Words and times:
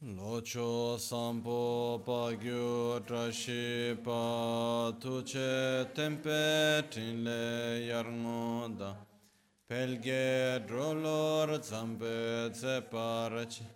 Locho 0.00 0.96
sampo 0.96 2.00
pa 2.06 2.32
gyu 2.40 3.00
trashi 3.04 3.96
pa 4.04 4.92
tuche 5.00 5.86
tempe 5.92 6.84
trinle 6.88 7.82
yarngoda 7.90 8.94
pelge 9.68 10.64
drolor 10.68 11.60
zambe 11.60 12.48
tse 12.52 12.80
parche 12.88 13.66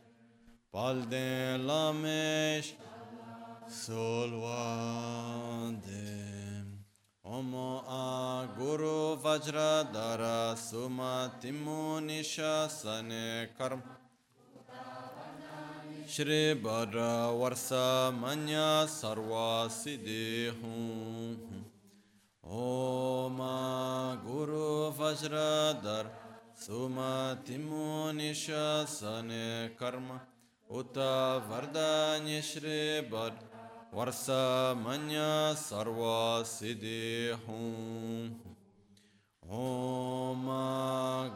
palde 0.73 1.59
lamesh 1.59 2.71
solvande 3.69 5.03
Omo 7.25 7.83
a 7.89 8.47
guru 8.57 9.17
vajra 9.17 9.93
dara 9.93 10.55
suma 10.57 11.33
timunisha 11.41 12.69
sane 12.71 13.49
karma 13.59 14.02
Shri 16.07 16.55
Bhadra 16.61 17.31
Varsa 17.39 18.13
Manya 18.19 18.87
Sarva 18.87 19.69
Siddhi 19.69 20.51
Hum 20.61 21.37
Om 22.45 23.39
Guru 24.27 24.91
Vajradhar 24.93 26.07
Sumati 26.59 27.57
Munisha 27.59 28.87
Sane 28.87 29.71
Karma 29.79 30.21
Uta 30.71 31.41
Vardanya 31.49 32.43
Shri 32.43 33.09
Bhadra 33.09 33.39
Varsa 33.95 34.77
Manya 34.83 35.55
Sarva 35.55 36.43
Siddhi 36.43 37.37
Hum 37.47 38.35
Om 39.49 40.47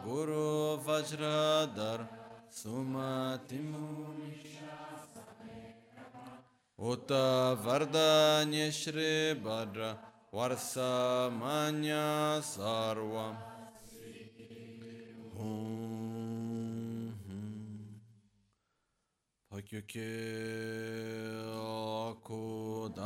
Guru 0.04 0.78
Vajradhar 0.78 2.08
Суматиму 2.56 4.14
Ута 6.78 7.54
Вардане 7.62 8.72
Шри 8.72 9.34
Бадра 9.34 9.98
Варса 10.32 11.30
Маня 11.40 12.40
Сарва 12.42 13.36
Пакюке 19.50 20.14
Акудандаги 22.08 22.96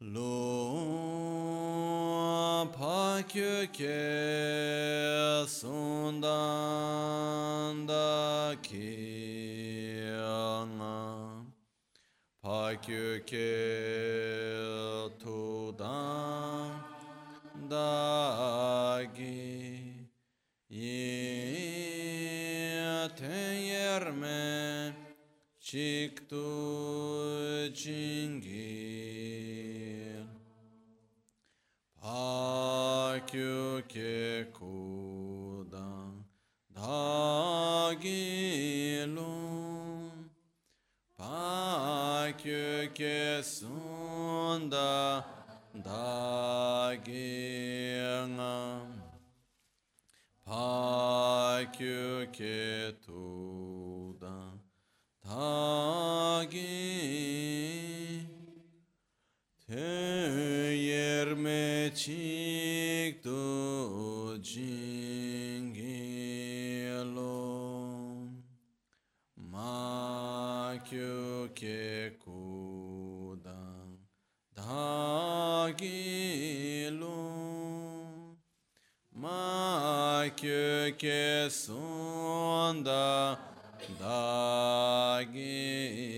Лун 0.00 0.97
köke 3.22 3.98
sundandaki 5.48 6.38
ana 10.22 11.46
pakyuke 12.42 13.54
tudan 15.18 16.70
dagi 17.70 19.48
yeten 20.70 21.58
yerme 23.52 24.92
çıktı 25.60 26.44
çingi 27.74 28.47
Pakyu 32.18 33.78
ke 33.86 34.50
kudang 34.50 36.26
Dagilum 36.74 37.94
Pakyu 41.14 42.90
ke 42.90 43.38
sunda 43.46 45.22
Dagingam 45.70 46.98
Pakyu 50.42 52.26
ke 52.34 52.98
tuda 52.98 54.58
Tagi 55.22 56.58
Te 59.68 60.72
yerme 60.80 61.92
chik 61.92 63.20
tu 63.22 64.40
jingilo. 64.40 65.76
Makyu 69.36 71.52
ke 71.52 72.16
kudang 72.16 74.00
Dagilo 74.56 75.76
Makyu 79.12 80.96
ke 80.96 81.52
sunda 81.52 83.36
Dagingam 84.00 86.17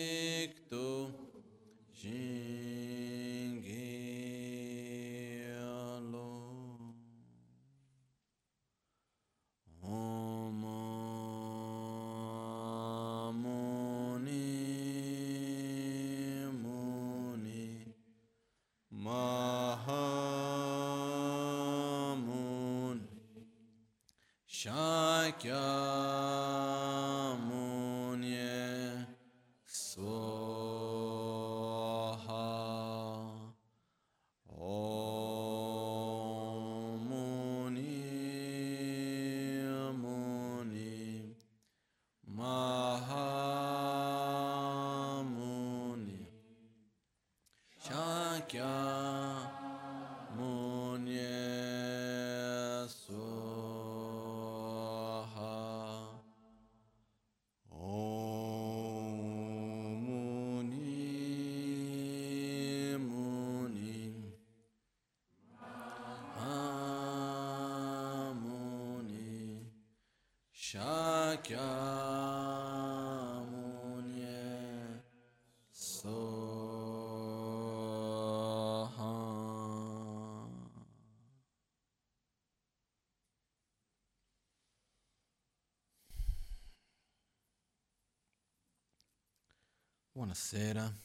Buonasera. 90.31 90.95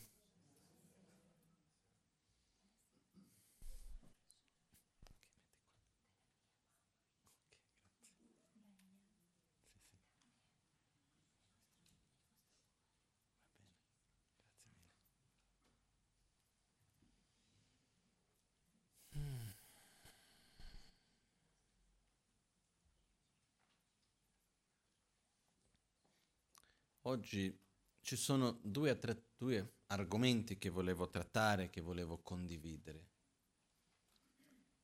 Oggi 27.02 27.66
ci 28.06 28.14
sono 28.14 28.60
due 28.62 28.92
o 28.92 28.98
tre 28.98 29.15
due 29.46 29.74
argomenti 29.86 30.58
che 30.58 30.70
volevo 30.70 31.08
trattare, 31.08 31.70
che 31.70 31.80
volevo 31.80 32.18
condividere. 32.18 33.10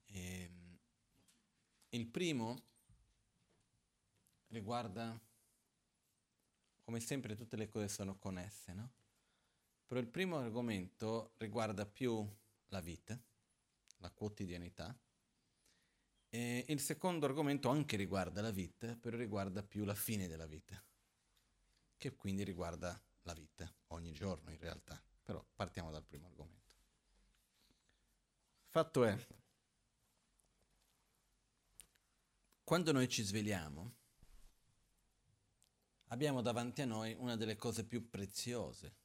E, 0.04 0.42
ehm, 0.42 0.78
il 1.90 2.06
primo 2.06 2.62
riguarda, 4.46 5.20
come 6.84 7.00
sempre 7.00 7.34
tutte 7.34 7.56
le 7.56 7.68
cose 7.68 7.88
sono 7.88 8.16
connesse, 8.18 8.72
no? 8.72 8.92
Però 9.84 9.98
il 9.98 10.06
primo 10.06 10.36
argomento 10.36 11.34
riguarda 11.38 11.84
più 11.84 12.24
la 12.68 12.80
vita, 12.80 13.20
la 13.98 14.10
quotidianità, 14.12 14.96
e 16.28 16.64
il 16.68 16.80
secondo 16.80 17.26
argomento 17.26 17.68
anche 17.68 17.96
riguarda 17.96 18.40
la 18.40 18.52
vita, 18.52 18.96
però 18.96 19.16
riguarda 19.16 19.62
più 19.62 19.84
la 19.84 19.94
fine 19.94 20.28
della 20.28 20.46
vita, 20.46 20.82
che 21.96 22.16
quindi 22.16 22.42
riguarda 22.44 22.98
la 23.22 23.34
vita, 23.34 23.71
ogni 24.02 24.12
giorno 24.12 24.50
in 24.50 24.58
realtà. 24.58 25.00
Però 25.22 25.42
partiamo 25.54 25.90
dal 25.90 26.04
primo 26.04 26.26
argomento. 26.26 26.60
Fatto 28.68 29.04
è, 29.04 29.26
quando 32.64 32.92
noi 32.92 33.08
ci 33.08 33.22
svegliamo, 33.22 33.94
abbiamo 36.06 36.42
davanti 36.42 36.82
a 36.82 36.86
noi 36.86 37.14
una 37.14 37.36
delle 37.36 37.56
cose 37.56 37.84
più 37.84 38.08
preziose 38.08 38.96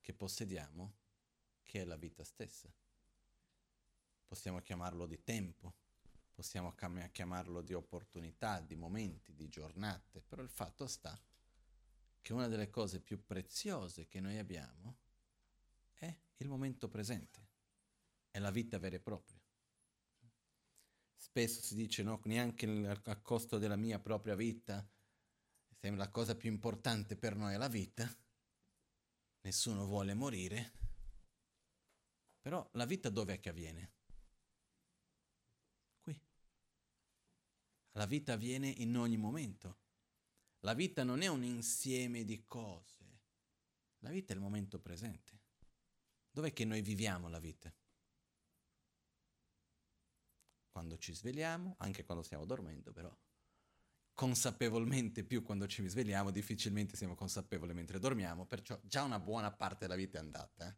che 0.00 0.12
possediamo, 0.12 0.94
che 1.62 1.80
è 1.80 1.84
la 1.84 1.96
vita 1.96 2.24
stessa. 2.24 2.68
Possiamo 4.26 4.60
chiamarlo 4.60 5.06
di 5.06 5.22
tempo, 5.22 5.72
possiamo 6.34 6.74
chiamarlo 6.74 7.62
di 7.62 7.74
opportunità, 7.74 8.60
di 8.60 8.74
momenti, 8.74 9.34
di 9.34 9.48
giornate, 9.48 10.20
però 10.20 10.42
il 10.42 10.50
fatto 10.50 10.86
sta 10.86 11.18
che 12.26 12.32
una 12.32 12.48
delle 12.48 12.70
cose 12.70 12.98
più 12.98 13.24
preziose 13.24 14.08
che 14.08 14.18
noi 14.18 14.36
abbiamo 14.36 14.96
è 15.94 16.12
il 16.38 16.48
momento 16.48 16.88
presente, 16.88 17.46
è 18.32 18.40
la 18.40 18.50
vita 18.50 18.80
vera 18.80 18.96
e 18.96 18.98
propria. 19.00 19.40
Spesso 21.14 21.62
si 21.62 21.76
dice 21.76 22.02
no, 22.02 22.20
neanche 22.24 22.66
a 23.04 23.16
costo 23.20 23.58
della 23.58 23.76
mia 23.76 24.00
propria 24.00 24.34
vita, 24.34 24.84
sembra 25.78 26.02
la 26.02 26.10
cosa 26.10 26.34
più 26.34 26.50
importante 26.50 27.14
per 27.14 27.36
noi 27.36 27.54
è 27.54 27.58
la 27.58 27.68
vita, 27.68 28.12
nessuno 29.42 29.86
vuole 29.86 30.12
morire, 30.12 30.72
però 32.40 32.68
la 32.72 32.86
vita 32.86 33.08
dov'è 33.08 33.38
che 33.38 33.50
avviene? 33.50 33.92
La 37.92 38.06
vita 38.06 38.32
avviene 38.32 38.68
in 38.68 38.96
ogni 38.96 39.16
momento. 39.16 39.84
La 40.66 40.74
vita 40.74 41.04
non 41.04 41.22
è 41.22 41.28
un 41.28 41.44
insieme 41.44 42.24
di 42.24 42.44
cose. 42.44 43.20
La 44.00 44.10
vita 44.10 44.32
è 44.32 44.34
il 44.34 44.42
momento 44.42 44.80
presente. 44.80 45.38
Dov'è 46.28 46.52
che 46.52 46.64
noi 46.64 46.82
viviamo 46.82 47.28
la 47.28 47.38
vita? 47.38 47.72
Quando 50.72 50.98
ci 50.98 51.14
svegliamo, 51.14 51.76
anche 51.78 52.04
quando 52.04 52.24
stiamo 52.24 52.44
dormendo 52.44 52.92
però. 52.92 53.16
Consapevolmente 54.12 55.22
più 55.22 55.44
quando 55.44 55.68
ci 55.68 55.86
svegliamo, 55.86 56.32
difficilmente 56.32 56.96
siamo 56.96 57.14
consapevoli 57.14 57.72
mentre 57.72 58.00
dormiamo, 58.00 58.44
perciò 58.44 58.76
già 58.82 59.04
una 59.04 59.20
buona 59.20 59.52
parte 59.52 59.86
della 59.86 59.94
vita 59.94 60.18
è 60.18 60.20
andata, 60.20 60.66
eh? 60.66 60.76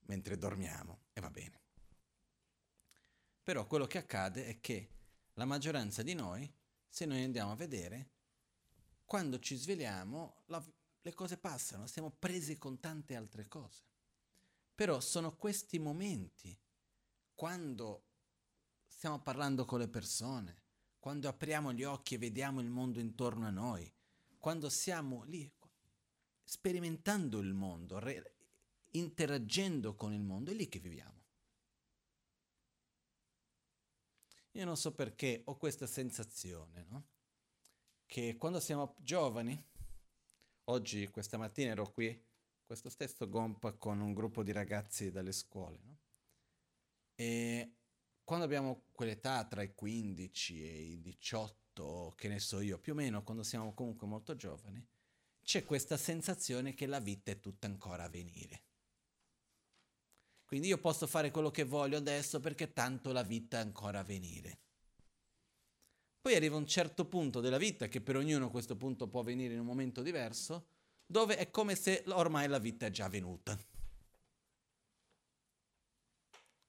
mentre 0.00 0.36
dormiamo, 0.36 1.04
e 1.14 1.22
va 1.22 1.30
bene. 1.30 1.62
Però 3.42 3.66
quello 3.66 3.86
che 3.86 3.96
accade 3.96 4.44
è 4.44 4.60
che 4.60 4.90
la 5.32 5.46
maggioranza 5.46 6.02
di 6.02 6.12
noi, 6.12 6.52
se 6.86 7.06
noi 7.06 7.24
andiamo 7.24 7.52
a 7.52 7.56
vedere, 7.56 8.16
quando 9.08 9.38
ci 9.38 9.56
svegliamo 9.56 10.42
la, 10.48 10.62
le 11.00 11.14
cose 11.14 11.38
passano, 11.38 11.86
siamo 11.86 12.10
presi 12.10 12.58
con 12.58 12.78
tante 12.78 13.16
altre 13.16 13.48
cose. 13.48 13.82
Però 14.74 15.00
sono 15.00 15.34
questi 15.34 15.78
momenti, 15.78 16.54
quando 17.34 18.04
stiamo 18.86 19.18
parlando 19.22 19.64
con 19.64 19.78
le 19.78 19.88
persone, 19.88 20.62
quando 20.98 21.26
apriamo 21.26 21.72
gli 21.72 21.84
occhi 21.84 22.16
e 22.16 22.18
vediamo 22.18 22.60
il 22.60 22.68
mondo 22.68 23.00
intorno 23.00 23.46
a 23.46 23.50
noi, 23.50 23.90
quando 24.38 24.68
siamo 24.68 25.22
lì 25.22 25.50
sperimentando 26.44 27.38
il 27.38 27.54
mondo, 27.54 27.98
re, 27.98 28.34
interagendo 28.90 29.94
con 29.94 30.12
il 30.12 30.22
mondo, 30.22 30.50
è 30.50 30.54
lì 30.54 30.68
che 30.68 30.80
viviamo. 30.80 31.24
Io 34.52 34.64
non 34.66 34.76
so 34.76 34.92
perché 34.92 35.40
ho 35.46 35.56
questa 35.56 35.86
sensazione, 35.86 36.84
no? 36.90 37.06
Che 38.08 38.38
quando 38.38 38.58
siamo 38.58 38.94
giovani, 39.00 39.62
oggi, 40.70 41.08
questa 41.08 41.36
mattina 41.36 41.72
ero 41.72 41.92
qui, 41.92 42.18
questo 42.64 42.88
stesso 42.88 43.28
Gompa 43.28 43.74
con 43.74 44.00
un 44.00 44.14
gruppo 44.14 44.42
di 44.42 44.50
ragazzi 44.50 45.10
dalle 45.10 45.30
scuole, 45.30 45.78
no? 45.84 45.98
E 47.14 47.76
quando 48.24 48.46
abbiamo 48.46 48.86
quell'età 48.92 49.44
tra 49.44 49.60
i 49.60 49.74
15 49.74 50.64
e 50.64 50.80
i 50.84 51.00
18, 51.02 52.14
che 52.16 52.28
ne 52.28 52.38
so 52.38 52.60
io, 52.60 52.78
più 52.78 52.92
o 52.94 52.96
meno, 52.96 53.22
quando 53.22 53.42
siamo 53.42 53.74
comunque 53.74 54.06
molto 54.06 54.34
giovani, 54.34 54.82
c'è 55.42 55.66
questa 55.66 55.98
sensazione 55.98 56.72
che 56.72 56.86
la 56.86 57.00
vita 57.00 57.30
è 57.30 57.40
tutta 57.40 57.66
ancora 57.66 58.04
a 58.04 58.08
venire. 58.08 58.62
Quindi 60.46 60.68
io 60.68 60.78
posso 60.78 61.06
fare 61.06 61.30
quello 61.30 61.50
che 61.50 61.64
voglio 61.64 61.98
adesso 61.98 62.40
perché 62.40 62.72
tanto 62.72 63.12
la 63.12 63.22
vita 63.22 63.58
è 63.58 63.60
ancora 63.60 63.98
a 63.98 64.02
venire. 64.02 64.60
Poi 66.28 66.36
arriva 66.36 66.56
un 66.56 66.66
certo 66.66 67.06
punto 67.06 67.40
della 67.40 67.56
vita, 67.56 67.88
che 67.88 68.02
per 68.02 68.14
ognuno 68.14 68.50
questo 68.50 68.76
punto 68.76 69.08
può 69.08 69.20
avvenire 69.20 69.54
in 69.54 69.60
un 69.60 69.64
momento 69.64 70.02
diverso, 70.02 70.66
dove 71.06 71.38
è 71.38 71.50
come 71.50 71.74
se 71.74 72.04
ormai 72.08 72.46
la 72.48 72.58
vita 72.58 72.84
è 72.84 72.90
già 72.90 73.08
venuta. 73.08 73.58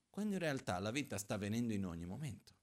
Quando 0.10 0.36
in 0.36 0.40
realtà 0.40 0.80
la 0.80 0.92
vita 0.92 1.18
sta 1.18 1.34
avvenendo 1.34 1.74
in 1.74 1.86
ogni 1.86 2.06
momento. 2.06 2.54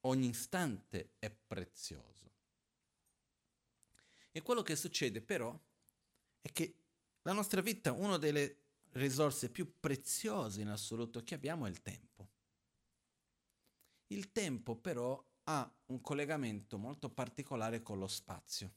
Ogni 0.00 0.28
istante 0.28 1.12
è 1.18 1.30
prezioso. 1.30 2.30
E 4.30 4.42
quello 4.42 4.60
che 4.60 4.76
succede 4.76 5.22
però 5.22 5.58
è 6.42 6.52
che 6.52 6.74
la 7.22 7.32
nostra 7.32 7.62
vita, 7.62 7.92
una 7.92 8.18
delle 8.18 8.56
risorse 8.90 9.48
più 9.48 9.80
preziose 9.80 10.60
in 10.60 10.68
assoluto 10.68 11.22
che 11.22 11.34
abbiamo 11.34 11.64
è 11.64 11.70
il 11.70 11.80
tempo. 11.80 12.27
Il 14.08 14.32
tempo 14.32 14.76
però 14.76 15.22
ha 15.44 15.70
un 15.86 16.00
collegamento 16.00 16.78
molto 16.78 17.10
particolare 17.10 17.82
con 17.82 17.98
lo 17.98 18.06
spazio. 18.06 18.74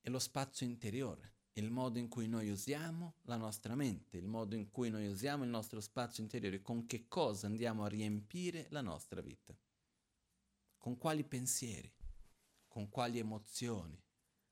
E 0.00 0.10
lo 0.10 0.18
spazio 0.18 0.66
interiore, 0.66 1.36
il 1.54 1.70
modo 1.70 1.98
in 1.98 2.08
cui 2.08 2.26
noi 2.26 2.50
usiamo 2.50 3.16
la 3.22 3.36
nostra 3.36 3.74
mente, 3.74 4.16
il 4.16 4.26
modo 4.26 4.54
in 4.54 4.70
cui 4.70 4.90
noi 4.90 5.06
usiamo 5.06 5.44
il 5.44 5.50
nostro 5.50 5.80
spazio 5.80 6.22
interiore, 6.22 6.62
con 6.62 6.86
che 6.86 7.06
cosa 7.06 7.46
andiamo 7.46 7.84
a 7.84 7.88
riempire 7.88 8.66
la 8.70 8.80
nostra 8.80 9.20
vita. 9.20 9.56
Con 10.78 10.96
quali 10.96 11.24
pensieri, 11.24 11.92
con 12.66 12.88
quali 12.88 13.18
emozioni, 13.18 14.02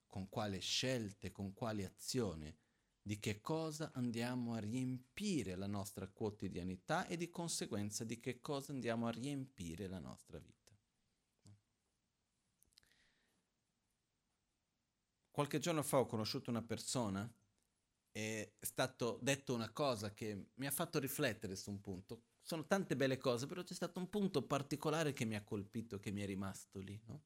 con 0.06 0.28
quale 0.28 0.58
scelte, 0.58 1.32
con 1.32 1.54
quali 1.54 1.84
azioni, 1.84 2.54
di 3.02 3.18
che 3.18 3.40
cosa 3.40 3.90
andiamo 3.94 4.54
a 4.54 4.58
riempire 4.58 5.56
la 5.56 5.66
nostra 5.66 6.06
quotidianità 6.08 7.06
e 7.06 7.16
di 7.16 7.30
conseguenza 7.30 8.04
di 8.04 8.20
che 8.20 8.40
cosa 8.40 8.72
andiamo 8.72 9.06
a 9.06 9.10
riempire 9.10 9.88
la 9.88 9.98
nostra 9.98 10.38
vita. 10.38 10.58
Qualche 15.30 15.58
giorno 15.58 15.82
fa 15.82 15.98
ho 15.98 16.06
conosciuto 16.06 16.50
una 16.50 16.62
persona 16.62 17.32
e 18.12 18.56
è 18.58 18.64
stato 18.64 19.18
detto 19.22 19.54
una 19.54 19.70
cosa 19.70 20.12
che 20.12 20.50
mi 20.54 20.66
ha 20.66 20.70
fatto 20.70 20.98
riflettere 20.98 21.56
su 21.56 21.70
un 21.70 21.80
punto. 21.80 22.24
Sono 22.42 22.66
tante 22.66 22.96
belle 22.96 23.16
cose, 23.16 23.46
però 23.46 23.62
c'è 23.62 23.74
stato 23.74 24.00
un 24.00 24.08
punto 24.08 24.42
particolare 24.42 25.12
che 25.12 25.24
mi 25.24 25.36
ha 25.36 25.44
colpito, 25.44 25.98
che 25.98 26.10
mi 26.10 26.22
è 26.22 26.26
rimasto 26.26 26.80
lì, 26.80 27.00
no? 27.06 27.22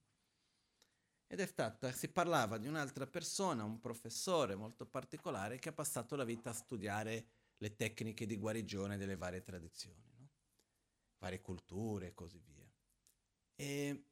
Ed 1.34 1.40
è 1.40 1.46
stata, 1.46 1.90
si 1.90 2.08
parlava 2.08 2.58
di 2.58 2.68
un'altra 2.68 3.08
persona, 3.08 3.64
un 3.64 3.80
professore 3.80 4.54
molto 4.54 4.86
particolare 4.86 5.58
che 5.58 5.70
ha 5.70 5.72
passato 5.72 6.14
la 6.14 6.22
vita 6.22 6.50
a 6.50 6.54
studiare 6.54 7.26
le 7.56 7.74
tecniche 7.74 8.24
di 8.24 8.36
guarigione 8.36 8.96
delle 8.96 9.16
varie 9.16 9.42
tradizioni, 9.42 10.12
no? 10.16 10.28
varie 11.18 11.40
culture 11.40 12.06
e 12.06 12.14
così 12.14 12.38
via. 12.38 12.72
E 13.56 14.04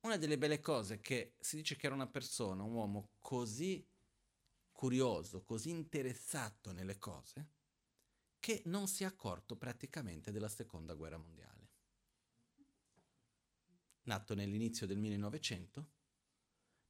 una 0.00 0.16
delle 0.16 0.38
belle 0.38 0.60
cose 0.60 0.94
è 0.94 1.00
che 1.00 1.36
si 1.38 1.54
dice 1.54 1.76
che 1.76 1.86
era 1.86 1.94
una 1.94 2.08
persona, 2.08 2.64
un 2.64 2.72
uomo 2.72 3.10
così 3.20 3.86
curioso, 4.72 5.44
così 5.44 5.70
interessato 5.70 6.72
nelle 6.72 6.98
cose, 6.98 7.48
che 8.40 8.62
non 8.64 8.88
si 8.88 9.04
è 9.04 9.06
accorto 9.06 9.56
praticamente 9.56 10.32
della 10.32 10.48
seconda 10.48 10.94
guerra 10.94 11.18
mondiale. 11.18 11.68
Nato 14.02 14.34
nell'inizio 14.34 14.86
del 14.88 14.98
1900, 14.98 15.98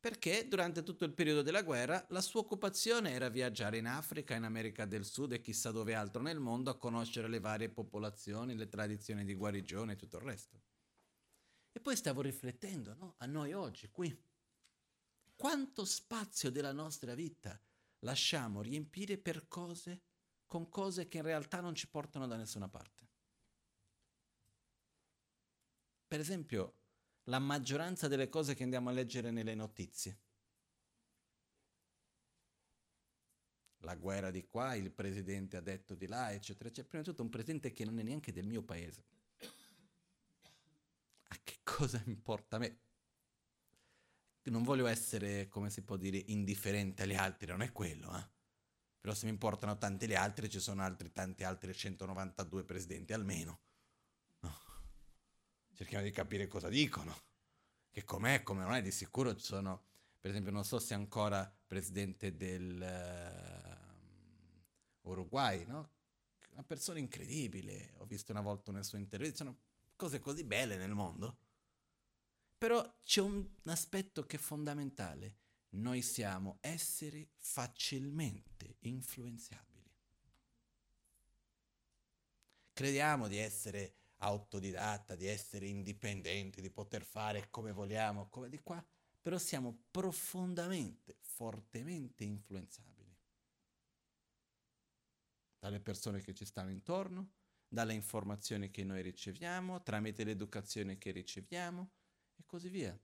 perché 0.01 0.49
durante 0.49 0.83
tutto 0.83 1.05
il 1.05 1.13
periodo 1.13 1.43
della 1.43 1.63
guerra 1.63 2.05
la 2.09 2.23
sua 2.23 2.41
occupazione 2.41 3.11
era 3.11 3.29
viaggiare 3.29 3.77
in 3.77 3.87
Africa, 3.87 4.35
in 4.35 4.45
America 4.45 4.87
del 4.87 5.05
Sud 5.05 5.33
e 5.33 5.43
chissà 5.43 5.71
dove 5.71 5.95
altro 5.95 6.23
nel 6.23 6.41
mondo 6.41 6.71
a 6.71 6.79
conoscere 6.79 7.29
le 7.29 7.39
varie 7.39 7.69
popolazioni, 7.69 8.57
le 8.57 8.69
tradizioni 8.69 9.27
di 9.27 9.35
guarigione 9.35 9.93
e 9.93 9.97
tutto 9.97 10.17
il 10.17 10.23
resto. 10.23 10.63
E 11.73 11.81
poi 11.81 11.97
stavo 11.97 12.23
riflettendo 12.23 12.95
no? 12.95 13.15
a 13.19 13.27
noi 13.27 13.53
oggi 13.53 13.91
qui, 13.91 14.19
quanto 15.37 15.85
spazio 15.85 16.51
della 16.51 16.73
nostra 16.73 17.15
vita 17.15 17.61
lasciamo 18.01 18.63
riempire 18.63 19.19
per 19.19 19.49
cose, 19.49 20.03
con 20.47 20.71
cose 20.71 21.09
che 21.09 21.19
in 21.19 21.25
realtà 21.25 21.61
non 21.61 21.75
ci 21.75 21.89
portano 21.89 22.27
da 22.27 22.37
nessuna 22.37 22.69
parte. 22.69 23.09
Per 26.09 26.19
esempio, 26.19 26.80
la 27.31 27.39
maggioranza 27.39 28.09
delle 28.09 28.29
cose 28.29 28.55
che 28.55 28.65
andiamo 28.65 28.91
a 28.91 28.93
leggere 28.93 29.31
nelle 29.31 29.55
notizie. 29.55 30.19
La 33.83 33.95
guerra 33.95 34.31
di 34.31 34.45
qua, 34.45 34.75
il 34.75 34.91
presidente 34.91 35.57
ha 35.57 35.61
detto 35.61 35.95
di 35.95 36.07
là, 36.07 36.33
eccetera, 36.33 36.69
eccetera. 36.69 36.89
Prima 36.89 37.03
di 37.05 37.09
tutto 37.09 37.23
un 37.23 37.31
presidente 37.31 37.73
che 37.73 37.85
non 37.85 37.99
è 37.99 38.03
neanche 38.03 38.33
del 38.33 38.47
mio 38.47 38.63
paese. 38.63 39.05
A 41.29 41.39
che 41.43 41.61
cosa 41.63 42.03
importa 42.07 42.57
a 42.57 42.59
me? 42.59 42.79
Non 44.43 44.65
voglio 44.65 44.87
essere, 44.87 45.49
come 45.49 45.71
si 45.71 45.83
può 45.83 45.97
dire, 45.97 46.19
indifferente 46.27 47.05
agli 47.05 47.15
altri, 47.15 47.47
non 47.47 47.63
è 47.63 47.71
quello, 47.71 48.19
eh? 48.19 48.29
Però 49.01 49.15
se 49.15 49.27
mi 49.27 49.31
importano 49.31 49.79
tanti 49.79 50.09
gli 50.09 50.15
altri, 50.15 50.51
ci 50.51 50.59
sono 50.59 50.83
altri, 50.83 51.13
tanti 51.13 51.45
altri 51.45 51.73
192 51.73 52.65
presidenti 52.65 53.13
almeno. 53.13 53.61
Cerchiamo 55.81 56.05
di 56.05 56.11
capire 56.11 56.47
cosa 56.47 56.69
dicono, 56.69 57.17
che 57.91 58.05
com'è, 58.05 58.43
come 58.43 58.65
non 58.65 58.75
è, 58.75 58.83
di 58.83 58.91
sicuro 58.91 59.35
ci 59.35 59.47
sono, 59.47 59.83
per 60.21 60.29
esempio 60.29 60.53
non 60.53 60.63
so 60.63 60.79
se 60.79 60.93
è 60.93 60.97
ancora 60.99 61.51
presidente 61.67 62.37
del 62.37 62.83
uh, 65.03 65.09
Uruguay, 65.09 65.65
no? 65.65 65.91
Una 66.51 66.65
persona 66.65 66.99
incredibile, 66.99 67.95
ho 67.97 68.05
visto 68.05 68.31
una 68.31 68.43
volta 68.43 68.71
una 68.71 68.83
sua 68.83 68.99
intervista, 68.99 69.37
sono 69.37 69.59
cose 69.97 70.19
così 70.19 70.45
belle 70.45 70.77
nel 70.77 70.93
mondo. 70.93 71.39
Però 72.59 72.99
c'è 73.03 73.23
un 73.23 73.43
aspetto 73.65 74.27
che 74.27 74.37
è 74.37 74.39
fondamentale, 74.39 75.39
noi 75.71 76.03
siamo 76.03 76.59
esseri 76.61 77.27
facilmente 77.39 78.77
influenzabili. 78.81 79.91
Crediamo 82.75 83.29
di 83.29 83.39
essere 83.39 84.00
autodidatta, 84.21 85.15
di 85.15 85.27
essere 85.27 85.67
indipendenti, 85.67 86.61
di 86.61 86.71
poter 86.71 87.05
fare 87.05 87.49
come 87.51 87.73
vogliamo, 87.73 88.29
come 88.29 88.49
di 88.49 88.61
qua, 88.61 88.85
però 89.21 89.39
siamo 89.39 89.85
profondamente, 89.91 91.19
fortemente 91.21 92.25
influenzabili 92.25 93.01
dalle 95.61 95.81
persone 95.81 96.23
che 96.23 96.35
ci 96.35 96.47
stanno 96.47 96.71
intorno, 96.71 97.33
dalle 97.69 97.93
informazioni 97.93 98.71
che 98.71 98.83
noi 98.83 99.03
riceviamo, 99.03 99.83
tramite 99.83 100.25
l'educazione 100.25 100.99
che 100.99 101.11
riceviamo 101.13 101.91
e 102.37 102.43
così 102.47 102.69
via. 102.69 102.99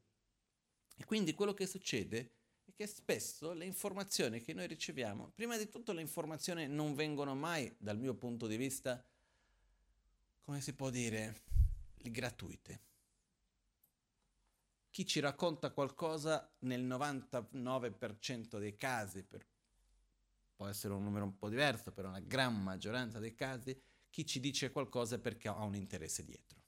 E 0.97 1.05
quindi 1.05 1.35
quello 1.35 1.53
che 1.53 1.67
succede 1.67 2.33
è 2.65 2.73
che 2.73 2.87
spesso 2.87 3.53
le 3.53 3.67
informazioni 3.67 4.41
che 4.41 4.55
noi 4.55 4.67
riceviamo, 4.67 5.31
prima 5.35 5.59
di 5.59 5.69
tutto 5.69 5.93
le 5.93 6.01
informazioni 6.01 6.67
non 6.67 6.95
vengono 6.95 7.35
mai, 7.35 7.73
dal 7.79 7.99
mio 7.99 8.15
punto 8.15 8.47
di 8.47 8.57
vista, 8.57 9.05
come 10.47 10.61
si 10.61 10.75
può 10.75 10.91
dire, 10.91 11.43
gratuite. 11.97 12.85
Chi 14.91 15.05
ci 15.05 15.19
racconta 15.19 15.73
qualcosa 15.73 16.55
nel 16.61 16.85
99% 16.87 18.57
dei 18.61 18.77
casi, 18.77 19.25
per, 19.25 19.45
può 20.55 20.69
essere 20.69 20.95
un 20.95 21.03
numero 21.03 21.25
un 21.25 21.37
po' 21.37 21.49
diverso, 21.49 21.91
però 21.91 22.11
nella 22.11 22.25
gran 22.25 22.63
maggioranza 22.63 23.19
dei 23.19 23.35
casi, 23.35 23.77
chi 24.09 24.25
ci 24.25 24.39
dice 24.39 24.71
qualcosa 24.71 25.17
è 25.17 25.19
perché 25.19 25.49
ha 25.49 25.65
un 25.65 25.75
interesse 25.75 26.25
dietro. 26.25 26.63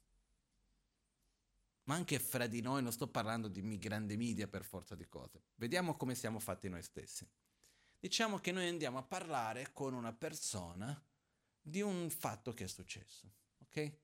Ma 1.84 1.94
anche 1.94 2.18
fra 2.18 2.48
di 2.48 2.60
noi, 2.60 2.82
non 2.82 2.90
sto 2.90 3.06
parlando 3.06 3.46
di 3.46 3.78
grandi 3.78 4.16
media 4.16 4.48
per 4.48 4.64
forza 4.64 4.96
di 4.96 5.06
cose. 5.06 5.44
Vediamo 5.54 5.96
come 5.96 6.16
siamo 6.16 6.40
fatti 6.40 6.68
noi 6.68 6.82
stessi. 6.82 7.26
Diciamo 8.00 8.38
che 8.38 8.50
noi 8.50 8.66
andiamo 8.66 8.98
a 8.98 9.04
parlare 9.04 9.70
con 9.72 9.94
una 9.94 10.12
persona 10.12 11.00
di 11.60 11.80
un 11.80 12.10
fatto 12.10 12.52
che 12.52 12.64
è 12.64 12.68
successo 12.68 13.38
ok? 13.68 13.96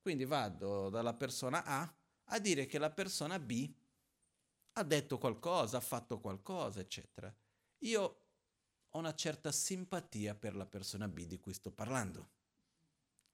Quindi 0.00 0.24
vado 0.24 0.88
dalla 0.88 1.14
persona 1.14 1.64
A 1.64 1.94
a 2.32 2.38
dire 2.38 2.66
che 2.66 2.78
la 2.78 2.90
persona 2.90 3.38
B 3.38 3.72
ha 4.72 4.82
detto 4.82 5.18
qualcosa, 5.18 5.76
ha 5.76 5.80
fatto 5.80 6.20
qualcosa, 6.20 6.80
eccetera. 6.80 7.34
Io 7.78 8.24
ho 8.88 8.98
una 8.98 9.14
certa 9.14 9.52
simpatia 9.52 10.34
per 10.34 10.56
la 10.56 10.66
persona 10.66 11.08
B 11.08 11.26
di 11.26 11.38
cui 11.38 11.52
sto 11.52 11.70
parlando, 11.70 12.30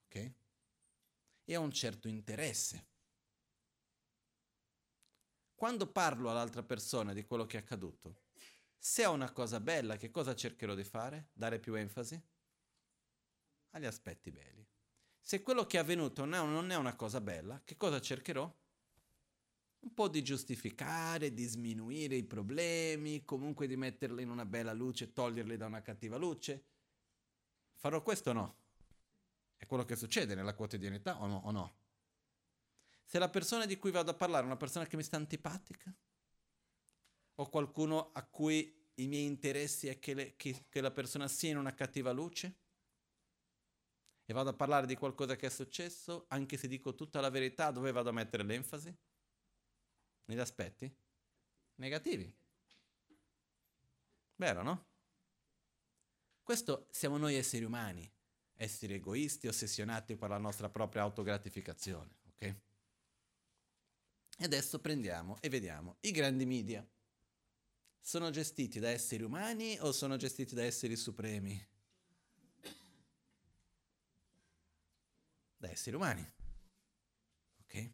ok? 0.07 0.33
E 1.45 1.57
ho 1.57 1.61
un 1.61 1.73
certo 1.73 2.09
interesse. 2.09 2.95
Quando 5.55 5.87
parlo 5.91 6.31
all'altra 6.31 6.63
persona 6.63 7.13
di 7.13 7.25
quello 7.25 7.47
che 7.47 7.59
è 7.59 7.61
accaduto, 7.61 8.25
se 8.77 9.07
ho 9.07 9.13
una 9.13 9.33
cosa 9.33 9.61
bella, 9.61 9.97
che 9.97 10.11
cosa 10.11 10.35
cercherò 10.35 10.75
di 10.75 10.85
fare? 10.85 11.31
Dare 11.33 11.59
più 11.59 11.75
enfasi? 11.75 12.21
Agli 13.71 13.87
aspetti 13.87 14.31
belli. 14.31 14.67
Se 15.27 15.43
quello 15.43 15.67
che 15.67 15.77
è 15.77 15.81
avvenuto 15.81 16.25
non 16.25 16.71
è 16.71 16.77
una 16.77 16.95
cosa 16.95 17.21
bella, 17.21 17.61
che 17.65 17.77
cosa 17.77 18.01
cercherò? 18.01 18.45
Un 19.81 19.93
po' 19.93 20.07
di 20.07 20.23
giustificare, 20.23 21.35
di 21.35 21.43
sminuire 21.47 22.15
i 22.15 22.23
problemi, 22.23 23.25
comunque 23.25 23.67
di 23.67 23.77
metterli 23.77 24.23
in 24.23 24.31
una 24.31 24.47
bella 24.47 24.73
luce, 24.73 25.13
toglierli 25.13 25.57
da 25.57 25.67
una 25.67 25.83
cattiva 25.83 26.17
luce. 26.17 26.67
Farò 27.75 28.05
questo 28.05 28.31
o 28.31 28.35
no? 28.35 28.59
È 29.57 29.67
quello 29.67 29.85
che 29.85 29.97
succede 29.97 30.37
nella 30.37 30.55
quotidianità 30.55 31.21
o 31.21 31.27
no? 31.27 31.41
O 31.43 31.51
no? 31.51 31.77
Se 33.03 33.19
la 33.19 33.29
persona 33.29 33.67
di 33.67 33.79
cui 33.79 33.91
vado 33.91 34.13
a 34.13 34.15
parlare 34.15 34.45
è 34.45 34.47
una 34.47 34.57
persona 34.57 34.87
che 34.87 34.95
mi 34.95 35.03
sta 35.03 35.17
antipatica, 35.17 35.93
o 37.35 37.49
qualcuno 37.49 38.13
a 38.13 38.25
cui 38.25 38.93
i 38.95 39.09
miei 39.09 39.25
interessi 39.25 39.89
è 39.89 39.99
che, 39.99 40.15
le, 40.15 40.37
che, 40.37 40.67
che 40.69 40.81
la 40.81 40.93
persona 40.93 41.27
sia 41.27 41.51
in 41.51 41.59
una 41.59 41.75
cattiva 41.75 42.13
luce, 42.13 42.66
e 44.27 44.33
vado 44.33 44.51
a 44.51 44.55
parlare 44.55 44.87
di 44.87 44.97
qualcosa 44.97 45.37
che 45.37 45.47
è 45.47 45.51
successo, 45.51 46.27
anche 46.29 46.57
se 46.57 46.67
dico 46.67 46.95
tutta 46.95 47.21
la 47.21 47.31
verità, 47.31 47.71
dove 47.71 47.93
vado 47.93 48.09
a 48.09 48.13
mettere 48.13 48.43
l'enfasi? 48.43 48.95
Negli 50.27 50.41
aspetti 50.41 50.95
negativi. 51.77 52.35
Vero, 54.35 54.63
no? 54.63 54.87
Questo 56.43 56.89
siamo 56.91 57.17
noi 57.17 57.37
esseri 57.37 57.65
umani, 57.65 58.11
esseri 58.55 58.95
egoisti, 58.95 59.47
ossessionati 59.47 60.17
per 60.17 60.29
la 60.29 60.39
nostra 60.39 60.69
propria 60.69 61.03
autogratificazione, 61.03 62.19
ok? 62.29 62.43
E 64.39 64.45
adesso 64.45 64.81
prendiamo 64.81 65.39
e 65.41 65.49
vediamo 65.49 65.97
i 66.01 66.11
grandi 66.11 66.45
media. 66.45 66.87
Sono 68.01 68.31
gestiti 68.31 68.79
da 68.79 68.91
esseri 68.91 69.23
umani 69.23 69.79
o 69.81 69.93
sono 69.93 70.17
gestiti 70.17 70.55
da 70.55 70.63
esseri 70.63 70.95
supremi? 70.95 71.76
Da 75.57 75.71
esseri 75.71 75.97
umani. 75.97 76.27
Ok? 77.61 77.93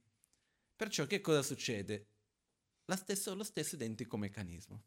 Perciò 0.77 1.07
che 1.07 1.21
cosa 1.21 1.43
succede? 1.43 2.09
Stesso, 2.93 3.35
lo 3.35 3.45
stesso 3.45 3.75
identico 3.75 4.17
meccanismo. 4.17 4.85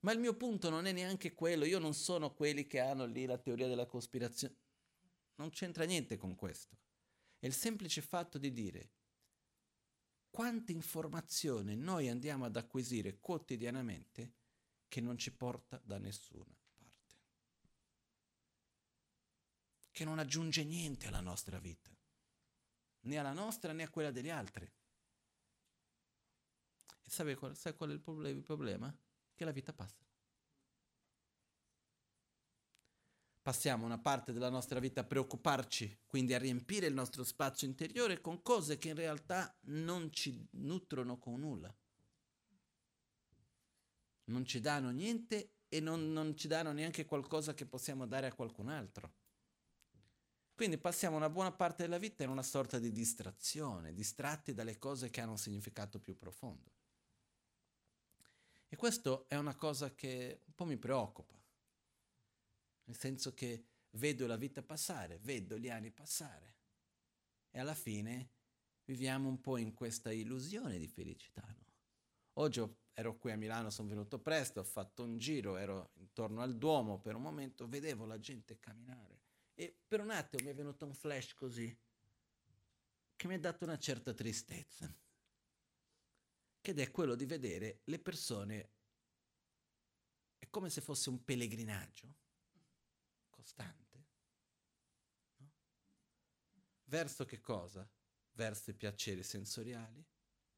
Ma 0.00 0.12
il 0.12 0.18
mio 0.18 0.34
punto 0.34 0.70
non 0.70 0.86
è 0.86 0.92
neanche 0.92 1.34
quello, 1.34 1.64
io 1.64 1.78
non 1.78 1.94
sono 1.94 2.34
quelli 2.34 2.66
che 2.66 2.80
hanno 2.80 3.06
lì 3.06 3.26
la 3.26 3.38
teoria 3.38 3.68
della 3.68 3.86
cospirazione. 3.86 4.56
Non 5.36 5.50
c'entra 5.50 5.84
niente 5.84 6.16
con 6.16 6.34
questo. 6.34 6.76
È 7.38 7.46
il 7.46 7.52
semplice 7.52 8.00
fatto 8.02 8.38
di 8.38 8.52
dire 8.52 8.90
quante 10.30 10.72
informazioni 10.72 11.76
noi 11.76 12.08
andiamo 12.08 12.44
ad 12.44 12.56
acquisire 12.56 13.20
quotidianamente 13.20 14.34
che 14.88 15.00
non 15.00 15.16
ci 15.16 15.34
porta 15.34 15.80
da 15.84 15.98
nessuna 15.98 16.54
che 19.96 20.04
non 20.04 20.18
aggiunge 20.18 20.62
niente 20.62 21.06
alla 21.06 21.22
nostra 21.22 21.58
vita, 21.58 21.88
né 23.04 23.16
alla 23.16 23.32
nostra 23.32 23.72
né 23.72 23.84
a 23.84 23.88
quella 23.88 24.10
degli 24.10 24.28
altri. 24.28 24.70
E 27.02 27.08
sai 27.08 27.34
qual, 27.34 27.56
sai 27.56 27.74
qual 27.74 27.92
è 27.92 28.28
il 28.28 28.42
problema? 28.42 28.94
Che 29.34 29.44
la 29.46 29.52
vita 29.52 29.72
passa. 29.72 30.04
Passiamo 33.40 33.86
una 33.86 33.96
parte 33.96 34.34
della 34.34 34.50
nostra 34.50 34.80
vita 34.80 35.00
a 35.00 35.04
preoccuparci, 35.04 36.00
quindi 36.04 36.34
a 36.34 36.38
riempire 36.38 36.88
il 36.88 36.92
nostro 36.92 37.24
spazio 37.24 37.66
interiore 37.66 38.20
con 38.20 38.42
cose 38.42 38.76
che 38.76 38.88
in 38.88 38.96
realtà 38.96 39.56
non 39.68 40.12
ci 40.12 40.46
nutrono 40.50 41.18
con 41.18 41.40
nulla. 41.40 41.74
Non 44.24 44.44
ci 44.44 44.60
danno 44.60 44.90
niente 44.90 45.54
e 45.68 45.80
non, 45.80 46.12
non 46.12 46.36
ci 46.36 46.48
danno 46.48 46.72
neanche 46.72 47.06
qualcosa 47.06 47.54
che 47.54 47.64
possiamo 47.64 48.06
dare 48.06 48.26
a 48.26 48.34
qualcun 48.34 48.68
altro. 48.68 49.24
Quindi 50.56 50.78
passiamo 50.78 51.16
una 51.16 51.28
buona 51.28 51.52
parte 51.52 51.82
della 51.82 51.98
vita 51.98 52.24
in 52.24 52.30
una 52.30 52.42
sorta 52.42 52.78
di 52.78 52.90
distrazione, 52.90 53.92
distratti 53.92 54.54
dalle 54.54 54.78
cose 54.78 55.10
che 55.10 55.20
hanno 55.20 55.32
un 55.32 55.38
significato 55.38 56.00
più 56.00 56.16
profondo. 56.16 56.72
E 58.66 58.74
questo 58.74 59.28
è 59.28 59.36
una 59.36 59.54
cosa 59.54 59.94
che 59.94 60.44
un 60.46 60.54
po' 60.54 60.64
mi 60.64 60.78
preoccupa, 60.78 61.38
nel 62.84 62.96
senso 62.96 63.34
che 63.34 63.66
vedo 63.90 64.26
la 64.26 64.36
vita 64.36 64.62
passare, 64.62 65.18
vedo 65.18 65.58
gli 65.58 65.68
anni 65.68 65.90
passare 65.90 66.56
e 67.50 67.60
alla 67.60 67.74
fine 67.74 68.30
viviamo 68.86 69.28
un 69.28 69.42
po' 69.42 69.58
in 69.58 69.74
questa 69.74 70.10
illusione 70.10 70.78
di 70.78 70.88
felicità, 70.88 71.44
no? 71.46 71.64
Oggi 72.38 72.62
ero 72.94 73.18
qui 73.18 73.30
a 73.30 73.36
Milano, 73.36 73.68
sono 73.68 73.88
venuto 73.88 74.18
presto, 74.20 74.60
ho 74.60 74.64
fatto 74.64 75.04
un 75.04 75.18
giro, 75.18 75.58
ero 75.58 75.90
intorno 75.96 76.40
al 76.40 76.56
Duomo, 76.56 76.98
per 76.98 77.14
un 77.14 77.22
momento 77.22 77.68
vedevo 77.68 78.06
la 78.06 78.18
gente 78.18 78.58
camminare 78.58 79.15
e 79.58 79.74
per 79.88 80.00
un 80.00 80.10
attimo 80.10 80.44
mi 80.44 80.50
è 80.50 80.54
venuto 80.54 80.84
un 80.84 80.92
flash 80.92 81.32
così 81.32 81.76
che 83.16 83.26
mi 83.26 83.34
ha 83.34 83.40
dato 83.40 83.64
una 83.64 83.78
certa 83.78 84.12
tristezza, 84.12 84.94
che 86.60 86.74
è 86.74 86.90
quello 86.90 87.14
di 87.14 87.24
vedere 87.24 87.80
le 87.84 87.98
persone, 87.98 88.70
è 90.36 90.46
come 90.50 90.68
se 90.68 90.82
fosse 90.82 91.08
un 91.08 91.24
pellegrinaggio 91.24 92.14
costante. 93.30 94.04
No? 95.36 95.52
Verso 96.84 97.24
che 97.24 97.40
cosa? 97.40 97.88
Verso 98.32 98.68
i 98.68 98.74
piaceri 98.74 99.22
sensoriali, 99.22 100.04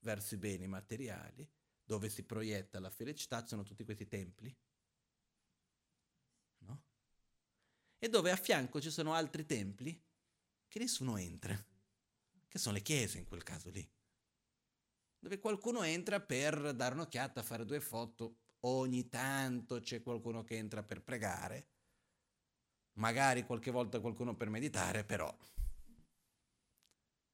verso 0.00 0.34
i 0.34 0.38
beni 0.38 0.66
materiali, 0.66 1.48
dove 1.84 2.08
si 2.08 2.24
proietta 2.24 2.80
la 2.80 2.90
felicità, 2.90 3.46
sono 3.46 3.62
tutti 3.62 3.84
questi 3.84 4.08
templi. 4.08 4.54
No? 6.58 6.82
E 7.98 8.08
dove 8.08 8.30
a 8.30 8.36
fianco 8.36 8.80
ci 8.80 8.90
sono 8.90 9.12
altri 9.12 9.44
templi 9.44 10.00
che 10.68 10.78
nessuno 10.78 11.16
entra 11.16 11.56
che 12.48 12.58
sono 12.58 12.76
le 12.76 12.82
chiese 12.82 13.18
in 13.18 13.26
quel 13.26 13.42
caso 13.42 13.68
lì, 13.68 13.86
dove 15.18 15.38
qualcuno 15.38 15.82
entra 15.82 16.20
per 16.20 16.74
dare 16.74 16.94
un'occhiata, 16.94 17.42
fare 17.42 17.64
due 17.64 17.80
foto, 17.80 18.38
ogni 18.60 19.08
tanto 19.08 19.80
c'è 19.80 20.02
qualcuno 20.02 20.42
che 20.44 20.56
entra 20.56 20.82
per 20.82 21.02
pregare, 21.02 21.68
magari 22.94 23.44
qualche 23.44 23.70
volta 23.70 24.00
qualcuno 24.00 24.34
per 24.34 24.48
meditare, 24.48 25.04
però 25.04 25.36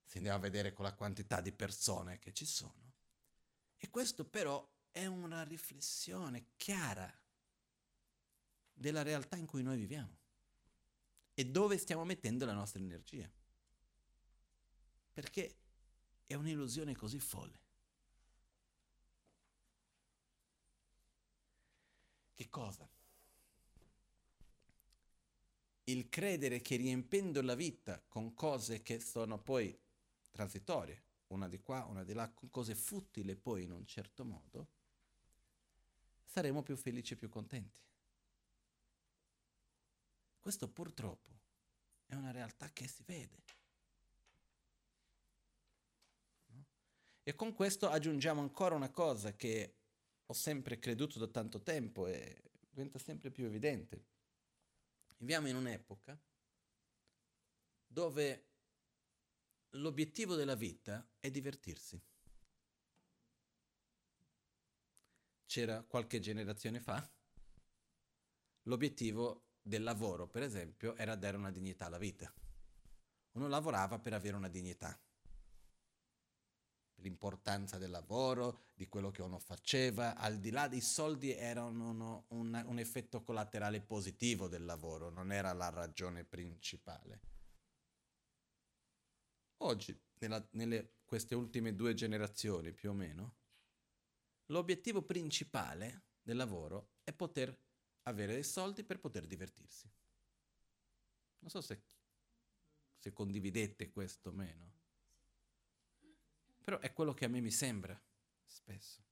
si 0.04 0.16
andiamo 0.16 0.38
a 0.38 0.42
vedere 0.42 0.72
con 0.72 0.84
la 0.84 0.94
quantità 0.94 1.40
di 1.40 1.52
persone 1.52 2.18
che 2.18 2.32
ci 2.32 2.44
sono. 2.44 2.92
E 3.76 3.88
questo 3.90 4.24
però 4.24 4.68
è 4.90 5.06
una 5.06 5.44
riflessione 5.44 6.48
chiara 6.56 7.12
della 8.72 9.02
realtà 9.02 9.36
in 9.36 9.46
cui 9.46 9.62
noi 9.62 9.76
viviamo 9.76 10.22
e 11.34 11.44
dove 11.44 11.78
stiamo 11.78 12.04
mettendo 12.04 12.44
la 12.44 12.52
nostra 12.52 12.80
energia 12.80 13.30
perché 15.14 15.56
è 16.26 16.34
un'illusione 16.34 16.94
così 16.96 17.20
folle. 17.20 17.62
Che 22.34 22.48
cosa? 22.48 22.88
Il 25.84 26.08
credere 26.08 26.60
che 26.60 26.76
riempendo 26.76 27.40
la 27.42 27.54
vita 27.54 28.02
con 28.08 28.34
cose 28.34 28.82
che 28.82 28.98
sono 28.98 29.38
poi 29.38 29.78
transitorie, 30.32 31.04
una 31.28 31.46
di 31.46 31.60
qua, 31.60 31.84
una 31.84 32.02
di 32.02 32.12
là, 32.12 32.28
con 32.30 32.50
cose 32.50 32.74
futili 32.74 33.36
poi 33.36 33.62
in 33.62 33.70
un 33.70 33.86
certo 33.86 34.24
modo, 34.24 34.68
saremo 36.24 36.62
più 36.62 36.74
felici 36.74 37.12
e 37.12 37.16
più 37.16 37.28
contenti. 37.28 37.78
Questo 40.44 40.68
purtroppo 40.68 41.30
è 42.04 42.14
una 42.14 42.30
realtà 42.30 42.70
che 42.70 42.86
si 42.86 43.02
vede. 43.02 43.42
E 47.22 47.34
con 47.34 47.54
questo 47.54 47.88
aggiungiamo 47.88 48.42
ancora 48.42 48.74
una 48.74 48.90
cosa 48.90 49.34
che 49.34 49.78
ho 50.26 50.34
sempre 50.34 50.78
creduto 50.78 51.18
da 51.18 51.28
tanto 51.28 51.62
tempo 51.62 52.06
e 52.06 52.42
diventa 52.68 52.98
sempre 52.98 53.30
più 53.30 53.46
evidente. 53.46 54.04
Viviamo 55.16 55.48
in 55.48 55.56
un'epoca 55.56 56.20
dove 57.86 58.48
l'obiettivo 59.70 60.34
della 60.34 60.56
vita 60.56 61.08
è 61.20 61.30
divertirsi. 61.30 61.98
C'era 65.46 65.82
qualche 65.84 66.20
generazione 66.20 66.80
fa, 66.80 67.10
l'obiettivo 68.64 69.43
del 69.66 69.82
lavoro, 69.82 70.28
per 70.28 70.42
esempio, 70.42 70.94
era 70.96 71.16
dare 71.16 71.36
una 71.36 71.50
dignità 71.50 71.86
alla 71.86 71.98
vita. 71.98 72.32
Uno 73.32 73.48
lavorava 73.48 73.98
per 73.98 74.12
avere 74.12 74.36
una 74.36 74.48
dignità 74.48 74.96
l'importanza 77.04 77.78
del 77.78 77.90
lavoro, 77.90 78.60
di 78.74 78.88
quello 78.88 79.10
che 79.10 79.22
uno 79.22 79.38
faceva, 79.38 80.16
al 80.16 80.38
di 80.38 80.50
là 80.50 80.68
dei 80.68 80.80
soldi 80.80 81.32
erano 81.32 82.24
un, 82.28 82.64
un 82.66 82.78
effetto 82.78 83.22
collaterale 83.22 83.80
positivo 83.80 84.48
del 84.48 84.64
lavoro, 84.64 85.10
non 85.10 85.32
era 85.32 85.52
la 85.52 85.68
ragione 85.68 86.24
principale. 86.24 87.20
Oggi, 89.58 89.98
nella, 90.18 90.46
nelle 90.52 90.96
queste 91.04 91.34
ultime 91.34 91.74
due 91.74 91.94
generazioni 91.94 92.72
più 92.72 92.90
o 92.90 92.94
meno, 92.94 93.36
l'obiettivo 94.46 95.02
principale 95.02 96.04
del 96.22 96.36
lavoro 96.36 96.92
è 97.04 97.12
poter 97.12 97.56
avere 98.04 98.32
dei 98.32 98.42
soldi 98.42 98.84
per 98.84 98.98
poter 98.98 99.26
divertirsi. 99.26 99.90
Non 101.40 101.50
so 101.50 101.60
se, 101.60 101.82
se 102.96 103.12
condividete 103.12 103.90
questo 103.90 104.30
o 104.30 104.32
meno. 104.32 104.72
Però 106.62 106.78
è 106.78 106.92
quello 106.92 107.12
che 107.12 107.26
a 107.26 107.28
me 107.28 107.40
mi 107.40 107.50
sembra 107.50 108.00
spesso. 108.42 109.02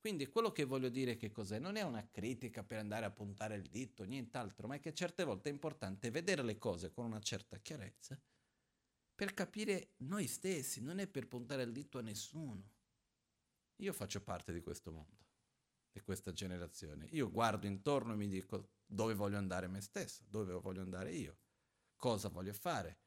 Quindi 0.00 0.26
quello 0.26 0.52
che 0.52 0.64
voglio 0.64 0.88
dire 0.88 1.16
che 1.16 1.30
cos'è? 1.30 1.58
Non 1.58 1.76
è 1.76 1.82
una 1.82 2.06
critica 2.10 2.62
per 2.62 2.78
andare 2.78 3.06
a 3.06 3.10
puntare 3.10 3.54
il 3.54 3.68
dito, 3.68 4.04
nient'altro, 4.04 4.66
ma 4.66 4.74
è 4.74 4.80
che 4.80 4.92
certe 4.92 5.24
volte 5.24 5.48
è 5.48 5.52
importante 5.52 6.10
vedere 6.10 6.42
le 6.42 6.58
cose 6.58 6.90
con 6.90 7.06
una 7.06 7.20
certa 7.20 7.58
chiarezza 7.58 8.20
per 9.14 9.32
capire 9.32 9.94
noi 9.98 10.26
stessi, 10.26 10.82
non 10.82 10.98
è 10.98 11.06
per 11.06 11.28
puntare 11.28 11.62
il 11.62 11.72
dito 11.72 11.98
a 11.98 12.02
nessuno. 12.02 12.72
Io 13.76 13.92
faccio 13.92 14.20
parte 14.22 14.52
di 14.52 14.60
questo 14.60 14.90
mondo, 14.90 15.23
di 15.94 16.00
questa 16.00 16.32
generazione. 16.32 17.06
Io 17.12 17.30
guardo 17.30 17.68
intorno 17.68 18.14
e 18.14 18.16
mi 18.16 18.26
dico 18.26 18.72
dove 18.84 19.14
voglio 19.14 19.38
andare 19.38 19.68
me 19.68 19.80
stesso, 19.80 20.24
dove 20.28 20.52
voglio 20.54 20.82
andare 20.82 21.12
io, 21.12 21.38
cosa 21.96 22.28
voglio 22.28 22.52
fare 22.52 22.98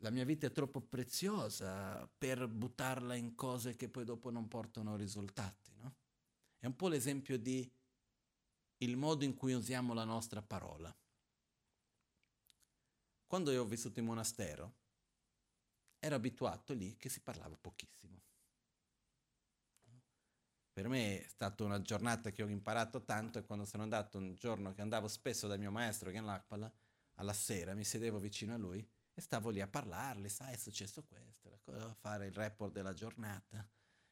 la 0.00 0.10
mia 0.10 0.24
vita 0.24 0.46
è 0.46 0.52
troppo 0.52 0.80
preziosa 0.80 2.06
per 2.18 2.48
buttarla 2.48 3.14
in 3.14 3.34
cose 3.34 3.76
che 3.76 3.88
poi 3.88 4.04
dopo 4.04 4.30
non 4.30 4.48
portano 4.48 4.96
risultati, 4.96 5.72
no? 5.76 5.94
È 6.58 6.66
un 6.66 6.76
po' 6.76 6.88
l'esempio 6.88 7.38
di 7.38 7.70
il 8.78 8.96
modo 8.96 9.24
in 9.24 9.34
cui 9.34 9.54
usiamo 9.54 9.94
la 9.94 10.04
nostra 10.04 10.42
parola. 10.42 10.94
Quando 13.26 13.50
io 13.50 13.62
ho 13.62 13.66
vissuto 13.66 13.98
in 13.98 14.04
monastero, 14.04 14.74
ero 15.98 16.14
abituato 16.14 16.74
lì 16.74 16.96
che 16.96 17.08
si 17.08 17.20
parlava 17.20 17.56
pochissimo. 17.56 18.22
Per 20.76 20.88
me 20.88 21.22
è 21.22 21.26
stata 21.26 21.64
una 21.64 21.80
giornata 21.80 22.30
che 22.30 22.42
ho 22.42 22.48
imparato 22.48 23.02
tanto 23.02 23.38
e 23.38 23.46
quando 23.46 23.64
sono 23.64 23.82
andato 23.82 24.18
un 24.18 24.34
giorno 24.34 24.74
che 24.74 24.82
andavo 24.82 25.08
spesso 25.08 25.46
dal 25.46 25.58
mio 25.58 25.70
maestro 25.70 26.10
che 26.10 26.18
è 26.18 26.20
Lakpala, 26.20 26.70
alla 27.14 27.32
sera 27.32 27.72
mi 27.72 27.82
sedevo 27.82 28.18
vicino 28.18 28.52
a 28.52 28.58
lui 28.58 28.86
e 29.14 29.20
stavo 29.22 29.48
lì 29.48 29.62
a 29.62 29.66
parlarle, 29.66 30.28
sai, 30.28 30.52
è 30.52 30.56
successo 30.58 31.02
questo, 31.02 31.62
a 31.72 31.94
fare 31.94 32.26
il 32.26 32.34
report 32.34 32.74
della 32.74 32.92
giornata. 32.92 33.66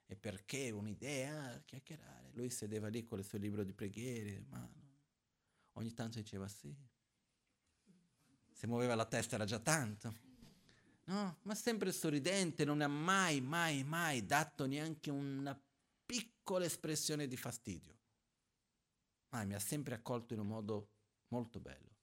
E 0.07 0.16
perché 0.16 0.70
un'idea, 0.70 1.61
chiacchierare. 1.66 2.31
Lui 2.33 2.48
sedeva 2.48 2.88
lì 2.88 3.05
con 3.05 3.18
il 3.18 3.27
suo 3.27 3.37
libro 3.37 3.62
di 3.62 3.74
preghiere, 3.74 4.42
ma 4.48 4.66
ogni 5.72 5.92
tanto 5.92 6.16
diceva 6.16 6.48
sì. 6.48 6.74
Se 8.53 8.66
muoveva 8.66 8.94
la 8.94 9.05
testa 9.05 9.35
era 9.35 9.44
già 9.44 9.59
tanto. 9.59 10.14
No, 11.05 11.37
ma 11.42 11.55
sempre 11.55 11.92
sorridente, 11.92 12.64
non 12.64 12.81
ha 12.81 12.88
mai, 12.88 13.42
mai, 13.42 13.85
mai 13.85 14.24
dato 14.24 14.64
neanche 14.64 15.11
una 15.11 15.55
piccola 16.04 16.64
espressione 16.64 17.26
di 17.26 17.36
fastidio. 17.36 17.98
Ma 19.30 19.44
mi 19.44 19.54
ha 19.54 19.58
sempre 19.58 19.94
accolto 19.94 20.34
in 20.34 20.40
un 20.40 20.46
modo 20.46 20.90
molto 21.28 21.60
bello. 21.60 21.96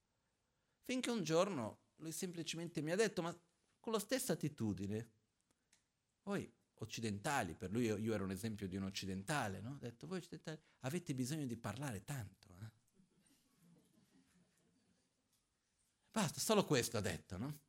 Finché 0.83 1.09
un 1.09 1.23
giorno 1.23 1.79
lui 1.97 2.11
semplicemente 2.11 2.81
mi 2.81 2.91
ha 2.91 2.95
detto, 2.95 3.21
ma 3.21 3.37
con 3.79 3.93
la 3.93 3.99
stessa 3.99 4.33
attitudine, 4.33 5.11
voi 6.23 6.51
occidentali, 6.75 7.53
per 7.53 7.71
lui 7.71 7.85
io, 7.85 7.97
io 7.97 8.13
ero 8.13 8.23
un 8.23 8.31
esempio 8.31 8.67
di 8.67 8.75
un 8.75 8.83
occidentale, 8.83 9.61
no? 9.61 9.75
Ha 9.75 9.79
detto, 9.79 10.07
voi 10.07 10.17
occidentali 10.17 10.59
avete 10.79 11.13
bisogno 11.13 11.45
di 11.45 11.55
parlare 11.57 12.03
tanto. 12.03 12.55
Eh? 12.61 12.71
Basta, 16.11 16.39
solo 16.39 16.65
questo 16.65 16.97
ha 16.97 17.01
detto, 17.01 17.37
no? 17.37 17.59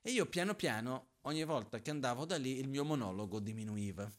E 0.00 0.10
io 0.10 0.26
piano 0.26 0.54
piano, 0.54 1.10
ogni 1.22 1.44
volta 1.44 1.80
che 1.80 1.90
andavo 1.90 2.24
da 2.24 2.38
lì, 2.38 2.58
il 2.58 2.68
mio 2.68 2.84
monologo 2.84 3.40
diminuiva. 3.40 4.10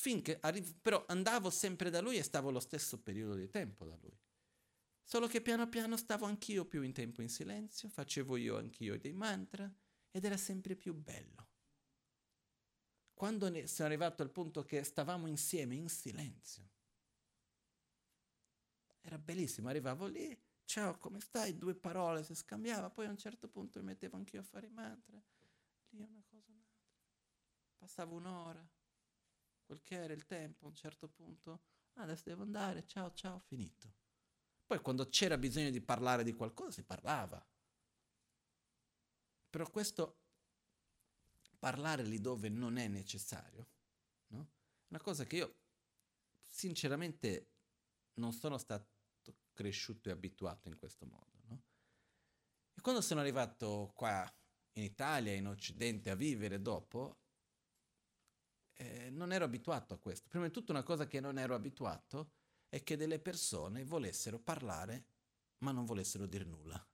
Finché, 0.00 0.38
arri- 0.40 0.78
però 0.80 1.04
andavo 1.08 1.50
sempre 1.50 1.90
da 1.90 2.00
lui 2.00 2.18
e 2.18 2.22
stavo 2.22 2.52
lo 2.52 2.60
stesso 2.60 3.02
periodo 3.02 3.34
di 3.34 3.48
tempo 3.50 3.84
da 3.84 3.96
lui. 4.00 4.16
Solo 5.02 5.26
che 5.26 5.40
piano 5.40 5.68
piano 5.68 5.96
stavo 5.96 6.24
anch'io 6.24 6.66
più 6.66 6.82
in 6.82 6.92
tempo 6.92 7.20
in 7.20 7.28
silenzio, 7.28 7.88
facevo 7.88 8.36
io 8.36 8.56
anch'io 8.58 8.96
dei 8.98 9.12
mantra 9.12 9.72
ed 10.10 10.24
era 10.24 10.36
sempre 10.36 10.76
più 10.76 10.94
bello. 10.94 11.48
Quando 13.12 13.50
sono 13.66 13.88
arrivato 13.88 14.22
al 14.22 14.30
punto 14.30 14.62
che 14.62 14.84
stavamo 14.84 15.26
insieme 15.26 15.74
in 15.74 15.88
silenzio, 15.88 16.68
era 19.00 19.18
bellissimo, 19.18 19.68
arrivavo 19.68 20.06
lì, 20.06 20.38
ciao, 20.64 20.96
come 20.98 21.18
stai? 21.18 21.58
Due 21.58 21.74
parole 21.74 22.22
si 22.22 22.36
scambiava, 22.36 22.90
poi 22.90 23.06
a 23.06 23.10
un 23.10 23.18
certo 23.18 23.48
punto 23.48 23.80
mi 23.80 23.86
mettevo 23.86 24.16
anch'io 24.16 24.40
a 24.40 24.44
fare 24.44 24.66
i 24.66 24.70
mantra, 24.70 25.20
lì 25.90 26.02
una 26.02 26.22
cosa 26.28 26.52
un'altra. 26.52 26.92
Passavo 27.78 28.14
un'ora, 28.14 28.64
quel 29.68 29.82
che 29.82 29.96
era 29.96 30.14
il 30.14 30.24
tempo 30.24 30.64
a 30.64 30.68
un 30.68 30.74
certo 30.74 31.08
punto, 31.08 31.60
ah, 31.94 32.02
adesso 32.02 32.22
devo 32.24 32.40
andare, 32.40 32.86
ciao 32.86 33.12
ciao, 33.12 33.38
finito. 33.38 33.96
Poi 34.64 34.80
quando 34.80 35.10
c'era 35.10 35.36
bisogno 35.36 35.68
di 35.68 35.82
parlare 35.82 36.24
di 36.24 36.32
qualcosa 36.32 36.70
si 36.70 36.84
parlava. 36.84 37.46
Però 39.50 39.68
questo 39.70 40.20
parlare 41.58 42.02
lì 42.02 42.18
dove 42.18 42.48
non 42.48 42.78
è 42.78 42.88
necessario, 42.88 43.68
no? 44.28 44.48
Una 44.88 45.00
cosa 45.00 45.24
che 45.24 45.36
io 45.36 45.56
sinceramente 46.46 47.50
non 48.14 48.32
sono 48.32 48.56
stato 48.56 48.86
cresciuto 49.52 50.08
e 50.08 50.12
abituato 50.12 50.68
in 50.68 50.78
questo 50.78 51.04
modo, 51.04 51.42
no? 51.44 51.62
E 52.74 52.80
quando 52.80 53.02
sono 53.02 53.20
arrivato 53.20 53.92
qua 53.94 54.26
in 54.72 54.84
Italia, 54.84 55.34
in 55.34 55.46
Occidente, 55.46 56.08
a 56.08 56.14
vivere 56.14 56.62
dopo, 56.62 57.18
eh, 58.78 59.10
non 59.10 59.32
ero 59.32 59.44
abituato 59.44 59.94
a 59.94 59.98
questo. 59.98 60.28
Prima 60.28 60.46
di 60.46 60.52
tutto 60.52 60.72
una 60.72 60.82
cosa 60.82 61.06
che 61.06 61.20
non 61.20 61.38
ero 61.38 61.54
abituato 61.54 62.30
è 62.68 62.82
che 62.82 62.96
delle 62.96 63.18
persone 63.18 63.84
volessero 63.84 64.38
parlare 64.38 65.04
ma 65.58 65.72
non 65.72 65.84
volessero 65.84 66.26
dire 66.26 66.44
nulla. 66.44 66.86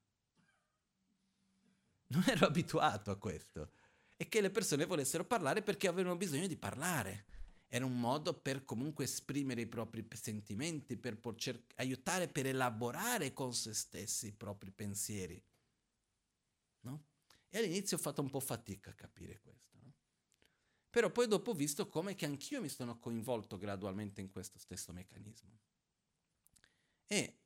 Non 2.06 2.24
ero 2.26 2.46
abituato 2.46 3.10
a 3.10 3.16
questo. 3.16 3.72
E 4.16 4.28
che 4.28 4.40
le 4.40 4.50
persone 4.50 4.86
volessero 4.86 5.24
parlare 5.24 5.62
perché 5.62 5.88
avevano 5.88 6.16
bisogno 6.16 6.46
di 6.46 6.56
parlare. 6.56 7.26
Era 7.66 7.84
un 7.84 7.98
modo 7.98 8.32
per 8.32 8.64
comunque 8.64 9.04
esprimere 9.04 9.62
i 9.62 9.66
propri 9.66 10.06
sentimenti, 10.12 10.96
per 10.96 11.18
cer- 11.36 11.72
aiutare, 11.76 12.28
per 12.28 12.46
elaborare 12.46 13.32
con 13.32 13.52
se 13.52 13.74
stessi 13.74 14.28
i 14.28 14.32
propri 14.32 14.70
pensieri. 14.70 15.42
No? 16.80 17.04
E 17.48 17.58
all'inizio 17.58 17.96
ho 17.96 18.00
fatto 18.00 18.22
un 18.22 18.30
po' 18.30 18.40
fatica 18.40 18.90
a 18.90 18.94
capire 18.94 19.40
questo. 19.40 19.73
Però 20.94 21.10
poi 21.10 21.26
dopo 21.26 21.50
ho 21.50 21.54
visto 21.54 21.88
come 21.88 22.14
che 22.14 22.24
anch'io 22.24 22.60
mi 22.60 22.68
sono 22.68 23.00
coinvolto 23.00 23.58
gradualmente 23.58 24.20
in 24.20 24.30
questo 24.30 24.60
stesso 24.60 24.92
meccanismo. 24.92 25.58
E 27.08 27.38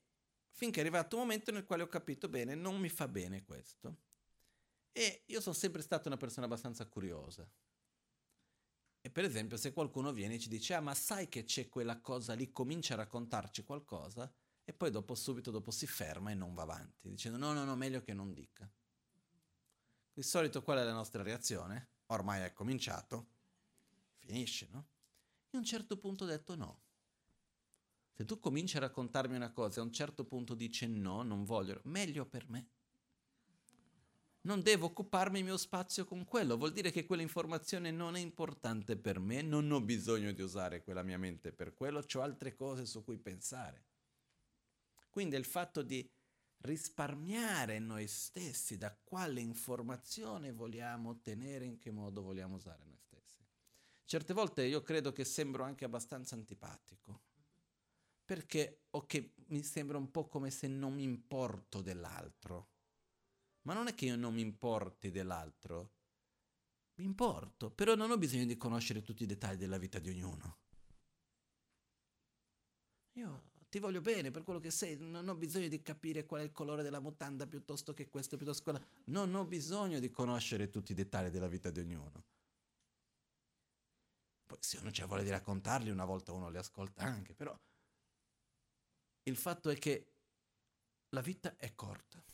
finché 0.50 0.80
è 0.80 0.82
arrivato 0.82 1.16
un 1.16 1.22
momento 1.22 1.50
nel 1.50 1.64
quale 1.64 1.82
ho 1.82 1.86
capito 1.86 2.28
bene, 2.28 2.54
non 2.54 2.78
mi 2.78 2.90
fa 2.90 3.08
bene 3.08 3.46
questo. 3.46 4.00
E 4.92 5.22
io 5.24 5.40
sono 5.40 5.54
sempre 5.54 5.80
stata 5.80 6.08
una 6.08 6.18
persona 6.18 6.44
abbastanza 6.44 6.84
curiosa. 6.84 7.50
E 9.00 9.08
per 9.08 9.24
esempio 9.24 9.56
se 9.56 9.72
qualcuno 9.72 10.12
viene 10.12 10.34
e 10.34 10.40
ci 10.40 10.50
dice, 10.50 10.74
ah 10.74 10.82
ma 10.82 10.92
sai 10.92 11.30
che 11.30 11.44
c'è 11.44 11.70
quella 11.70 12.02
cosa 12.02 12.34
lì, 12.34 12.52
comincia 12.52 12.92
a 12.92 12.98
raccontarci 12.98 13.64
qualcosa, 13.64 14.30
e 14.62 14.74
poi 14.74 14.90
dopo 14.90 15.14
subito 15.14 15.50
dopo 15.50 15.70
si 15.70 15.86
ferma 15.86 16.30
e 16.30 16.34
non 16.34 16.52
va 16.52 16.64
avanti, 16.64 17.08
dicendo 17.08 17.38
no, 17.38 17.54
no, 17.54 17.64
no, 17.64 17.76
meglio 17.76 18.02
che 18.02 18.12
non 18.12 18.34
dica. 18.34 18.70
Di 20.12 20.22
solito 20.22 20.62
qual 20.62 20.80
è 20.80 20.84
la 20.84 20.92
nostra 20.92 21.22
reazione? 21.22 21.92
Ormai 22.10 22.42
è 22.42 22.52
cominciato, 22.52 23.36
finisce, 24.28 24.68
no? 24.70 24.86
E 25.50 25.56
a 25.56 25.58
un 25.58 25.64
certo 25.64 25.96
punto 25.96 26.24
ho 26.24 26.26
detto 26.26 26.54
no. 26.54 26.82
Se 28.12 28.24
tu 28.24 28.38
cominci 28.38 28.76
a 28.76 28.80
raccontarmi 28.80 29.34
una 29.34 29.52
cosa 29.52 29.78
e 29.78 29.82
a 29.82 29.86
un 29.86 29.92
certo 29.92 30.24
punto 30.24 30.54
dici 30.54 30.86
no, 30.86 31.22
non 31.22 31.44
voglio, 31.44 31.80
meglio 31.84 32.26
per 32.26 32.48
me. 32.50 32.68
Non 34.42 34.62
devo 34.62 34.86
occuparmi 34.86 35.38
il 35.38 35.44
mio 35.44 35.56
spazio 35.56 36.04
con 36.04 36.24
quello, 36.24 36.56
vuol 36.56 36.72
dire 36.72 36.90
che 36.90 37.06
quell'informazione 37.06 37.90
non 37.90 38.16
è 38.16 38.20
importante 38.20 38.96
per 38.96 39.18
me, 39.18 39.42
non 39.42 39.70
ho 39.70 39.80
bisogno 39.80 40.32
di 40.32 40.42
usare 40.42 40.82
quella 40.82 41.02
mia 41.02 41.18
mente 41.18 41.52
per 41.52 41.74
quello, 41.74 42.04
ho 42.12 42.20
altre 42.20 42.54
cose 42.54 42.86
su 42.86 43.02
cui 43.04 43.18
pensare. 43.18 43.84
Quindi 45.10 45.36
il 45.36 45.44
fatto 45.44 45.82
di 45.82 46.08
risparmiare 46.60 47.78
noi 47.78 48.06
stessi 48.06 48.76
da 48.78 48.94
quale 48.94 49.40
informazione 49.40 50.52
vogliamo 50.52 51.10
ottenere, 51.10 51.64
in 51.64 51.78
che 51.78 51.90
modo 51.90 52.22
vogliamo 52.22 52.56
usare 52.56 52.84
noi 52.84 52.96
stessi. 52.96 53.07
Certe 54.08 54.32
volte 54.32 54.64
io 54.64 54.80
credo 54.80 55.12
che 55.12 55.22
sembro 55.22 55.64
anche 55.64 55.84
abbastanza 55.84 56.34
antipatico 56.34 57.24
perché 58.24 58.84
o 58.92 59.04
che 59.04 59.34
mi 59.48 59.62
sembra 59.62 59.98
un 59.98 60.10
po' 60.10 60.28
come 60.28 60.50
se 60.50 60.66
non 60.66 60.94
mi 60.94 61.02
importo 61.02 61.82
dell'altro. 61.82 62.70
Ma 63.66 63.74
non 63.74 63.86
è 63.86 63.92
che 63.92 64.06
io 64.06 64.16
non 64.16 64.32
mi 64.32 64.40
importi 64.40 65.10
dell'altro, 65.10 65.92
mi 66.94 67.04
importo, 67.04 67.70
però 67.70 67.94
non 67.96 68.10
ho 68.10 68.16
bisogno 68.16 68.46
di 68.46 68.56
conoscere 68.56 69.02
tutti 69.02 69.24
i 69.24 69.26
dettagli 69.26 69.58
della 69.58 69.76
vita 69.76 69.98
di 69.98 70.08
ognuno. 70.08 70.56
Io 73.12 73.50
ti 73.68 73.78
voglio 73.78 74.00
bene 74.00 74.30
per 74.30 74.42
quello 74.42 74.58
che 74.58 74.70
sei, 74.70 74.96
non 74.98 75.28
ho 75.28 75.34
bisogno 75.34 75.68
di 75.68 75.82
capire 75.82 76.24
qual 76.24 76.40
è 76.40 76.44
il 76.44 76.52
colore 76.52 76.82
della 76.82 77.00
mutanda 77.00 77.46
piuttosto 77.46 77.92
che 77.92 78.08
questo, 78.08 78.38
piuttosto 78.38 78.64
che 78.64 78.70
quello. 78.70 78.86
Non 79.04 79.34
ho 79.34 79.44
bisogno 79.44 79.98
di 80.00 80.10
conoscere 80.10 80.70
tutti 80.70 80.92
i 80.92 80.94
dettagli 80.94 81.28
della 81.28 81.46
vita 81.46 81.70
di 81.70 81.80
ognuno. 81.80 82.24
Poi 84.48 84.56
se 84.62 84.78
uno 84.78 84.90
c'è 84.90 85.04
voglia 85.04 85.24
di 85.24 85.28
raccontarli, 85.28 85.90
una 85.90 86.06
volta 86.06 86.32
uno 86.32 86.48
li 86.48 86.56
ascolta 86.56 87.02
anche, 87.02 87.34
però 87.34 87.54
il 89.24 89.36
fatto 89.36 89.68
è 89.68 89.76
che 89.76 90.14
la 91.10 91.20
vita 91.20 91.54
è 91.58 91.74
corta, 91.74 92.24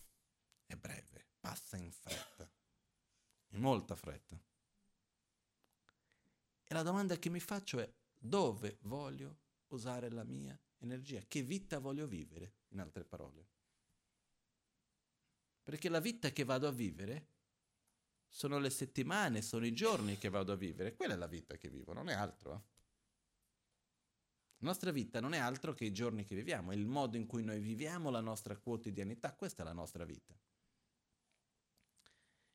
è 0.64 0.76
breve, 0.76 1.26
passa 1.40 1.76
in 1.76 1.90
fretta, 1.90 2.48
in 3.48 3.60
molta 3.60 3.96
fretta. 3.96 4.40
E 6.62 6.72
la 6.72 6.82
domanda 6.82 7.16
che 7.16 7.30
mi 7.30 7.40
faccio 7.40 7.80
è 7.80 7.92
dove 8.16 8.78
voglio 8.82 9.38
usare 9.68 10.08
la 10.08 10.22
mia 10.22 10.56
energia? 10.78 11.20
Che 11.26 11.42
vita 11.42 11.80
voglio 11.80 12.06
vivere, 12.06 12.52
in 12.68 12.78
altre 12.78 13.04
parole? 13.04 13.48
Perché 15.64 15.88
la 15.88 15.98
vita 15.98 16.30
che 16.30 16.44
vado 16.44 16.68
a 16.68 16.72
vivere 16.72 17.33
sono 18.34 18.58
le 18.58 18.68
settimane, 18.68 19.42
sono 19.42 19.64
i 19.64 19.72
giorni 19.72 20.18
che 20.18 20.28
vado 20.28 20.50
a 20.50 20.56
vivere. 20.56 20.96
Quella 20.96 21.14
è 21.14 21.16
la 21.16 21.28
vita 21.28 21.56
che 21.56 21.68
vivo, 21.68 21.92
non 21.92 22.08
è 22.08 22.14
altro. 22.14 22.52
Eh? 22.52 22.62
La 24.56 24.66
nostra 24.70 24.90
vita 24.90 25.20
non 25.20 25.34
è 25.34 25.38
altro 25.38 25.72
che 25.72 25.84
i 25.84 25.92
giorni 25.92 26.24
che 26.24 26.34
viviamo, 26.34 26.72
è 26.72 26.74
il 26.74 26.84
modo 26.84 27.16
in 27.16 27.26
cui 27.26 27.44
noi 27.44 27.60
viviamo 27.60 28.10
la 28.10 28.20
nostra 28.20 28.56
quotidianità, 28.56 29.32
questa 29.34 29.62
è 29.62 29.64
la 29.64 29.72
nostra 29.72 30.04
vita. 30.04 30.36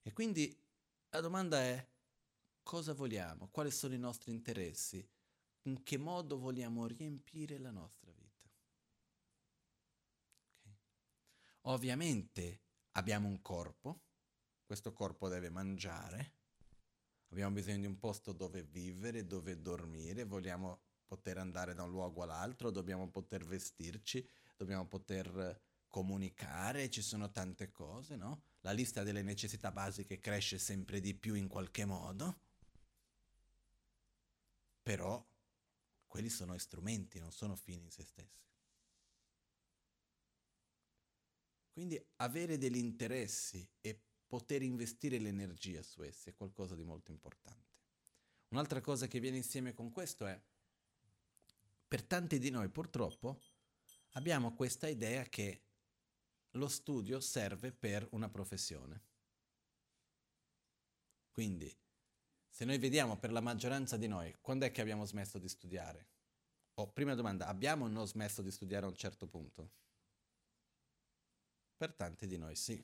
E 0.02 0.12
quindi 0.12 0.54
la 1.12 1.22
domanda 1.22 1.62
è 1.62 1.88
cosa 2.62 2.94
vogliamo, 2.94 3.48
quali 3.48 3.72
sono 3.72 3.94
i 3.94 4.00
nostri 4.00 4.32
interessi, 4.32 5.08
in 5.62 5.82
che 5.84 5.98
modo 5.98 6.38
vogliamo 6.38 6.88
riempire 6.88 7.58
la 7.58 7.72
nostra 7.72 8.12
vita. 8.12 8.50
Okay. 10.60 10.78
Ovviamente 11.62 12.63
abbiamo 12.92 13.30
un 13.30 13.42
corpo, 13.42 14.08
questo 14.69 14.93
corpo 14.93 15.29
deve 15.29 15.49
mangiare, 15.49 16.36
abbiamo 17.29 17.55
bisogno 17.55 17.79
di 17.79 17.86
un 17.88 17.97
posto 17.97 18.34
dove 18.34 18.62
vivere, 18.62 19.25
dove 19.25 19.60
dormire, 19.60 20.25
vogliamo 20.25 20.82
poter 21.08 21.39
andare 21.39 21.73
da 21.73 21.82
un 21.82 21.89
luogo 21.89 22.21
all'altro, 22.21 22.69
dobbiamo 22.69 23.10
poter 23.10 23.43
vestirci, 23.43 24.23
dobbiamo 24.55 24.86
poter 24.86 25.60
comunicare, 25.88 26.91
ci 26.91 27.01
sono 27.01 27.32
tante 27.32 27.71
cose, 27.71 28.15
no? 28.15 28.43
La 28.60 28.69
lista 28.69 29.01
delle 29.01 29.23
necessità 29.23 29.71
basiche 29.71 30.19
cresce 30.19 30.60
sempre 30.60 30.99
di 30.99 31.15
più 31.15 31.34
in 31.34 31.47
qualche 31.47 31.86
modo, 31.86 32.39
però 34.84 35.27
quelli 36.05 36.29
sono 36.29 36.55
strumenti, 36.60 37.17
non 37.17 37.32
sono 37.32 37.55
fini 37.55 37.86
in 37.86 37.89
se 37.89 38.03
stessi. 38.03 38.45
Quindi 41.71 41.99
avere 42.17 42.60
degli 42.60 42.77
interessi 42.77 43.67
e 43.82 44.03
poter 44.30 44.62
investire 44.62 45.18
l'energia 45.18 45.82
su 45.82 46.04
essi 46.04 46.30
è 46.30 46.36
qualcosa 46.36 46.76
di 46.76 46.84
molto 46.84 47.10
importante. 47.10 47.78
Un'altra 48.50 48.80
cosa 48.80 49.08
che 49.08 49.20
viene 49.20 49.38
insieme 49.38 49.74
con 49.74 49.92
questo 49.92 50.28
è 50.28 50.39
per 51.88 52.04
tanti 52.04 52.38
di 52.38 52.52
noi 52.52 52.70
purtroppo 52.70 53.42
abbiamo 54.12 54.54
questa 54.54 54.88
idea 54.88 55.24
che 55.24 55.63
lo 56.52 56.68
studio 56.68 57.20
serve 57.20 57.72
per 57.72 58.08
una 58.12 58.30
professione. 58.30 59.04
Quindi, 61.32 61.76
se 62.48 62.65
noi 62.65 62.78
vediamo 62.78 63.18
per 63.18 63.32
la 63.32 63.42
maggioranza 63.42 63.98
di 63.98 64.08
noi, 64.08 64.36
quando 64.42 64.65
è 64.65 64.72
che 64.72 64.82
abbiamo 64.82 65.06
smesso 65.06 65.39
di 65.39 65.50
studiare? 65.50 66.08
O, 66.76 66.84
oh, 66.84 66.92
prima 66.92 67.15
domanda, 67.15 67.48
abbiamo 67.48 67.86
o 67.86 67.88
non 67.88 68.08
smesso 68.08 68.44
di 68.44 68.52
studiare 68.52 68.86
a 68.86 68.89
un 68.89 68.96
certo 68.96 69.28
punto? 69.28 69.72
Per 71.76 71.94
tanti 71.94 72.28
di 72.28 72.38
noi 72.38 72.56
sì. 72.56 72.84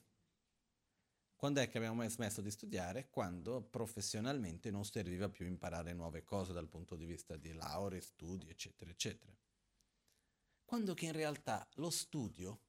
Quando 1.35 1.59
è 1.59 1.67
che 1.69 1.77
abbiamo 1.77 2.07
smesso 2.07 2.41
di 2.41 2.49
studiare? 2.49 3.09
Quando 3.09 3.61
professionalmente 3.61 4.71
non 4.71 4.85
serviva 4.85 5.29
più 5.29 5.45
imparare 5.45 5.93
nuove 5.93 6.23
cose 6.23 6.53
dal 6.53 6.69
punto 6.69 6.95
di 6.95 7.05
vista 7.05 7.35
di 7.35 7.53
lauree, 7.53 7.99
studi, 7.99 8.49
eccetera, 8.49 8.89
eccetera. 8.89 9.35
Quando 10.63 10.93
che 10.93 11.05
in 11.05 11.11
realtà 11.11 11.67
lo 11.75 11.89
studio, 11.89 12.61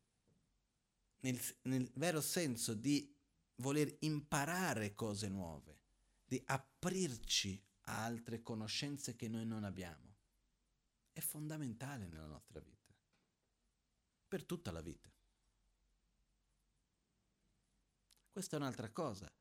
nel, 1.21 1.41
nel 1.63 1.91
vero 1.95 2.21
senso 2.21 2.75
di 2.75 3.15
voler 3.57 3.97
imparare 4.01 4.95
cose 4.95 5.29
nuove, 5.29 5.81
di 6.25 6.43
aprirci 6.47 7.63
a 7.83 8.05
altre 8.05 8.43
conoscenze 8.43 9.15
che 9.15 9.29
noi 9.29 9.47
non 9.47 9.65
abbiamo, 9.65 10.15
è 11.13 11.21
fondamentale 11.21 12.09
nella 12.09 12.27
nostra 12.27 12.61
vita, 12.61 12.93
per 14.29 14.45
tutta 14.45 14.73
la 14.73 14.83
vita. 14.83 15.16
Questa 18.37 18.57
è 18.57 18.61
un'altra 18.61 18.91
cosa. 18.91 19.33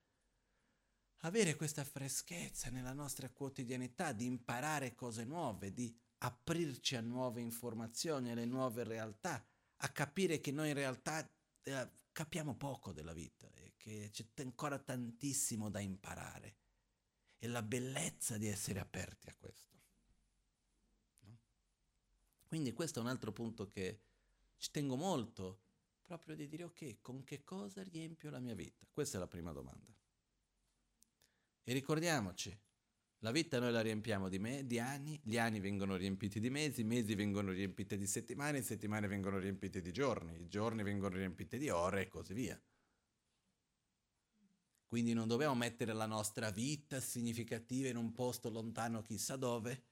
avere 1.24 1.58
questa 1.58 1.84
freschezza 1.84 2.70
nella 2.70 2.94
nostra 2.94 3.30
quotidianità, 3.30 4.14
di 4.14 4.24
imparare 4.24 4.96
cose 4.96 5.26
nuove, 5.26 5.74
di 5.74 5.94
aprirci 6.20 6.96
a 6.96 7.02
nuove 7.02 7.42
informazioni, 7.42 8.32
alle 8.32 8.46
nuove 8.46 8.86
realtà, 8.86 9.46
a 9.76 9.90
capire 9.90 10.40
che 10.40 10.54
noi 10.54 10.70
in 10.70 10.76
realtà 10.76 11.30
eh, 11.64 11.92
capiamo 12.14 12.56
poco 12.56 12.94
della 12.94 13.12
vita 13.12 13.52
e 13.52 13.74
che 13.76 14.12
c'è 14.14 14.28
ancora 14.36 14.80
tantissimo 14.80 15.70
da 15.70 15.82
imparare. 15.82 16.56
E 17.38 17.48
la 17.48 17.64
bellezza 17.64 18.38
di 18.38 18.48
essere 18.48 18.80
aperti 18.80 19.28
a 19.28 19.36
questo. 19.36 19.78
No? 21.24 21.38
Quindi 22.48 22.72
questo 22.72 23.00
è 23.00 23.02
un 23.02 23.10
altro 23.10 23.34
punto 23.34 23.68
che 23.68 24.04
ci 24.56 24.72
tengo 24.72 24.96
molto, 24.96 25.65
proprio 26.06 26.36
di 26.36 26.48
dire 26.48 26.64
ok, 26.64 27.02
con 27.02 27.24
che 27.24 27.44
cosa 27.44 27.82
riempio 27.84 28.30
la 28.30 28.40
mia 28.40 28.56
vita? 28.56 28.86
Questa 28.92 29.18
è 29.18 29.20
la 29.20 29.28
prima 29.28 29.52
domanda. 29.52 29.94
E 31.64 31.74
ricordiamoci, 31.74 32.58
la 33.20 33.32
vita 33.32 33.60
noi 33.60 33.72
la 33.72 33.82
riempiamo 33.82 34.30
di, 34.30 34.38
me, 34.38 34.68
di 34.68 34.78
anni, 34.78 35.20
gli 35.24 35.38
anni 35.38 35.60
vengono 35.60 35.96
riempiti 35.96 36.40
di 36.40 36.52
mesi, 36.52 36.82
i 36.82 36.84
mesi 36.84 37.16
vengono 37.16 37.52
riempiti 37.52 37.98
di 37.98 38.06
settimane, 38.06 38.60
le 38.60 38.62
settimane 38.62 39.08
vengono 39.08 39.40
riempite 39.40 39.82
di 39.82 39.92
giorni, 39.92 40.40
i 40.40 40.48
giorni 40.48 40.84
vengono 40.84 41.16
riempiti 41.16 41.58
di 41.58 41.70
ore 41.70 42.02
e 42.02 42.08
così 42.08 42.34
via. 42.34 42.62
Quindi 44.86 45.14
non 45.14 45.28
dobbiamo 45.28 45.56
mettere 45.56 45.94
la 45.94 46.06
nostra 46.06 46.52
vita 46.52 47.00
significativa 47.00 47.90
in 47.90 47.98
un 47.98 48.14
posto 48.14 48.50
lontano 48.52 49.02
chissà 49.02 49.36
dove 49.36 49.86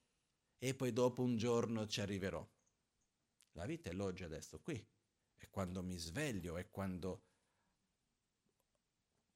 e 0.60 0.76
poi 0.76 0.93
dopo 0.93 1.23
un 1.23 1.36
giorno 1.36 1.88
ci 1.88 2.02
arriverò. 2.02 2.47
La 3.54 3.65
vita 3.65 3.89
è 3.89 3.93
l'oggi 3.93 4.23
adesso 4.23 4.60
qui. 4.62 4.93
È 5.44 5.50
quando 5.50 5.84
mi 5.84 5.98
sveglio, 5.98 6.56
è 6.56 6.70
quando 6.70 7.26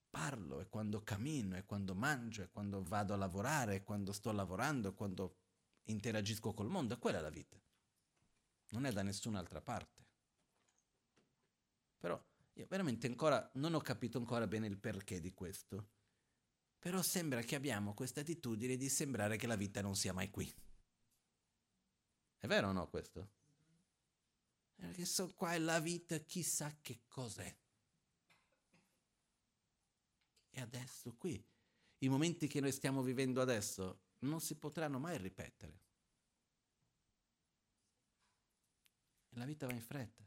parlo, 0.09 0.61
è 0.61 0.69
quando 0.69 1.03
cammino, 1.03 1.57
è 1.57 1.65
quando 1.65 1.95
mangio, 1.95 2.43
è 2.43 2.49
quando 2.49 2.81
vado 2.81 3.13
a 3.13 3.17
lavorare, 3.17 3.75
è 3.75 3.83
quando 3.83 4.13
sto 4.13 4.31
lavorando, 4.31 4.87
è 4.87 4.93
quando 4.93 5.35
interagisco 5.83 6.53
col 6.53 6.69
mondo, 6.69 6.93
è 6.93 6.97
quella 6.97 7.19
la 7.19 7.29
vita. 7.29 7.61
Non 8.69 8.85
è 8.85 8.93
da 8.93 9.03
nessun'altra 9.03 9.61
parte. 9.61 10.05
Però 11.97 12.25
io 12.53 12.67
veramente 12.69 13.07
ancora 13.07 13.51
non 13.55 13.73
ho 13.73 13.81
capito 13.81 14.17
ancora 14.17 14.47
bene 14.47 14.67
il 14.67 14.77
perché 14.77 15.19
di 15.19 15.33
questo. 15.33 15.89
Però 16.79 17.01
sembra 17.01 17.41
che 17.41 17.55
abbiamo 17.55 17.93
questa 17.93 18.21
attitudine 18.21 18.77
di 18.77 18.87
sembrare 18.87 19.35
che 19.35 19.45
la 19.45 19.57
vita 19.57 19.81
non 19.81 19.97
sia 19.97 20.13
mai 20.13 20.29
qui. 20.29 20.49
È 22.37 22.47
vero 22.47 22.69
o 22.69 22.71
no 22.71 22.87
questo? 22.87 23.36
Perché 24.77 25.05
so 25.05 25.33
qua 25.33 25.53
è 25.53 25.59
la 25.59 25.79
vita, 25.79 26.17
chissà 26.19 26.75
che 26.81 27.01
cos'è 27.07 27.53
e 30.57 30.61
adesso 30.61 31.13
qui. 31.13 31.43
I 31.99 32.09
momenti 32.09 32.47
che 32.47 32.59
noi 32.59 32.71
stiamo 32.71 33.03
vivendo 33.03 33.41
adesso 33.41 33.99
non 34.19 34.41
si 34.41 34.55
potranno 34.55 34.97
mai 34.97 35.17
ripetere. 35.17 35.79
E 39.29 39.37
la 39.37 39.45
vita 39.45 39.67
va 39.67 39.73
in 39.73 39.81
fretta. 39.81 40.23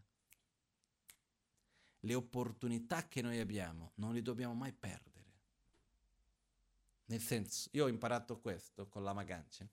Le 2.03 2.15
opportunità 2.15 3.09
che 3.09 3.23
noi 3.23 3.41
abbiamo 3.41 3.93
non 3.97 4.15
le 4.15 4.23
dobbiamo 4.23 4.55
mai 4.55 4.73
perdere. 4.73 5.09
Nel 7.07 7.21
senso, 7.21 7.69
io 7.73 7.85
ho 7.85 7.89
imparato 7.89 8.39
questo 8.39 8.87
con 8.87 9.03
la 9.03 9.13
Magancia 9.13 9.69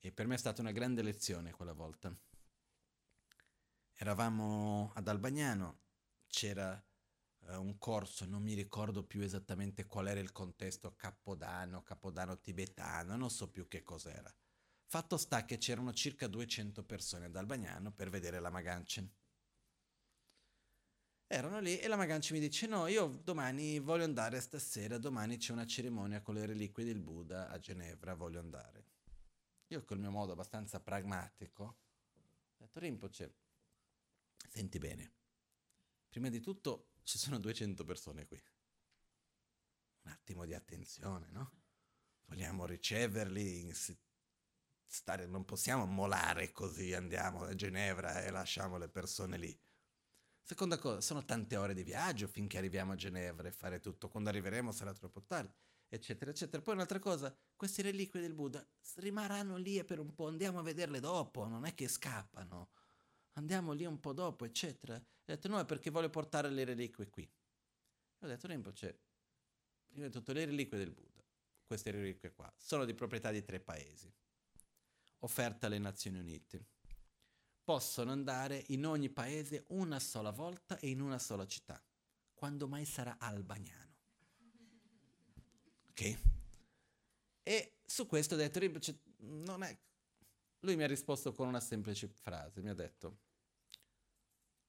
e 0.00 0.10
per 0.10 0.26
me 0.26 0.34
è 0.34 0.38
stata 0.38 0.60
una 0.60 0.72
grande 0.72 1.02
lezione 1.02 1.52
quella 1.52 1.72
volta. 1.72 2.12
Eravamo 4.02 4.92
ad 4.94 5.08
Albagnano, 5.08 5.80
c'era 6.26 6.82
eh, 7.48 7.56
un 7.56 7.76
corso, 7.76 8.24
non 8.24 8.42
mi 8.42 8.54
ricordo 8.54 9.04
più 9.04 9.20
esattamente 9.20 9.84
qual 9.84 10.08
era 10.08 10.20
il 10.20 10.32
contesto, 10.32 10.96
Capodanno, 10.96 11.82
Capodanno 11.82 12.40
tibetano, 12.40 13.14
non 13.16 13.28
so 13.28 13.50
più 13.50 13.68
che 13.68 13.82
cos'era. 13.82 14.34
Fatto 14.86 15.18
sta 15.18 15.44
che 15.44 15.58
c'erano 15.58 15.92
circa 15.92 16.28
200 16.28 16.82
persone 16.82 17.26
ad 17.26 17.36
Albagnano 17.36 17.92
per 17.92 18.08
vedere 18.08 18.40
la 18.40 18.48
Maganchen. 18.48 19.12
Erano 21.26 21.60
lì 21.60 21.78
e 21.78 21.86
la 21.86 21.96
Maganchen 21.96 22.38
mi 22.38 22.42
dice 22.42 22.66
no, 22.66 22.86
io 22.86 23.20
domani 23.22 23.80
voglio 23.80 24.04
andare 24.04 24.40
stasera, 24.40 24.96
domani 24.96 25.36
c'è 25.36 25.52
una 25.52 25.66
cerimonia 25.66 26.22
con 26.22 26.36
le 26.36 26.46
reliquie 26.46 26.86
del 26.86 27.00
Buddha 27.00 27.50
a 27.50 27.58
Ginevra, 27.58 28.14
voglio 28.14 28.40
andare. 28.40 28.86
Io 29.66 29.84
col 29.84 29.98
mio 29.98 30.10
modo 30.10 30.32
abbastanza 30.32 30.80
pragmatico 30.80 31.64
ho 32.60 32.64
detto 32.64 32.78
Rinpoche, 32.78 33.34
senti 34.48 34.78
bene, 34.78 35.12
prima 36.08 36.28
di 36.28 36.40
tutto 36.40 36.92
ci 37.02 37.18
sono 37.18 37.38
200 37.38 37.84
persone 37.84 38.26
qui. 38.26 38.42
Un 40.02 40.10
attimo 40.12 40.44
di 40.44 40.54
attenzione, 40.54 41.28
no? 41.30 41.52
Vogliamo 42.26 42.64
riceverli, 42.64 43.72
stare, 44.86 45.26
non 45.26 45.44
possiamo 45.44 45.84
molare 45.86 46.52
così, 46.52 46.94
andiamo 46.94 47.44
a 47.44 47.54
Ginevra 47.54 48.22
e 48.22 48.30
lasciamo 48.30 48.78
le 48.78 48.88
persone 48.88 49.36
lì. 49.36 49.60
Seconda 50.42 50.78
cosa, 50.78 51.00
sono 51.00 51.24
tante 51.24 51.56
ore 51.56 51.74
di 51.74 51.82
viaggio 51.82 52.26
finché 52.26 52.58
arriviamo 52.58 52.92
a 52.92 52.96
Ginevra 52.96 53.48
e 53.48 53.52
fare 53.52 53.78
tutto. 53.78 54.08
Quando 54.08 54.30
arriveremo 54.30 54.72
sarà 54.72 54.92
troppo 54.92 55.22
tardi, 55.22 55.52
eccetera, 55.88 56.30
eccetera. 56.30 56.62
Poi 56.62 56.74
un'altra 56.74 56.98
cosa, 56.98 57.36
queste 57.54 57.82
reliquie 57.82 58.20
del 58.20 58.34
Buddha 58.34 58.64
rimarranno 58.96 59.56
lì 59.56 59.82
per 59.84 60.00
un 60.00 60.12
po', 60.14 60.28
andiamo 60.28 60.58
a 60.58 60.62
vederle 60.62 60.98
dopo, 60.98 61.46
non 61.46 61.66
è 61.66 61.74
che 61.74 61.88
scappano 61.88 62.70
andiamo 63.32 63.72
lì 63.72 63.84
un 63.84 64.00
po' 64.00 64.12
dopo, 64.12 64.44
eccetera. 64.44 64.96
ho 64.96 65.04
detto 65.24 65.48
no, 65.48 65.58
è 65.58 65.64
perché 65.64 65.90
voglio 65.90 66.10
portare 66.10 66.50
le 66.50 66.64
reliquie 66.64 67.08
qui. 67.08 67.22
E 67.22 68.24
ho 68.24 68.28
detto 68.28 68.46
Rinpoche, 68.46 69.00
prima 69.86 70.06
di 70.06 70.12
tutto 70.12 70.32
le 70.32 70.44
reliquie 70.44 70.78
del 70.78 70.90
Buddha, 70.90 71.24
queste 71.64 71.90
reliquie 71.90 72.32
qua, 72.32 72.52
sono 72.56 72.84
di 72.84 72.94
proprietà 72.94 73.30
di 73.30 73.42
tre 73.42 73.60
paesi, 73.60 74.12
offerte 75.20 75.66
alle 75.66 75.78
Nazioni 75.78 76.18
Unite. 76.18 76.66
Possono 77.62 78.10
andare 78.10 78.64
in 78.68 78.84
ogni 78.84 79.10
paese 79.10 79.64
una 79.68 80.00
sola 80.00 80.30
volta 80.30 80.78
e 80.78 80.88
in 80.88 81.00
una 81.00 81.18
sola 81.18 81.46
città. 81.46 81.80
Quando 82.34 82.66
mai 82.66 82.84
sarà 82.84 83.16
albagnano? 83.18 83.96
Ok? 85.90 86.18
E 87.42 87.78
su 87.84 88.06
questo 88.06 88.34
ho 88.34 88.36
detto, 88.38 88.58
Rinpoche, 88.58 89.00
non 89.18 89.62
è 89.62 89.78
lui 90.60 90.76
mi 90.76 90.82
ha 90.82 90.86
risposto 90.86 91.32
con 91.32 91.48
una 91.48 91.60
semplice 91.60 92.08
frase, 92.08 92.60
mi 92.60 92.68
ha 92.68 92.74
detto, 92.74 93.18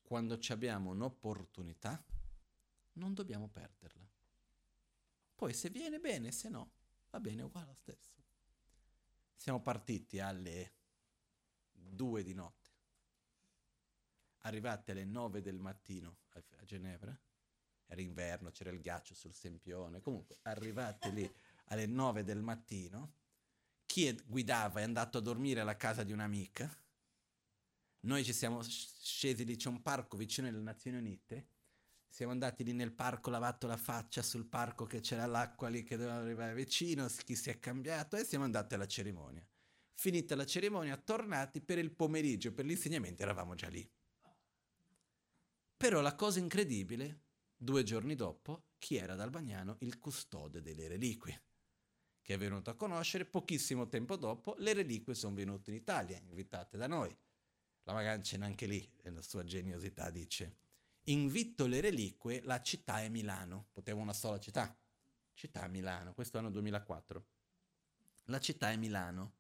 quando 0.02 0.40
abbiamo 0.50 0.92
un'opportunità, 0.92 2.04
non 2.94 3.14
dobbiamo 3.14 3.48
perderla. 3.50 4.10
Poi 5.36 5.54
se 5.54 5.70
viene 5.70 6.00
bene, 6.00 6.32
se 6.32 6.50
no, 6.50 6.72
va 7.10 7.20
bene 7.20 7.42
uguale 7.42 7.68
lo 7.68 7.74
stesso. 7.74 8.20
Siamo 9.36 9.62
partiti 9.62 10.20
alle 10.20 10.76
due 11.72 12.24
di 12.24 12.34
notte, 12.34 12.70
arrivati 14.40 14.92
alle 14.92 15.06
nove 15.06 15.42
del 15.42 15.58
mattino 15.58 16.18
a, 16.30 16.44
a 16.60 16.64
Ginevra, 16.66 17.18
era 17.88 18.02
inverno, 18.02 18.52
c'era 18.52 18.70
il 18.70 18.80
ghiaccio 18.80 19.14
sul 19.14 19.34
Sempione, 19.34 20.00
comunque 20.00 20.38
arrivati 20.44 21.12
lì 21.12 21.36
alle 21.66 21.86
nove 21.88 22.24
del 22.24 22.42
mattino, 22.42 23.16
chi 23.92 24.18
guidava 24.26 24.80
è 24.80 24.84
andato 24.84 25.18
a 25.18 25.22
dormire 25.22 25.60
alla 25.60 25.76
casa 25.76 26.04
di 26.04 26.14
un'amica. 26.14 26.74
Noi 28.04 28.24
ci 28.24 28.32
siamo 28.32 28.64
scesi 28.64 29.44
lì, 29.44 29.58
c'è 29.58 29.68
un 29.68 29.82
parco 29.82 30.16
vicino 30.16 30.48
alle 30.48 30.60
Nazioni 30.60 30.96
Unite. 30.96 31.48
Siamo 32.08 32.32
andati 32.32 32.64
lì 32.64 32.72
nel 32.72 32.94
parco, 32.94 33.30
lavato 33.30 33.68
la 33.68 33.76
faccia 33.76 34.22
sul 34.22 34.46
parco 34.46 34.86
che 34.86 35.02
c'era 35.02 35.26
l'acqua 35.26 35.68
lì 35.68 35.84
che 35.84 35.98
doveva 35.98 36.16
arrivare 36.16 36.54
vicino, 36.54 37.06
chi 37.26 37.36
si 37.36 37.50
è 37.50 37.60
cambiato 37.60 38.16
e 38.16 38.24
siamo 38.24 38.46
andati 38.46 38.76
alla 38.76 38.88
cerimonia. 38.88 39.46
Finita 39.94 40.38
la 40.38 40.46
cerimonia, 40.46 40.96
tornati 40.96 41.60
per 41.60 41.78
il 41.78 41.92
pomeriggio, 41.92 42.54
per 42.54 42.64
l'insegnamento, 42.64 43.24
eravamo 43.24 43.56
già 43.56 43.68
lì. 43.68 43.86
Però 45.76 46.00
la 46.00 46.16
cosa 46.16 46.40
incredibile, 46.40 47.24
due 47.58 47.84
giorni 47.84 48.16
dopo, 48.16 48.68
chi 48.78 48.96
era 48.96 49.14
ad 49.14 49.20
Albagnano? 49.20 49.76
Il 49.80 50.00
custode 50.00 50.62
delle 50.62 50.88
reliquie 50.88 51.42
che 52.22 52.36
è 52.36 52.38
venuto 52.38 52.70
a 52.70 52.76
conoscere, 52.76 53.26
pochissimo 53.26 53.88
tempo 53.88 54.16
dopo 54.16 54.56
le 54.60 54.74
reliquie 54.74 55.16
sono 55.16 55.36
venute 55.36 55.72
in 55.72 55.78
Italia, 55.78 56.18
invitate 56.18 56.78
da 56.78 56.88
noi. 56.88 57.16
La 57.84 57.94
Magancina 57.94 58.46
anche 58.46 58.68
lì, 58.68 58.88
nella 59.04 59.22
sua 59.22 59.44
geniosità, 59.44 60.10
dice, 60.12 60.58
invito 61.06 61.66
le 61.66 61.82
reliquie, 61.82 62.42
la 62.44 62.62
città 62.62 63.02
è 63.02 63.10
Milano, 63.10 63.68
poteva 63.72 64.00
una 64.00 64.14
sola 64.14 64.40
città, 64.40 64.78
città 65.34 65.68
Milano, 65.68 66.14
questo 66.14 66.38
anno 66.38 66.52
2004. 66.52 67.26
La 68.26 68.40
città 68.40 68.72
è 68.72 68.78
Milano, 68.78 69.34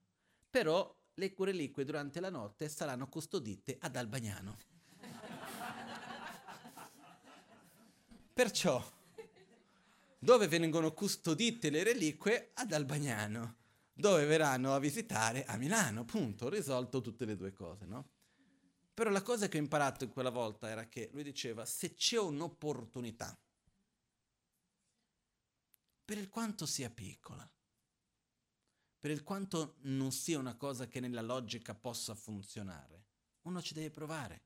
però 0.50 0.94
le 1.16 1.34
reliquie 1.38 1.86
durante 1.86 2.20
la 2.20 2.30
notte 2.30 2.68
saranno 2.68 3.08
custodite 3.08 3.78
ad 3.80 3.96
Albagnano. 3.96 4.58
Perciò 8.34 8.84
dove 10.24 10.48
vengono 10.48 10.94
custodite 10.94 11.72
le 11.72 11.82
reliquie 11.82 12.52
ad 12.54 12.72
Albagnano, 12.72 13.58
dove 13.92 14.26
verranno 14.26 14.76
a 14.76 14.80
visitare 14.80 15.46
a 15.46 15.58
Milano, 15.58 16.06
punto, 16.06 16.48
risolto 16.48 17.02
tutte 17.02 17.26
le 17.26 17.36
due 17.36 17.52
cose, 17.54 17.86
no? 17.86 18.08
Però 18.94 19.10
la 19.10 19.24
cosa 19.24 19.48
che 19.48 19.58
ho 19.58 19.62
imparato 19.62 20.04
in 20.04 20.12
quella 20.12 20.30
volta 20.30 20.70
era 20.70 20.88
che 20.88 21.10
lui 21.12 21.24
diceva, 21.24 21.66
se 21.66 21.96
c'è 21.96 22.20
un'opportunità 22.20 23.36
per 26.06 26.20
il 26.20 26.30
quanto 26.30 26.68
sia 26.68 26.92
piccola, 26.92 27.50
per 29.00 29.10
il 29.10 29.24
quanto 29.24 29.78
non 29.86 30.12
sia 30.12 30.38
una 30.38 30.56
cosa 30.56 30.88
che 30.88 31.00
nella 31.00 31.22
logica 31.22 31.74
possa 31.74 32.14
funzionare, 32.14 33.06
uno 33.42 33.60
ci 33.60 33.74
deve 33.74 33.90
provare. 33.90 34.44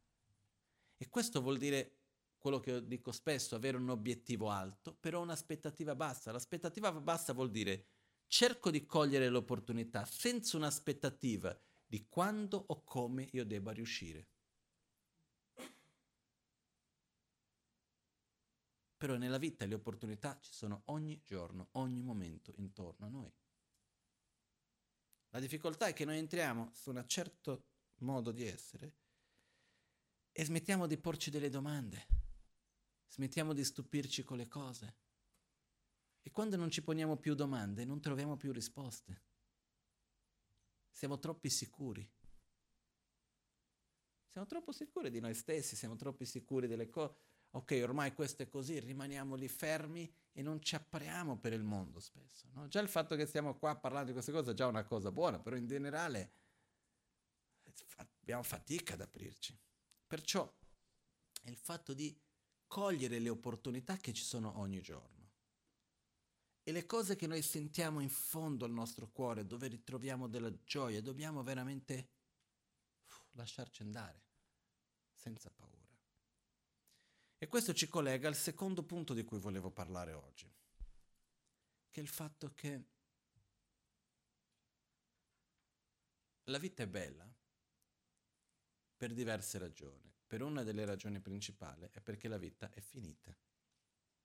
E 0.95 1.09
questo 1.09 1.41
vuol 1.41 1.57
dire 1.57 2.04
quello 2.45 2.59
che 2.59 2.85
dico 2.85 3.11
spesso, 3.11 3.55
avere 3.55 3.75
un 3.75 3.89
obiettivo 3.89 4.51
alto, 4.51 4.93
però 4.93 5.19
un'aspettativa 5.19 5.95
bassa. 5.95 6.31
L'aspettativa 6.31 6.91
bassa 6.91 7.33
vuol 7.33 7.49
dire 7.49 7.87
cerco 8.27 8.69
di 8.69 8.85
cogliere 8.85 9.29
l'opportunità 9.29 10.05
senza 10.05 10.55
un'aspettativa 10.55 11.59
di 11.87 12.05
quando 12.07 12.63
o 12.67 12.83
come 12.83 13.27
io 13.31 13.43
debba 13.45 13.71
riuscire. 13.71 14.27
Però 18.95 19.15
nella 19.15 19.39
vita 19.39 19.65
le 19.65 19.73
opportunità 19.73 20.37
ci 20.39 20.53
sono 20.53 20.83
ogni 20.85 21.19
giorno, 21.23 21.69
ogni 21.71 22.03
momento 22.03 22.53
intorno 22.57 23.07
a 23.07 23.09
noi. 23.09 23.33
La 25.29 25.39
difficoltà 25.39 25.87
è 25.87 25.93
che 25.93 26.05
noi 26.05 26.19
entriamo 26.19 26.69
su 26.73 26.91
un 26.91 27.03
certo 27.07 27.65
modo 28.01 28.31
di 28.31 28.45
essere 28.45 28.93
e 30.31 30.45
smettiamo 30.45 30.85
di 30.85 30.99
porci 30.99 31.31
delle 31.31 31.49
domande, 31.49 32.24
smettiamo 33.07 33.53
di 33.53 33.63
stupirci 33.63 34.23
con 34.23 34.37
le 34.37 34.47
cose. 34.47 34.95
E 36.21 36.31
quando 36.31 36.55
non 36.55 36.71
ci 36.71 36.81
poniamo 36.81 37.17
più 37.17 37.35
domande 37.35 37.85
non 37.85 38.01
troviamo 38.01 38.37
più 38.37 38.51
risposte. 38.51 39.21
Siamo 40.89 41.19
troppi 41.19 41.49
sicuri. 41.49 42.09
Siamo 44.27 44.47
troppo 44.47 44.71
sicuri 44.71 45.09
di 45.09 45.19
noi 45.19 45.33
stessi, 45.33 45.75
siamo 45.75 45.95
troppo 45.95 46.25
sicuri 46.25 46.67
delle 46.67 46.89
cose 46.89 47.33
ok, 47.55 47.79
ormai 47.81 48.13
questo 48.13 48.43
è 48.43 48.49
così, 48.49 48.79
rimaniamo 48.79 49.35
lì 49.35 49.47
fermi 49.47 50.13
e 50.33 50.41
non 50.41 50.61
ci 50.61 50.75
appariamo 50.75 51.37
per 51.37 51.53
il 51.53 51.63
mondo 51.63 51.99
spesso. 51.99 52.47
No? 52.51 52.67
Già 52.67 52.81
il 52.81 52.89
fatto 52.89 53.15
che 53.15 53.25
stiamo 53.25 53.57
qua 53.57 53.75
parlando 53.77 54.07
di 54.07 54.11
queste 54.11 54.31
cose 54.31 54.51
è 54.51 54.53
già 54.53 54.67
una 54.67 54.83
cosa 54.83 55.11
buona, 55.11 55.39
però 55.39 55.55
in 55.55 55.65
generale 55.65 56.31
abbiamo 57.95 58.43
fatica 58.43 58.93
ad 58.93 59.01
aprirci. 59.01 59.57
Perciò 60.05 60.53
il 61.43 61.55
fatto 61.55 61.93
di 61.93 62.15
cogliere 62.75 63.19
le 63.19 63.29
opportunità 63.29 63.95
che 63.95 64.11
ci 64.11 64.25
sono 64.25 64.59
ogni 64.59 64.81
giorno. 64.81 65.31
E 66.61 66.73
le 66.73 66.85
cose 66.85 67.15
che 67.15 67.25
noi 67.25 67.41
sentiamo 67.41 68.01
in 68.01 68.09
fondo 68.09 68.65
al 68.65 68.71
nostro 68.71 69.07
cuore, 69.07 69.45
dove 69.45 69.69
ritroviamo 69.69 70.27
della 70.27 70.51
gioia, 70.65 71.01
dobbiamo 71.01 71.41
veramente 71.41 72.09
lasciarci 73.31 73.81
andare, 73.81 74.25
senza 75.13 75.49
paura. 75.51 75.87
E 77.37 77.47
questo 77.47 77.73
ci 77.73 77.87
collega 77.87 78.27
al 78.27 78.35
secondo 78.35 78.83
punto 78.83 79.13
di 79.13 79.23
cui 79.23 79.39
volevo 79.39 79.71
parlare 79.71 80.11
oggi, 80.11 80.53
che 81.89 81.99
è 82.01 82.03
il 82.03 82.09
fatto 82.09 82.53
che 82.53 82.83
la 86.43 86.57
vita 86.57 86.83
è 86.83 86.87
bella 86.87 87.25
per 88.97 89.13
diverse 89.13 89.59
ragioni. 89.59 90.14
Per 90.27 90.41
una 90.41 90.63
delle 90.63 90.85
ragioni 90.85 91.19
principali 91.19 91.87
è 91.91 92.01
perché 92.01 92.27
la 92.27 92.37
vita 92.37 92.69
è 92.71 92.79
finita, 92.81 93.35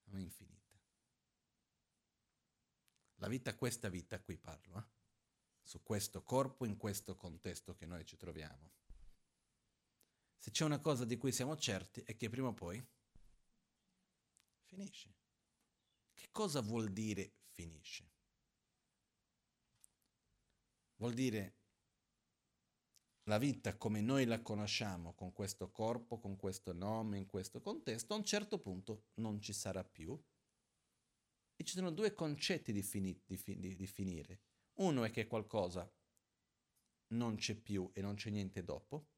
non 0.05 0.21
è 0.21 0.23
infinita. 0.23 0.79
La 3.17 3.29
vita, 3.29 3.55
questa 3.55 3.89
vita 3.91 4.17
a 4.17 4.21
cui 4.21 4.39
parlo, 4.39 4.79
eh? 4.79 4.85
su 5.63 5.83
questo 5.83 6.23
corpo, 6.23 6.65
in 6.65 6.77
questo 6.77 7.15
contesto 7.15 7.75
che 7.75 7.85
noi 7.85 8.05
ci 8.07 8.17
troviamo. 8.17 8.73
Se 10.39 10.51
c'è 10.51 10.65
una 10.65 10.81
cosa 10.81 11.05
di 11.05 11.19
cui 11.19 11.33
siamo 11.33 11.55
certi 11.57 12.01
è 12.01 12.17
che 12.17 12.31
prima 12.31 12.49
o 12.49 12.55
poi 12.55 12.83
finisce. 14.63 15.15
Che 16.15 16.29
cosa 16.33 16.61
vuol 16.63 16.91
dire 16.93 17.35
finisce? 17.51 18.11
Vuol 20.97 21.13
dire 21.13 21.60
la 23.25 23.39
vita 23.39 23.77
come 23.77 24.01
noi 24.01 24.25
la 24.25 24.41
conosciamo, 24.41 25.15
con 25.15 25.33
questo 25.33 25.71
corpo, 25.71 26.19
con 26.19 26.37
questo 26.37 26.73
nome, 26.73 27.19
in 27.19 27.27
questo 27.27 27.61
contesto, 27.61 28.15
a 28.15 28.17
un 28.17 28.25
certo 28.25 28.59
punto 28.59 29.09
non 29.15 29.41
ci 29.41 29.53
sarà 29.53 29.85
più. 29.85 30.19
E 31.57 31.65
ci 31.65 31.75
sono 31.75 31.91
due 31.91 32.15
concetti 32.15 32.73
di, 32.73 32.83
fini, 32.83 33.21
di, 33.27 33.41
di, 33.45 33.77
di 33.77 33.87
finire. 33.87 34.41
Uno 34.75 35.05
è 35.05 35.11
che 35.11 35.27
qualcosa 35.27 35.91
non 37.09 37.37
c'è 37.37 37.55
più 37.55 37.91
e 37.93 38.01
non 38.01 38.15
c'è 38.15 38.31
niente 38.31 38.65
dopo, 38.65 39.09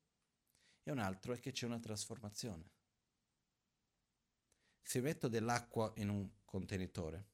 e 0.82 0.90
un 0.90 0.98
altro 0.98 1.32
è 1.32 1.38
che 1.38 1.52
c'è 1.52 1.66
una 1.66 1.78
trasformazione. 1.78 2.70
Se 4.82 5.00
metto 5.00 5.28
dell'acqua 5.28 5.92
in 5.96 6.08
un 6.08 6.28
contenitore 6.44 7.30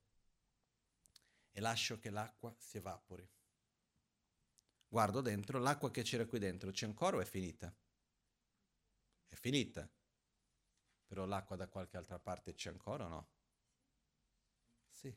e 1.51 1.61
lascio 1.61 1.99
che 1.99 2.11
l'acqua 2.11 2.55
si 2.59 2.77
evapori, 2.77 3.27
guardo 4.89 5.21
dentro, 5.21 5.59
l'acqua 5.59 5.91
che 5.91 6.03
c'era 6.03 6.27
qui 6.27 6.39
dentro 6.39 6.71
c'è 6.71 6.87
ancora 6.87 7.19
o 7.19 7.21
è 7.21 7.25
finita? 7.25 7.75
È 9.27 9.35
finita. 9.35 9.89
Però 11.07 11.25
l'acqua 11.25 11.57
da 11.57 11.69
qualche 11.69 11.97
altra 11.97 12.19
parte 12.19 12.55
c'è 12.55 12.71
ancora 12.71 13.05
o 13.05 13.09
no? 13.09 13.29
Sì. 14.91 15.17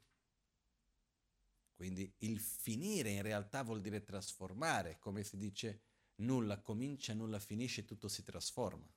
Quindi 1.74 2.14
il 2.20 2.40
finire 2.40 3.10
in 3.10 3.22
realtà 3.22 3.64
vuol 3.64 3.82
dire 3.82 4.04
trasformare, 4.04 5.00
come 5.00 5.24
si 5.24 5.38
dice 5.38 5.82
nulla 6.16 6.60
comincia, 6.62 7.14
nulla 7.14 7.40
finisce, 7.40 7.86
tutto 7.86 8.08
si 8.08 8.24
trasforma 8.24 8.88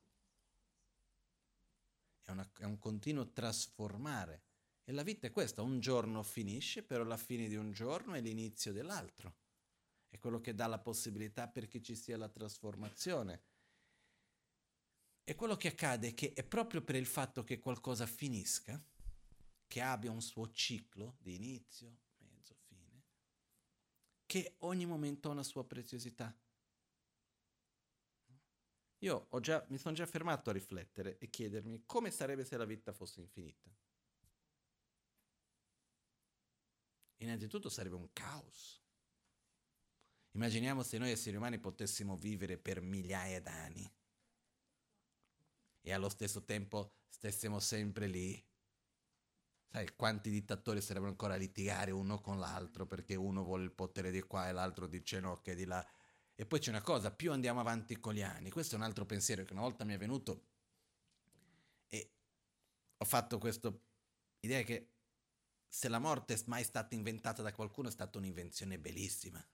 è, 2.24 2.30
una, 2.30 2.50
è 2.58 2.64
un 2.64 2.78
continuo 2.78 3.30
trasformare. 3.30 4.42
E 4.84 4.92
la 4.92 5.02
vita 5.02 5.26
è 5.26 5.30
questa, 5.30 5.62
un 5.62 5.80
giorno 5.80 6.22
finisce, 6.22 6.82
però 6.82 7.04
la 7.04 7.16
fine 7.16 7.48
di 7.48 7.56
un 7.56 7.72
giorno 7.72 8.14
è 8.14 8.20
l'inizio 8.20 8.72
dell'altro. 8.72 9.36
È 10.14 10.20
quello 10.20 10.40
che 10.40 10.54
dà 10.54 10.68
la 10.68 10.78
possibilità 10.78 11.48
perché 11.48 11.82
ci 11.82 11.96
sia 11.96 12.16
la 12.16 12.28
trasformazione. 12.28 13.42
E 15.24 15.34
quello 15.34 15.56
che 15.56 15.66
accade 15.66 16.10
è 16.10 16.14
che 16.14 16.32
è 16.34 16.44
proprio 16.44 16.82
per 16.82 16.94
il 16.94 17.04
fatto 17.04 17.42
che 17.42 17.58
qualcosa 17.58 18.06
finisca, 18.06 18.80
che 19.66 19.80
abbia 19.80 20.12
un 20.12 20.22
suo 20.22 20.52
ciclo 20.52 21.16
di 21.18 21.34
inizio, 21.34 21.98
mezzo, 22.18 22.54
fine, 22.68 23.02
che 24.24 24.54
ogni 24.58 24.86
momento 24.86 25.30
ha 25.30 25.32
una 25.32 25.42
sua 25.42 25.66
preziosità. 25.66 26.32
Io 28.98 29.28
già, 29.40 29.66
mi 29.68 29.78
sono 29.78 29.96
già 29.96 30.06
fermato 30.06 30.50
a 30.50 30.52
riflettere 30.52 31.18
e 31.18 31.28
chiedermi 31.28 31.82
come 31.86 32.12
sarebbe 32.12 32.44
se 32.44 32.56
la 32.56 32.64
vita 32.64 32.92
fosse 32.92 33.18
infinita. 33.20 33.68
Innanzitutto 37.16 37.68
sarebbe 37.68 37.96
un 37.96 38.12
caos. 38.12 38.83
Immaginiamo 40.34 40.82
se 40.82 40.98
noi 40.98 41.12
esseri 41.12 41.36
umani 41.36 41.58
potessimo 41.58 42.16
vivere 42.16 42.58
per 42.58 42.80
migliaia 42.80 43.40
d'anni 43.40 43.88
e 45.80 45.92
allo 45.92 46.08
stesso 46.08 46.42
tempo 46.44 46.96
stessimo 47.08 47.60
sempre 47.60 48.06
lì. 48.08 48.42
Sai 49.68 49.94
quanti 49.94 50.30
dittatori 50.30 50.80
sarebbero 50.80 51.10
ancora 51.10 51.34
a 51.34 51.36
litigare 51.36 51.92
uno 51.92 52.20
con 52.20 52.38
l'altro 52.38 52.86
perché 52.86 53.14
uno 53.14 53.44
vuole 53.44 53.64
il 53.64 53.72
potere 53.72 54.10
di 54.10 54.22
qua 54.22 54.48
e 54.48 54.52
l'altro 54.52 54.86
dice 54.86 55.20
no 55.20 55.40
che 55.40 55.54
di 55.54 55.64
là. 55.64 55.86
E 56.34 56.46
poi 56.46 56.58
c'è 56.58 56.70
una 56.70 56.82
cosa, 56.82 57.12
più 57.12 57.30
andiamo 57.30 57.60
avanti 57.60 58.00
con 58.00 58.14
gli 58.14 58.22
anni, 58.22 58.50
questo 58.50 58.74
è 58.74 58.78
un 58.78 58.84
altro 58.84 59.06
pensiero 59.06 59.44
che 59.44 59.52
una 59.52 59.62
volta 59.62 59.84
mi 59.84 59.94
è 59.94 59.98
venuto 59.98 60.46
e 61.88 62.10
ho 62.96 63.04
fatto 63.04 63.38
questa 63.38 63.72
idea 64.40 64.62
che 64.62 64.90
se 65.68 65.88
la 65.88 66.00
morte 66.00 66.34
è 66.34 66.42
mai 66.46 66.64
stata 66.64 66.94
inventata 66.96 67.40
da 67.42 67.52
qualcuno 67.52 67.86
è 67.86 67.92
stata 67.92 68.18
un'invenzione 68.18 68.80
bellissima, 68.80 69.44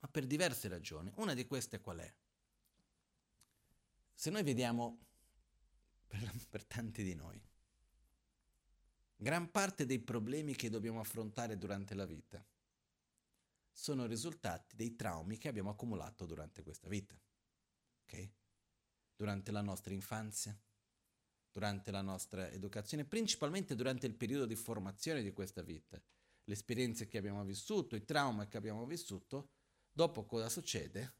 ma 0.00 0.08
per 0.08 0.26
diverse 0.26 0.68
ragioni. 0.68 1.12
Una 1.16 1.34
di 1.34 1.46
queste 1.46 1.80
qual 1.80 1.98
è? 1.98 2.14
Se 4.14 4.30
noi 4.30 4.42
vediamo, 4.42 4.98
per, 6.06 6.32
per 6.48 6.64
tanti 6.64 7.02
di 7.02 7.14
noi, 7.14 7.40
gran 9.16 9.50
parte 9.50 9.86
dei 9.86 10.00
problemi 10.00 10.54
che 10.54 10.70
dobbiamo 10.70 11.00
affrontare 11.00 11.56
durante 11.56 11.94
la 11.94 12.04
vita, 12.04 12.44
sono 13.70 14.06
risultati 14.06 14.74
dei 14.74 14.96
traumi 14.96 15.38
che 15.38 15.48
abbiamo 15.48 15.70
accumulato 15.70 16.26
durante 16.26 16.62
questa 16.62 16.88
vita. 16.88 17.16
Ok? 18.02 18.30
Durante 19.14 19.52
la 19.52 19.62
nostra 19.62 19.94
infanzia, 19.94 20.56
durante 21.52 21.90
la 21.90 22.02
nostra 22.02 22.50
educazione, 22.50 23.04
principalmente 23.04 23.74
durante 23.74 24.06
il 24.06 24.14
periodo 24.14 24.46
di 24.46 24.56
formazione 24.56 25.22
di 25.22 25.32
questa 25.32 25.62
vita. 25.62 26.00
Le 26.44 26.54
esperienze 26.54 27.06
che 27.06 27.18
abbiamo 27.18 27.44
vissuto, 27.44 27.94
i 27.94 28.04
traumi 28.04 28.48
che 28.48 28.56
abbiamo 28.56 28.86
vissuto, 28.86 29.50
dopo 29.98 30.26
cosa 30.26 30.48
succede? 30.48 31.12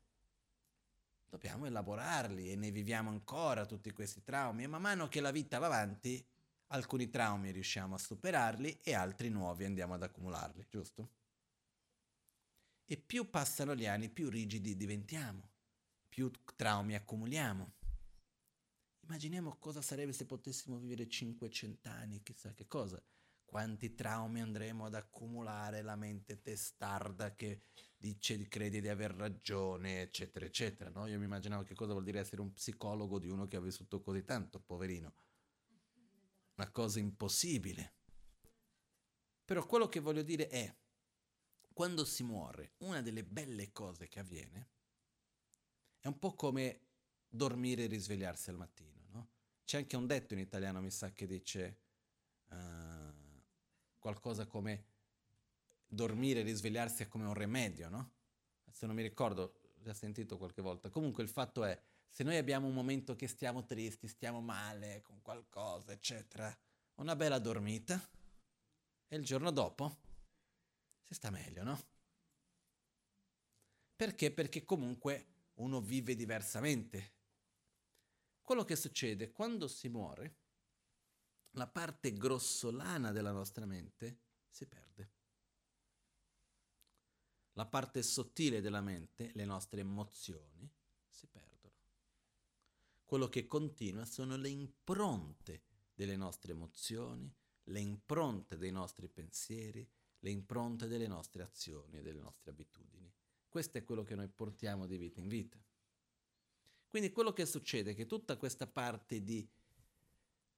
Dobbiamo 1.29 1.66
elaborarli 1.66 2.53
e 2.53 2.55
ne 2.55 2.70
viviamo 2.70 3.11
ancora 3.11 3.66
tutti 3.66 3.91
questi 3.91 4.22
traumi 4.22 4.62
e 4.62 4.66
man 4.68 4.81
mano 4.81 5.09
che 5.09 5.20
la 5.20 5.33
vita 5.33 5.59
va 5.59 5.66
avanti, 5.66 6.24
alcuni 6.68 7.11
traumi 7.11 7.51
riusciamo 7.51 7.97
a 7.97 7.99
superarli 7.99 8.79
e 8.83 8.95
altri 8.95 9.31
nuovi 9.31 9.64
andiamo 9.64 9.95
ad 9.95 10.05
accumularli, 10.05 10.64
giusto? 10.70 11.11
E 12.85 12.97
più 12.97 13.29
passano 13.29 13.74
gli 13.74 13.85
anni, 13.85 14.11
più 14.11 14.31
rigidi 14.31 14.76
diventiamo, 14.76 15.51
più 16.09 16.31
traumi 16.55 16.95
accumuliamo. 16.95 17.72
Immaginiamo 19.01 19.57
cosa 19.57 19.83
sarebbe 19.83 20.12
se 20.12 20.24
potessimo 20.24 20.79
vivere 20.79 21.09
500 21.09 21.89
anni, 21.89 22.22
chissà 22.22 22.55
che 22.55 22.68
cosa, 22.68 23.03
quanti 23.45 23.97
traumi 23.97 24.41
andremo 24.41 24.87
ad 24.87 24.95
accumulare, 24.95 25.83
la 25.83 25.97
mente 25.97 26.43
testarda 26.43 27.35
che 27.35 27.64
dice, 27.99 28.46
crede 28.49 28.80
di 28.80 28.88
aver 28.88 29.12
ragione, 29.12 30.03
eccetera, 30.03 30.46
eccetera. 30.46 30.90
No? 30.90 31.07
Io 31.07 31.18
mi 31.18 31.24
immaginavo 31.24 31.64
che 31.64 31.74
cosa 31.74 31.92
vuol 31.92 32.05
dire 32.05 32.20
essere 32.20 32.40
un 32.40 32.53
psicologo 32.53 33.18
di 33.18 33.28
uno 33.28 33.46
che 33.46 33.57
ha 33.57 33.61
vissuto 33.61 34.01
così 34.01 34.24
tanto, 34.24 34.61
poverino. 34.61 35.14
Una 36.55 36.70
cosa 36.70 37.01
impossibile. 37.01 37.94
Però 39.44 39.66
quello 39.66 39.88
che 39.88 40.01
voglio 40.01 40.22
dire 40.22 40.49
è, 40.49 40.74
quando 41.72 42.05
si 42.05 42.22
muore, 42.22 42.74
una 42.78 43.03
delle 43.03 43.24
belle 43.24 43.72
cose 43.72 44.09
che 44.09 44.20
avviene 44.20 44.70
è 46.01 46.07
un 46.07 46.18
po' 46.18 46.34
come 46.34 46.86
dormire 47.28 47.84
e 47.84 47.86
risvegliarsi 47.86 48.51
al 48.51 48.57
mattino. 48.57 49.07
No? 49.11 49.30
C'è 49.64 49.78
anche 49.78 49.96
un 49.96 50.07
detto 50.07 50.34
in 50.34 50.40
italiano, 50.40 50.80
mi 50.80 50.90
sa, 50.90 51.12
che 51.12 51.26
dice 51.26 51.80
uh, 52.51 53.42
qualcosa 53.99 54.46
come 54.46 54.84
dormire 55.89 56.41
e 56.41 56.43
risvegliarsi 56.45 57.03
è 57.03 57.09
come 57.09 57.24
un 57.24 57.34
rimedio, 57.34 57.89
no? 57.89 58.12
Se 58.70 58.86
non 58.86 58.95
mi 58.95 59.03
ricordo, 59.03 59.72
già 59.80 59.95
sentito 59.95 60.36
qualche 60.36 60.62
volta. 60.62 60.91
Comunque 60.91 61.22
il 61.22 61.28
fatto 61.28 61.64
è, 61.64 61.80
se 62.09 62.22
noi 62.22 62.36
abbiamo 62.36 62.66
un 62.66 62.74
momento 62.74 63.16
che 63.16 63.26
stiamo 63.26 63.64
tristi, 63.64 64.07
stiamo 64.07 64.41
male 64.41 65.03
con 65.03 65.20
qualcosa, 65.22 65.93
eccetera, 65.93 66.57
una 66.97 67.16
bella 67.16 67.39
dormita 67.39 68.01
e 69.09 69.16
il 69.16 69.24
giorno 69.24 69.51
dopo 69.51 69.97
si 71.03 71.14
sta 71.14 71.30
meglio, 71.30 71.62
no? 71.64 71.80
Perché? 73.97 74.30
Perché 74.30 74.64
comunque 74.64 75.26
uno 75.55 75.80
vive 75.80 76.14
diversamente. 76.14 77.14
Quello 78.43 78.64
che 78.64 78.76
succede 78.76 79.32
quando 79.32 79.66
si 79.66 79.89
muore, 79.89 80.36
la 81.53 81.66
parte 81.66 82.12
grossolana 82.12 83.11
della 83.11 83.32
nostra 83.32 83.66
mente 83.66 84.18
si 84.49 84.66
perde. 84.66 85.18
La 87.59 87.67
parte 87.67 88.05
sottile 88.05 88.61
della 88.61 88.81
mente, 88.81 89.33
le 89.35 89.45
nostre 89.45 89.81
emozioni, 89.81 90.71
si 91.09 91.27
perdono. 91.27 91.75
Quello 93.05 93.29
che 93.29 93.49
continua 93.49 94.05
sono 94.05 94.37
le 94.37 94.49
impronte 94.49 95.65
delle 95.93 96.15
nostre 96.15 96.53
emozioni, 96.53 97.29
le 97.65 97.81
impronte 97.81 98.57
dei 98.59 98.71
nostri 98.71 99.09
pensieri, 99.09 99.85
le 100.21 100.31
impronte 100.31 100.87
delle 100.87 101.09
nostre 101.09 101.43
azioni 101.43 101.99
e 101.99 102.03
delle 102.03 102.21
nostre 102.21 102.53
abitudini. 102.53 103.13
Questo 103.49 103.79
è 103.79 103.83
quello 103.83 104.05
che 104.05 104.15
noi 104.15 104.29
portiamo 104.29 104.87
di 104.87 104.97
vita 104.97 105.19
in 105.19 105.27
vita. 105.27 105.61
Quindi 106.89 107.11
quello 107.11 107.33
che 107.33 107.45
succede 107.45 107.91
è 107.91 107.95
che 107.97 108.07
tutta 108.07 108.37
questa 108.37 108.69
parte 108.69 109.25
di 109.25 109.45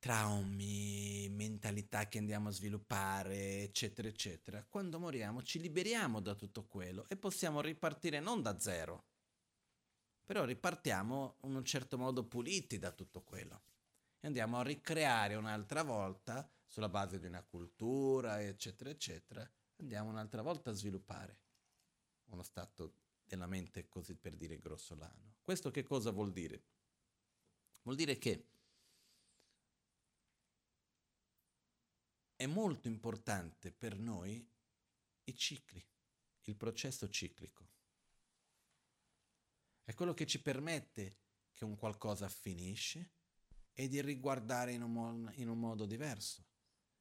traumi, 0.01 1.29
mentalità 1.29 2.09
che 2.09 2.19
andiamo 2.19 2.49
a 2.49 2.53
sviluppare, 2.53 3.61
eccetera, 3.61 4.09
eccetera, 4.09 4.65
quando 4.69 4.99
moriamo 4.99 5.43
ci 5.43 5.61
liberiamo 5.61 6.21
da 6.21 6.35
tutto 6.35 6.65
quello 6.65 7.07
e 7.09 7.17
possiamo 7.17 7.61
ripartire 7.61 8.19
non 8.19 8.41
da 8.41 8.59
zero, 8.59 9.05
però 10.25 10.45
ripartiamo 10.45 11.37
in 11.43 11.55
un 11.55 11.65
certo 11.65 11.99
modo 11.99 12.25
puliti 12.25 12.79
da 12.79 12.93
tutto 12.93 13.23
quello 13.23 13.63
e 14.21 14.27
andiamo 14.27 14.59
a 14.59 14.63
ricreare 14.63 15.35
un'altra 15.35 15.83
volta 15.83 16.51
sulla 16.67 16.89
base 16.89 17.21
di 17.21 17.27
una 17.27 17.43
cultura, 17.43 18.43
eccetera, 18.43 18.89
eccetera, 18.89 19.49
andiamo 19.77 20.09
un'altra 20.09 20.41
volta 20.41 20.71
a 20.71 20.75
sviluppare 20.75 21.39
uno 22.31 22.43
stato 22.43 22.95
della 23.23 23.47
mente 23.47 23.87
così 23.87 24.15
per 24.15 24.35
dire 24.35 24.59
grossolano. 24.59 25.37
Questo 25.43 25.71
che 25.71 25.83
cosa 25.83 26.11
vuol 26.11 26.33
dire? 26.33 26.65
Vuol 27.83 27.97
dire 27.97 28.19
che 28.19 28.47
è 32.41 32.47
molto 32.47 32.88
importante 32.88 33.70
per 33.70 33.99
noi 33.99 34.43
i 35.24 35.36
cicli, 35.36 35.86
il 36.45 36.57
processo 36.57 37.07
ciclico. 37.11 37.68
È 39.84 39.93
quello 39.93 40.14
che 40.14 40.24
ci 40.24 40.41
permette 40.41 41.18
che 41.53 41.66
un 41.66 41.76
qualcosa 41.76 42.30
finisce 42.30 43.11
e 43.74 43.88
di 43.88 44.01
riguardare 44.01 44.72
in 44.72 44.80
un, 44.80 44.91
mo- 44.91 45.32
in 45.34 45.51
un 45.51 45.61
modo 45.61 45.84
diverso. 45.84 46.47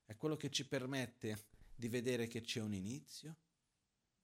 È 0.04 0.18
quello 0.18 0.36
che 0.36 0.52
ci 0.52 0.68
permette 0.68 1.46
di 1.74 1.88
vedere 1.88 2.28
che 2.28 2.42
c'è 2.42 2.60
un 2.60 2.74
inizio, 2.74 3.38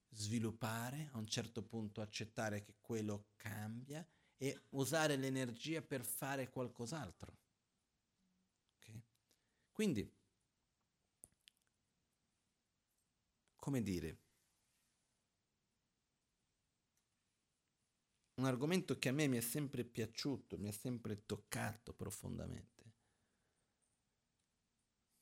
sviluppare, 0.10 1.12
a 1.14 1.18
un 1.18 1.28
certo 1.28 1.64
punto 1.64 2.02
accettare 2.02 2.62
che 2.62 2.76
quello 2.82 3.30
cambia 3.38 4.06
e 4.36 4.64
usare 4.72 5.16
l'energia 5.16 5.82
per 5.82 6.04
fare 6.04 6.50
qualcos'altro. 6.50 7.38
Okay? 8.80 9.02
Quindi 9.72 10.24
come 13.66 13.82
dire, 13.82 14.20
un 18.36 18.46
argomento 18.46 19.00
che 19.00 19.10
a 19.10 19.12
me 19.12 19.26
mi 19.26 19.38
è 19.38 19.42
sempre 19.42 19.84
piaciuto, 19.84 20.60
mi 20.60 20.68
è 20.68 20.72
sempre 20.72 21.26
toccato 21.26 21.96
profondamente, 21.96 22.94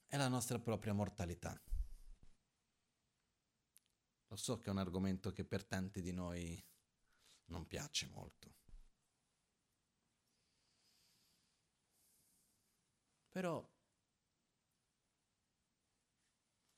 è 0.07 0.17
la 0.17 0.27
nostra 0.27 0.59
propria 0.59 0.91
mortalità. 0.91 1.57
Lo 4.27 4.35
so 4.35 4.57
che 4.57 4.65
è 4.65 4.71
un 4.71 4.79
argomento 4.79 5.31
che 5.31 5.45
per 5.45 5.63
tanti 5.63 6.01
di 6.01 6.11
noi 6.11 6.61
non 7.45 7.65
piace 7.65 8.07
molto. 8.07 8.55
Però, 13.31 13.65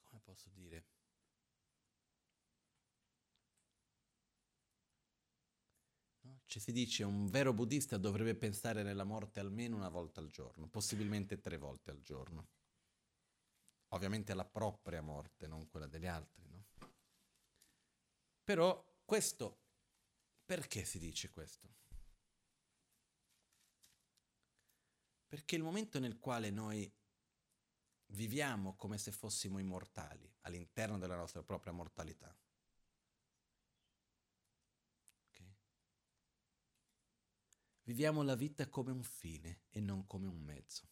come 0.03 0.22
posso 0.22 0.51
dire? 0.51 0.95
Ci 6.56 6.62
si 6.62 6.72
dice 6.72 7.03
un 7.03 7.28
vero 7.28 7.51
buddista 7.51 7.97
dovrebbe 7.97 8.34
pensare 8.34 8.82
nella 8.82 9.03
morte 9.03 9.41
almeno 9.41 9.76
una 9.76 9.89
volta 9.89 10.22
al 10.22 10.30
giorno, 10.30 10.70
possibilmente 10.70 11.41
tre 11.41 11.58
volte 11.58 11.91
al 11.91 12.01
giorno. 12.01 12.47
Ovviamente 13.89 14.34
la 14.34 14.45
propria 14.45 15.01
morte, 15.01 15.47
non 15.47 15.68
quella 15.68 15.86
degli 15.86 16.08
altri, 16.08 16.47
no? 16.47 16.66
Però 18.41 19.01
questo, 19.03 19.64
perché 20.45 20.86
si 20.86 20.97
dice 20.97 21.30
questo? 21.30 21.68
Perché 25.28 25.58
il 25.58 25.62
momento 25.62 25.99
nel 25.99 26.20
quale 26.20 26.51
noi 26.51 26.89
viviamo 28.14 28.78
come 28.78 28.97
se 28.97 29.12
fossimo 29.12 29.60
immortali 29.60 30.34
all'interno 30.43 30.97
della 30.97 31.18
nostra 31.18 31.43
propria 31.43 31.74
mortalità, 31.74 32.34
Viviamo 37.86 38.24
la 38.24 38.34
vita 38.34 38.68
come 38.68 38.92
un 38.92 39.04
fine 39.04 39.62
e 39.70 39.80
non 39.80 40.08
come 40.08 40.28
un 40.28 40.40
mezzo. 40.40 40.90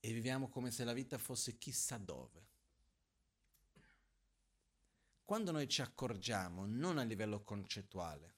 E 0.00 0.12
viviamo 0.12 0.50
come 0.50 0.70
se 0.70 0.84
la 0.84 0.92
vita 0.92 1.16
fosse 1.16 1.56
chissà 1.56 1.96
dove. 1.96 2.46
Quando 5.24 5.50
noi 5.50 5.66
ci 5.66 5.80
accorgiamo, 5.80 6.66
non 6.66 6.98
a 6.98 7.04
livello 7.04 7.42
concettuale, 7.42 8.36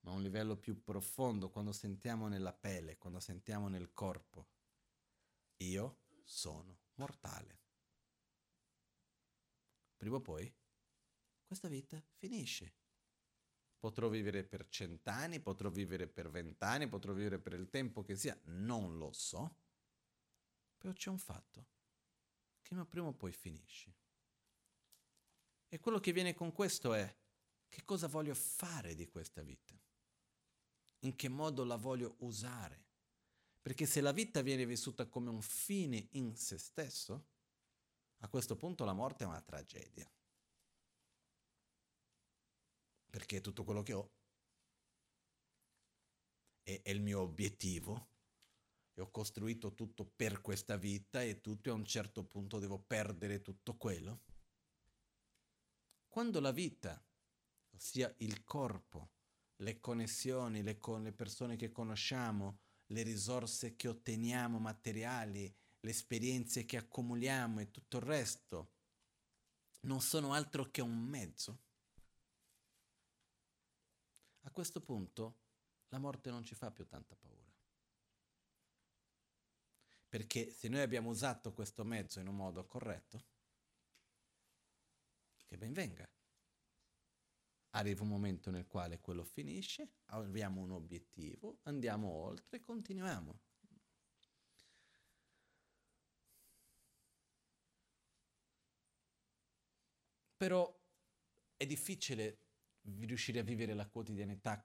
ma 0.00 0.10
a 0.10 0.14
un 0.14 0.22
livello 0.22 0.56
più 0.56 0.82
profondo, 0.82 1.50
quando 1.50 1.72
sentiamo 1.72 2.28
nella 2.28 2.54
pelle, 2.54 2.96
quando 2.96 3.20
sentiamo 3.20 3.68
nel 3.68 3.92
corpo, 3.92 4.48
io 5.58 6.04
sono 6.24 6.80
mortale. 6.94 7.60
Prima 9.94 10.16
o 10.16 10.20
poi 10.22 10.50
questa 11.44 11.68
vita 11.68 12.02
finisce 12.14 12.83
Potrò 13.84 14.08
vivere 14.08 14.44
per 14.44 14.66
cent'anni, 14.70 15.40
potrò 15.40 15.68
vivere 15.68 16.06
per 16.06 16.30
vent'anni, 16.30 16.88
potrò 16.88 17.12
vivere 17.12 17.38
per 17.38 17.52
il 17.52 17.68
tempo 17.68 18.02
che 18.02 18.16
sia, 18.16 18.34
non 18.44 18.96
lo 18.96 19.12
so. 19.12 19.58
Però 20.78 20.90
c'è 20.94 21.10
un 21.10 21.18
fatto, 21.18 21.66
che 22.62 22.74
prima 22.86 23.08
o 23.08 23.12
poi 23.12 23.30
finisce. 23.30 23.94
E 25.68 25.78
quello 25.80 26.00
che 26.00 26.12
viene 26.12 26.32
con 26.32 26.50
questo 26.52 26.94
è, 26.94 27.14
che 27.68 27.84
cosa 27.84 28.08
voglio 28.08 28.34
fare 28.34 28.94
di 28.94 29.06
questa 29.06 29.42
vita? 29.42 29.78
In 31.00 31.14
che 31.14 31.28
modo 31.28 31.62
la 31.62 31.76
voglio 31.76 32.14
usare? 32.20 32.86
Perché 33.60 33.84
se 33.84 34.00
la 34.00 34.12
vita 34.12 34.40
viene 34.40 34.64
vissuta 34.64 35.04
come 35.04 35.28
un 35.28 35.42
fine 35.42 36.08
in 36.12 36.34
se 36.36 36.56
stesso, 36.56 37.26
a 38.20 38.28
questo 38.28 38.56
punto 38.56 38.86
la 38.86 38.94
morte 38.94 39.24
è 39.24 39.26
una 39.26 39.42
tragedia 39.42 40.10
perché 43.14 43.40
tutto 43.40 43.62
quello 43.62 43.82
che 43.82 43.92
ho 43.92 44.12
è, 46.64 46.82
è 46.82 46.90
il 46.90 47.00
mio 47.00 47.20
obiettivo 47.20 48.08
e 48.92 49.02
ho 49.02 49.10
costruito 49.12 49.72
tutto 49.72 50.04
per 50.04 50.40
questa 50.40 50.76
vita 50.76 51.22
e 51.22 51.40
tutto 51.40 51.70
a 51.70 51.74
un 51.74 51.84
certo 51.84 52.24
punto 52.24 52.58
devo 52.58 52.80
perdere 52.80 53.40
tutto 53.40 53.76
quello. 53.76 54.24
Quando 56.08 56.40
la 56.40 56.50
vita, 56.50 57.00
ossia 57.76 58.12
il 58.18 58.42
corpo, 58.42 59.12
le 59.58 59.78
connessioni 59.78 60.64
le, 60.64 60.78
con 60.78 61.04
le 61.04 61.12
persone 61.12 61.54
che 61.54 61.70
conosciamo, 61.70 62.62
le 62.86 63.02
risorse 63.04 63.76
che 63.76 63.86
otteniamo 63.86 64.58
materiali, 64.58 65.56
le 65.78 65.90
esperienze 65.90 66.64
che 66.64 66.78
accumuliamo 66.78 67.60
e 67.60 67.70
tutto 67.70 67.98
il 67.98 68.02
resto 68.02 68.72
non 69.82 70.00
sono 70.00 70.32
altro 70.32 70.68
che 70.72 70.80
un 70.80 70.98
mezzo. 70.98 71.63
A 74.46 74.50
questo 74.50 74.80
punto 74.80 75.40
la 75.88 75.98
morte 75.98 76.30
non 76.30 76.44
ci 76.44 76.54
fa 76.54 76.70
più 76.70 76.86
tanta 76.86 77.16
paura. 77.16 77.52
Perché 80.08 80.50
se 80.50 80.68
noi 80.68 80.80
abbiamo 80.80 81.10
usato 81.10 81.52
questo 81.52 81.84
mezzo 81.84 82.20
in 82.20 82.28
un 82.28 82.36
modo 82.36 82.64
corretto, 82.66 83.24
che 85.46 85.56
ben 85.56 85.72
venga. 85.72 86.08
Arriva 87.70 88.02
un 88.02 88.08
momento 88.08 88.50
nel 88.50 88.66
quale 88.66 89.00
quello 89.00 89.24
finisce, 89.24 89.94
abbiamo 90.06 90.60
un 90.60 90.70
obiettivo, 90.70 91.58
andiamo 91.62 92.08
oltre 92.08 92.58
e 92.58 92.60
continuiamo. 92.60 93.40
Però 100.36 100.80
è 101.56 101.66
difficile 101.66 102.43
riuscire 102.98 103.40
a 103.40 103.42
vivere 103.42 103.74
la 103.74 103.86
quotidianità 103.86 104.64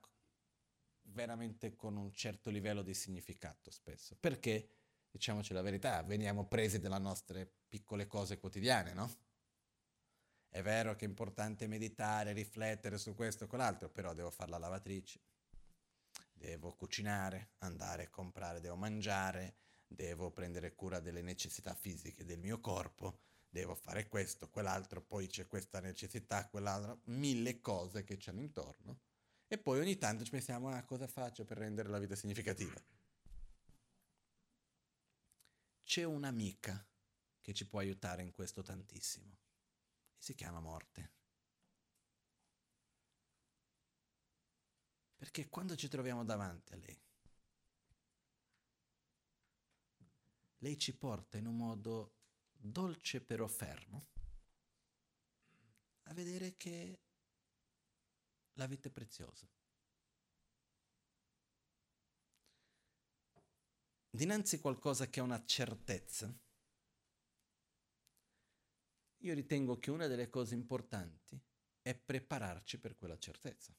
veramente 1.02 1.74
con 1.74 1.96
un 1.96 2.12
certo 2.12 2.50
livello 2.50 2.82
di 2.82 2.94
significato 2.94 3.70
spesso. 3.70 4.16
Perché, 4.18 4.68
diciamoci 5.10 5.52
la 5.52 5.62
verità, 5.62 6.02
veniamo 6.02 6.46
presi 6.46 6.78
dalle 6.78 6.98
nostre 6.98 7.50
piccole 7.68 8.06
cose 8.06 8.38
quotidiane, 8.38 8.92
no? 8.92 9.10
È 10.48 10.62
vero 10.62 10.96
che 10.96 11.04
è 11.04 11.08
importante 11.08 11.68
meditare, 11.68 12.32
riflettere 12.32 12.98
su 12.98 13.14
questo 13.14 13.44
e 13.44 13.46
quell'altro, 13.46 13.88
però 13.88 14.14
devo 14.14 14.30
fare 14.30 14.50
la 14.50 14.58
lavatrice, 14.58 15.20
devo 16.32 16.74
cucinare, 16.74 17.52
andare 17.58 18.04
a 18.04 18.10
comprare, 18.10 18.60
devo 18.60 18.74
mangiare, 18.74 19.54
devo 19.86 20.32
prendere 20.32 20.74
cura 20.74 20.98
delle 20.98 21.22
necessità 21.22 21.74
fisiche 21.74 22.24
del 22.24 22.38
mio 22.38 22.60
corpo, 22.60 23.20
devo 23.50 23.74
fare 23.74 24.08
questo, 24.08 24.48
quell'altro, 24.48 25.02
poi 25.02 25.26
c'è 25.26 25.46
questa 25.46 25.80
necessità, 25.80 26.48
quell'altra, 26.48 26.98
mille 27.04 27.60
cose 27.60 28.04
che 28.04 28.16
c'hanno 28.18 28.40
intorno. 28.40 29.00
E 29.46 29.58
poi 29.58 29.80
ogni 29.80 29.98
tanto 29.98 30.24
ci 30.24 30.30
pensiamo, 30.30 30.70
ah, 30.70 30.82
cosa 30.84 31.06
faccio 31.06 31.44
per 31.44 31.58
rendere 31.58 31.90
la 31.90 31.98
vita 31.98 32.14
significativa? 32.14 32.80
C'è 35.82 36.04
un'amica 36.04 36.86
che 37.42 37.52
ci 37.52 37.66
può 37.66 37.80
aiutare 37.80 38.22
in 38.22 38.32
questo 38.32 38.62
tantissimo 38.62 39.40
si 40.20 40.34
chiama 40.34 40.60
morte. 40.60 41.12
Perché 45.16 45.48
quando 45.48 45.76
ci 45.76 45.88
troviamo 45.88 46.24
davanti 46.24 46.72
a 46.74 46.76
lei, 46.76 47.02
lei 50.58 50.78
ci 50.78 50.94
porta 50.94 51.38
in 51.38 51.46
un 51.46 51.56
modo 51.56 52.19
dolce 52.60 53.20
però 53.20 53.46
fermo 53.46 54.08
a 56.04 56.14
vedere 56.14 56.56
che 56.56 57.00
la 58.54 58.66
vita 58.66 58.88
è 58.88 58.90
preziosa. 58.90 59.48
Dinanzi 64.12 64.56
a 64.56 64.60
qualcosa 64.60 65.08
che 65.08 65.20
ha 65.20 65.22
una 65.22 65.44
certezza, 65.46 66.36
io 69.18 69.34
ritengo 69.34 69.78
che 69.78 69.90
una 69.90 70.08
delle 70.08 70.28
cose 70.28 70.54
importanti 70.54 71.40
è 71.80 71.94
prepararci 71.94 72.78
per 72.78 72.96
quella 72.96 73.18
certezza. 73.18 73.72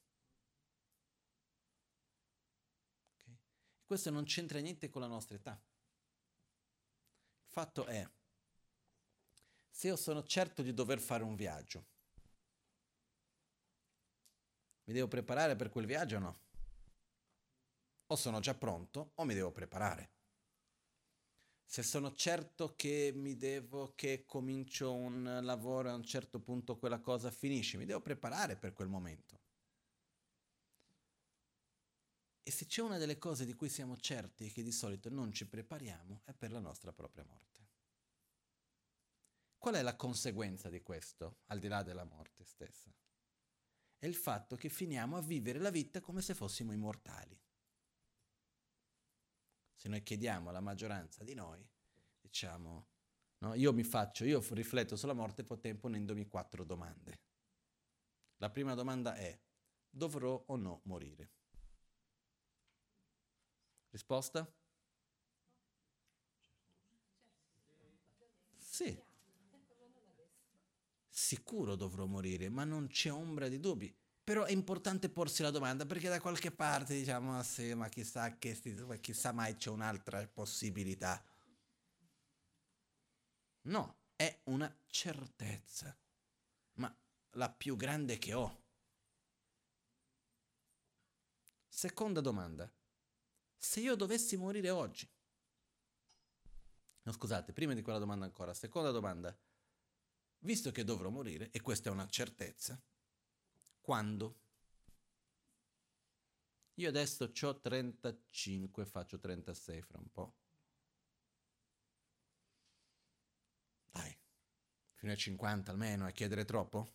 Okay? 3.14 3.38
Questo 3.84 4.10
non 4.10 4.24
c'entra 4.24 4.58
niente 4.60 4.88
con 4.88 5.02
la 5.02 5.06
nostra 5.06 5.36
età. 5.36 5.52
Il 5.52 7.50
fatto 7.50 7.84
è, 7.84 8.08
se 9.72 9.88
io 9.88 9.96
sono 9.96 10.22
certo 10.22 10.62
di 10.62 10.72
dover 10.72 11.00
fare 11.00 11.24
un 11.24 11.34
viaggio, 11.34 11.86
mi 14.84 14.92
devo 14.92 15.08
preparare 15.08 15.56
per 15.56 15.68
quel 15.68 15.86
viaggio 15.86 16.16
o 16.16 16.20
no? 16.20 16.40
O 18.06 18.14
sono 18.14 18.38
già 18.38 18.54
pronto 18.54 19.10
o 19.16 19.24
mi 19.24 19.34
devo 19.34 19.50
preparare 19.50 20.12
se 21.72 21.82
sono 21.82 22.12
certo 22.12 22.74
che 22.76 23.12
mi 23.14 23.34
devo, 23.38 23.94
che 23.94 24.24
comincio 24.26 24.92
un 24.92 25.38
lavoro 25.40 25.88
e 25.88 25.92
a 25.92 25.94
un 25.94 26.04
certo 26.04 26.38
punto 26.38 26.76
quella 26.76 27.00
cosa 27.00 27.30
finisce, 27.30 27.78
mi 27.78 27.86
devo 27.86 28.02
preparare 28.02 28.56
per 28.56 28.74
quel 28.74 28.88
momento. 28.88 29.40
E 32.42 32.50
se 32.50 32.66
c'è 32.66 32.82
una 32.82 32.98
delle 32.98 33.16
cose 33.16 33.46
di 33.46 33.54
cui 33.54 33.70
siamo 33.70 33.96
certi 33.96 34.44
e 34.44 34.52
che 34.52 34.62
di 34.62 34.70
solito 34.70 35.08
non 35.08 35.32
ci 35.32 35.46
prepariamo, 35.46 36.20
è 36.24 36.34
per 36.34 36.52
la 36.52 36.60
nostra 36.60 36.92
propria 36.92 37.24
morte. 37.24 37.51
Qual 39.62 39.76
è 39.76 39.82
la 39.82 39.94
conseguenza 39.94 40.68
di 40.68 40.82
questo, 40.82 41.42
al 41.46 41.60
di 41.60 41.68
là 41.68 41.84
della 41.84 42.02
morte 42.02 42.42
stessa? 42.44 42.92
È 43.96 44.06
il 44.06 44.16
fatto 44.16 44.56
che 44.56 44.68
finiamo 44.68 45.16
a 45.16 45.20
vivere 45.22 45.60
la 45.60 45.70
vita 45.70 46.00
come 46.00 46.20
se 46.20 46.34
fossimo 46.34 46.72
immortali 46.72 47.40
se 49.82 49.88
noi 49.88 50.04
chiediamo 50.04 50.48
alla 50.48 50.60
maggioranza 50.60 51.24
di 51.24 51.34
noi, 51.34 51.60
diciamo, 52.20 52.86
no, 53.38 53.54
io 53.54 53.72
mi 53.72 53.82
faccio, 53.82 54.24
io 54.24 54.40
rifletto 54.50 54.94
sulla 54.94 55.12
morte 55.12 55.42
ponendomi 55.42 56.28
quattro 56.28 56.62
domande. 56.62 57.20
La 58.36 58.48
prima 58.48 58.74
domanda 58.74 59.16
è, 59.16 59.36
dovrò 59.90 60.40
o 60.46 60.54
no 60.54 60.82
morire? 60.84 61.32
Risposta? 63.90 64.48
Sì. 68.56 69.10
Sicuro 71.32 71.76
dovrò 71.76 72.04
morire, 72.04 72.50
ma 72.50 72.64
non 72.64 72.88
c'è 72.88 73.10
ombra 73.10 73.48
di 73.48 73.58
dubbi. 73.58 73.90
Però 74.22 74.44
è 74.44 74.52
importante 74.52 75.08
porsi 75.08 75.40
la 75.40 75.48
domanda 75.48 75.86
perché 75.86 76.10
da 76.10 76.20
qualche 76.20 76.50
parte 76.50 76.92
diciamo, 76.92 77.38
ah, 77.38 77.42
sì, 77.42 77.72
ma 77.72 77.88
chissà, 77.88 78.36
che, 78.36 78.54
chissà 79.00 79.32
mai 79.32 79.56
c'è 79.56 79.70
un'altra 79.70 80.28
possibilità. 80.28 81.24
No, 83.62 83.96
è 84.14 84.40
una 84.44 84.70
certezza, 84.88 85.98
ma 86.74 86.94
la 87.30 87.50
più 87.50 87.76
grande 87.76 88.18
che 88.18 88.34
ho. 88.34 88.64
Seconda 91.66 92.20
domanda. 92.20 92.70
Se 93.56 93.80
io 93.80 93.94
dovessi 93.94 94.36
morire 94.36 94.68
oggi, 94.68 95.10
no 97.04 97.12
scusate, 97.12 97.54
prima 97.54 97.72
di 97.72 97.80
quella 97.80 97.98
domanda 97.98 98.26
ancora, 98.26 98.52
seconda 98.52 98.90
domanda, 98.90 99.34
visto 100.42 100.70
che 100.70 100.84
dovrò 100.84 101.10
morire, 101.10 101.50
e 101.50 101.60
questa 101.60 101.88
è 101.88 101.92
una 101.92 102.08
certezza, 102.08 102.80
quando? 103.80 104.38
Io 106.74 106.88
adesso 106.88 107.30
ho 107.40 107.60
35, 107.60 108.86
faccio 108.86 109.18
36 109.18 109.82
fra 109.82 109.98
un 109.98 110.10
po'. 110.10 110.34
Dai, 113.90 114.16
fino 114.94 115.12
ai 115.12 115.18
50 115.18 115.70
almeno, 115.70 116.06
è 116.06 116.12
chiedere 116.12 116.44
troppo? 116.44 116.92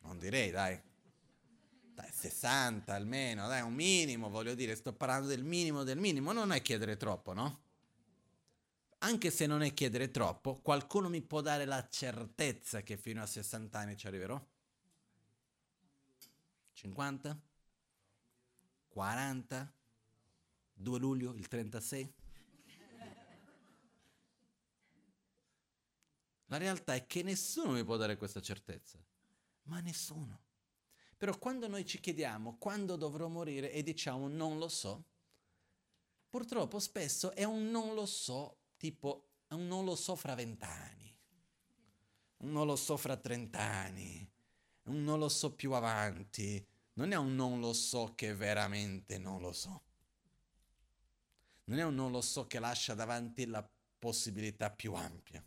Non 0.00 0.18
direi, 0.18 0.50
dai. 0.50 0.80
Dai, 1.94 2.10
60 2.12 2.94
almeno, 2.94 3.46
dai, 3.48 3.62
un 3.62 3.74
minimo, 3.74 4.28
voglio 4.28 4.54
dire, 4.54 4.76
sto 4.76 4.92
parlando 4.92 5.28
del 5.28 5.42
minimo 5.42 5.82
del 5.82 5.98
minimo, 5.98 6.32
non 6.32 6.52
è 6.52 6.62
chiedere 6.62 6.96
troppo, 6.96 7.32
no? 7.32 7.67
Anche 8.98 9.30
se 9.30 9.46
non 9.46 9.62
è 9.62 9.72
chiedere 9.72 10.10
troppo, 10.10 10.56
qualcuno 10.56 11.08
mi 11.08 11.22
può 11.22 11.40
dare 11.40 11.64
la 11.64 11.88
certezza 11.88 12.82
che 12.82 12.96
fino 12.96 13.22
a 13.22 13.26
60 13.26 13.78
anni 13.78 13.96
ci 13.96 14.06
arriverò? 14.06 14.44
50? 16.72 17.40
40? 18.88 19.72
2 20.74 20.98
luglio, 20.98 21.34
il 21.34 21.46
36? 21.46 22.12
La 26.46 26.56
realtà 26.56 26.94
è 26.94 27.06
che 27.06 27.22
nessuno 27.22 27.72
mi 27.72 27.84
può 27.84 27.96
dare 27.96 28.16
questa 28.16 28.40
certezza, 28.40 28.98
ma 29.64 29.80
nessuno. 29.80 30.46
Però 31.16 31.36
quando 31.38 31.68
noi 31.68 31.84
ci 31.84 32.00
chiediamo 32.00 32.56
quando 32.58 32.96
dovrò 32.96 33.28
morire 33.28 33.70
e 33.70 33.82
diciamo 33.82 34.28
non 34.28 34.58
lo 34.58 34.68
so, 34.68 35.04
purtroppo 36.30 36.78
spesso 36.78 37.32
è 37.32 37.44
un 37.44 37.70
non 37.70 37.94
lo 37.94 38.06
so, 38.06 38.57
tipo 38.78 39.24
non 39.48 39.84
lo 39.84 39.94
so 39.94 40.16
fra 40.16 40.34
vent'anni, 40.34 41.14
non 42.38 42.66
lo 42.66 42.76
so 42.76 42.96
fra 42.96 43.16
trent'anni, 43.16 44.30
non 44.84 45.18
lo 45.18 45.28
so 45.28 45.54
più 45.54 45.72
avanti, 45.72 46.64
non 46.94 47.12
è 47.12 47.16
un 47.16 47.34
non 47.34 47.60
lo 47.60 47.72
so 47.72 48.14
che 48.14 48.34
veramente 48.34 49.18
non 49.18 49.40
lo 49.40 49.52
so. 49.52 49.82
Non 51.64 51.78
è 51.78 51.84
un 51.84 51.94
non 51.94 52.10
lo 52.10 52.22
so 52.22 52.46
che 52.46 52.58
lascia 52.58 52.94
davanti 52.94 53.44
la 53.44 53.68
possibilità 53.98 54.70
più 54.70 54.94
ampia. 54.94 55.44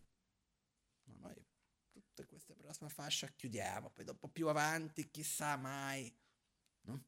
No, 1.06 1.16
noi 1.20 1.44
tutte 1.90 2.26
queste 2.28 2.54
prossime 2.54 2.90
fasce 2.90 3.34
chiudiamo, 3.36 3.90
poi 3.90 4.06
dopo 4.06 4.28
più 4.28 4.48
avanti 4.48 5.10
chissà 5.10 5.56
mai. 5.56 6.14
No? 6.82 7.04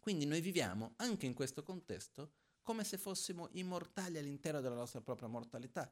Quindi 0.00 0.24
noi 0.24 0.40
viviamo 0.40 0.94
anche 0.96 1.26
in 1.26 1.34
questo 1.34 1.62
contesto 1.62 2.37
come 2.68 2.84
se 2.84 2.98
fossimo 2.98 3.48
immortali 3.52 4.18
all'interno 4.18 4.60
della 4.60 4.74
nostra 4.74 5.00
propria 5.00 5.26
mortalità. 5.26 5.90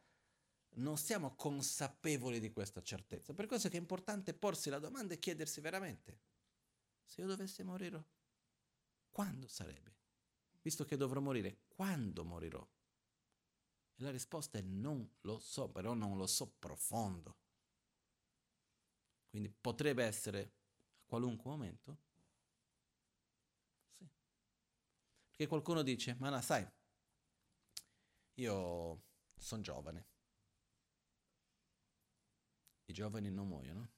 Non 0.75 0.99
siamo 0.99 1.35
consapevoli 1.35 2.39
di 2.39 2.53
questa 2.53 2.83
certezza. 2.83 3.33
Per 3.33 3.47
questo 3.47 3.69
è 3.69 3.71
che 3.71 3.79
è 3.79 3.81
importante 3.81 4.35
porsi 4.35 4.69
la 4.69 4.79
domanda 4.79 5.15
e 5.15 5.19
chiedersi 5.19 5.63
veramente, 5.63 6.21
se 7.03 7.23
io 7.23 7.29
dovessi 7.29 7.63
morire, 7.63 8.05
quando 9.11 9.49
sarebbe? 9.49 9.95
Visto 10.61 10.85
che 10.85 10.99
dovrò 10.99 11.19
morire, 11.21 11.61
quando 11.67 12.27
morirò? 12.27 12.69
E 13.95 14.03
la 14.03 14.11
risposta 14.11 14.59
è 14.59 14.61
non 14.61 15.17
lo 15.23 15.39
so, 15.39 15.71
però 15.71 15.95
non 15.95 16.19
lo 16.19 16.27
so 16.27 16.57
profondo. 16.59 17.39
Quindi 19.31 19.49
potrebbe 19.49 20.05
essere 20.05 20.41
a 20.43 21.05
qualunque 21.07 21.49
momento? 21.49 21.99
Sì. 23.99 24.07
Perché 25.37 25.49
qualcuno 25.51 25.83
dice, 25.83 26.17
ma 26.19 26.31
no, 26.31 26.41
sai, 26.41 26.67
io 28.37 29.03
sono 29.37 29.61
giovane. 29.61 30.07
I 32.87 32.93
giovani 32.95 33.31
non 33.31 33.47
muoiono? 33.47 33.91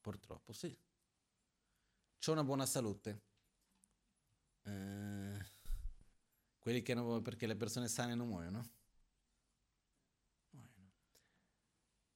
Purtroppo 0.00 0.52
sì. 0.52 0.76
C'ho 2.18 2.32
una 2.32 2.42
buona 2.42 2.66
salute. 2.66 3.22
Eh, 4.64 5.46
quelli 6.58 6.82
che 6.82 6.94
non 6.94 7.22
perché 7.22 7.46
le 7.46 7.54
persone 7.54 7.86
sane 7.86 8.16
non 8.16 8.26
muoiono? 8.26 8.70
Muoiono. 10.50 10.92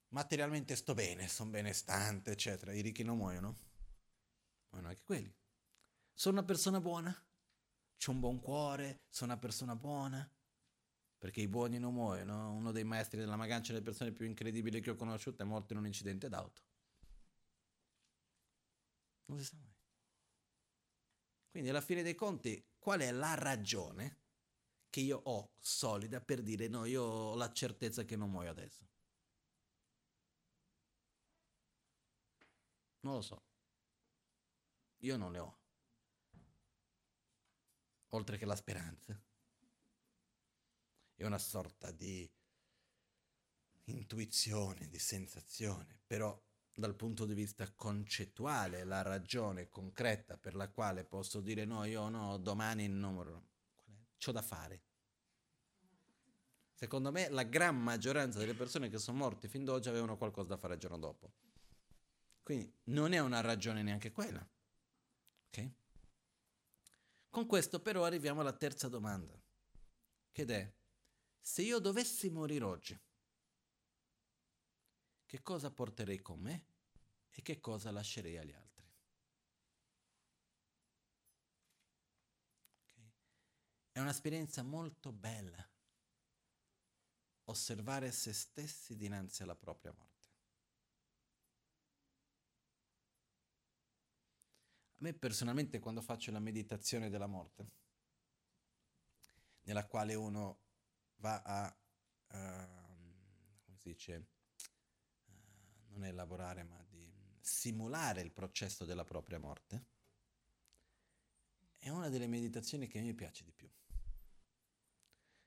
Materialmente 0.09 0.75
sto 0.75 0.93
bene, 0.93 1.29
sono 1.29 1.51
benestante, 1.51 2.31
eccetera. 2.31 2.73
I 2.73 2.81
ricchi 2.81 3.03
non 3.03 3.15
muoiono? 3.15 3.55
Muoiono 4.71 4.89
anche 4.89 5.03
quelli. 5.03 5.33
Sono 6.19 6.39
una 6.39 6.47
persona 6.47 6.81
buona? 6.81 7.15
C'ho 7.95 8.09
un 8.09 8.19
buon 8.19 8.39
cuore? 8.39 9.03
Sono 9.07 9.33
una 9.33 9.39
persona 9.39 9.75
buona? 9.75 10.27
Perché 11.15 11.41
i 11.41 11.47
buoni 11.47 11.77
non 11.77 11.93
muoiono. 11.93 12.53
Uno 12.53 12.71
dei 12.71 12.83
maestri 12.83 13.19
della 13.19 13.35
magancia 13.35 13.71
delle 13.71 13.83
persone 13.83 14.11
più 14.11 14.25
incredibili 14.25 14.81
che 14.81 14.89
ho 14.89 14.95
conosciuto 14.95 15.43
è 15.43 15.45
morto 15.45 15.73
in 15.73 15.79
un 15.79 15.85
incidente 15.85 16.27
d'auto. 16.27 16.63
Non 19.25 19.37
si 19.37 19.43
sa 19.45 19.57
mai. 19.57 19.75
Quindi 21.51 21.69
alla 21.69 21.81
fine 21.81 22.01
dei 22.01 22.15
conti, 22.15 22.67
qual 22.79 23.01
è 23.01 23.11
la 23.11 23.35
ragione 23.35 24.21
che 24.89 25.01
io 25.01 25.21
ho 25.23 25.51
solida 25.59 26.19
per 26.19 26.41
dire 26.41 26.67
no, 26.67 26.85
io 26.85 27.03
ho 27.03 27.35
la 27.35 27.53
certezza 27.53 28.05
che 28.05 28.15
non 28.15 28.31
muoio 28.31 28.49
adesso? 28.49 28.87
Non 33.01 33.13
lo 33.13 33.21
so. 33.21 33.43
Io 35.01 35.15
non 35.15 35.31
le 35.31 35.39
ho. 35.39 35.56
Oltre 38.09 38.37
che 38.37 38.45
la 38.45 38.55
speranza. 38.55 39.19
È 41.15 41.25
una 41.25 41.37
sorta 41.37 41.91
di 41.91 42.29
intuizione, 43.85 44.87
di 44.87 44.99
sensazione, 44.99 45.99
però 46.05 46.39
dal 46.73 46.95
punto 46.95 47.25
di 47.25 47.33
vista 47.33 47.71
concettuale 47.71 48.83
la 48.83 49.01
ragione 49.01 49.69
concreta 49.69 50.37
per 50.37 50.53
la 50.53 50.69
quale 50.69 51.03
posso 51.05 51.41
dire 51.41 51.65
no, 51.65 51.83
io 51.85 52.07
no, 52.07 52.37
domani 52.37 52.87
non. 52.87 53.45
C'ho 54.19 54.31
da 54.31 54.41
fare. 54.41 54.83
Secondo 56.73 57.11
me 57.11 57.29
la 57.29 57.43
gran 57.43 57.75
maggioranza 57.75 58.37
delle 58.37 58.53
persone 58.53 58.89
che 58.89 58.99
sono 58.99 59.17
morte 59.17 59.47
fin 59.47 59.63
d'oggi 59.63 59.89
avevano 59.89 60.17
qualcosa 60.17 60.49
da 60.49 60.57
fare 60.57 60.75
il 60.75 60.79
giorno 60.79 60.99
dopo. 60.99 61.33
Quindi 62.43 62.71
non 62.85 63.13
è 63.13 63.19
una 63.19 63.41
ragione 63.41 63.81
neanche 63.81 64.11
quella. 64.11 64.47
Ok? 65.47 65.71
Con 67.29 67.45
questo 67.45 67.79
però 67.79 68.03
arriviamo 68.03 68.41
alla 68.41 68.53
terza 68.53 68.87
domanda, 68.87 69.39
che 70.31 70.45
è, 70.45 70.73
se 71.39 71.61
io 71.61 71.79
dovessi 71.79 72.29
morire 72.29 72.63
oggi, 72.63 72.99
che 75.25 75.41
cosa 75.41 75.69
porterei 75.69 76.21
con 76.21 76.39
me 76.39 76.65
e 77.29 77.41
che 77.41 77.59
cosa 77.59 77.91
lascerei 77.91 78.37
agli 78.37 78.53
altri. 78.53 78.85
Okay? 82.81 83.11
È 83.91 83.99
un'esperienza 83.99 84.63
molto 84.63 85.11
bella 85.11 85.67
osservare 87.45 88.11
se 88.11 88.33
stessi 88.33 88.95
dinanzi 88.95 89.43
alla 89.43 89.55
propria 89.55 89.93
morte. 89.93 90.16
A 94.97 95.03
me 95.03 95.13
personalmente 95.13 95.77
quando 95.77 96.01
faccio 96.01 96.31
la 96.31 96.39
meditazione 96.39 97.09
della 97.09 97.27
morte, 97.27 97.69
nella 99.61 99.85
quale 99.85 100.15
uno 100.15 100.61
va 101.17 101.39
a, 101.43 101.77
uh, 102.29 103.61
come 103.63 103.77
si 103.77 103.89
dice, 103.89 104.27
non 105.89 106.03
è 106.03 106.07
elaborare 106.07 106.63
ma 106.63 106.83
di 106.89 107.13
simulare 107.41 108.21
il 108.21 108.31
processo 108.31 108.85
della 108.85 109.03
propria 109.03 109.37
morte, 109.37 109.85
è 111.77 111.89
una 111.89 112.09
delle 112.09 112.27
meditazioni 112.27 112.87
che 112.87 112.99
me 112.99 113.13
piace 113.13 113.43
di 113.43 113.51
più. 113.51 113.69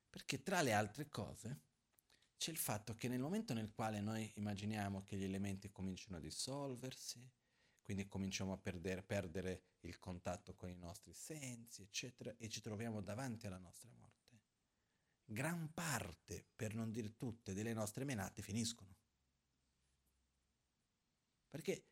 Perché 0.09 0.45
tra 0.45 0.63
le 0.63 0.73
altre 0.73 1.09
cose 1.09 1.63
c'è 2.37 2.53
il 2.53 2.57
fatto 2.57 2.95
che 2.95 3.09
nel 3.09 3.19
momento 3.19 3.53
nel 3.53 3.73
quale 3.73 4.01
noi 4.01 4.31
immaginiamo 4.37 5.05
che 5.05 5.17
gli 5.17 5.25
elementi 5.25 5.73
cominciano 5.73 6.19
a 6.19 6.21
dissolversi, 6.21 7.29
quindi 7.83 8.07
cominciamo 8.09 8.53
a 8.53 8.59
perdere, 8.59 9.03
perdere 9.03 9.63
il 9.81 9.99
contatto 9.99 10.55
con 10.55 10.69
i 10.69 10.77
nostri 10.77 11.13
sensi, 11.13 11.83
eccetera, 11.83 12.35
e 12.37 12.49
ci 12.49 12.61
troviamo 12.61 13.01
davanti 13.01 13.47
alla 13.47 13.59
nostra 13.59 13.91
morte, 13.91 14.41
gran 15.25 15.73
parte, 15.73 16.47
per 16.55 16.75
non 16.75 16.91
dire 16.91 17.17
tutte, 17.17 17.55
delle 17.55 17.73
nostre 17.73 18.05
menate 18.05 18.43
finiscono. 18.43 18.97
Perché 21.49 21.87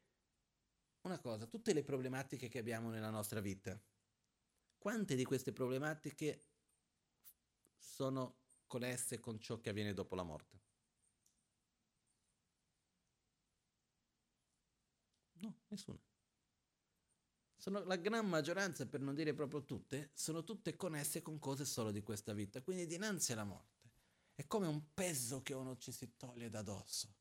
una 1.03 1.19
cosa, 1.19 1.47
tutte 1.47 1.73
le 1.73 1.83
problematiche 1.83 2.49
che 2.49 2.59
abbiamo 2.59 2.91
nella 2.91 3.11
nostra 3.11 3.41
vita, 3.41 3.81
quante 4.77 5.17
di 5.17 5.25
queste 5.25 5.53
problematiche 5.53 6.41
sono 7.77 8.43
connesse 8.67 9.19
con 9.19 9.41
ciò 9.41 9.59
che 9.61 9.71
avviene 9.71 9.95
dopo 9.95 10.15
la 10.15 10.23
morte? 10.23 10.68
No, 15.41 15.55
nessuna. 15.69 15.99
Sono 17.57 17.83
la 17.85 17.97
gran 17.97 18.27
maggioranza, 18.29 18.87
per 18.87 19.01
non 19.01 19.15
dire 19.15 19.35
proprio 19.35 19.65
tutte, 19.65 20.11
sono 20.15 20.45
tutte 20.45 20.77
connesse 20.77 21.23
con 21.23 21.39
cose 21.39 21.65
solo 21.65 21.91
di 21.91 22.03
questa 22.03 22.33
vita. 22.33 22.63
Quindi 22.63 22.87
dinanzi 22.87 23.33
alla 23.33 23.45
morte 23.45 23.79
è 24.35 24.47
come 24.47 24.69
un 24.69 24.95
peso 24.95 25.43
che 25.43 25.55
uno 25.55 25.77
ci 25.77 25.91
si 25.91 26.17
toglie 26.17 26.49
da 26.49 26.63
dosso. 26.63 27.13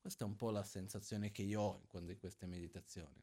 Questa 0.00 0.24
è 0.24 0.26
un 0.26 0.34
po' 0.34 0.50
la 0.50 0.64
sensazione 0.64 1.30
che 1.30 1.42
io 1.42 1.60
ho 1.60 1.86
quando 1.86 2.10
in 2.10 2.18
queste 2.18 2.46
meditazioni. 2.46 3.22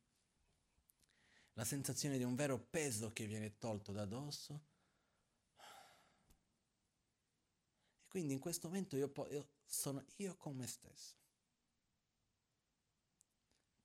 La 1.53 1.65
sensazione 1.65 2.17
di 2.17 2.23
un 2.23 2.35
vero 2.35 2.57
peso 2.57 3.11
che 3.11 3.27
viene 3.27 3.57
tolto 3.57 3.91
da 3.91 4.05
dosso. 4.05 4.67
E 7.99 8.07
quindi 8.07 8.33
in 8.33 8.39
questo 8.39 8.67
momento 8.69 8.95
io, 8.95 9.09
po- 9.09 9.29
io 9.29 9.49
sono 9.65 10.03
io 10.15 10.35
con 10.37 10.55
me 10.55 10.65
stesso. 10.65 11.20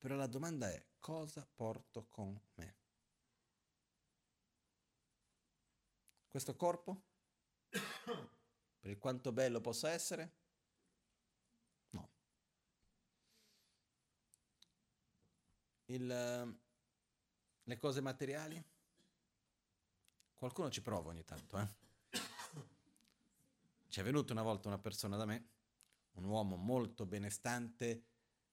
Però 0.07 0.15
la 0.15 0.29
domanda 0.29 0.71
è 0.71 0.87
cosa 1.01 1.45
porto 1.53 2.07
con 2.11 2.41
me? 2.55 2.77
Questo 6.29 6.55
corpo? 6.55 7.03
Per 8.79 8.99
quanto 8.99 9.33
bello 9.33 9.61
possa 9.61 9.91
essere? 9.91 10.35
il, 15.87 16.09
ehm, 16.09 16.59
le 17.65 17.77
cose 17.77 18.01
materiali? 18.01 18.65
Qualcuno 20.35 20.71
ci 20.71 20.83
prova 20.83 21.09
ogni 21.11 21.25
tanto, 21.25 21.59
eh? 21.59 21.69
Ci 23.89 23.99
è 23.99 24.05
venuta 24.05 24.33
una 24.33 24.43
volta 24.43 24.69
una 24.69 24.79
persona 24.79 25.17
da 25.17 25.25
me, 25.25 25.49
un 26.13 26.27
uomo 26.27 26.55
molto 26.55 27.07
benestante, 27.07 28.05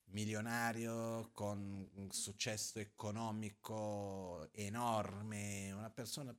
milionario, 0.05 1.29
con 1.33 1.89
un 1.93 2.11
successo 2.11 2.79
economico 2.79 4.49
enorme, 4.53 5.71
una 5.71 5.89
persona... 5.89 6.35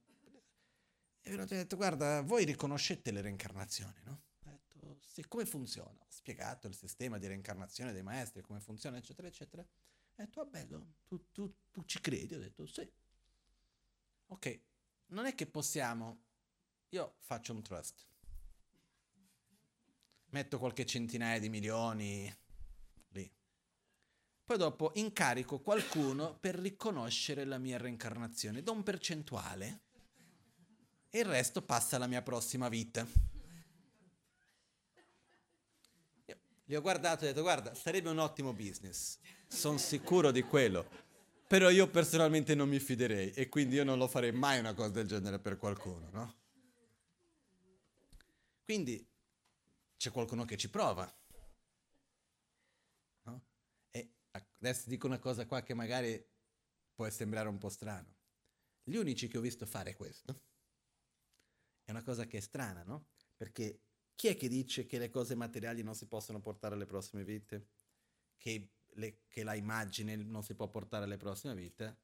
E 1.27 1.31
mi 1.31 1.41
ha 1.41 1.45
detto, 1.47 1.77
guarda, 1.77 2.21
voi 2.21 2.45
riconoscete 2.45 3.11
le 3.11 3.23
reincarnazioni, 3.23 4.01
no? 4.05 4.23
Ho 4.45 4.51
detto, 4.51 4.99
sì, 5.01 5.27
come 5.27 5.47
funziona? 5.47 5.99
Ho 5.99 6.11
spiegato 6.11 6.67
il 6.67 6.77
sistema 6.77 7.17
di 7.19 7.27
reincarnazione 7.27 7.93
dei 7.93 8.03
maestri, 8.03 8.43
come 8.43 8.61
funziona, 8.61 8.99
eccetera, 8.99 9.27
eccetera. 9.27 9.62
Ha 9.62 10.23
detto, 10.23 10.41
ah 10.41 10.45
bello, 10.45 10.95
tu, 11.07 11.31
tu, 11.33 11.53
tu 11.71 11.83
ci 11.85 12.01
credi? 12.01 12.35
Ho 12.35 12.39
detto, 12.39 12.67
sì. 12.67 12.89
Ok, 14.27 14.61
non 15.07 15.27
è 15.27 15.35
che 15.35 15.47
possiamo... 15.47 16.23
Io 16.91 17.17
faccio 17.21 17.53
un 17.53 17.62
trust. 17.62 18.07
Metto 20.27 20.59
qualche 20.59 20.85
centinaia 20.85 21.39
di 21.41 21.49
milioni. 21.49 22.33
Poi 24.45 24.59
dopo 24.59 24.92
incarico 24.95 25.61
qualcuno 25.61 26.36
per 26.38 26.57
riconoscere 26.57 27.45
la 27.45 27.59
mia 27.59 27.78
reincarnazione, 27.78 28.62
do 28.62 28.72
un 28.72 28.82
percentuale 28.82 29.80
e 31.09 31.20
il 31.20 31.24
resto 31.24 31.62
passa 31.62 31.97
alla 31.97 32.07
mia 32.07 32.20
prossima 32.20 32.68
vita. 32.68 33.07
Io 36.26 36.38
li 36.64 36.76
ho 36.76 36.80
guardato 36.80 37.24
e 37.24 37.28
ho 37.28 37.30
detto 37.30 37.42
guarda, 37.42 37.74
sarebbe 37.74 38.11
un 38.11 38.18
ottimo 38.18 38.53
business, 38.53 39.18
sono 39.47 39.78
sicuro 39.78 40.30
di 40.30 40.42
quello, 40.42 40.88
però 41.47 41.70
io 41.70 41.88
personalmente 41.88 42.55
non 42.55 42.68
mi 42.68 42.80
fiderei 42.80 43.30
e 43.32 43.49
quindi 43.49 43.76
io 43.76 43.84
non 43.84 43.97
lo 43.97 44.09
farei 44.09 44.32
mai 44.32 44.59
una 44.59 44.74
cosa 44.74 44.90
del 44.90 45.07
genere 45.07 45.38
per 45.38 45.57
qualcuno, 45.57 46.11
no? 46.11 46.34
Quindi 48.64 49.07
c'è 49.97 50.11
qualcuno 50.11 50.45
che 50.45 50.57
ci 50.57 50.68
prova. 50.68 51.11
No? 53.22 53.42
E 53.90 54.11
adesso 54.69 54.89
dico 54.89 55.07
una 55.07 55.19
cosa 55.19 55.47
qua 55.47 55.62
che 55.62 55.75
magari 55.75 56.23
può 56.95 57.09
sembrare 57.11 57.49
un 57.49 57.59
po' 57.59 57.69
strano. 57.69 58.15
Gli 58.83 58.97
unici 58.97 59.29
che 59.29 59.39
ho 59.39 59.41
visto 59.41 59.67
fare 59.67 59.95
questo 59.95 60.41
è 61.85 61.91
una 61.91 62.03
cosa 62.03 62.27
che 62.27 62.39
è 62.39 62.41
strana, 62.41 62.83
no? 62.83 63.09
Perché 63.37 63.81
chi 64.15 64.29
è 64.29 64.37
che 64.37 64.49
dice 64.49 64.87
che 64.87 64.99
le 64.99 65.11
cose 65.11 65.35
materiali 65.35 65.83
non 65.83 65.95
si 65.95 66.07
possono 66.07 66.41
portare 66.41 66.75
alle 66.75 66.87
prossime 66.87 67.25
vite? 67.25 67.69
Che, 68.37 68.71
le, 68.95 69.25
che 69.29 69.43
la 69.43 69.55
immagine 69.55 70.17
non 70.17 70.43
si 70.43 70.55
può 70.55 70.69
portare 70.69 71.05
alle 71.05 71.17
prossime 71.17 71.55
vite? 71.55 72.03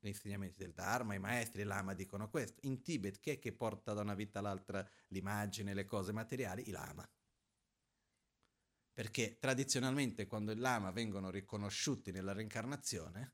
gli 0.00 0.08
insegnamenti 0.08 0.56
del 0.58 0.72
Dharma, 0.72 1.14
i 1.14 1.18
maestri, 1.18 1.62
l'Ama 1.62 1.92
dicono 1.92 2.30
questo. 2.30 2.60
In 2.62 2.82
Tibet 2.82 3.20
chi 3.20 3.30
è 3.30 3.38
che 3.38 3.52
porta 3.52 3.92
da 3.92 4.00
una 4.00 4.14
vita 4.14 4.38
all'altra 4.38 4.86
l'immagine, 5.08 5.74
le 5.74 5.84
cose 5.84 6.12
materiali? 6.12 6.68
I 6.68 6.70
Lama. 6.70 7.06
Perché 9.00 9.38
tradizionalmente 9.38 10.26
quando 10.26 10.52
i 10.52 10.56
Lama 10.56 10.90
vengono 10.90 11.30
riconosciuti 11.30 12.12
nella 12.12 12.32
reincarnazione, 12.32 13.32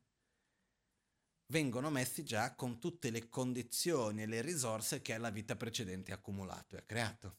vengono 1.47 1.91
messi 1.91 2.23
già 2.23 2.55
con 2.55 2.79
tutte 2.79 3.11
le 3.11 3.29
condizioni 3.29 4.23
e 4.23 4.27
le 4.27 4.43
risorse 4.43 5.03
che 5.03 5.19
la 5.19 5.31
vita 5.31 5.57
precedente 5.57 6.13
ha 6.13 6.15
accumulato 6.15 6.77
e 6.77 6.79
ha 6.79 6.83
creato. 6.83 7.39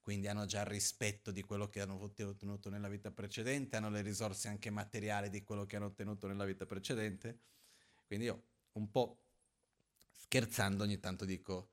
Quindi 0.00 0.28
hanno 0.28 0.46
già 0.46 0.60
il 0.60 0.68
rispetto 0.68 1.32
di 1.32 1.42
quello 1.42 1.68
che 1.68 1.80
hanno 1.80 2.00
ottenuto 2.00 2.70
nella 2.70 2.88
vita 2.88 3.10
precedente, 3.10 3.74
hanno 3.74 3.90
le 3.90 4.02
risorse 4.02 4.46
anche 4.46 4.70
materiali 4.70 5.28
di 5.28 5.42
quello 5.42 5.66
che 5.66 5.74
hanno 5.74 5.86
ottenuto 5.86 6.28
nella 6.28 6.44
vita 6.44 6.64
precedente 6.64 7.40
quindi 8.06 8.26
io 8.26 8.42
un 8.74 8.88
po' 8.88 9.24
scherzando 10.12 10.84
ogni 10.84 11.00
tanto 11.00 11.24
dico, 11.24 11.72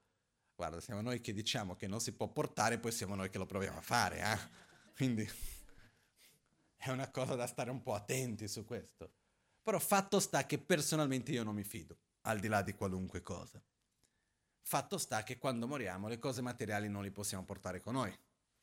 guarda, 0.55 0.81
siamo 0.81 1.01
noi 1.01 1.21
che 1.21 1.31
diciamo 1.31 1.75
che 1.75 1.85
non 1.85 2.01
si 2.01 2.11
può 2.11 2.27
portare, 2.27 2.79
poi 2.79 2.91
siamo 2.91 3.13
noi 3.13 3.29
che 3.29 3.37
lo 3.37 3.45
proviamo 3.45 3.77
a 3.77 3.81
fare. 3.81 4.19
Eh? 4.19 4.93
Quindi 4.95 5.29
è 6.85 6.91
una 6.91 7.09
cosa 7.09 7.33
da 7.33 7.47
stare 7.47 7.71
un 7.71 7.81
po' 7.81 7.95
attenti 7.95 8.47
su 8.47 8.63
questo. 8.63 9.13
Però 9.63 9.79
fatto 9.79 10.19
sta 10.19 10.45
che 10.45 10.59
personalmente 10.59 11.31
io 11.31 11.43
non 11.43 11.55
mi 11.55 11.63
fido, 11.63 11.97
al 12.21 12.39
di 12.39 12.47
là 12.47 12.61
di 12.61 12.73
qualunque 12.73 13.23
cosa. 13.23 13.59
Fatto 14.61 14.99
sta 14.99 15.23
che 15.23 15.39
quando 15.39 15.67
moriamo 15.67 16.07
le 16.07 16.19
cose 16.19 16.41
materiali 16.41 16.87
non 16.87 17.01
le 17.01 17.11
possiamo 17.11 17.43
portare 17.43 17.79
con 17.79 17.93
noi. 17.93 18.15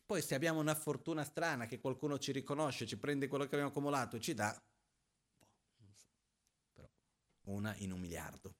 Poi 0.06 0.22
se 0.22 0.36
abbiamo 0.36 0.60
una 0.60 0.74
fortuna 0.74 1.24
strana 1.24 1.66
che 1.66 1.80
qualcuno 1.80 2.18
ci 2.18 2.30
riconosce, 2.30 2.86
ci 2.86 2.96
prende 2.96 3.26
quello 3.26 3.44
che 3.44 3.54
abbiamo 3.54 3.70
accumulato 3.70 4.16
e 4.16 4.20
ci 4.20 4.34
dà, 4.34 4.56
una 7.46 7.74
in 7.78 7.90
un 7.90 7.98
miliardo. 7.98 8.54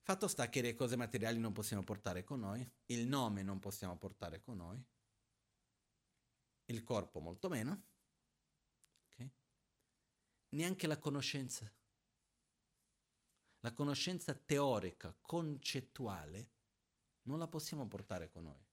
Fatto 0.00 0.26
sta 0.26 0.48
che 0.48 0.62
le 0.62 0.74
cose 0.74 0.96
materiali 0.96 1.38
non 1.38 1.52
possiamo 1.52 1.82
portare 1.82 2.24
con 2.24 2.40
noi, 2.40 2.66
il 2.86 3.06
nome 3.06 3.42
non 3.42 3.58
possiamo 3.58 3.98
portare 3.98 4.40
con 4.40 4.56
noi, 4.56 4.82
il 6.68 6.82
corpo 6.84 7.20
molto 7.20 7.48
meno, 7.48 7.86
okay? 9.06 9.30
neanche 10.50 10.86
la 10.86 10.98
conoscenza. 10.98 11.70
La 13.60 13.72
conoscenza 13.72 14.34
teorica, 14.34 15.16
concettuale, 15.20 16.50
non 17.22 17.38
la 17.38 17.48
possiamo 17.48 17.86
portare 17.88 18.30
con 18.30 18.44
noi. 18.44 18.66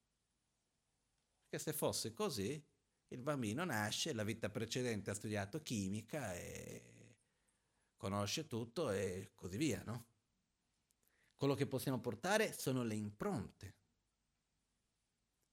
Perché 1.42 1.58
se 1.58 1.74
fosse 1.74 2.14
così, 2.14 2.64
il 3.10 3.22
bambino 3.22 3.64
nasce, 3.66 4.14
la 4.14 4.24
vita 4.24 4.50
precedente 4.50 5.10
ha 5.10 5.16
studiato 5.16 5.62
chimica 5.62 6.36
e 6.36 7.18
conosce 7.96 8.46
tutto 8.46 8.92
e 8.92 9.32
così 9.34 9.58
via, 9.58 9.82
no? 9.84 10.08
Quello 11.36 11.56
che 11.56 11.68
possiamo 11.68 12.00
portare 12.00 12.54
sono 12.54 12.84
le 12.84 12.96
impronte. 12.96 13.76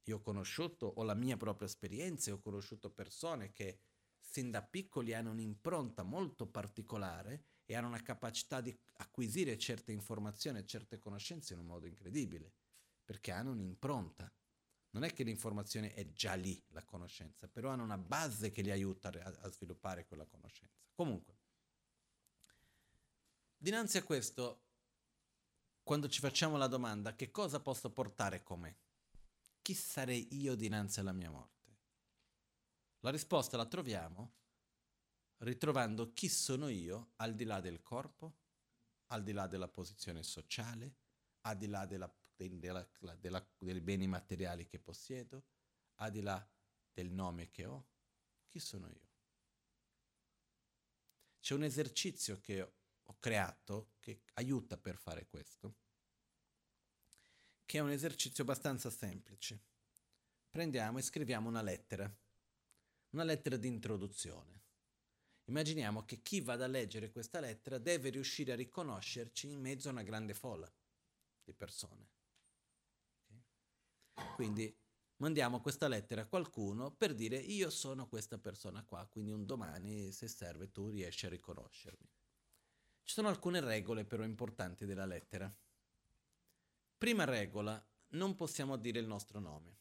Io 0.05 0.17
ho 0.17 0.21
conosciuto, 0.21 0.87
ho 0.87 1.03
la 1.03 1.15
mia 1.15 1.37
propria 1.37 1.69
esperienza, 1.69 2.33
ho 2.33 2.41
conosciuto 2.41 2.91
persone 2.91 3.53
che 3.53 3.81
sin 4.19 4.51
da 4.51 4.63
piccoli 4.63 5.15
hanno 5.15 5.31
un'impronta 5.31 6.03
molto 6.03 6.47
particolare 6.47 7.45
e 7.65 7.77
hanno 7.77 7.89
una 7.89 8.03
capacità 8.03 8.61
di 8.61 8.77
acquisire 8.95 9.59
certe 9.59 9.93
informazioni 9.93 10.59
e 10.59 10.67
certe 10.67 10.99
conoscenze 10.99 11.53
in 11.53 11.61
un 11.61 11.67
modo 11.67 11.87
incredibile, 11.87 12.53
perché 13.05 13.31
hanno 13.31 13.53
un'impronta. 13.53 14.33
Non 14.91 15.05
è 15.05 15.13
che 15.13 15.23
l'informazione 15.23 15.95
è 15.95 16.13
già 16.13 16.35
lì, 16.35 16.63
la 16.69 16.85
conoscenza, 16.85 17.49
però 17.49 17.71
hanno 17.71 17.85
una 17.85 17.99
base 17.99 18.51
che 18.51 18.63
li 18.63 18.71
aiuta 18.71 19.09
a, 19.09 19.39
a 19.41 19.51
sviluppare 19.51 20.07
quella 20.07 20.27
conoscenza. 20.27 20.85
Comunque, 20.95 21.41
Dinanzi 23.63 23.97
a 23.97 24.03
questo, 24.03 24.61
quando 25.85 26.09
ci 26.09 26.19
facciamo 26.19 26.57
la 26.57 26.67
domanda 26.67 27.15
che 27.15 27.31
cosa 27.31 27.61
posso 27.61 27.93
portare 27.93 28.43
con 28.43 28.59
me? 28.59 28.77
Chi 29.63 29.75
sarei 29.75 30.27
io 30.33 30.57
dinanzi 30.57 30.99
alla 30.99 31.13
mia 31.13 31.31
morte? 31.31 31.79
La 33.01 33.11
risposta 33.11 33.57
la 33.57 33.67
troviamo 33.67 34.41
ritrovando 35.39 36.13
chi 36.13 36.29
sono 36.29 36.69
io 36.69 37.13
al 37.17 37.35
di 37.35 37.45
là 37.45 37.61
del 37.61 37.83
corpo, 37.83 38.39
al 39.07 39.23
di 39.23 39.33
là 39.33 39.47
della 39.47 39.69
posizione 39.69 40.23
sociale, 40.23 40.97
al 41.43 41.57
di 41.57 41.67
là 41.67 41.87
della, 41.87 42.13
della, 42.35 42.89
della, 43.19 43.49
dei 43.59 43.81
beni 43.81 44.07
materiali 44.07 44.67
che 44.67 44.79
possiedo, 44.79 45.45
al 45.97 46.11
di 46.11 46.21
là 46.21 46.49
del 46.93 47.11
nome 47.11 47.51
che 47.51 47.65
ho. 47.65 47.89
Chi 48.49 48.59
sono 48.59 48.89
io? 48.89 49.11
C'è 51.41 51.55
un 51.55 51.65
esercizio 51.65 52.41
che 52.41 52.61
ho 53.01 53.17
creato 53.19 53.95
che 53.99 54.23
aiuta 54.35 54.77
per 54.77 54.97
fare 54.97 55.27
questo, 55.27 55.77
che 57.73 57.79
è 57.79 57.81
un 57.81 57.89
esercizio 57.89 58.43
abbastanza 58.43 58.91
semplice. 58.91 59.59
Prendiamo 60.51 60.99
e 60.99 61.03
scriviamo 61.03 61.49
una 61.49 61.63
lettera, 61.63 62.05
una 63.15 63.25
lettera 63.25 63.57
di 63.57 63.67
introduzione. 63.67 64.61
Immaginiamo 65.47 66.05
che 66.05 66.21
chi 66.21 66.43
vada 66.43 66.67
a 66.67 66.69
leggere 66.69 67.11
questa 67.11 67.41
lettera 67.41 67.79
deve 67.79 68.11
riuscire 68.11 68.53
a 68.53 68.57
riconoscerci 68.57 69.51
in 69.51 69.59
mezzo 69.59 69.89
a 69.89 69.93
una 69.93 70.03
grande 70.03 70.35
folla 70.35 70.71
di 71.43 71.55
persone. 71.55 72.11
Okay? 73.31 74.35
Quindi 74.35 74.79
mandiamo 75.23 75.63
questa 75.63 75.89
lettera 75.89 76.21
a 76.21 76.27
qualcuno 76.27 76.95
per 76.95 77.15
dire 77.15 77.39
io 77.39 77.71
sono 77.71 78.07
questa 78.07 78.37
persona 78.37 78.85
qua, 78.85 79.07
quindi 79.07 79.31
un 79.31 79.47
domani 79.47 80.13
se 80.13 80.29
serve 80.29 80.71
tu 80.71 80.91
riesci 80.91 81.25
a 81.25 81.31
riconoscermi. 81.31 82.11
Ci 83.03 83.15
sono 83.15 83.29
alcune 83.29 83.61
regole 83.61 84.05
però 84.05 84.25
importanti 84.25 84.85
della 84.85 85.07
lettera. 85.07 85.51
Prima 87.03 87.25
regola, 87.25 87.85
non 88.11 88.37
possiamo 88.37 88.77
dire 88.77 89.01
il 89.01 89.09
nostro 89.09 89.41
nome. 89.41 89.77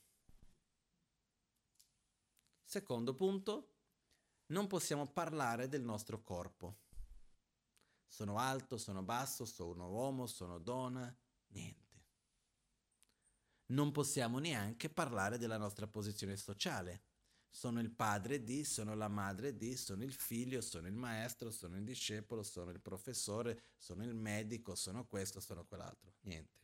Secondo 2.63 3.13
punto, 3.13 3.75
non 4.47 4.65
possiamo 4.65 5.05
parlare 5.05 5.67
del 5.67 5.83
nostro 5.83 6.23
corpo. 6.23 6.79
Sono 8.07 8.39
alto, 8.39 8.79
sono 8.79 9.03
basso, 9.03 9.45
sono 9.45 9.91
uomo, 9.91 10.25
sono 10.25 10.57
donna, 10.57 11.15
niente. 11.49 12.05
Non 13.67 13.91
possiamo 13.91 14.39
neanche 14.39 14.89
parlare 14.89 15.37
della 15.37 15.57
nostra 15.57 15.85
posizione 15.85 16.35
sociale 16.37 17.03
sono 17.51 17.81
il 17.81 17.91
padre 17.91 18.43
di, 18.43 18.63
sono 18.63 18.95
la 18.95 19.09
madre 19.09 19.55
di, 19.55 19.75
sono 19.75 20.03
il 20.03 20.13
figlio, 20.13 20.59
sono 20.61 20.87
il 20.87 20.95
maestro, 20.95 21.51
sono 21.51 21.77
il 21.77 21.83
discepolo, 21.83 22.41
sono 22.41 22.71
il 22.71 22.79
professore, 22.81 23.61
sono 23.77 24.03
il 24.03 24.15
medico, 24.15 24.73
sono 24.73 25.05
questo, 25.05 25.39
sono 25.39 25.63
quell'altro. 25.65 26.15
Niente. 26.21 26.60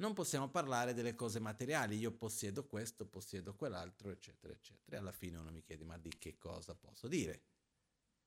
Non 0.00 0.14
possiamo 0.14 0.48
parlare 0.48 0.94
delle 0.94 1.14
cose 1.14 1.40
materiali, 1.40 1.98
io 1.98 2.10
possiedo 2.10 2.66
questo, 2.66 3.06
possiedo 3.06 3.54
quell'altro, 3.54 4.10
eccetera, 4.10 4.54
eccetera. 4.54 4.96
E 4.96 4.98
alla 4.98 5.12
fine 5.12 5.36
uno 5.36 5.50
mi 5.50 5.60
chiede, 5.60 5.84
ma 5.84 5.98
di 5.98 6.08
che 6.16 6.38
cosa 6.38 6.74
posso 6.74 7.06
dire 7.06 7.42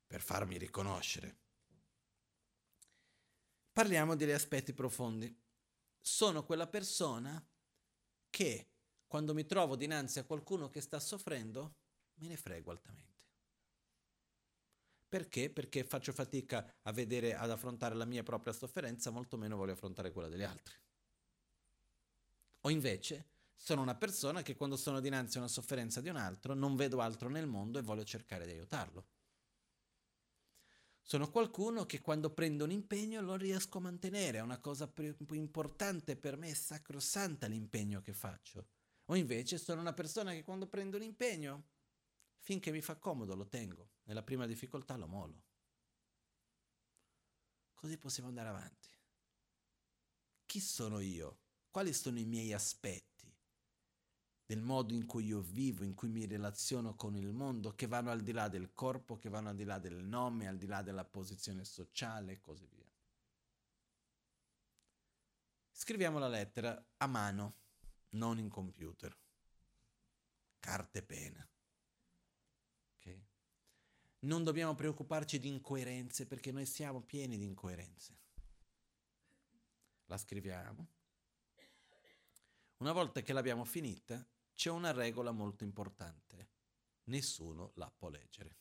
per 0.06 0.22
farmi 0.22 0.60
riconoscere? 0.60 1.40
Parliamo 3.72 4.16
degli 4.16 4.30
aspetti 4.30 4.72
profondi. 4.72 5.36
Sono 6.00 6.46
quella 6.46 6.68
persona 6.68 7.44
che 8.30 8.70
quando 9.08 9.34
mi 9.34 9.46
trovo 9.48 9.76
dinanzi 9.76 10.20
a 10.20 10.26
qualcuno 10.26 10.70
che 10.70 10.80
sta 10.80 11.00
soffrendo, 11.00 11.78
me 12.20 12.28
ne 12.28 12.38
frego 12.38 12.70
altamente. 12.70 13.22
Perché? 15.10 15.50
Perché 15.50 15.84
faccio 15.84 16.14
fatica 16.14 16.72
a 16.84 16.92
vedere, 16.92 17.34
ad 17.34 17.50
affrontare 17.50 17.96
la 17.96 18.06
mia 18.06 18.22
propria 18.22 18.54
sofferenza, 18.54 19.10
molto 19.10 19.38
meno 19.38 19.56
voglio 19.56 19.74
affrontare 19.74 20.12
quella 20.12 20.30
degli 20.30 20.44
altri. 20.44 20.82
O 22.66 22.70
invece 22.70 23.30
Sono 23.56 23.82
una 23.82 23.96
persona 23.96 24.42
che 24.42 24.56
quando 24.56 24.76
sono 24.76 25.00
dinanzi 25.00 25.38
a 25.38 25.40
una 25.40 25.50
sofferenza 25.50 26.02
di 26.02 26.10
un 26.10 26.18
altro 26.18 26.54
non 26.54 26.76
vedo 26.76 27.00
altro 27.00 27.30
nel 27.30 27.48
mondo 27.48 27.80
e 27.80 27.82
voglio 27.82 28.04
cercare 28.04 28.46
di 28.46 28.52
aiutarlo. 28.52 29.08
Sono 31.02 31.30
qualcuno 31.30 31.86
che 31.86 32.02
quando 32.02 32.34
prendo 32.34 32.64
un 32.64 32.72
impegno 32.72 33.22
lo 33.22 33.36
riesco 33.36 33.78
a 33.78 33.82
mantenere, 33.82 34.40
è 34.40 34.42
una 34.42 34.60
cosa 34.60 34.88
più 34.88 35.16
importante 35.32 36.18
per 36.18 36.38
me, 36.38 36.50
è 36.50 36.54
sacrosanta 36.54 37.48
l'impegno 37.48 38.02
che 38.02 38.14
faccio. 38.14 38.68
O 39.06 39.16
invece 39.16 39.58
sono 39.58 39.82
una 39.82 39.94
persona 39.94 40.32
che 40.32 40.44
quando 40.44 40.68
prendo 40.68 40.98
un 40.98 41.04
impegno, 41.04 41.68
finché 42.40 42.72
mi 42.72 42.82
fa 42.82 42.96
comodo 42.98 43.36
lo 43.36 43.48
tengo, 43.48 43.92
nella 44.04 44.24
prima 44.24 44.46
difficoltà 44.46 44.96
lo 44.98 45.08
molo. 45.08 45.44
Così 47.76 47.98
possiamo 47.98 48.30
andare 48.30 48.50
avanti. 48.50 48.90
Chi 50.46 50.60
sono 50.62 51.00
io? 51.00 51.43
Quali 51.74 51.92
sono 51.92 52.20
i 52.20 52.26
miei 52.26 52.54
aspetti? 52.54 53.12
del 54.46 54.62
modo 54.62 54.94
in 54.94 55.08
cui 55.08 55.26
io 55.26 55.42
vivo, 55.42 55.84
in 55.84 55.96
cui 55.96 56.10
mi 56.10 56.28
relaziono 56.28 56.96
con 56.96 57.16
il 57.16 57.32
mondo, 57.32 57.74
che 57.74 57.88
vanno 57.88 58.12
al 58.12 58.22
di 58.22 58.32
là 58.32 58.50
del 58.50 58.72
corpo, 58.74 59.18
che 59.18 59.28
vanno 59.28 59.50
al 59.50 59.56
di 59.56 59.64
là 59.64 59.80
del 59.80 59.96
nome, 59.96 60.48
al 60.48 60.58
di 60.58 60.68
là 60.68 60.84
della 60.84 61.06
posizione 61.06 61.64
sociale 61.64 62.34
e 62.34 62.40
così 62.40 62.68
via. 62.68 62.92
Scriviamo 65.72 66.20
la 66.20 66.28
lettera 66.28 66.86
a 66.98 67.08
mano, 67.08 67.56
non 68.10 68.38
in 68.38 68.50
computer. 68.50 69.18
Carta 70.60 71.00
e 71.00 71.04
penna. 71.04 71.48
Okay? 72.98 73.26
Non 74.20 74.44
dobbiamo 74.44 74.76
preoccuparci 74.76 75.40
di 75.40 75.48
incoerenze 75.48 76.28
perché 76.28 76.52
noi 76.52 76.68
siamo 76.68 77.02
pieni 77.02 77.40
di 77.40 77.46
incoerenze. 77.46 78.18
La 80.06 80.18
scriviamo. 80.18 81.02
Una 82.84 82.92
volta 82.92 83.22
che 83.22 83.32
l'abbiamo 83.32 83.64
finita, 83.64 84.28
c'è 84.54 84.70
una 84.70 84.92
regola 84.92 85.32
molto 85.32 85.64
importante. 85.64 86.50
Nessuno 87.04 87.72
la 87.76 87.90
può 87.90 88.10
leggere. 88.10 88.58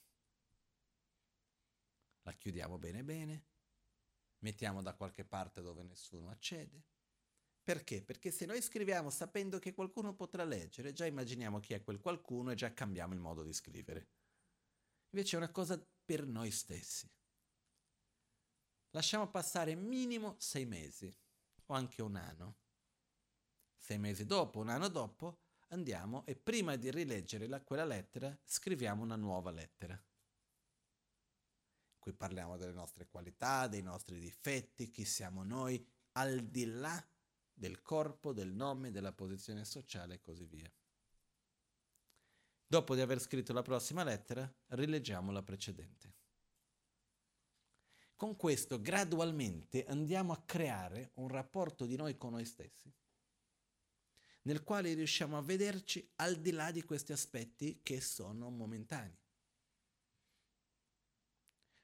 La 2.22 2.32
chiudiamo 2.32 2.78
bene 2.78 3.02
bene, 3.02 3.46
mettiamo 4.38 4.80
da 4.80 4.94
qualche 4.94 5.24
parte 5.24 5.60
dove 5.60 5.82
nessuno 5.82 6.30
accede. 6.30 6.84
Perché? 7.64 8.00
Perché 8.00 8.30
se 8.30 8.46
noi 8.46 8.62
scriviamo 8.62 9.10
sapendo 9.10 9.58
che 9.58 9.74
qualcuno 9.74 10.14
potrà 10.14 10.44
leggere, 10.44 10.92
già 10.92 11.04
immaginiamo 11.04 11.58
chi 11.58 11.74
è 11.74 11.82
quel 11.82 11.98
qualcuno 11.98 12.52
e 12.52 12.54
già 12.54 12.72
cambiamo 12.72 13.14
il 13.14 13.18
modo 13.20 13.42
di 13.42 13.52
scrivere. 13.52 14.08
Invece 15.10 15.34
è 15.34 15.38
una 15.40 15.50
cosa 15.50 15.84
per 16.04 16.24
noi 16.24 16.52
stessi. 16.52 17.10
Lasciamo 18.90 19.28
passare 19.28 19.74
minimo 19.74 20.36
sei 20.38 20.64
mesi 20.64 21.12
o 21.66 21.74
anche 21.74 22.02
un 22.02 22.14
anno. 22.14 22.61
Sei 23.82 23.98
mesi 23.98 24.26
dopo, 24.26 24.60
un 24.60 24.68
anno 24.68 24.86
dopo, 24.86 25.40
andiamo 25.70 26.24
e 26.24 26.36
prima 26.36 26.76
di 26.76 26.88
rileggere 26.92 27.48
la, 27.48 27.60
quella 27.62 27.84
lettera 27.84 28.38
scriviamo 28.44 29.02
una 29.02 29.16
nuova 29.16 29.50
lettera. 29.50 30.00
Cui 31.98 32.12
parliamo 32.12 32.56
delle 32.56 32.70
nostre 32.70 33.08
qualità, 33.08 33.66
dei 33.66 33.82
nostri 33.82 34.20
difetti, 34.20 34.92
chi 34.92 35.04
siamo 35.04 35.42
noi, 35.42 35.84
al 36.12 36.44
di 36.44 36.64
là 36.66 37.04
del 37.52 37.82
corpo, 37.82 38.32
del 38.32 38.52
nome, 38.52 38.92
della 38.92 39.12
posizione 39.12 39.64
sociale 39.64 40.14
e 40.14 40.20
così 40.20 40.44
via. 40.44 40.72
Dopo 42.64 42.94
di 42.94 43.00
aver 43.00 43.18
scritto 43.18 43.52
la 43.52 43.62
prossima 43.62 44.04
lettera, 44.04 44.48
rileggiamo 44.68 45.32
la 45.32 45.42
precedente. 45.42 46.14
Con 48.14 48.36
questo 48.36 48.80
gradualmente 48.80 49.84
andiamo 49.86 50.32
a 50.32 50.40
creare 50.44 51.10
un 51.14 51.26
rapporto 51.26 51.84
di 51.84 51.96
noi 51.96 52.16
con 52.16 52.30
noi 52.30 52.44
stessi 52.44 52.94
nel 54.42 54.62
quale 54.64 54.94
riusciamo 54.94 55.36
a 55.36 55.42
vederci 55.42 56.10
al 56.16 56.40
di 56.40 56.50
là 56.50 56.70
di 56.70 56.82
questi 56.82 57.12
aspetti 57.12 57.80
che 57.82 58.00
sono 58.00 58.50
momentanei. 58.50 59.20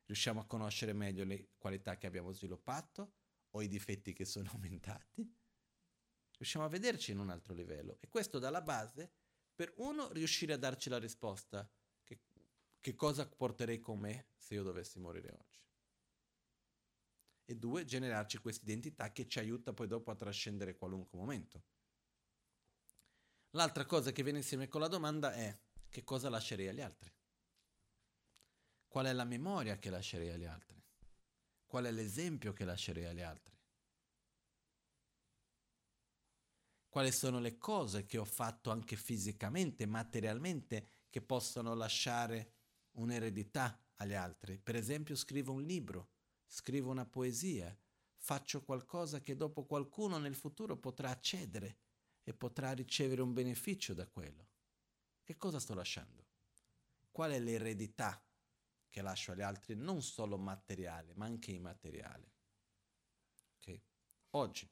Riusciamo 0.06 0.40
a 0.40 0.46
conoscere 0.46 0.92
meglio 0.92 1.24
le 1.24 1.50
qualità 1.58 1.96
che 1.96 2.06
abbiamo 2.06 2.32
sviluppato 2.32 3.12
o 3.50 3.62
i 3.62 3.68
difetti 3.68 4.12
che 4.12 4.24
sono 4.24 4.50
aumentati. 4.54 5.36
Riusciamo 6.38 6.64
a 6.64 6.68
vederci 6.68 7.10
in 7.12 7.18
un 7.18 7.30
altro 7.30 7.52
livello 7.52 7.98
e 8.00 8.08
questo 8.08 8.38
dà 8.38 8.48
la 8.50 8.62
base 8.62 9.12
per 9.54 9.74
uno 9.78 10.10
riuscire 10.12 10.52
a 10.52 10.56
darci 10.56 10.88
la 10.88 10.98
risposta 10.98 11.68
che, 12.02 12.20
che 12.80 12.94
cosa 12.94 13.28
porterei 13.28 13.80
con 13.80 13.98
me 13.98 14.28
se 14.36 14.54
io 14.54 14.62
dovessi 14.62 14.98
morire 14.98 15.36
oggi. 15.36 15.58
E 17.44 17.56
due, 17.56 17.84
generarci 17.84 18.38
questa 18.38 18.64
identità 18.64 19.10
che 19.10 19.26
ci 19.26 19.38
aiuta 19.38 19.72
poi 19.72 19.88
dopo 19.88 20.10
a 20.10 20.14
trascendere 20.14 20.76
qualunque 20.76 21.18
momento. 21.18 21.64
L'altra 23.58 23.86
cosa 23.86 24.12
che 24.12 24.22
viene 24.22 24.38
insieme 24.38 24.68
con 24.68 24.80
la 24.80 24.86
domanda 24.86 25.32
è 25.32 25.58
che 25.88 26.04
cosa 26.04 26.28
lascerei 26.28 26.68
agli 26.68 26.80
altri? 26.80 27.12
Qual 28.86 29.04
è 29.04 29.12
la 29.12 29.24
memoria 29.24 29.80
che 29.80 29.90
lascerei 29.90 30.30
agli 30.30 30.44
altri? 30.44 30.80
Qual 31.66 31.84
è 31.84 31.90
l'esempio 31.90 32.52
che 32.52 32.64
lascerei 32.64 33.06
agli 33.06 33.20
altri? 33.20 33.58
Quali 36.88 37.10
sono 37.10 37.40
le 37.40 37.58
cose 37.58 38.06
che 38.06 38.16
ho 38.16 38.24
fatto 38.24 38.70
anche 38.70 38.94
fisicamente, 38.94 39.86
materialmente, 39.86 41.06
che 41.10 41.20
possono 41.20 41.74
lasciare 41.74 42.52
un'eredità 42.92 43.76
agli 43.96 44.14
altri? 44.14 44.56
Per 44.56 44.76
esempio 44.76 45.16
scrivo 45.16 45.50
un 45.50 45.62
libro, 45.62 46.10
scrivo 46.46 46.92
una 46.92 47.06
poesia, 47.06 47.76
faccio 48.18 48.62
qualcosa 48.62 49.20
che 49.20 49.34
dopo 49.34 49.66
qualcuno 49.66 50.18
nel 50.18 50.36
futuro 50.36 50.76
potrà 50.76 51.10
accedere 51.10 51.78
e 52.28 52.34
potrà 52.34 52.72
ricevere 52.72 53.22
un 53.22 53.32
beneficio 53.32 53.94
da 53.94 54.06
quello. 54.06 54.46
Che 55.22 55.38
cosa 55.38 55.58
sto 55.58 55.72
lasciando? 55.72 56.26
Qual 57.10 57.30
è 57.30 57.40
l'eredità 57.40 58.22
che 58.90 59.00
lascio 59.00 59.32
agli 59.32 59.40
altri, 59.40 59.74
non 59.74 60.02
solo 60.02 60.36
materiale, 60.36 61.14
ma 61.14 61.24
anche 61.24 61.52
immateriale? 61.52 62.32
Okay? 63.56 63.82
Oggi. 64.32 64.70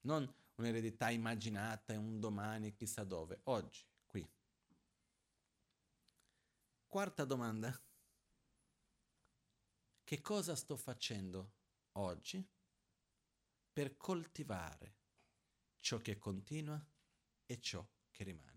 Non 0.00 0.28
un'eredità 0.56 1.08
immaginata 1.10 1.92
e 1.92 1.96
un 1.96 2.18
domani 2.18 2.74
chissà 2.74 3.04
dove. 3.04 3.40
Oggi, 3.44 3.86
qui. 4.04 4.28
Quarta 6.88 7.24
domanda. 7.24 7.80
Che 10.02 10.20
cosa 10.20 10.56
sto 10.56 10.76
facendo 10.76 11.52
oggi 11.92 12.44
per 13.72 13.96
coltivare 13.96 15.02
ciò 15.84 15.98
che 15.98 16.16
continua 16.16 16.82
e 17.44 17.60
ciò 17.60 17.86
che 18.10 18.24
rimane. 18.24 18.52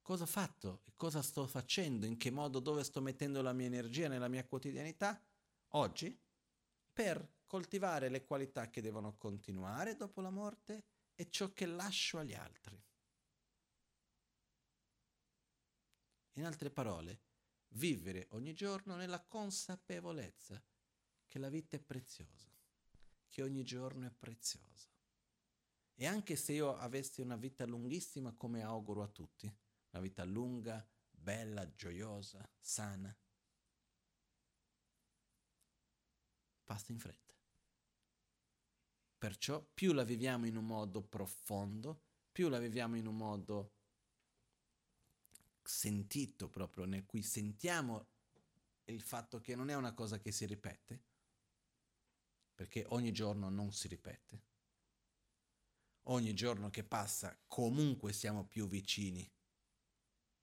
Cosa 0.00 0.22
ho 0.22 0.26
fatto? 0.26 0.84
Cosa 0.94 1.22
sto 1.22 1.48
facendo? 1.48 2.06
In 2.06 2.16
che 2.16 2.30
modo? 2.30 2.60
Dove 2.60 2.84
sto 2.84 3.00
mettendo 3.00 3.42
la 3.42 3.52
mia 3.52 3.66
energia 3.66 4.06
nella 4.06 4.28
mia 4.28 4.46
quotidianità? 4.46 5.20
Oggi? 5.70 6.16
Per 6.92 7.40
coltivare 7.46 8.08
le 8.08 8.24
qualità 8.24 8.70
che 8.70 8.80
devono 8.80 9.16
continuare 9.16 9.96
dopo 9.96 10.20
la 10.20 10.30
morte 10.30 10.84
e 11.16 11.28
ciò 11.30 11.52
che 11.52 11.66
lascio 11.66 12.18
agli 12.18 12.34
altri. 12.34 12.80
In 16.34 16.44
altre 16.44 16.70
parole, 16.70 17.22
vivere 17.70 18.28
ogni 18.30 18.54
giorno 18.54 18.94
nella 18.94 19.20
consapevolezza 19.20 20.62
che 21.26 21.38
la 21.40 21.48
vita 21.48 21.76
è 21.76 21.80
preziosa 21.80 22.51
che 23.32 23.42
ogni 23.42 23.64
giorno 23.64 24.06
è 24.06 24.10
prezioso. 24.10 24.90
E 25.94 26.06
anche 26.06 26.36
se 26.36 26.52
io 26.52 26.76
avessi 26.76 27.22
una 27.22 27.36
vita 27.36 27.64
lunghissima 27.64 28.34
come 28.34 28.62
auguro 28.62 29.02
a 29.02 29.08
tutti, 29.08 29.46
una 29.90 30.02
vita 30.02 30.22
lunga, 30.24 30.86
bella, 31.10 31.74
gioiosa, 31.74 32.46
sana, 32.58 33.16
passa 36.62 36.92
in 36.92 36.98
fretta. 36.98 37.34
Perciò 39.16 39.62
più 39.62 39.92
la 39.92 40.04
viviamo 40.04 40.46
in 40.46 40.56
un 40.56 40.66
modo 40.66 41.02
profondo, 41.02 42.02
più 42.30 42.50
la 42.50 42.58
viviamo 42.58 42.96
in 42.96 43.06
un 43.06 43.16
modo 43.16 43.76
sentito 45.62 46.50
proprio, 46.50 46.84
nel 46.84 47.06
cui 47.06 47.22
sentiamo 47.22 48.08
il 48.86 49.00
fatto 49.00 49.40
che 49.40 49.54
non 49.54 49.70
è 49.70 49.74
una 49.74 49.94
cosa 49.94 50.18
che 50.18 50.32
si 50.32 50.44
ripete, 50.44 51.11
perché 52.62 52.84
ogni 52.90 53.10
giorno 53.10 53.48
non 53.48 53.72
si 53.72 53.88
ripete. 53.88 54.44
Ogni 56.06 56.32
giorno 56.32 56.70
che 56.70 56.84
passa 56.84 57.36
comunque 57.48 58.12
siamo 58.12 58.46
più 58.46 58.68
vicini 58.68 59.28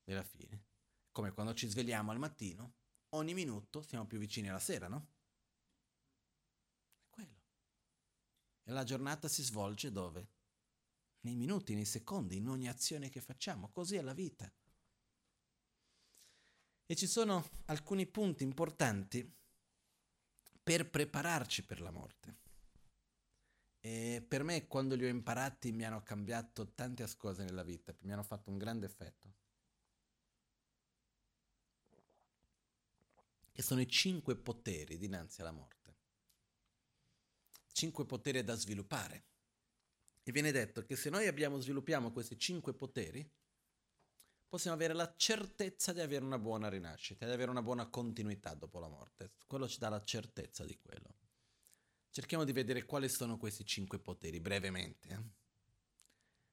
della 0.03 0.23
fine. 0.23 0.65
Come 1.13 1.31
quando 1.31 1.53
ci 1.53 1.69
svegliamo 1.69 2.11
al 2.11 2.19
mattino, 2.19 2.73
ogni 3.11 3.33
minuto 3.33 3.81
siamo 3.83 4.05
più 4.05 4.19
vicini 4.19 4.49
alla 4.49 4.59
sera, 4.59 4.89
no? 4.89 5.07
È 6.99 7.07
quello. 7.09 7.41
E 8.63 8.71
la 8.73 8.83
giornata 8.83 9.29
si 9.29 9.41
svolge 9.41 9.89
dove? 9.89 10.31
Nei 11.21 11.35
minuti, 11.35 11.73
nei 11.73 11.85
secondi, 11.85 12.35
in 12.35 12.49
ogni 12.49 12.67
azione 12.67 13.07
che 13.07 13.21
facciamo. 13.21 13.71
Così 13.71 13.95
è 13.95 14.01
la 14.01 14.13
vita. 14.13 14.51
E 16.85 16.95
ci 16.97 17.07
sono 17.07 17.49
alcuni 17.67 18.05
punti 18.07 18.43
importanti 18.43 19.38
per 20.69 20.87
prepararci 20.87 21.63
per 21.63 21.81
la 21.81 21.89
morte. 21.89 22.37
E 23.79 24.23
per 24.27 24.43
me, 24.43 24.67
quando 24.67 24.93
li 24.93 25.03
ho 25.03 25.07
imparati, 25.07 25.71
mi 25.71 25.83
hanno 25.83 26.03
cambiato 26.03 26.73
tante 26.75 27.03
cose 27.17 27.43
nella 27.43 27.63
vita, 27.63 27.91
mi 28.01 28.13
hanno 28.13 28.21
fatto 28.21 28.51
un 28.51 28.59
grande 28.59 28.85
effetto. 28.85 29.33
Che 33.51 33.61
sono 33.63 33.81
i 33.81 33.87
cinque 33.87 34.35
poteri 34.35 34.99
dinanzi 34.99 35.41
alla 35.41 35.49
morte. 35.49 35.95
Cinque 37.71 38.05
poteri 38.05 38.43
da 38.43 38.53
sviluppare. 38.53 39.23
E 40.21 40.31
viene 40.31 40.51
detto 40.51 40.85
che 40.85 40.95
se 40.95 41.09
noi 41.09 41.25
abbiamo, 41.25 41.59
sviluppiamo 41.59 42.11
questi 42.11 42.37
cinque 42.37 42.75
poteri, 42.75 43.27
possiamo 44.49 44.75
avere 44.75 44.93
la 44.93 45.13
certezza 45.15 45.93
di 45.93 46.01
avere 46.01 46.25
una 46.25 46.39
buona 46.39 46.67
rinascita, 46.67 47.25
di 47.25 47.31
avere 47.31 47.51
una 47.51 47.61
buona 47.61 47.87
continuità 47.87 48.55
dopo 48.55 48.79
la 48.79 48.89
morte. 48.89 49.33
Quello 49.45 49.67
ci 49.67 49.77
dà 49.77 49.89
la 49.89 50.03
certezza 50.03 50.65
di 50.65 50.77
quello. 50.77 51.15
Cerchiamo 52.09 52.43
di 52.43 52.51
vedere 52.51 52.83
quali 52.85 53.07
sono 53.07 53.37
questi 53.37 53.63
cinque 53.63 53.99
poteri 53.99 54.39
brevemente. 54.39 55.09
Eh? 55.09 55.23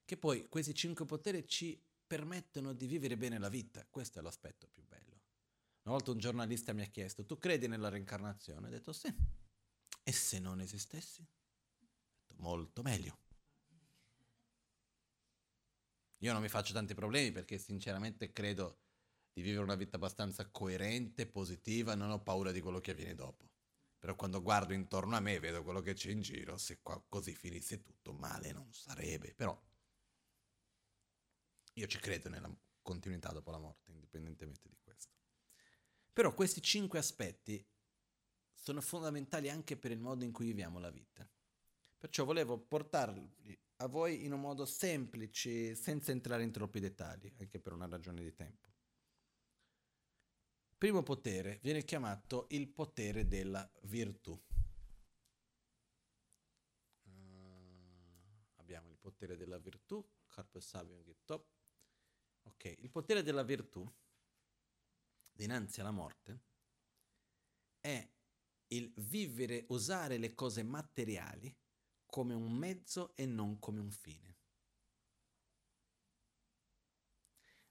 Che 0.05 0.17
poi 0.19 0.47
questi 0.49 0.75
cinque 0.75 1.07
poteri 1.07 1.49
ci 1.49 1.83
permettono 2.07 2.75
di 2.75 2.87
vivere 2.87 3.17
bene 3.17 3.39
la 3.39 3.49
vita. 3.49 3.85
Questo 3.89 4.19
è 4.19 4.23
l'aspetto 4.23 4.69
più 4.69 4.85
bello. 4.85 5.23
Una 5.83 5.95
volta 5.95 6.11
un 6.11 6.19
giornalista 6.19 6.73
mi 6.75 6.83
ha 6.83 6.87
chiesto, 6.87 7.25
tu 7.25 7.39
credi 7.39 7.67
nella 7.67 7.89
reincarnazione? 7.89 8.67
Ho 8.67 8.71
detto 8.71 8.93
sì. 8.93 9.13
E 10.03 10.13
se 10.13 10.39
non 10.39 10.61
esistessi? 10.61 11.23
Ho 11.23 11.87
detto 12.21 12.35
molto 12.43 12.83
meglio. 12.83 13.19
Io 16.19 16.33
non 16.33 16.41
mi 16.41 16.49
faccio 16.49 16.73
tanti 16.73 16.95
problemi 16.95 17.33
perché 17.33 17.59
sinceramente 17.59 18.33
credo 18.33 18.81
di 19.33 19.43
vivere 19.43 19.63
una 19.63 19.75
vita 19.75 19.97
abbastanza 19.97 20.49
coerente, 20.49 21.27
positiva, 21.27 21.95
non 21.95 22.11
ho 22.11 22.23
paura 22.23 22.53
di 22.53 22.61
quello 22.61 22.81
che 22.81 22.93
avviene 22.93 23.15
dopo. 23.15 23.51
Però 23.99 24.15
quando 24.15 24.41
guardo 24.41 24.73
intorno 24.73 25.17
a 25.17 25.21
me 25.21 25.39
vedo 25.41 25.63
quello 25.63 25.81
che 25.81 25.95
c'è 25.95 26.11
in 26.11 26.23
giro, 26.23 26.57
se 26.57 26.81
qua 26.81 27.03
così 27.09 27.35
finisse 27.35 27.83
tutto 27.83 28.13
male 28.13 28.53
non 28.53 28.73
sarebbe, 28.73 29.35
però 29.35 29.61
io 31.75 31.87
ci 31.87 31.99
credo 31.99 32.29
nella 32.31 32.51
continuità 32.81 33.33
dopo 33.33 33.51
la 33.51 33.59
morte, 33.59 33.91
indipendentemente 33.91 34.69
di 34.69 34.79
questo. 34.83 35.13
Però 36.13 36.33
questi 36.33 36.63
cinque 36.63 36.99
aspetti 36.99 37.63
sono 38.55 38.81
fondamentali 38.81 39.51
anche 39.51 39.77
per 39.77 39.91
il 39.91 39.99
modo 39.99 40.25
in 40.25 40.33
cui 40.33 40.47
viviamo 40.47 40.79
la 40.79 40.91
vita. 40.91 41.29
Perciò 41.99 42.25
volevo 42.25 42.59
portarli 42.59 43.59
a 43.77 43.87
voi 43.87 44.25
in 44.25 44.33
un 44.33 44.41
modo 44.41 44.65
semplice, 44.65 45.75
senza 45.75 46.11
entrare 46.11 46.43
in 46.43 46.51
troppi 46.51 46.81
dettagli, 46.81 47.33
anche 47.39 47.59
per 47.61 47.73
una 47.73 47.87
ragione 47.87 48.23
di 48.23 48.35
tempo 48.35 48.67
primo 50.79 51.03
potere 51.03 51.59
viene 51.63 51.85
chiamato 51.85 52.47
il 52.51 52.69
potere 52.69 53.27
della 53.27 53.69
virtù. 53.83 54.39
Uh, 57.03 58.53
abbiamo 58.57 58.91
il 58.91 58.99
potere 58.99 59.37
della 59.37 59.59
virtù, 59.59 60.07
Carpe 60.27 60.61
Sabium 60.61 61.03
Top. 61.25 61.49
Ok, 62.43 62.75
il 62.79 62.91
potere 62.91 63.23
della 63.23 63.43
virtù 63.43 63.85
dinanzi 65.33 65.81
alla 65.81 65.91
morte 65.91 66.41
è 67.81 68.09
il 68.69 68.93
vivere, 68.97 69.65
usare 69.69 70.19
le 70.19 70.35
cose 70.35 70.63
materiali 70.63 71.55
come 72.07 72.35
un 72.35 72.53
mezzo 72.53 73.15
e 73.17 73.27
non 73.27 73.59
come 73.59 73.81
un 73.81 73.91
fine. 73.91 74.35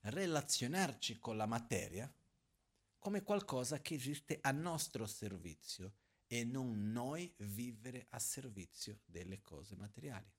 Relazionarci 0.01 1.17
con 1.17 1.37
la 1.37 1.45
materia 1.45 2.13
come 2.99 3.23
qualcosa 3.23 3.81
che 3.81 3.95
esiste 3.95 4.39
a 4.41 4.51
nostro 4.51 5.05
servizio 5.05 5.93
e 6.27 6.43
non 6.43 6.91
noi 6.91 7.31
vivere 7.37 8.07
a 8.09 8.19
servizio 8.19 9.01
delle 9.05 9.41
cose 9.41 9.75
materiali. 9.75 10.31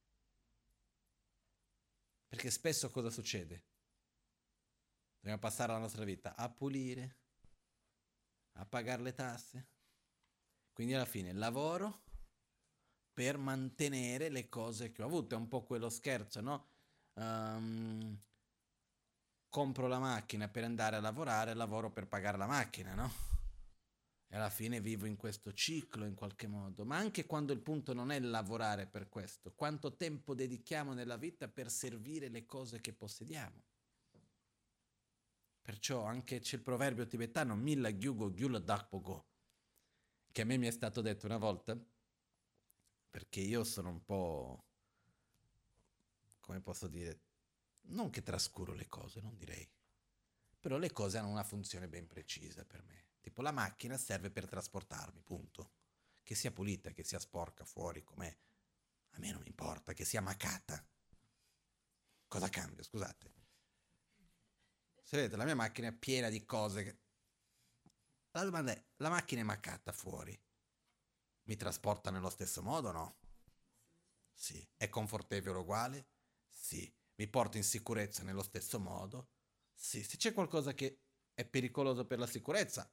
Perché 2.26 2.50
spesso 2.50 2.90
cosa 2.90 3.08
succede? 3.08 3.64
Dobbiamo 5.18 5.38
passare 5.38 5.72
la 5.72 5.78
nostra 5.78 6.04
vita 6.04 6.34
a 6.34 6.48
pulire, 6.48 7.16
a 8.54 8.66
pagare 8.66 9.02
le 9.02 9.14
tasse. 9.14 9.68
Quindi 10.72 10.94
alla 10.94 11.04
fine 11.04 11.32
lavoro 11.32 12.05
per 13.16 13.38
mantenere 13.38 14.28
le 14.28 14.50
cose 14.50 14.92
che 14.92 15.00
ho 15.00 15.06
avuto. 15.06 15.34
È 15.34 15.38
un 15.38 15.48
po' 15.48 15.64
quello 15.64 15.88
scherzo, 15.88 16.42
no? 16.42 16.66
Um, 17.14 18.22
compro 19.48 19.86
la 19.86 19.98
macchina 19.98 20.48
per 20.48 20.64
andare 20.64 20.96
a 20.96 21.00
lavorare, 21.00 21.54
lavoro 21.54 21.90
per 21.90 22.08
pagare 22.08 22.36
la 22.36 22.46
macchina, 22.46 22.92
no? 22.92 23.10
E 24.26 24.36
alla 24.36 24.50
fine 24.50 24.82
vivo 24.82 25.06
in 25.06 25.16
questo 25.16 25.54
ciclo 25.54 26.04
in 26.04 26.14
qualche 26.14 26.46
modo, 26.46 26.84
ma 26.84 26.98
anche 26.98 27.24
quando 27.24 27.54
il 27.54 27.60
punto 27.60 27.94
non 27.94 28.10
è 28.10 28.20
lavorare 28.20 28.86
per 28.86 29.08
questo, 29.08 29.54
quanto 29.54 29.96
tempo 29.96 30.34
dedichiamo 30.34 30.92
nella 30.92 31.16
vita 31.16 31.48
per 31.48 31.70
servire 31.70 32.28
le 32.28 32.44
cose 32.44 32.82
che 32.82 32.92
possediamo. 32.92 33.62
Perciò 35.62 36.04
anche 36.04 36.40
c'è 36.40 36.56
il 36.56 36.62
proverbio 36.62 37.06
tibetano 37.06 37.56
Milla 37.56 37.96
Gyugo 37.96 38.30
Gyula 38.30 38.58
Dakpogo, 38.58 39.28
che 40.30 40.42
a 40.42 40.44
me 40.44 40.58
mi 40.58 40.66
è 40.66 40.70
stato 40.70 41.00
detto 41.00 41.24
una 41.24 41.38
volta, 41.38 41.82
perché 43.10 43.40
io 43.40 43.64
sono 43.64 43.90
un 43.90 44.04
po', 44.04 44.64
come 46.40 46.60
posso 46.60 46.88
dire, 46.88 47.20
non 47.88 48.10
che 48.10 48.22
trascuro 48.22 48.72
le 48.72 48.88
cose, 48.88 49.20
non 49.20 49.36
direi. 49.36 49.68
Però 50.58 50.78
le 50.78 50.92
cose 50.92 51.18
hanno 51.18 51.28
una 51.28 51.44
funzione 51.44 51.88
ben 51.88 52.06
precisa 52.06 52.64
per 52.64 52.82
me. 52.82 53.04
Tipo 53.20 53.42
la 53.42 53.52
macchina 53.52 53.96
serve 53.96 54.30
per 54.30 54.48
trasportarmi, 54.48 55.22
punto. 55.22 55.72
Che 56.22 56.34
sia 56.34 56.50
pulita, 56.50 56.90
che 56.90 57.04
sia 57.04 57.18
sporca 57.18 57.64
fuori, 57.64 58.02
com'è. 58.02 58.36
A 59.10 59.18
me 59.18 59.30
non 59.30 59.46
importa, 59.46 59.92
che 59.92 60.04
sia 60.04 60.20
macata. 60.20 60.84
Cosa 62.26 62.48
cambia, 62.48 62.82
scusate? 62.82 63.34
Se 65.02 65.16
vedete, 65.16 65.36
la 65.36 65.44
mia 65.44 65.54
macchina 65.54 65.88
è 65.88 65.92
piena 65.92 66.28
di 66.28 66.44
cose. 66.44 66.82
Che... 66.82 66.98
La 68.32 68.42
domanda 68.42 68.72
è, 68.72 68.84
la 68.96 69.08
macchina 69.08 69.40
è 69.40 69.44
macata 69.44 69.92
fuori. 69.92 70.36
Mi 71.46 71.56
trasporta 71.56 72.10
nello 72.10 72.30
stesso 72.30 72.62
modo 72.62 72.92
no? 72.92 73.16
Sì. 74.32 74.66
È 74.76 74.88
confortevole 74.88 75.58
uguale? 75.58 76.06
Sì 76.48 76.92
mi 77.16 77.28
porto 77.28 77.56
in 77.56 77.64
sicurezza 77.64 78.22
nello 78.22 78.42
stesso 78.42 78.78
modo? 78.78 79.30
Sì, 79.74 80.02
se 80.02 80.16
c'è 80.16 80.32
qualcosa 80.32 80.74
che 80.74 81.00
è 81.34 81.44
pericoloso 81.44 82.06
per 82.06 82.18
la 82.18 82.26
sicurezza, 82.26 82.90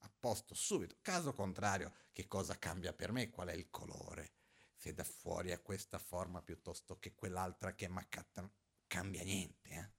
a 0.00 0.12
posto 0.18 0.54
subito. 0.54 0.96
Caso 1.00 1.32
contrario, 1.32 1.92
che 2.12 2.26
cosa 2.26 2.58
cambia 2.58 2.92
per 2.92 3.12
me? 3.12 3.30
Qual 3.30 3.48
è 3.48 3.54
il 3.54 3.70
colore? 3.70 4.34
Se 4.74 4.94
da 4.94 5.04
fuori 5.04 5.50
è 5.50 5.60
questa 5.60 5.98
forma 5.98 6.40
piuttosto 6.42 6.98
che 6.98 7.14
quell'altra 7.14 7.74
che 7.74 7.86
è 7.86 7.88
macata, 7.88 8.48
cambia 8.86 9.22
niente. 9.22 9.68
Eh? 9.70 9.96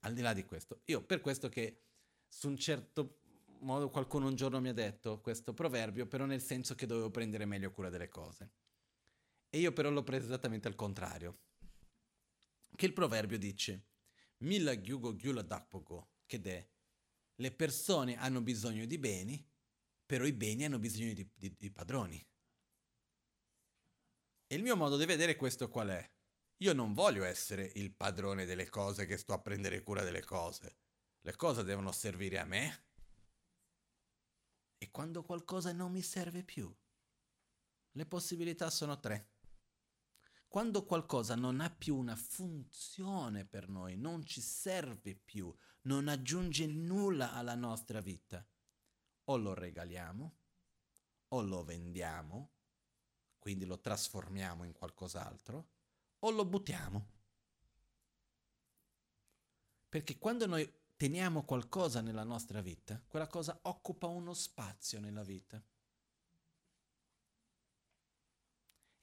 Al 0.00 0.12
di 0.12 0.20
là 0.20 0.34
di 0.34 0.44
questo, 0.44 0.82
io 0.84 1.02
per 1.02 1.22
questo 1.22 1.48
che 1.48 1.84
su 2.28 2.48
un 2.48 2.58
certo 2.58 3.20
modo 3.64 3.90
qualcuno 3.90 4.28
un 4.28 4.34
giorno 4.34 4.60
mi 4.60 4.68
ha 4.68 4.74
detto 4.74 5.20
questo 5.20 5.54
proverbio, 5.54 6.06
però 6.06 6.24
nel 6.24 6.42
senso 6.42 6.74
che 6.74 6.86
dovevo 6.86 7.10
prendere 7.10 7.44
meglio 7.44 7.70
cura 7.70 7.90
delle 7.90 8.08
cose. 8.08 8.50
E 9.50 9.58
io 9.58 9.72
però 9.72 9.90
l'ho 9.90 10.02
preso 10.02 10.26
esattamente 10.26 10.68
al 10.68 10.74
contrario 10.74 11.38
che 12.76 12.86
il 12.86 12.92
proverbio 12.92 13.38
dice 13.38 13.86
Milla 14.38 14.74
gyugo 14.74 15.14
gyula 15.14 15.42
dakpogo, 15.42 16.10
che 16.26 16.40
è 16.42 16.68
le 17.36 17.50
persone 17.52 18.16
hanno 18.16 18.40
bisogno 18.40 18.84
di 18.84 18.98
beni, 18.98 19.44
però 20.04 20.24
i 20.24 20.32
beni 20.32 20.64
hanno 20.64 20.78
bisogno 20.78 21.12
di, 21.12 21.28
di, 21.34 21.54
di 21.56 21.70
padroni. 21.70 22.24
E 24.46 24.54
il 24.54 24.62
mio 24.62 24.76
modo 24.76 24.96
di 24.96 25.06
vedere 25.06 25.36
questo 25.36 25.68
qual 25.68 25.88
è? 25.88 26.12
Io 26.58 26.72
non 26.72 26.92
voglio 26.92 27.24
essere 27.24 27.72
il 27.74 27.92
padrone 27.92 28.44
delle 28.44 28.68
cose 28.68 29.06
che 29.06 29.16
sto 29.16 29.32
a 29.32 29.40
prendere 29.40 29.82
cura 29.82 30.02
delle 30.02 30.22
cose. 30.22 30.76
Le 31.20 31.34
cose 31.36 31.64
devono 31.64 31.90
servire 31.90 32.38
a 32.38 32.44
me. 32.44 32.84
E 34.84 34.90
quando 34.90 35.22
qualcosa 35.22 35.72
non 35.72 35.92
mi 35.92 36.02
serve 36.02 36.42
più, 36.42 36.70
le 37.92 38.04
possibilità 38.04 38.68
sono 38.68 39.00
tre. 39.00 39.30
Quando 40.46 40.84
qualcosa 40.84 41.34
non 41.34 41.60
ha 41.60 41.70
più 41.70 41.96
una 41.96 42.14
funzione 42.14 43.46
per 43.46 43.70
noi, 43.70 43.96
non 43.96 44.26
ci 44.26 44.42
serve 44.42 45.14
più, 45.14 45.50
non 45.84 46.06
aggiunge 46.06 46.66
nulla 46.66 47.32
alla 47.32 47.54
nostra 47.54 48.02
vita, 48.02 48.46
o 49.24 49.36
lo 49.38 49.54
regaliamo, 49.54 50.36
o 51.28 51.40
lo 51.40 51.64
vendiamo, 51.64 52.52
quindi 53.38 53.64
lo 53.64 53.80
trasformiamo 53.80 54.64
in 54.64 54.74
qualcos'altro, 54.74 55.68
o 56.18 56.30
lo 56.30 56.44
buttiamo. 56.44 57.08
Perché 59.88 60.18
quando 60.18 60.44
noi 60.44 60.70
teniamo 60.96 61.44
qualcosa 61.44 62.00
nella 62.00 62.24
nostra 62.24 62.60
vita, 62.60 63.02
quella 63.06 63.26
cosa 63.26 63.58
occupa 63.62 64.06
uno 64.06 64.34
spazio 64.34 65.00
nella 65.00 65.22
vita. 65.22 65.62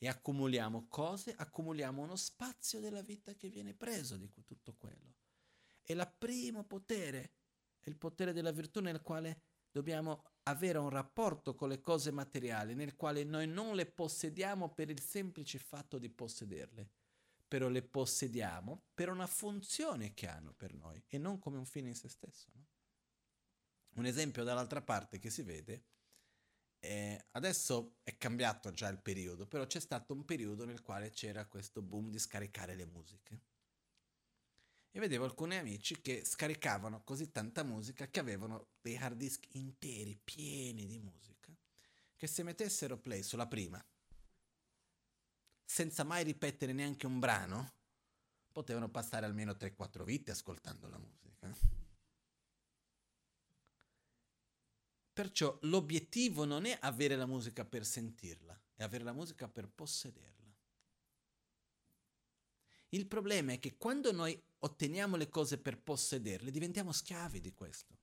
e 0.04 0.08
accumuliamo 0.08 0.88
cose, 0.88 1.36
accumuliamo 1.38 2.02
uno 2.02 2.16
spazio 2.16 2.80
della 2.80 3.04
vita 3.04 3.36
che 3.36 3.50
viene 3.50 3.76
preso 3.76 4.18
di 4.18 4.32
tutto 4.44 4.74
quello. 4.74 5.14
E 5.84 5.94
il 5.94 6.14
primo 6.18 6.64
potere 6.64 7.34
è 7.80 7.88
il 7.88 7.98
potere 7.98 8.34
della 8.34 8.50
virtù 8.50 8.80
nel 8.80 9.04
quale 9.04 9.44
dobbiamo 9.70 10.24
avere 10.44 10.80
un 10.80 10.90
rapporto 10.90 11.54
con 11.54 11.70
le 11.70 11.82
cose 11.82 12.10
materiali 12.10 12.74
nel 12.74 12.96
quale 12.96 13.24
noi 13.24 13.46
non 13.48 13.76
le 13.76 13.86
possediamo 13.86 14.74
per 14.74 14.90
il 14.90 15.00
semplice 15.00 15.60
fatto 15.60 16.00
di 16.00 16.10
possederle, 16.10 16.90
però 17.52 17.68
le 17.68 17.82
possediamo 17.82 18.86
per 18.94 19.10
una 19.10 19.28
funzione 19.28 20.14
che 20.14 20.26
hanno 20.26 20.54
per 20.54 20.74
noi 20.74 21.04
e 21.10 21.18
non 21.18 21.38
come 21.38 21.58
un 21.58 21.66
fine 21.66 21.90
in 21.90 21.96
se 21.96 22.08
stesso. 22.08 22.48
No? 22.54 22.66
Un 23.96 24.06
esempio 24.06 24.46
dall'altra 24.46 24.82
parte 24.82 25.20
che 25.20 25.30
si 25.30 25.42
vede, 25.42 25.84
è, 26.80 27.22
adesso 27.32 27.98
è 28.04 28.18
cambiato 28.18 28.72
già 28.72 28.88
il 28.88 29.02
periodo, 29.02 29.48
però 29.48 29.68
c'è 29.68 29.82
stato 29.82 30.14
un 30.14 30.24
periodo 30.24 30.64
nel 30.64 30.82
quale 30.82 31.10
c'era 31.10 31.46
questo 31.46 31.82
boom 31.82 32.10
di 32.10 32.20
scaricare 32.20 32.74
le 32.74 32.86
musiche 32.86 33.42
e 34.90 35.00
vedevo 35.02 35.26
alcuni 35.26 35.58
amici 35.58 36.00
che 36.00 36.24
scaricavano 36.24 37.04
così 37.04 37.34
tanta 37.34 37.64
musica 37.64 38.08
che 38.08 38.22
avevano 38.22 38.76
dei 38.80 38.96
hard 38.96 39.18
disk 39.18 39.46
interi, 39.56 40.18
pieni 40.24 40.88
di 40.88 41.00
musica, 41.00 41.54
che 42.16 42.28
se 42.28 42.44
mettessero 42.44 42.98
play 42.98 43.24
sulla 43.24 43.48
prima, 43.48 43.86
senza 45.72 46.04
mai 46.04 46.26
ripetere 46.26 46.74
neanche 46.74 47.06
un 47.06 47.18
brano, 47.18 47.72
potevano 48.52 48.90
passare 48.90 49.26
almeno 49.26 49.54
3-4 49.54 50.04
vite 50.04 50.32
ascoltando 50.32 50.90
la 50.90 50.98
musica. 50.98 51.50
Perciò 55.14 55.58
l'obiettivo 55.62 56.44
non 56.44 56.66
è 56.66 56.78
avere 56.82 57.16
la 57.16 57.26
musica 57.26 57.64
per 57.64 57.86
sentirla, 57.86 58.60
è 58.76 58.84
avere 58.84 59.06
la 59.06 59.14
musica 59.14 59.48
per 59.48 59.70
possederla. 59.70 60.54
Il 62.90 63.08
problema 63.08 63.54
è 63.54 63.60
che 63.60 63.78
quando 63.78 64.12
noi 64.12 64.38
otteniamo 64.60 65.16
le 65.16 65.30
cose 65.30 65.58
per 65.58 65.82
possederle, 65.82 66.52
diventiamo 66.52 66.92
schiavi 66.92 67.40
di 67.40 67.54
questo. 67.54 67.98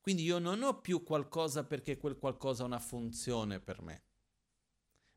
Quindi 0.00 0.24
io 0.24 0.40
non 0.40 0.64
ho 0.64 0.80
più 0.80 1.04
qualcosa 1.04 1.62
perché 1.62 1.96
quel 1.96 2.18
qualcosa 2.18 2.64
ha 2.64 2.66
una 2.66 2.80
funzione 2.80 3.60
per 3.60 3.80
me, 3.82 4.02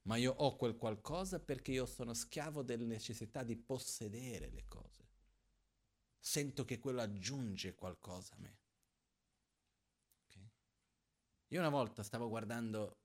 ma 0.07 0.15
io 0.15 0.31
ho 0.31 0.55
quel 0.55 0.77
qualcosa 0.77 1.39
perché 1.39 1.71
io 1.71 1.85
sono 1.85 2.13
schiavo 2.13 2.63
della 2.63 2.85
necessità 2.85 3.43
di 3.43 3.57
possedere 3.57 4.49
le 4.49 4.65
cose. 4.65 5.05
Sento 6.17 6.63
che 6.63 6.79
quello 6.79 7.01
aggiunge 7.01 7.75
qualcosa 7.75 8.33
a 8.35 8.37
me. 8.39 8.59
Okay? 10.25 10.49
Io 11.49 11.59
una 11.59 11.69
volta 11.69 12.03
stavo 12.03 12.29
guardando, 12.29 12.99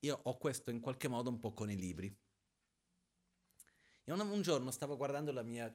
io 0.00 0.20
ho 0.24 0.36
questo 0.36 0.70
in 0.70 0.80
qualche 0.80 1.08
modo 1.08 1.30
un 1.30 1.40
po' 1.40 1.54
con 1.54 1.70
i 1.70 1.76
libri. 1.76 2.14
E 4.04 4.12
un, 4.12 4.20
un 4.20 4.42
giorno 4.42 4.70
stavo 4.70 4.96
guardando 4.98 5.32
mia, 5.42 5.74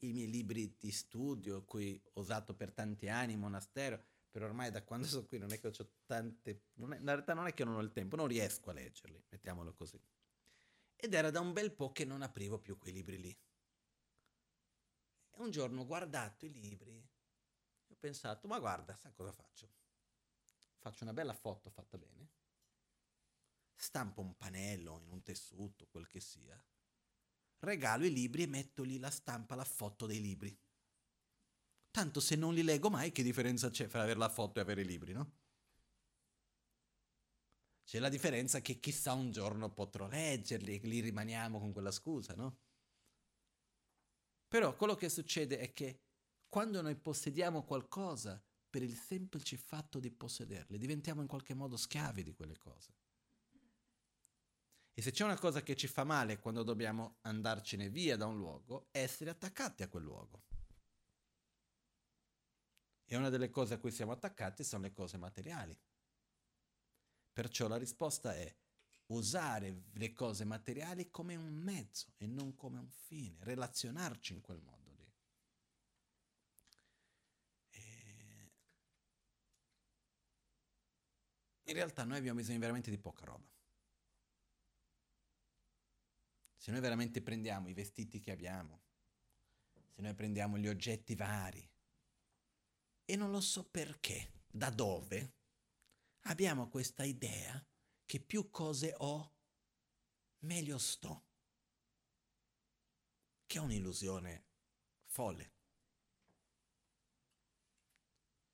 i 0.00 0.12
miei 0.12 0.28
libri 0.28 0.76
di 0.78 0.90
studio, 0.90 1.64
cui 1.64 2.00
ho 2.14 2.20
usato 2.20 2.54
per 2.56 2.72
tanti 2.72 3.08
anni, 3.08 3.36
monastero, 3.36 4.04
però 4.32 4.46
ormai 4.46 4.70
da 4.70 4.82
quando 4.82 5.06
sono 5.06 5.26
qui 5.26 5.38
non 5.38 5.52
è 5.52 5.60
che 5.60 5.66
ho 5.66 5.92
tante... 6.06 6.50
È, 6.50 6.80
in 6.80 7.04
realtà 7.04 7.34
non 7.34 7.46
è 7.46 7.52
che 7.52 7.64
non 7.64 7.74
ho 7.76 7.80
il 7.80 7.92
tempo, 7.92 8.16
non 8.16 8.26
riesco 8.26 8.70
a 8.70 8.72
leggerli, 8.72 9.22
mettiamolo 9.28 9.74
così. 9.74 10.02
Ed 10.96 11.12
era 11.12 11.30
da 11.30 11.40
un 11.40 11.52
bel 11.52 11.70
po' 11.72 11.92
che 11.92 12.06
non 12.06 12.22
aprivo 12.22 12.58
più 12.58 12.78
quei 12.78 12.94
libri 12.94 13.20
lì. 13.20 13.38
E 15.34 15.40
un 15.40 15.50
giorno 15.50 15.82
ho 15.82 15.86
guardato 15.86 16.46
i 16.46 16.52
libri 16.52 16.96
e 16.96 17.92
ho 17.92 17.96
pensato, 17.96 18.48
ma 18.48 18.58
guarda, 18.58 18.96
sai 18.96 19.12
cosa 19.12 19.32
faccio? 19.32 19.68
Faccio 20.78 21.04
una 21.04 21.12
bella 21.12 21.34
foto 21.34 21.68
fatta 21.68 21.98
bene, 21.98 22.30
stampo 23.74 24.22
un 24.22 24.34
panello 24.36 24.98
in 25.04 25.10
un 25.10 25.22
tessuto, 25.22 25.86
quel 25.88 26.06
che 26.06 26.20
sia, 26.20 26.58
regalo 27.58 28.06
i 28.06 28.12
libri 28.12 28.44
e 28.44 28.46
metto 28.46 28.82
lì 28.82 28.98
la 28.98 29.10
stampa, 29.10 29.54
la 29.54 29.64
foto 29.64 30.06
dei 30.06 30.22
libri. 30.22 30.58
Tanto 31.92 32.20
se 32.20 32.36
non 32.36 32.54
li 32.54 32.62
leggo 32.62 32.88
mai, 32.88 33.12
che 33.12 33.22
differenza 33.22 33.68
c'è 33.68 33.86
fra 33.86 34.02
avere 34.02 34.18
la 34.18 34.30
foto 34.30 34.58
e 34.58 34.62
avere 34.62 34.80
i 34.80 34.86
libri, 34.86 35.12
no? 35.12 35.30
C'è 37.84 37.98
la 37.98 38.08
differenza 38.08 38.62
che 38.62 38.80
chissà 38.80 39.12
un 39.12 39.30
giorno 39.30 39.70
potrò 39.70 40.08
leggerli 40.08 40.74
e 40.74 40.86
lì 40.86 41.00
rimaniamo 41.00 41.60
con 41.60 41.72
quella 41.72 41.90
scusa, 41.90 42.34
no? 42.34 42.56
Però 44.48 44.74
quello 44.74 44.94
che 44.94 45.10
succede 45.10 45.58
è 45.58 45.74
che 45.74 46.00
quando 46.48 46.80
noi 46.80 46.96
possediamo 46.96 47.62
qualcosa 47.62 48.42
per 48.70 48.82
il 48.82 48.96
semplice 48.96 49.58
fatto 49.58 50.00
di 50.00 50.10
possederle, 50.10 50.78
diventiamo 50.78 51.20
in 51.20 51.26
qualche 51.26 51.52
modo 51.52 51.76
schiavi 51.76 52.22
di 52.22 52.32
quelle 52.32 52.56
cose. 52.56 52.94
E 54.94 55.02
se 55.02 55.10
c'è 55.10 55.24
una 55.24 55.38
cosa 55.38 55.62
che 55.62 55.76
ci 55.76 55.88
fa 55.88 56.04
male 56.04 56.38
quando 56.38 56.62
dobbiamo 56.62 57.18
andarcene 57.22 57.90
via 57.90 58.16
da 58.16 58.24
un 58.24 58.38
luogo, 58.38 58.88
è 58.92 59.02
essere 59.02 59.28
attaccati 59.28 59.82
a 59.82 59.88
quel 59.88 60.04
luogo. 60.04 60.44
E 63.12 63.16
una 63.16 63.28
delle 63.28 63.50
cose 63.50 63.74
a 63.74 63.78
cui 63.78 63.90
siamo 63.90 64.12
attaccati 64.12 64.64
sono 64.64 64.84
le 64.84 64.92
cose 64.94 65.18
materiali. 65.18 65.78
Perciò 67.30 67.68
la 67.68 67.76
risposta 67.76 68.34
è 68.34 68.56
usare 69.08 69.82
le 69.92 70.14
cose 70.14 70.46
materiali 70.46 71.10
come 71.10 71.36
un 71.36 71.52
mezzo 71.52 72.14
e 72.16 72.26
non 72.26 72.54
come 72.54 72.78
un 72.78 72.88
fine, 72.88 73.36
relazionarci 73.40 74.32
in 74.32 74.40
quel 74.40 74.62
modo 74.62 74.92
lì. 74.92 75.12
E... 77.68 78.50
In 81.64 81.74
realtà 81.74 82.04
noi 82.04 82.16
abbiamo 82.16 82.38
bisogno 82.38 82.60
veramente 82.60 82.88
di 82.88 82.96
poca 82.96 83.26
roba. 83.26 83.46
se 86.56 86.70
noi 86.70 86.80
veramente 86.80 87.20
prendiamo 87.20 87.68
i 87.68 87.74
vestiti 87.74 88.20
che 88.20 88.30
abbiamo, 88.30 88.82
se 89.88 90.00
noi 90.00 90.14
prendiamo 90.14 90.56
gli 90.56 90.68
oggetti 90.68 91.16
vari, 91.16 91.71
e 93.12 93.16
non 93.16 93.30
lo 93.30 93.42
so 93.42 93.68
perché, 93.68 94.44
da 94.50 94.70
dove, 94.70 95.34
abbiamo 96.22 96.70
questa 96.70 97.04
idea 97.04 97.62
che 98.06 98.20
più 98.20 98.48
cose 98.48 98.94
ho, 98.96 99.34
meglio 100.44 100.78
sto, 100.78 101.26
che 103.44 103.58
è 103.58 103.60
un'illusione 103.60 104.46
folle. 105.04 105.52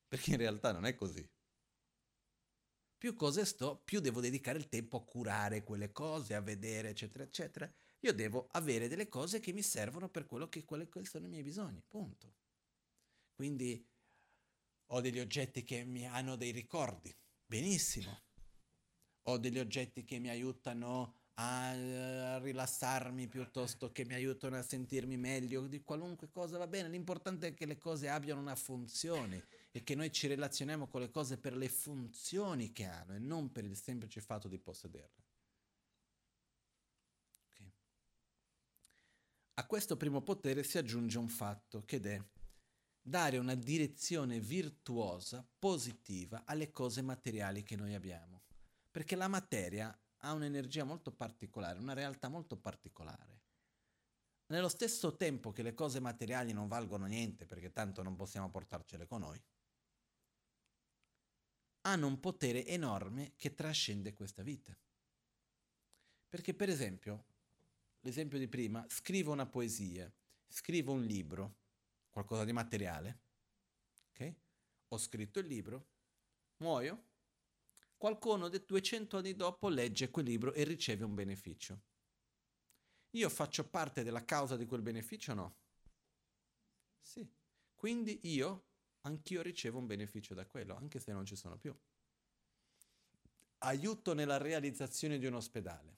Perché 0.09 0.33
in 0.33 0.39
realtà 0.39 0.73
non 0.73 0.87
è 0.87 0.97
così. 0.97 1.25
Più 2.97 3.15
cose 3.15 3.45
sto, 3.45 3.81
più 3.85 4.01
devo 4.01 4.21
dedicare 4.21 4.59
il 4.59 4.69
tempo 4.69 4.97
a 4.97 5.05
curare 5.05 5.63
quelle 5.63 5.93
cose, 5.93 6.35
a 6.35 6.41
vedere, 6.41 6.89
eccetera, 6.89 7.23
eccetera 7.23 7.73
io 8.01 8.13
devo 8.13 8.49
avere 8.53 8.89
delle 8.89 9.09
cose 9.09 9.39
che 9.39 9.53
mi 9.53 9.63
servono 9.63 10.09
per 10.09 10.27
quello 10.27 10.49
che, 10.49 10.65
quelli 10.65 10.87
sono 11.05 11.27
i 11.27 11.29
miei 11.29 11.43
bisogni, 11.43 11.81
punto. 11.87 12.35
Quindi 13.35 13.85
ho 14.89 15.01
degli 15.01 15.19
oggetti 15.19 15.65
che 15.65 15.85
mi 15.85 16.07
hanno 16.07 16.37
dei 16.37 16.51
ricordi, 16.51 17.15
benissimo. 17.45 18.23
Ho 19.23 19.39
degli 19.39 19.59
oggetti 19.59 20.05
che 20.05 20.19
mi 20.19 20.31
aiutano 20.31 21.15
a 21.35 22.39
rilassarmi 22.39 23.29
piuttosto 23.29 23.93
che 23.93 24.05
mi 24.05 24.15
aiutano 24.15 24.57
a 24.57 24.63
sentirmi 24.63 25.17
meglio, 25.17 25.67
di 25.67 25.83
qualunque 25.83 26.31
cosa 26.31 26.59
va 26.59 26.67
bene. 26.67 26.89
L'importante 26.89 27.49
è 27.49 27.55
che 27.55 27.67
le 27.67 27.79
cose 27.79 28.09
abbiano 28.09 28.41
una 28.41 28.57
funzione 28.57 29.47
e 29.71 29.83
che 29.85 29.95
noi 29.95 30.11
ci 30.11 30.27
relazioniamo 30.27 30.89
con 30.89 31.03
le 31.03 31.11
cose 31.11 31.37
per 31.37 31.55
le 31.57 31.69
funzioni 31.69 32.73
che 32.73 32.87
hanno 32.87 33.15
e 33.15 33.19
non 33.19 33.53
per 33.53 33.65
il 33.65 33.77
semplice 33.77 34.21
fatto 34.21 34.49
di 34.49 34.59
possederle. 34.59 35.27
A 39.55 39.67
questo 39.67 39.97
primo 39.97 40.23
potere 40.23 40.63
si 40.63 40.79
aggiunge 40.79 41.19
un 41.19 41.29
fatto, 41.29 41.85
che 41.85 42.01
è 42.01 42.23
dare 43.09 43.39
una 43.39 43.55
direzione 43.55 44.39
virtuosa, 44.39 45.47
positiva 45.59 46.43
alle 46.45 46.71
cose 46.71 47.03
materiali 47.03 47.63
che 47.63 47.77
noi 47.77 47.95
abbiamo. 47.95 48.43
Perché 48.91 49.17
la 49.17 49.29
materia 49.29 49.97
ha 50.19 50.33
un'energia 50.33 50.85
molto 50.85 51.11
particolare, 51.11 51.79
una 51.79 51.95
realtà 51.95 52.29
molto 52.29 52.57
particolare. 52.57 53.37
Nello 54.47 54.69
stesso 54.69 55.17
tempo 55.17 55.53
che 55.53 55.63
le 55.63 55.75
cose 55.75 56.01
materiali 56.01 56.53
non 56.53 56.69
valgono 56.69 57.07
niente, 57.07 57.47
perché 57.47 57.73
tanto 57.73 58.03
non 58.03 58.17
possiamo 58.17 58.51
portarcele 58.51 59.07
con 59.07 59.21
noi, 59.21 59.43
hanno 61.83 62.07
un 62.07 62.21
potere 62.21 62.67
enorme 62.67 63.33
che 63.37 63.55
trascende 63.55 64.13
questa 64.13 64.43
vita. 64.43 64.77
Perché 66.29 66.55
per 66.55 66.69
esempio 66.69 67.25
l'esempio 68.01 68.39
di 68.39 68.49
prima, 68.49 68.85
scrivo 68.89 69.33
una 69.33 69.47
poesia, 69.47 70.11
scrivo 70.47 70.93
un 70.93 71.05
libro, 71.05 71.57
qualcosa 72.19 72.45
di 72.45 72.53
materiale, 72.53 73.21
ok? 74.11 74.35
Ho 74.89 74.99
scritto 74.99 75.39
il 75.39 75.47
libro, 75.47 75.91
muoio, 76.57 77.05
qualcuno 77.97 78.49
de 78.49 78.65
200 78.65 79.19
anni 79.19 79.35
dopo 79.37 79.69
legge 79.69 80.11
quel 80.11 80.25
libro 80.25 80.53
e 80.53 80.65
riceve 80.65 81.05
un 81.05 81.15
beneficio. 81.15 81.83
Io 83.11 83.29
faccio 83.29 83.69
parte 83.69 84.03
della 84.03 84.25
causa 84.25 84.57
di 84.57 84.67
quel 84.67 84.83
beneficio 84.83 85.31
o 85.31 85.35
no? 85.35 85.57
Sì. 87.01 87.27
Quindi 87.75 88.19
io, 88.25 88.71
anch'io 89.03 89.41
ricevo 89.41 89.79
un 89.79 89.87
beneficio 89.87 90.35
da 90.35 90.45
quello, 90.45 90.75
anche 90.75 90.99
se 90.99 91.13
non 91.13 91.25
ci 91.25 91.37
sono 91.37 91.57
più. 91.57 91.77
Aiuto 93.59 94.13
nella 94.13 94.39
realizzazione 94.39 95.19
di 95.19 95.27
un 95.27 95.35
ospedale 95.35 95.98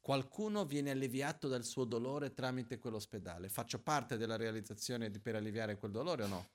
Qualcuno 0.00 0.64
viene 0.64 0.90
alleviato 0.90 1.46
dal 1.46 1.64
suo 1.64 1.84
dolore 1.84 2.32
tramite 2.32 2.78
quell'ospedale. 2.78 3.48
Faccio 3.48 3.80
parte 3.80 4.16
della 4.16 4.36
realizzazione 4.36 5.10
di, 5.10 5.20
per 5.20 5.34
alleviare 5.34 5.76
quel 5.76 5.90
dolore 5.90 6.24
o 6.24 6.26
no? 6.26 6.48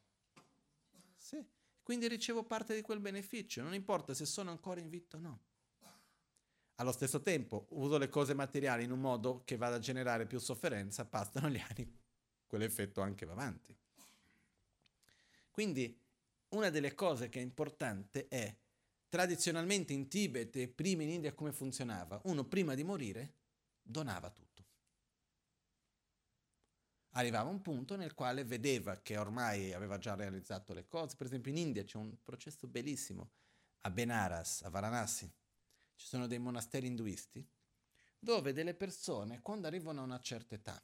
Sì. 1.17 1.43
quindi 1.81 2.07
ricevo 2.07 2.43
parte 2.43 2.75
di 2.75 2.81
quel 2.81 2.99
beneficio, 2.99 3.63
non 3.63 3.73
importa 3.73 4.13
se 4.13 4.25
sono 4.25 4.51
ancora 4.51 4.79
in 4.79 4.89
vita 4.89 5.17
o 5.17 5.19
no. 5.19 5.39
Allo 6.75 6.91
stesso 6.91 7.21
tempo 7.21 7.67
uso 7.71 7.97
le 7.97 8.09
cose 8.09 8.33
materiali 8.33 8.83
in 8.83 8.91
un 8.91 8.99
modo 8.99 9.43
che 9.45 9.55
vada 9.55 9.77
a 9.77 9.79
generare 9.79 10.27
più 10.27 10.39
sofferenza, 10.39 11.05
passano 11.05 11.49
gli 11.49 11.59
anni, 11.59 11.99
quell'effetto 12.45 13.01
anche 13.01 13.25
va 13.25 13.31
avanti. 13.31 13.75
Quindi 15.49 15.97
una 16.49 16.69
delle 16.69 16.93
cose 16.93 17.29
che 17.29 17.39
è 17.39 17.41
importante 17.41 18.27
è, 18.27 18.53
tradizionalmente 19.15 19.93
in 19.93 20.09
Tibet 20.09 20.53
e 20.57 20.67
prima 20.67 21.03
in 21.03 21.09
India 21.09 21.33
come 21.33 21.53
funzionava? 21.53 22.19
Uno 22.25 22.43
prima 22.43 22.75
di 22.75 22.83
morire 22.83 23.35
donava 23.81 24.29
tutto 24.29 24.65
arrivava 27.11 27.49
un 27.49 27.61
punto 27.61 27.95
nel 27.95 28.13
quale 28.13 28.43
vedeva 28.43 28.97
che 28.97 29.15
ormai 29.15 29.71
aveva 29.71 29.97
già 29.97 30.15
realizzato 30.15 30.73
le 30.73 30.85
cose. 30.89 31.15
Per 31.15 31.27
esempio 31.27 31.49
in 31.49 31.59
India 31.59 31.85
c'è 31.85 31.95
un 31.95 32.13
processo 32.21 32.67
bellissimo, 32.67 33.31
a 33.83 33.89
Benaras, 33.89 34.63
a 34.63 34.69
Varanasi, 34.69 35.33
ci 35.95 36.07
sono 36.07 36.27
dei 36.27 36.39
monasteri 36.39 36.87
induisti 36.87 37.47
dove 38.19 38.51
delle 38.51 38.73
persone, 38.73 39.39
quando 39.41 39.67
arrivano 39.67 40.01
a 40.01 40.03
una 40.03 40.19
certa 40.19 40.55
età, 40.55 40.83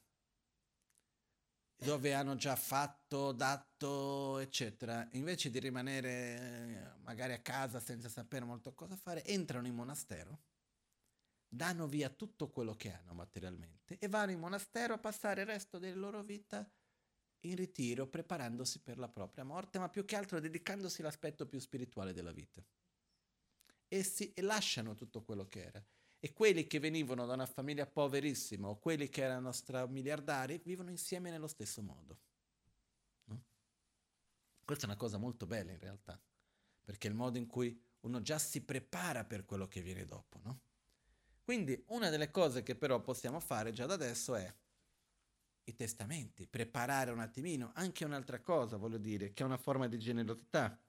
dove 1.84 2.14
hanno 2.14 2.36
già 2.36 2.56
fatto, 2.56 3.32
dato, 3.32 4.38
eccetera, 4.40 5.08
invece 5.14 5.50
di 5.50 5.60
rimanere 5.60 6.10
eh, 6.10 7.00
magari 7.02 7.34
a 7.34 7.42
casa 7.42 7.80
senza 7.80 8.08
sapere 8.08 8.46
molto 8.46 8.74
cosa 8.74 8.96
fare, 8.96 9.26
entrano 9.26 9.68
in 9.68 9.74
monastero 9.76 10.44
danno 11.54 11.86
via 11.86 12.10
tutto 12.10 12.50
quello 12.50 12.76
che 12.76 12.94
hanno 12.94 13.14
materialmente 13.14 13.98
e 14.00 14.08
vanno 14.08 14.32
in 14.32 14.40
monastero 14.40 14.94
a 14.94 15.00
passare 15.00 15.42
il 15.42 15.48
resto 15.48 15.80
della 15.80 16.00
loro 16.00 16.24
vita 16.24 16.66
in 17.42 17.56
ritiro, 17.56 18.08
preparandosi 18.08 18.80
per 18.82 18.98
la 18.98 19.10
propria 19.10 19.44
morte, 19.44 19.78
ma 19.78 19.90
più 19.90 20.06
che 20.06 20.16
altro 20.16 20.40
dedicandosi 20.40 21.02
all'aspetto 21.02 21.48
più 21.48 21.60
spirituale 21.60 22.14
della 22.14 22.32
vita. 22.32 22.64
Essi 23.88 24.32
lasciano 24.38 24.96
tutto 24.96 25.24
quello 25.24 25.48
che 25.48 25.64
era. 25.64 25.86
E 26.24 26.34
quelli 26.34 26.68
che 26.68 26.80
venivano 26.80 27.26
da 27.26 27.34
una 27.34 27.48
famiglia 27.48 27.88
poverissima 27.88 28.68
o 28.68 28.78
quelli 28.78 29.10
che 29.10 29.24
erano 29.24 29.52
stramiliardari 29.52 30.62
vivono 30.64 30.92
insieme 30.92 31.32
nello 31.32 31.48
stesso 31.48 31.82
modo. 31.82 32.20
No? 33.24 33.44
Questa 34.64 34.86
è 34.86 34.88
una 34.88 34.98
cosa 34.98 35.18
molto 35.18 35.48
bella 35.48 35.72
in 35.72 35.80
realtà, 35.80 36.22
perché 36.84 37.08
è 37.08 37.10
il 37.10 37.18
modo 37.18 37.40
in 37.40 37.48
cui 37.48 37.76
uno 38.02 38.22
già 38.22 38.38
si 38.38 38.62
prepara 38.62 39.26
per 39.26 39.46
quello 39.46 39.68
che 39.68 39.82
viene 39.82 40.06
dopo, 40.06 40.40
no? 40.44 40.62
Quindi 41.42 41.84
una 41.88 42.10
delle 42.10 42.30
cose 42.30 42.62
che 42.62 42.76
però 42.76 43.02
possiamo 43.02 43.40
fare 43.40 43.72
già 43.72 43.88
da 43.88 43.96
adesso 43.96 44.36
è 44.36 44.56
i 45.64 45.76
testamenti, 45.76 46.46
preparare 46.48 47.10
un 47.10 47.20
attimino, 47.20 47.72
anche 47.74 48.06
un'altra 48.06 48.42
cosa, 48.42 48.78
voglio 48.78 49.00
dire, 49.00 49.34
che 49.34 49.42
è 49.42 49.46
una 49.46 49.58
forma 49.58 49.88
di 49.88 49.98
generosità, 49.98 50.80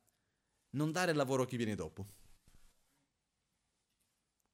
non 0.70 0.92
dare 0.92 1.14
lavoro 1.14 1.44
a 1.44 1.46
chi 1.46 1.56
viene 1.56 1.74
dopo. 1.74 2.20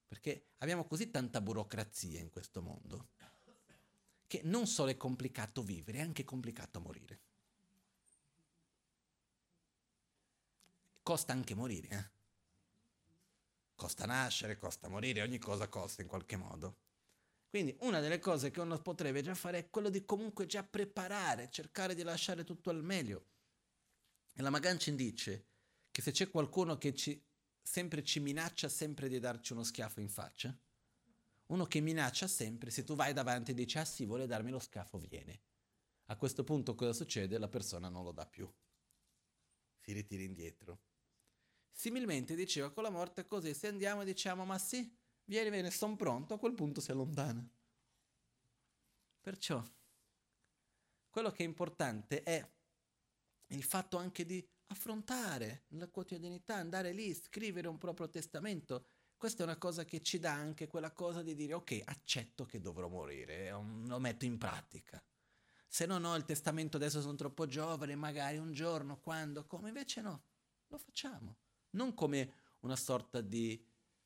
Perché 0.08 0.46
abbiamo 0.58 0.86
così 0.86 1.10
tanta 1.10 1.40
burocrazia 1.40 2.18
in 2.18 2.30
questo 2.30 2.62
mondo 2.62 3.10
che 4.26 4.42
non 4.44 4.66
solo 4.66 4.90
è 4.90 4.96
complicato 4.96 5.62
vivere, 5.62 5.98
è 5.98 6.02
anche 6.02 6.24
complicato 6.24 6.80
morire. 6.80 7.20
Costa 11.02 11.32
anche 11.32 11.54
morire, 11.54 11.88
eh? 11.88 12.10
Costa 13.74 14.04
nascere, 14.04 14.58
costa 14.58 14.88
morire, 14.88 15.22
ogni 15.22 15.38
cosa 15.38 15.68
costa 15.68 16.02
in 16.02 16.08
qualche 16.08 16.36
modo. 16.36 16.76
Quindi 17.48 17.74
una 17.80 18.00
delle 18.00 18.18
cose 18.18 18.50
che 18.50 18.60
uno 18.60 18.78
potrebbe 18.82 19.22
già 19.22 19.34
fare 19.34 19.58
è 19.58 19.70
quello 19.70 19.88
di 19.88 20.04
comunque 20.04 20.44
già 20.44 20.62
preparare, 20.62 21.50
cercare 21.50 21.94
di 21.94 22.02
lasciare 22.02 22.44
tutto 22.44 22.68
al 22.68 22.84
meglio. 22.84 23.24
E 24.34 24.42
la 24.42 24.50
Magancin 24.50 24.94
dice 24.94 25.46
che 25.90 26.02
se 26.02 26.10
c'è 26.10 26.30
qualcuno 26.30 26.76
che 26.76 26.94
ci, 26.94 27.24
sempre 27.68 28.02
ci 28.02 28.18
minaccia 28.18 28.66
sempre 28.66 29.10
di 29.10 29.18
darci 29.18 29.52
uno 29.52 29.62
schiaffo 29.62 30.00
in 30.00 30.08
faccia, 30.08 30.58
uno 31.48 31.66
che 31.66 31.80
minaccia 31.80 32.26
sempre, 32.26 32.70
se 32.70 32.82
tu 32.82 32.94
vai 32.94 33.12
davanti 33.12 33.50
e 33.50 33.54
dici 33.54 33.76
ah 33.76 33.84
sì, 33.84 34.06
vuole 34.06 34.26
darmi 34.26 34.50
lo 34.50 34.58
schiaffo, 34.58 34.96
viene. 34.98 35.42
A 36.06 36.16
questo 36.16 36.44
punto 36.44 36.74
cosa 36.74 36.94
succede? 36.94 37.36
La 37.36 37.48
persona 37.48 37.90
non 37.90 38.04
lo 38.04 38.12
dà 38.12 38.26
più. 38.26 38.50
Si 39.76 39.92
ritira 39.92 40.22
indietro. 40.22 40.80
Similmente 41.70 42.34
diceva 42.34 42.72
con 42.72 42.84
la 42.84 42.90
morte 42.90 43.26
così, 43.26 43.52
se 43.52 43.68
andiamo 43.68 44.00
e 44.00 44.06
diciamo 44.06 44.46
ma 44.46 44.56
sì, 44.56 44.90
vieni, 45.24 45.50
vieni, 45.50 45.70
sono 45.70 45.94
pronto, 45.94 46.34
a 46.34 46.38
quel 46.38 46.54
punto 46.54 46.80
si 46.80 46.90
allontana. 46.90 47.46
Perciò 49.20 49.62
quello 51.10 51.30
che 51.30 51.42
è 51.42 51.46
importante 51.46 52.22
è 52.22 52.50
il 53.48 53.62
fatto 53.62 53.98
anche 53.98 54.24
di 54.24 54.46
affrontare 54.68 55.64
la 55.68 55.88
quotidianità, 55.88 56.56
andare 56.56 56.92
lì, 56.92 57.12
scrivere 57.14 57.68
un 57.68 57.78
proprio 57.78 58.08
testamento. 58.08 58.86
Questa 59.16 59.42
è 59.42 59.46
una 59.46 59.58
cosa 59.58 59.84
che 59.84 60.00
ci 60.00 60.18
dà 60.18 60.32
anche 60.32 60.66
quella 60.66 60.92
cosa 60.92 61.22
di 61.22 61.34
dire 61.34 61.54
ok, 61.54 61.82
accetto 61.84 62.44
che 62.44 62.60
dovrò 62.60 62.88
morire, 62.88 63.50
lo 63.50 63.98
metto 63.98 64.24
in 64.24 64.38
pratica. 64.38 65.02
Se 65.66 65.84
non 65.86 66.04
ho 66.04 66.14
il 66.16 66.24
testamento 66.24 66.76
adesso 66.76 67.00
sono 67.00 67.16
troppo 67.16 67.46
giovane, 67.46 67.94
magari 67.94 68.38
un 68.38 68.52
giorno, 68.52 68.98
quando, 69.00 69.44
come, 69.44 69.68
invece 69.68 70.00
no, 70.00 70.22
lo 70.68 70.78
facciamo 70.78 71.36
non 71.70 71.94
come 71.94 72.32
una 72.60 72.76
sorta 72.76 73.20
di, 73.20 73.62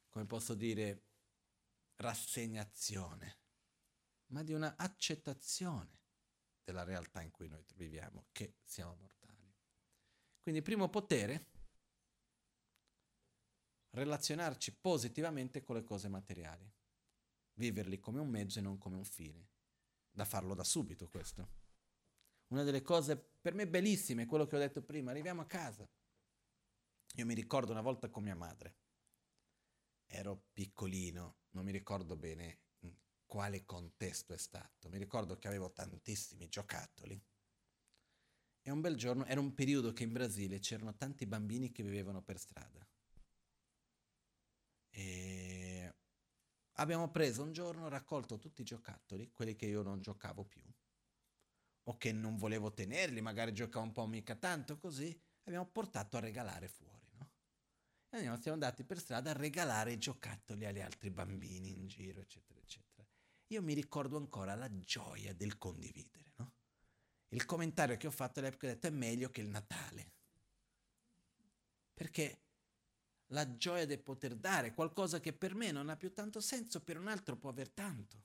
come 0.08 0.26
posso 0.26 0.54
dire, 0.54 1.04
rassegnazione, 1.96 3.38
ma 4.28 4.42
di 4.42 4.52
una 4.52 4.74
accettazione 4.76 6.00
della 6.64 6.84
realtà 6.84 7.22
in 7.22 7.30
cui 7.30 7.48
noi 7.48 7.64
viviamo, 7.74 8.26
che 8.32 8.56
siamo 8.64 8.96
mortali. 8.96 9.21
Quindi 10.42 10.60
primo 10.60 10.88
potere, 10.88 11.50
relazionarci 13.90 14.74
positivamente 14.74 15.62
con 15.62 15.76
le 15.76 15.84
cose 15.84 16.08
materiali, 16.08 16.68
viverli 17.54 18.00
come 18.00 18.18
un 18.18 18.28
mezzo 18.28 18.58
e 18.58 18.62
non 18.62 18.76
come 18.76 18.96
un 18.96 19.04
fine, 19.04 19.50
da 20.10 20.24
farlo 20.24 20.54
da 20.54 20.64
subito 20.64 21.08
questo. 21.08 21.60
Una 22.48 22.64
delle 22.64 22.82
cose 22.82 23.16
per 23.16 23.54
me 23.54 23.68
bellissime, 23.68 24.26
quello 24.26 24.46
che 24.46 24.56
ho 24.56 24.58
detto 24.58 24.82
prima, 24.82 25.12
arriviamo 25.12 25.42
a 25.42 25.46
casa, 25.46 25.88
io 27.14 27.24
mi 27.24 27.34
ricordo 27.34 27.70
una 27.70 27.80
volta 27.80 28.10
con 28.10 28.24
mia 28.24 28.34
madre, 28.34 28.78
ero 30.06 30.48
piccolino, 30.52 31.36
non 31.50 31.64
mi 31.64 31.70
ricordo 31.70 32.16
bene 32.16 32.62
in 32.80 32.96
quale 33.26 33.64
contesto 33.64 34.34
è 34.34 34.38
stato, 34.38 34.88
mi 34.88 34.98
ricordo 34.98 35.38
che 35.38 35.46
avevo 35.46 35.70
tantissimi 35.70 36.48
giocattoli 36.48 37.22
e 38.62 38.70
un 38.70 38.80
bel 38.80 38.96
giorno, 38.96 39.24
era 39.26 39.40
un 39.40 39.54
periodo 39.54 39.92
che 39.92 40.04
in 40.04 40.12
Brasile 40.12 40.58
c'erano 40.58 40.94
tanti 40.96 41.26
bambini 41.26 41.70
che 41.70 41.82
vivevano 41.82 42.22
per 42.22 42.38
strada. 42.38 42.86
E 44.90 45.94
abbiamo 46.76 47.10
preso 47.10 47.42
un 47.42 47.52
giorno, 47.52 47.88
raccolto 47.88 48.38
tutti 48.38 48.62
i 48.62 48.64
giocattoli, 48.64 49.30
quelli 49.30 49.54
che 49.54 49.66
io 49.66 49.82
non 49.82 50.00
giocavo 50.00 50.44
più, 50.44 50.62
o 51.84 51.96
che 51.96 52.12
non 52.12 52.36
volevo 52.36 52.72
tenerli, 52.72 53.20
magari 53.20 53.52
giocavo 53.52 53.84
un 53.84 53.92
po' 53.92 54.06
mica 54.06 54.36
tanto 54.36 54.78
così, 54.78 55.18
abbiamo 55.44 55.66
portato 55.66 56.16
a 56.16 56.20
regalare 56.20 56.68
fuori. 56.68 57.00
E 58.14 58.18
andiamo, 58.18 58.38
siamo 58.42 58.58
andati 58.58 58.84
per 58.84 58.98
strada 58.98 59.30
a 59.30 59.32
regalare 59.32 59.92
i 59.92 59.98
giocattoli 59.98 60.66
agli 60.66 60.80
altri 60.80 61.08
bambini 61.10 61.72
in 61.72 61.86
giro, 61.86 62.20
eccetera, 62.20 62.60
eccetera. 62.60 63.08
Io 63.46 63.62
mi 63.62 63.72
ricordo 63.72 64.18
ancora 64.18 64.54
la 64.54 64.68
gioia 64.80 65.32
del 65.32 65.56
condividere, 65.56 66.24
no? 66.26 66.31
Il 67.32 67.44
commentario 67.44 67.96
che 67.96 68.06
ho 68.06 68.10
fatto 68.10 68.40
all'epoca 68.40 68.66
ho 68.66 68.70
detto 68.70 68.86
è 68.86 68.90
meglio 68.90 69.30
che 69.30 69.40
il 69.40 69.48
Natale. 69.48 70.12
Perché 71.94 72.40
la 73.28 73.56
gioia 73.56 73.86
di 73.86 73.96
poter 73.98 74.34
dare 74.34 74.74
qualcosa 74.74 75.20
che 75.20 75.32
per 75.32 75.54
me 75.54 75.70
non 75.70 75.88
ha 75.88 75.96
più 75.96 76.12
tanto 76.12 76.40
senso, 76.40 76.82
per 76.82 76.98
un 76.98 77.08
altro 77.08 77.36
può 77.36 77.48
aver 77.48 77.70
tanto. 77.70 78.24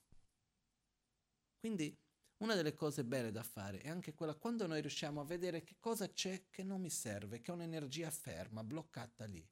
Quindi 1.59 1.97
una 2.37 2.55
delle 2.55 2.73
cose 2.73 3.03
belle 3.03 3.31
da 3.31 3.43
fare 3.43 3.79
è 3.79 3.89
anche 3.89 4.13
quella 4.13 4.35
quando 4.35 4.67
noi 4.67 4.81
riusciamo 4.81 5.21
a 5.21 5.25
vedere 5.25 5.63
che 5.63 5.77
cosa 5.79 6.11
c'è 6.11 6.49
che 6.49 6.63
non 6.63 6.81
mi 6.81 6.89
serve, 6.89 7.41
che 7.41 7.51
è 7.51 7.53
un'energia 7.53 8.11
ferma, 8.11 8.63
bloccata 8.63 9.25
lì 9.25 9.47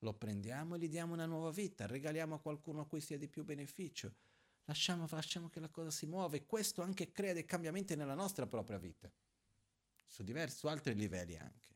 lo 0.00 0.12
prendiamo 0.14 0.74
e 0.74 0.78
gli 0.78 0.88
diamo 0.88 1.14
una 1.14 1.26
nuova 1.26 1.50
vita, 1.50 1.86
regaliamo 1.86 2.34
a 2.34 2.40
qualcuno 2.40 2.82
a 2.82 2.86
cui 2.86 3.00
sia 3.00 3.18
di 3.18 3.28
più 3.28 3.44
beneficio, 3.44 4.14
lasciamo, 4.66 5.06
lasciamo 5.10 5.48
che 5.48 5.60
la 5.60 5.68
cosa 5.68 5.90
si 5.90 6.06
muova 6.06 6.36
e 6.36 6.46
questo 6.46 6.82
anche 6.82 7.10
crea 7.10 7.32
dei 7.32 7.44
cambiamenti 7.44 7.96
nella 7.96 8.14
nostra 8.14 8.46
propria 8.46 8.78
vita, 8.78 9.10
su 10.04 10.22
diversi, 10.22 10.66
altri 10.66 10.94
livelli 10.94 11.36
anche. 11.36 11.74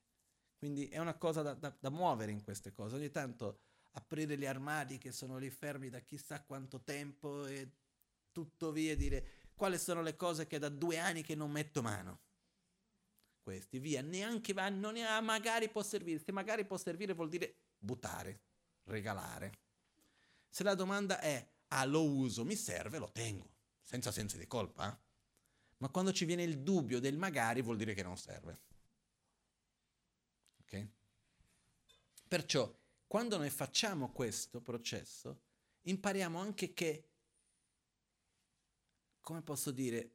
Quindi 0.56 0.88
è 0.88 0.98
una 0.98 1.16
cosa 1.16 1.42
da, 1.42 1.54
da, 1.54 1.74
da 1.78 1.90
muovere 1.90 2.32
in 2.32 2.42
queste 2.42 2.72
cose, 2.72 2.96
ogni 2.96 3.10
tanto 3.10 3.62
aprire 3.92 4.36
gli 4.36 4.46
armadi 4.46 4.98
che 4.98 5.10
sono 5.10 5.38
lì 5.38 5.50
fermi 5.50 5.88
da 5.88 6.00
chissà 6.00 6.42
quanto 6.42 6.82
tempo 6.82 7.46
e 7.46 7.70
tutto 8.30 8.70
via 8.70 8.94
dire 8.94 9.38
quali 9.54 9.78
sono 9.78 10.02
le 10.02 10.16
cose 10.16 10.46
che 10.46 10.58
da 10.58 10.68
due 10.68 10.98
anni 10.98 11.22
che 11.22 11.34
non 11.34 11.50
metto 11.50 11.82
mano? 11.82 12.20
Questi, 13.42 13.78
via, 13.78 14.02
neanche 14.02 14.52
va, 14.52 14.68
non 14.68 14.96
è, 14.96 15.02
ah, 15.02 15.20
magari 15.20 15.68
può 15.70 15.82
servire, 15.82 16.22
se 16.22 16.30
magari 16.30 16.64
può 16.64 16.76
servire 16.76 17.14
vuol 17.14 17.28
dire 17.28 17.56
buttare, 17.78 18.42
regalare. 18.84 19.52
Se 20.48 20.62
la 20.62 20.74
domanda 20.74 21.20
è, 21.20 21.46
ah 21.72 21.84
lo 21.84 22.04
uso, 22.04 22.44
mi 22.44 22.56
serve, 22.56 22.98
lo 22.98 23.10
tengo, 23.10 23.48
senza 23.80 24.10
senso 24.10 24.36
di 24.36 24.46
colpa. 24.46 24.92
Eh? 24.92 24.98
Ma 25.78 25.88
quando 25.88 26.12
ci 26.12 26.24
viene 26.24 26.42
il 26.42 26.60
dubbio 26.60 27.00
del 27.00 27.16
magari 27.16 27.62
vuol 27.62 27.76
dire 27.76 27.94
che 27.94 28.02
non 28.02 28.16
serve. 28.16 28.60
Ok? 30.60 30.88
Perciò, 32.28 32.72
quando 33.06 33.36
noi 33.38 33.50
facciamo 33.50 34.12
questo 34.12 34.60
processo, 34.60 35.42
impariamo 35.82 36.38
anche 36.38 36.72
che, 36.72 37.08
come 39.20 39.42
posso 39.42 39.70
dire, 39.70 40.14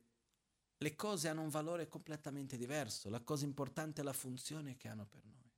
le 0.77 0.95
cose 0.95 1.30
hanno 1.30 1.41
un 1.41 1.49
valore 1.49 1.88
completamente 1.88 2.57
diverso, 2.57 3.10
la 3.10 3.22
cosa 3.22 3.45
importante 3.45 4.02
è 4.02 4.03
la 4.03 4.14
funzione 4.14 4.76
che 4.76 4.88
hanno 4.88 5.06
per 5.06 5.23
noi. 5.23 5.52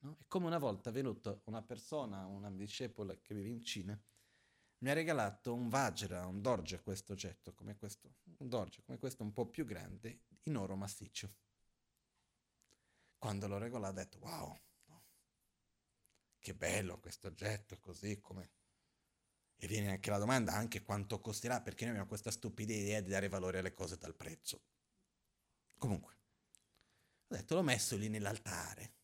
No? 0.00 0.16
È 0.18 0.24
come 0.26 0.46
una 0.46 0.58
volta 0.58 0.90
è 0.90 0.92
venuta 0.92 1.38
una 1.44 1.62
persona, 1.62 2.26
una 2.26 2.50
discepola 2.50 3.16
che 3.16 3.34
vive 3.34 3.48
in 3.48 3.62
Cina, 3.62 4.00
mi 4.82 4.90
ha 4.90 4.94
regalato 4.94 5.54
un 5.54 5.68
Vajra, 5.68 6.26
un 6.26 6.42
Dorje, 6.42 6.82
questo 6.82 7.12
oggetto, 7.12 7.54
come 7.54 7.76
questo, 7.76 8.16
un 8.38 8.48
Dorje, 8.48 8.82
come 8.82 8.98
questo 8.98 9.22
un 9.22 9.32
po' 9.32 9.46
più 9.46 9.64
grande, 9.64 10.22
in 10.44 10.56
oro 10.56 10.74
massiccio. 10.74 11.32
Quando 13.16 13.46
l'ho 13.46 13.58
regalato 13.58 13.92
ho 13.92 13.96
detto, 13.96 14.18
wow, 14.18 14.60
che 16.38 16.54
bello 16.54 16.98
questo 16.98 17.28
oggetto, 17.28 17.78
così 17.78 18.20
come... 18.20 18.50
E 19.54 19.68
viene 19.68 19.90
anche 19.90 20.10
la 20.10 20.18
domanda 20.18 20.54
anche 20.54 20.82
quanto 20.82 21.20
costerà, 21.20 21.60
perché 21.60 21.82
noi 21.82 21.90
abbiamo 21.90 22.08
questa 22.08 22.32
stupida 22.32 22.72
idea 22.72 23.00
di 23.00 23.10
dare 23.10 23.28
valore 23.28 23.58
alle 23.58 23.72
cose 23.72 23.96
dal 23.96 24.16
prezzo. 24.16 24.64
Comunque, 25.78 26.16
ho 27.28 27.36
detto, 27.36 27.54
l'ho 27.54 27.62
messo 27.62 27.96
lì 27.96 28.08
nell'altare. 28.08 28.94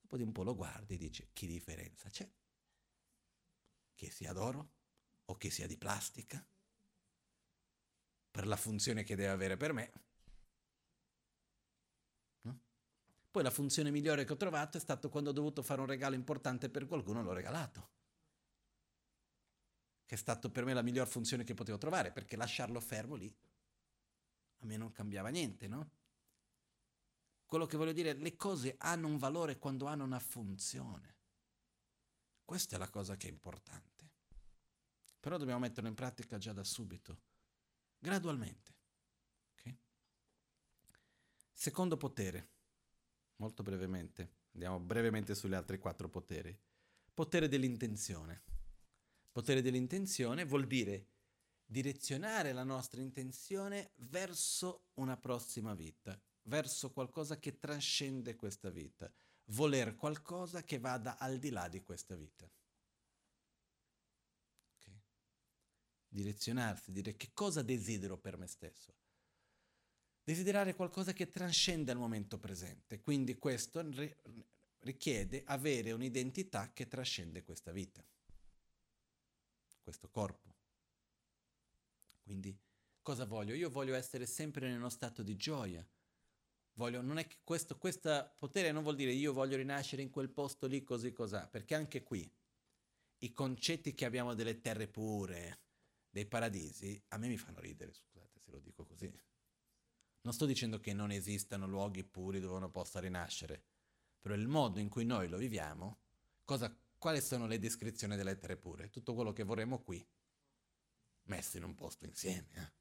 Dopo 0.00 0.16
di 0.16 0.22
un 0.22 0.32
po' 0.32 0.42
lo 0.42 0.54
guardi 0.54 0.94
e 0.94 0.96
dici, 0.96 1.28
che 1.34 1.46
differenza 1.46 2.08
c'è? 2.08 2.26
Che 3.96 4.10
sia 4.12 4.32
d'oro 4.32 4.70
o 5.24 5.36
che 5.36 5.50
sia 5.50 5.66
di 5.66 5.76
plastica? 5.76 6.46
Per 8.30 8.46
la 8.46 8.56
funzione 8.56 9.02
che 9.02 9.16
deve 9.16 9.30
avere 9.30 9.56
per 9.56 9.72
me. 9.72 9.92
No? 12.42 12.60
Poi 13.32 13.42
la 13.42 13.50
funzione 13.50 13.90
migliore 13.90 14.24
che 14.24 14.32
ho 14.32 14.36
trovato 14.36 14.76
è 14.76 14.80
stato 14.80 15.08
quando 15.08 15.30
ho 15.30 15.32
dovuto 15.32 15.64
fare 15.64 15.80
un 15.80 15.88
regalo 15.88 16.14
importante 16.14 16.70
per 16.70 16.86
qualcuno, 16.86 17.24
l'ho 17.24 17.32
regalato 17.32 17.94
che 20.06 20.14
è 20.14 20.18
stato 20.18 20.50
per 20.50 20.64
me 20.64 20.72
la 20.72 20.82
miglior 20.82 21.08
funzione 21.08 21.42
che 21.42 21.54
potevo 21.54 21.78
trovare, 21.78 22.12
perché 22.12 22.36
lasciarlo 22.36 22.80
fermo 22.80 23.16
lì 23.16 23.34
a 24.60 24.66
me 24.66 24.76
non 24.76 24.92
cambiava 24.92 25.28
niente, 25.28 25.66
no? 25.66 25.90
Quello 27.44 27.66
che 27.66 27.76
voglio 27.76 27.92
dire, 27.92 28.14
le 28.14 28.36
cose 28.36 28.76
hanno 28.78 29.08
un 29.08 29.18
valore 29.18 29.58
quando 29.58 29.86
hanno 29.86 30.04
una 30.04 30.18
funzione. 30.18 31.15
Questa 32.46 32.76
è 32.76 32.78
la 32.78 32.88
cosa 32.88 33.16
che 33.16 33.26
è 33.26 33.30
importante. 33.30 34.08
Però 35.18 35.36
dobbiamo 35.36 35.58
metterlo 35.58 35.88
in 35.88 35.96
pratica 35.96 36.38
già 36.38 36.52
da 36.52 36.62
subito, 36.62 37.18
gradualmente. 37.98 38.74
Okay? 39.58 39.76
Secondo 41.52 41.96
potere, 41.96 42.50
molto 43.36 43.64
brevemente, 43.64 44.34
andiamo 44.52 44.78
brevemente 44.78 45.34
sugli 45.34 45.54
altri 45.54 45.78
quattro 45.78 46.08
poteri. 46.08 46.56
Potere 47.12 47.48
dell'intenzione. 47.48 48.44
Potere 49.32 49.60
dell'intenzione 49.60 50.44
vuol 50.44 50.68
dire 50.68 51.08
direzionare 51.66 52.52
la 52.52 52.62
nostra 52.62 53.00
intenzione 53.00 53.90
verso 53.96 54.90
una 54.94 55.16
prossima 55.16 55.74
vita, 55.74 56.16
verso 56.42 56.92
qualcosa 56.92 57.40
che 57.40 57.58
trascende 57.58 58.36
questa 58.36 58.70
vita, 58.70 59.12
voler 59.46 59.94
qualcosa 59.94 60.62
che 60.62 60.78
vada 60.78 61.18
al 61.18 61.38
di 61.38 61.50
là 61.50 61.68
di 61.68 61.82
questa 61.82 62.14
vita. 62.14 62.50
Okay? 64.78 65.00
Direzionarsi, 66.08 66.92
dire 66.92 67.16
che 67.16 67.30
cosa 67.32 67.62
desidero 67.62 68.18
per 68.18 68.36
me 68.36 68.46
stesso. 68.46 68.94
Desiderare 70.22 70.74
qualcosa 70.74 71.12
che 71.12 71.30
trascende 71.30 71.92
il 71.92 71.98
momento 71.98 72.38
presente, 72.38 73.00
quindi 73.00 73.38
questo 73.38 73.84
richiede 74.80 75.42
avere 75.46 75.92
un'identità 75.92 76.72
che 76.72 76.88
trascende 76.88 77.44
questa 77.44 77.70
vita 77.70 78.04
questo 79.86 80.08
corpo. 80.08 80.52
Quindi 82.24 82.58
cosa 83.02 83.24
voglio? 83.24 83.54
Io 83.54 83.70
voglio 83.70 83.94
essere 83.94 84.26
sempre 84.26 84.68
nello 84.68 84.88
stato 84.88 85.22
di 85.22 85.36
gioia. 85.36 85.86
Voglio, 86.76 87.00
non 87.00 87.18
è 87.18 87.26
che 87.26 87.38
questo, 87.42 87.78
questo 87.78 88.34
potere 88.38 88.70
non 88.70 88.82
vuol 88.82 88.96
dire 88.96 89.10
io 89.10 89.32
voglio 89.32 89.56
rinascere 89.56 90.02
in 90.02 90.10
quel 90.10 90.28
posto 90.28 90.66
lì 90.66 90.84
così 90.84 91.10
cos'ha, 91.12 91.46
perché 91.48 91.74
anche 91.74 92.02
qui 92.02 92.30
i 93.20 93.32
concetti 93.32 93.94
che 93.94 94.04
abbiamo 94.04 94.34
delle 94.34 94.60
terre 94.60 94.86
pure, 94.86 95.60
dei 96.10 96.26
paradisi, 96.26 97.02
a 97.08 97.16
me 97.16 97.28
mi 97.28 97.38
fanno 97.38 97.60
ridere, 97.60 97.94
scusate 97.94 98.40
se 98.40 98.50
lo 98.50 98.58
dico 98.58 98.84
così. 98.84 99.10
Non 100.20 100.34
sto 100.34 100.44
dicendo 100.44 100.78
che 100.78 100.92
non 100.92 101.10
esistano 101.10 101.66
luoghi 101.66 102.04
puri 102.04 102.40
dove 102.40 102.56
uno 102.56 102.70
possa 102.70 103.00
rinascere, 103.00 103.64
però 104.20 104.34
il 104.34 104.46
modo 104.46 104.78
in 104.78 104.90
cui 104.90 105.06
noi 105.06 105.28
lo 105.28 105.38
viviamo, 105.38 106.00
cosa, 106.44 106.76
quali 106.98 107.22
sono 107.22 107.46
le 107.46 107.58
descrizioni 107.58 108.16
delle 108.16 108.32
lettere 108.32 108.58
pure? 108.58 108.90
Tutto 108.90 109.14
quello 109.14 109.32
che 109.32 109.44
vorremmo 109.44 109.82
qui, 109.82 110.06
messo 111.24 111.56
in 111.56 111.64
un 111.64 111.74
posto 111.74 112.04
insieme. 112.04 112.48
Eh? 112.52 112.72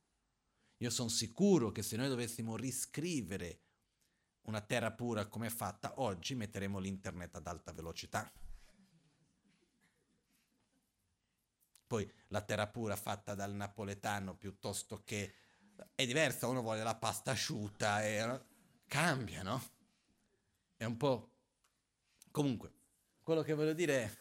Io 0.79 0.89
sono 0.89 1.07
sicuro 1.07 1.71
che 1.71 1.81
se 1.81 1.95
noi 1.95 2.09
dovessimo 2.09 2.57
riscrivere 2.57 3.64
una 4.45 4.61
terra 4.61 4.91
pura 4.91 5.27
come 5.27 5.47
è 5.47 5.49
fatta 5.49 5.99
oggi, 6.01 6.35
metteremo 6.35 6.79
l'internet 6.79 7.35
ad 7.35 7.47
alta 7.47 7.71
velocità. 7.71 8.31
Poi 11.87 12.11
la 12.29 12.41
terra 12.41 12.67
pura 12.67 12.95
fatta 12.95 13.35
dal 13.35 13.53
napoletano 13.53 14.35
piuttosto 14.35 15.03
che 15.03 15.33
è 15.93 16.05
diversa, 16.05 16.47
uno 16.47 16.61
vuole 16.61 16.83
la 16.83 16.95
pasta 16.95 17.31
asciutta 17.31 18.03
e 18.03 18.41
cambia, 18.87 19.43
no? 19.43 19.61
È 20.75 20.83
un 20.83 20.97
po' 20.97 21.31
comunque 22.31 22.73
quello 23.21 23.41
che 23.41 23.53
voglio 23.53 23.73
dire 23.73 24.03
è, 24.03 24.17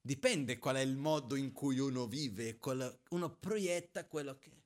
dipende 0.00 0.58
qual 0.58 0.76
è 0.76 0.80
il 0.80 0.96
modo 0.96 1.34
in 1.34 1.52
cui 1.52 1.78
uno 1.78 2.06
vive, 2.06 2.58
uno 3.10 3.36
proietta 3.36 4.06
quello 4.06 4.38
che... 4.38 4.57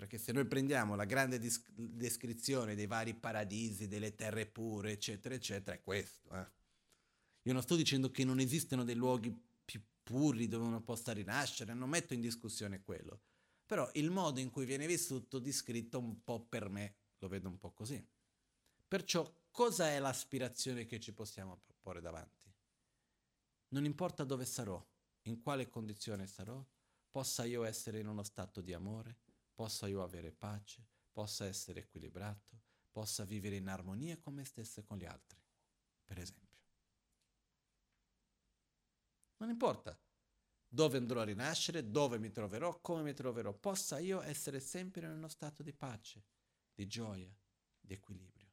Perché 0.00 0.16
se 0.16 0.32
noi 0.32 0.46
prendiamo 0.46 0.94
la 0.94 1.04
grande 1.04 1.38
dis- 1.38 1.62
descrizione 1.74 2.74
dei 2.74 2.86
vari 2.86 3.12
paradisi, 3.12 3.86
delle 3.86 4.14
terre 4.14 4.46
pure, 4.46 4.92
eccetera, 4.92 5.34
eccetera, 5.34 5.76
è 5.76 5.82
questo. 5.82 6.30
Eh. 6.30 6.50
Io 7.42 7.52
non 7.52 7.60
sto 7.60 7.76
dicendo 7.76 8.10
che 8.10 8.24
non 8.24 8.40
esistono 8.40 8.82
dei 8.82 8.94
luoghi 8.94 9.30
più 9.62 9.82
puri 10.02 10.48
dove 10.48 10.64
uno 10.64 10.80
possa 10.80 11.12
rinascere, 11.12 11.74
non 11.74 11.90
metto 11.90 12.14
in 12.14 12.22
discussione 12.22 12.82
quello. 12.82 13.20
Però 13.66 13.90
il 13.92 14.10
modo 14.10 14.40
in 14.40 14.48
cui 14.48 14.64
viene 14.64 14.86
vissuto, 14.86 15.38
descritto 15.38 15.98
un 15.98 16.24
po' 16.24 16.46
per 16.46 16.70
me, 16.70 16.94
lo 17.18 17.28
vedo 17.28 17.50
un 17.50 17.58
po' 17.58 17.72
così. 17.72 18.02
Perciò 18.88 19.30
cosa 19.50 19.90
è 19.90 19.98
l'aspirazione 19.98 20.86
che 20.86 20.98
ci 20.98 21.12
possiamo 21.12 21.60
proporre 21.62 22.00
davanti? 22.00 22.40
non 23.72 23.84
importa 23.84 24.24
dove 24.24 24.44
sarò, 24.46 24.84
in 25.26 25.40
quale 25.40 25.68
condizione 25.68 26.26
sarò, 26.26 26.64
possa 27.08 27.44
io 27.44 27.64
essere 27.64 28.00
in 28.00 28.08
uno 28.08 28.22
stato 28.22 28.60
di 28.60 28.72
amore, 28.72 29.18
possa 29.60 29.86
io 29.88 30.02
avere 30.02 30.32
pace, 30.32 30.86
possa 31.12 31.44
essere 31.44 31.80
equilibrato, 31.80 32.62
possa 32.90 33.26
vivere 33.26 33.56
in 33.56 33.68
armonia 33.68 34.16
con 34.16 34.32
me 34.32 34.42
stesso 34.42 34.80
e 34.80 34.84
con 34.84 34.96
gli 34.96 35.04
altri, 35.04 35.38
per 36.02 36.18
esempio. 36.18 36.56
Non 39.36 39.50
importa 39.50 40.00
dove 40.66 40.96
andrò 40.96 41.20
a 41.20 41.24
rinascere, 41.24 41.90
dove 41.90 42.18
mi 42.18 42.30
troverò, 42.30 42.80
come 42.80 43.02
mi 43.02 43.12
troverò, 43.12 43.52
possa 43.52 43.98
io 43.98 44.22
essere 44.22 44.60
sempre 44.60 45.04
in 45.04 45.12
uno 45.12 45.28
stato 45.28 45.62
di 45.62 45.74
pace, 45.74 46.24
di 46.72 46.86
gioia, 46.86 47.30
di 47.78 47.92
equilibrio 47.92 48.48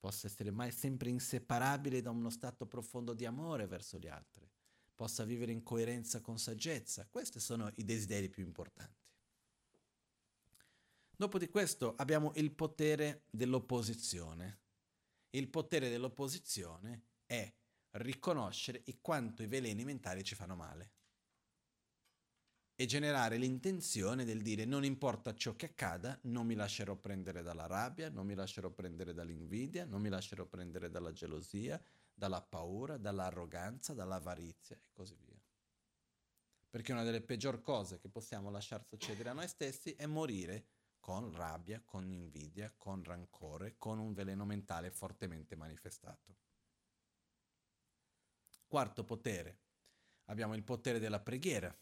possa 0.00 0.26
essere 0.26 0.50
mai 0.50 0.72
sempre 0.72 1.08
inseparabile 1.08 2.00
da 2.00 2.10
uno 2.10 2.30
stato 2.30 2.66
profondo 2.66 3.14
di 3.14 3.26
amore 3.26 3.66
verso 3.66 3.98
gli 3.98 4.06
altri, 4.08 4.48
possa 4.94 5.24
vivere 5.24 5.52
in 5.52 5.62
coerenza 5.62 6.20
con 6.20 6.38
saggezza. 6.38 7.06
Questi 7.08 7.40
sono 7.40 7.70
i 7.76 7.84
desideri 7.84 8.28
più 8.28 8.44
importanti. 8.44 9.07
Dopo 11.20 11.36
di 11.36 11.48
questo 11.48 11.96
abbiamo 11.96 12.30
il 12.36 12.52
potere 12.52 13.24
dell'opposizione. 13.28 14.60
Il 15.30 15.48
potere 15.48 15.90
dell'opposizione 15.90 17.06
è 17.26 17.52
riconoscere 17.96 18.84
quanto 19.00 19.42
i 19.42 19.48
veleni 19.48 19.84
mentali 19.84 20.22
ci 20.22 20.36
fanno 20.36 20.54
male 20.54 20.92
e 22.76 22.86
generare 22.86 23.36
l'intenzione 23.36 24.24
del 24.24 24.42
dire 24.42 24.64
non 24.64 24.84
importa 24.84 25.34
ciò 25.34 25.56
che 25.56 25.66
accada, 25.66 26.16
non 26.22 26.46
mi 26.46 26.54
lascerò 26.54 26.94
prendere 26.94 27.42
dalla 27.42 27.66
rabbia, 27.66 28.08
non 28.08 28.24
mi 28.24 28.36
lascerò 28.36 28.70
prendere 28.70 29.12
dall'invidia, 29.12 29.86
non 29.86 30.00
mi 30.00 30.10
lascerò 30.10 30.44
prendere 30.44 30.88
dalla 30.88 31.10
gelosia, 31.10 31.82
dalla 32.14 32.40
paura, 32.40 32.96
dall'arroganza, 32.96 33.92
dall'avarizia 33.92 34.76
e 34.76 34.90
così 34.92 35.16
via. 35.26 35.42
Perché 36.70 36.92
una 36.92 37.02
delle 37.02 37.22
peggior 37.22 37.60
cose 37.60 37.98
che 37.98 38.08
possiamo 38.08 38.50
lasciar 38.50 38.84
succedere 38.84 39.30
a 39.30 39.32
noi 39.32 39.48
stessi 39.48 39.94
è 39.94 40.06
morire 40.06 40.77
con 41.08 41.32
rabbia, 41.32 41.80
con 41.86 42.10
invidia, 42.10 42.70
con 42.76 43.02
rancore, 43.02 43.78
con 43.78 43.98
un 43.98 44.12
veleno 44.12 44.44
mentale 44.44 44.90
fortemente 44.90 45.56
manifestato. 45.56 46.36
Quarto 48.66 49.04
potere. 49.06 49.62
Abbiamo 50.26 50.54
il 50.54 50.64
potere 50.64 50.98
della 50.98 51.22
preghiera 51.22 51.74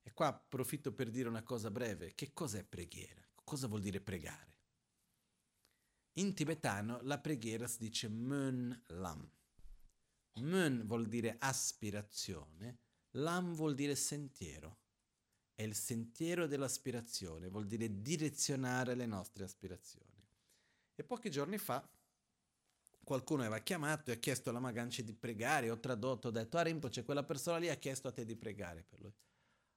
e 0.00 0.12
qua 0.12 0.28
approfitto 0.28 0.94
per 0.94 1.10
dire 1.10 1.28
una 1.28 1.42
cosa 1.42 1.72
breve. 1.72 2.14
Che 2.14 2.32
cos'è 2.32 2.62
preghiera? 2.62 3.20
Cosa 3.42 3.66
vuol 3.66 3.80
dire 3.80 4.00
pregare? 4.00 4.58
In 6.18 6.34
tibetano 6.34 7.00
la 7.02 7.18
preghiera 7.18 7.66
si 7.66 7.78
dice 7.78 8.06
Mun 8.08 8.80
Lam. 8.90 9.28
Mun 10.34 10.84
vuol 10.86 11.08
dire 11.08 11.34
aspirazione, 11.40 12.78
Lam 13.16 13.54
vuol 13.54 13.74
dire 13.74 13.96
sentiero. 13.96 14.82
È 15.58 15.62
il 15.64 15.74
sentiero 15.74 16.46
dell'aspirazione, 16.46 17.48
vuol 17.48 17.66
dire 17.66 18.00
direzionare 18.00 18.94
le 18.94 19.06
nostre 19.06 19.42
aspirazioni. 19.42 20.24
E 20.94 21.02
pochi 21.02 21.32
giorni 21.32 21.58
fa 21.58 21.84
qualcuno 23.02 23.42
aveva 23.42 23.58
chiamato 23.58 24.10
e 24.10 24.14
ha 24.14 24.18
chiesto 24.18 24.50
alla 24.50 24.60
Maganci 24.60 25.02
di 25.02 25.14
pregare, 25.14 25.68
ho 25.68 25.80
tradotto, 25.80 26.28
ho 26.28 26.30
detto, 26.30 26.58
a 26.58 26.62
Rimpo 26.62 26.86
c'è 26.86 27.02
quella 27.02 27.24
persona 27.24 27.56
lì, 27.56 27.68
ha 27.70 27.74
chiesto 27.74 28.06
a 28.06 28.12
te 28.12 28.24
di 28.24 28.36
pregare 28.36 28.84
per 28.84 29.00
lui. 29.00 29.12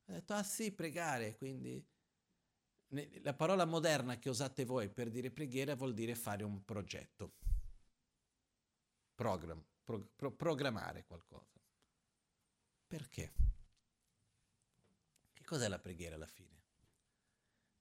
Ha 0.05 0.11
detto, 0.11 0.33
ah 0.33 0.43
sì, 0.43 0.71
pregare, 0.71 1.35
quindi 1.35 1.83
la 3.23 3.33
parola 3.33 3.65
moderna 3.65 4.19
che 4.19 4.29
usate 4.29 4.65
voi 4.65 4.87
per 4.87 5.09
dire 5.09 5.31
preghiera 5.31 5.73
vuol 5.73 5.95
dire 5.95 6.13
fare 6.13 6.43
un 6.43 6.63
progetto, 6.63 7.37
Program, 9.15 9.65
pro, 9.83 10.11
pro, 10.15 10.31
programmare 10.31 11.05
qualcosa. 11.07 11.59
Perché? 12.85 13.33
Cos'è 15.51 15.67
la 15.67 15.79
preghiera 15.79 16.15
alla 16.15 16.27
fine? 16.27 16.63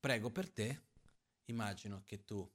Prego 0.01 0.33
per 0.33 0.51
te, 0.51 0.87
immagino 1.45 2.03
che 2.03 2.25
tu 2.25 2.53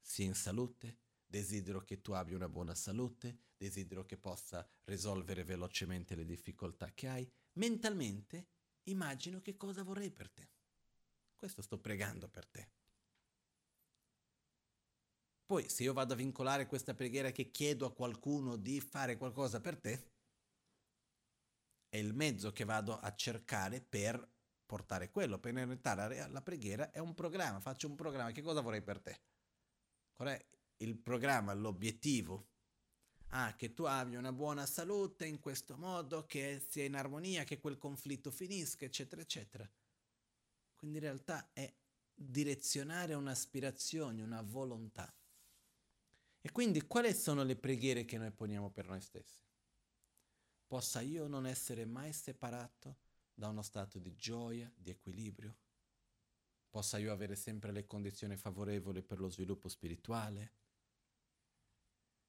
sia 0.00 0.26
in 0.26 0.34
salute, 0.34 0.98
desidero 1.26 1.82
che 1.82 2.00
tu 2.00 2.12
abbia 2.12 2.36
una 2.36 2.48
buona 2.48 2.72
salute, 2.72 3.46
desidero 3.56 4.06
che 4.06 4.16
possa 4.16 4.64
risolvere 4.84 5.42
velocemente 5.42 6.14
le 6.14 6.24
difficoltà 6.24 6.92
che 6.92 7.08
hai. 7.08 7.28
Mentalmente 7.54 8.46
immagino 8.84 9.40
che 9.40 9.56
cosa 9.56 9.82
vorrei 9.82 10.12
per 10.12 10.30
te. 10.30 10.48
Questo 11.34 11.60
sto 11.60 11.80
pregando 11.80 12.28
per 12.28 12.46
te. 12.46 12.70
Poi 15.46 15.68
se 15.68 15.82
io 15.82 15.92
vado 15.92 16.12
a 16.12 16.16
vincolare 16.16 16.66
questa 16.66 16.94
preghiera 16.94 17.32
che 17.32 17.50
chiedo 17.50 17.86
a 17.86 17.92
qualcuno 17.92 18.54
di 18.54 18.80
fare 18.80 19.16
qualcosa 19.16 19.60
per 19.60 19.76
te, 19.80 20.12
è 21.88 21.96
il 21.96 22.14
mezzo 22.14 22.52
che 22.52 22.62
vado 22.62 22.96
a 22.96 23.12
cercare 23.16 23.80
per 23.80 24.30
portare 24.66 25.10
quello. 25.10 25.38
Per 25.38 25.52
realtà 25.52 25.94
la, 25.94 26.28
la 26.28 26.42
preghiera 26.42 26.90
è 26.90 26.98
un 26.98 27.14
programma, 27.14 27.60
faccio 27.60 27.86
un 27.86 27.94
programma, 27.94 28.32
che 28.32 28.42
cosa 28.42 28.60
vorrei 28.60 28.82
per 28.82 29.00
te? 29.00 29.20
Qual 30.12 30.28
è 30.28 30.46
il 30.78 30.96
programma, 30.96 31.52
l'obiettivo. 31.52 32.48
Ah, 33.28 33.54
che 33.56 33.74
tu 33.74 33.82
abbia 33.82 34.18
una 34.18 34.32
buona 34.32 34.64
salute 34.64 35.26
in 35.26 35.40
questo 35.40 35.76
modo, 35.76 36.24
che 36.24 36.62
sia 36.68 36.84
in 36.84 36.94
armonia, 36.94 37.42
che 37.42 37.58
quel 37.58 37.78
conflitto 37.78 38.30
finisca, 38.30 38.84
eccetera, 38.84 39.22
eccetera. 39.22 39.68
Quindi 40.76 40.98
in 40.98 41.02
realtà 41.04 41.50
è 41.52 41.72
direzionare 42.14 43.14
un'aspirazione, 43.14 44.22
una 44.22 44.42
volontà. 44.42 45.12
E 46.40 46.52
quindi 46.52 46.86
quali 46.86 47.12
sono 47.12 47.42
le 47.42 47.56
preghiere 47.56 48.04
che 48.04 48.18
noi 48.18 48.30
poniamo 48.30 48.70
per 48.70 48.86
noi 48.86 49.00
stessi? 49.00 49.42
Possa 50.66 51.00
io 51.00 51.26
non 51.26 51.46
essere 51.46 51.84
mai 51.86 52.12
separato 52.12 52.98
da 53.34 53.48
uno 53.48 53.62
stato 53.62 53.98
di 53.98 54.14
gioia, 54.14 54.70
di 54.74 54.90
equilibrio? 54.90 55.56
Possa 56.70 56.98
io 56.98 57.12
avere 57.12 57.36
sempre 57.36 57.72
le 57.72 57.86
condizioni 57.86 58.36
favorevoli 58.36 59.02
per 59.02 59.18
lo 59.18 59.28
sviluppo 59.28 59.68
spirituale? 59.68 60.52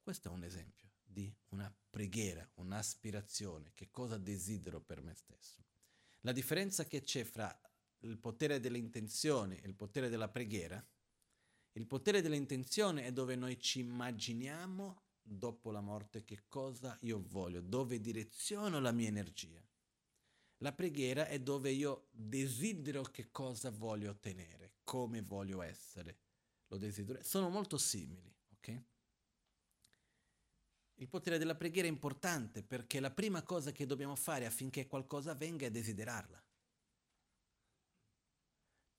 Questo 0.01 0.27
è 0.27 0.31
un 0.31 0.43
esempio 0.43 0.89
di 1.03 1.33
una 1.49 1.73
preghiera, 1.89 2.47
un'aspirazione, 2.55 3.71
che 3.73 3.89
cosa 3.89 4.17
desidero 4.17 4.81
per 4.81 5.01
me 5.01 5.15
stesso. 5.15 5.63
La 6.21 6.31
differenza 6.31 6.85
che 6.85 7.01
c'è 7.01 7.23
fra 7.23 7.57
il 7.99 8.17
potere 8.17 8.59
delle 8.59 8.77
intenzioni 8.77 9.57
e 9.59 9.67
il 9.67 9.75
potere 9.75 10.09
della 10.09 10.27
preghiera, 10.27 10.83
il 11.73 11.87
potere 11.87 12.21
dell'intenzione 12.21 13.05
è 13.05 13.11
dove 13.11 13.35
noi 13.35 13.59
ci 13.59 13.79
immaginiamo 13.79 15.03
dopo 15.21 15.71
la 15.71 15.81
morte 15.81 16.23
che 16.23 16.43
cosa 16.47 16.97
io 17.01 17.23
voglio, 17.27 17.61
dove 17.61 17.99
direziono 17.99 18.79
la 18.79 18.91
mia 18.91 19.07
energia. 19.07 19.63
La 20.65 20.73
preghiera 20.73 21.27
è 21.27 21.39
dove 21.39 21.69
io 21.69 22.07
desidero 22.09 23.03
che 23.03 23.29
cosa 23.29 23.69
voglio 23.69 24.09
ottenere, 24.09 24.77
come 24.83 25.21
voglio 25.21 25.61
essere. 25.61 26.17
Lo 26.69 26.77
desidero. 26.77 27.21
Sono 27.21 27.49
molto 27.49 27.77
simili, 27.77 28.35
ok? 28.53 28.81
Il 30.95 31.07
potere 31.07 31.37
della 31.37 31.53
preghiera 31.53 31.87
è 31.87 31.91
importante 31.91 32.63
perché 32.63 32.99
la 32.99 33.11
prima 33.11 33.43
cosa 33.43 33.71
che 33.71 33.85
dobbiamo 33.85 34.15
fare 34.15 34.47
affinché 34.47 34.87
qualcosa 34.87 35.33
avvenga 35.33 35.67
è 35.67 35.69
desiderarla. 35.69 36.43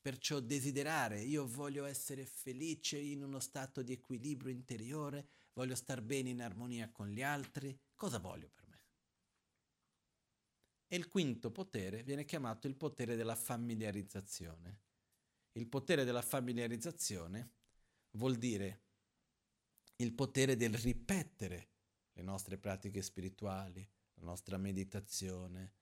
Perciò 0.00 0.38
desiderare, 0.38 1.20
io 1.20 1.48
voglio 1.48 1.84
essere 1.84 2.26
felice 2.26 2.96
in 2.96 3.24
uno 3.24 3.40
stato 3.40 3.82
di 3.82 3.92
equilibrio 3.92 4.52
interiore, 4.52 5.26
voglio 5.54 5.74
star 5.74 6.00
bene 6.00 6.30
in 6.30 6.42
armonia 6.42 6.92
con 6.92 7.08
gli 7.08 7.22
altri, 7.22 7.76
cosa 7.96 8.20
voglio 8.20 8.48
per? 8.54 8.65
E 10.88 10.96
il 10.96 11.08
quinto 11.08 11.50
potere 11.50 12.02
viene 12.02 12.24
chiamato 12.24 12.66
il 12.66 12.76
potere 12.76 13.16
della 13.16 13.34
familiarizzazione. 13.34 14.82
Il 15.52 15.66
potere 15.66 16.04
della 16.04 16.22
familiarizzazione 16.22 17.54
vuol 18.12 18.36
dire 18.36 18.82
il 19.96 20.12
potere 20.12 20.56
del 20.56 20.74
ripetere 20.74 21.70
le 22.12 22.22
nostre 22.22 22.58
pratiche 22.58 23.02
spirituali, 23.02 23.86
la 24.14 24.24
nostra 24.24 24.58
meditazione, 24.58 25.74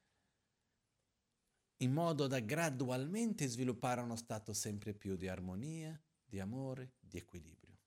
in 1.78 1.92
modo 1.92 2.26
da 2.26 2.40
gradualmente 2.40 3.46
sviluppare 3.46 4.00
uno 4.00 4.16
stato 4.16 4.52
sempre 4.52 4.94
più 4.94 5.16
di 5.16 5.28
armonia, 5.28 6.00
di 6.24 6.40
amore, 6.40 6.94
di 7.00 7.18
equilibrio. 7.18 7.78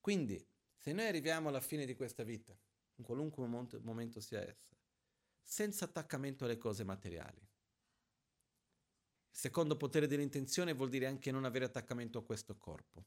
Quindi, 0.00 0.44
se 0.76 0.92
noi 0.92 1.06
arriviamo 1.06 1.48
alla 1.48 1.60
fine 1.60 1.84
di 1.84 1.94
questa 1.94 2.22
vita, 2.22 2.56
in 2.96 3.04
qualunque 3.04 3.44
momento, 3.44 3.80
momento 3.82 4.20
sia 4.20 4.40
essa, 4.40 4.75
senza 5.48 5.84
attaccamento 5.84 6.44
alle 6.44 6.58
cose 6.58 6.82
materiali, 6.82 7.38
il 7.38 7.48
secondo 9.30 9.76
potere 9.76 10.08
dell'intenzione 10.08 10.72
vuol 10.72 10.88
dire 10.88 11.06
anche 11.06 11.30
non 11.30 11.44
avere 11.44 11.66
attaccamento 11.66 12.18
a 12.18 12.24
questo 12.24 12.58
corpo. 12.58 13.06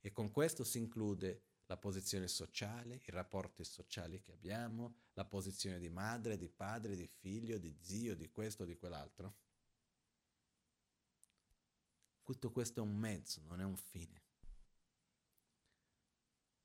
E 0.00 0.12
con 0.12 0.30
questo 0.30 0.62
si 0.62 0.76
include 0.76 1.44
la 1.66 1.78
posizione 1.78 2.28
sociale, 2.28 2.96
i 2.96 3.10
rapporti 3.10 3.64
sociali 3.64 4.20
che 4.20 4.32
abbiamo, 4.32 4.96
la 5.14 5.24
posizione 5.24 5.78
di 5.78 5.88
madre, 5.88 6.36
di 6.36 6.50
padre, 6.50 6.94
di 6.94 7.06
figlio, 7.06 7.56
di 7.56 7.74
zio, 7.80 8.14
di 8.14 8.30
questo, 8.30 8.66
di 8.66 8.76
quell'altro. 8.76 9.36
Tutto 12.22 12.52
questo 12.52 12.80
è 12.80 12.82
un 12.82 12.94
mezzo, 12.94 13.40
non 13.46 13.60
è 13.60 13.64
un 13.64 13.76
fine. 13.76 14.22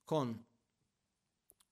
Con 0.03 0.45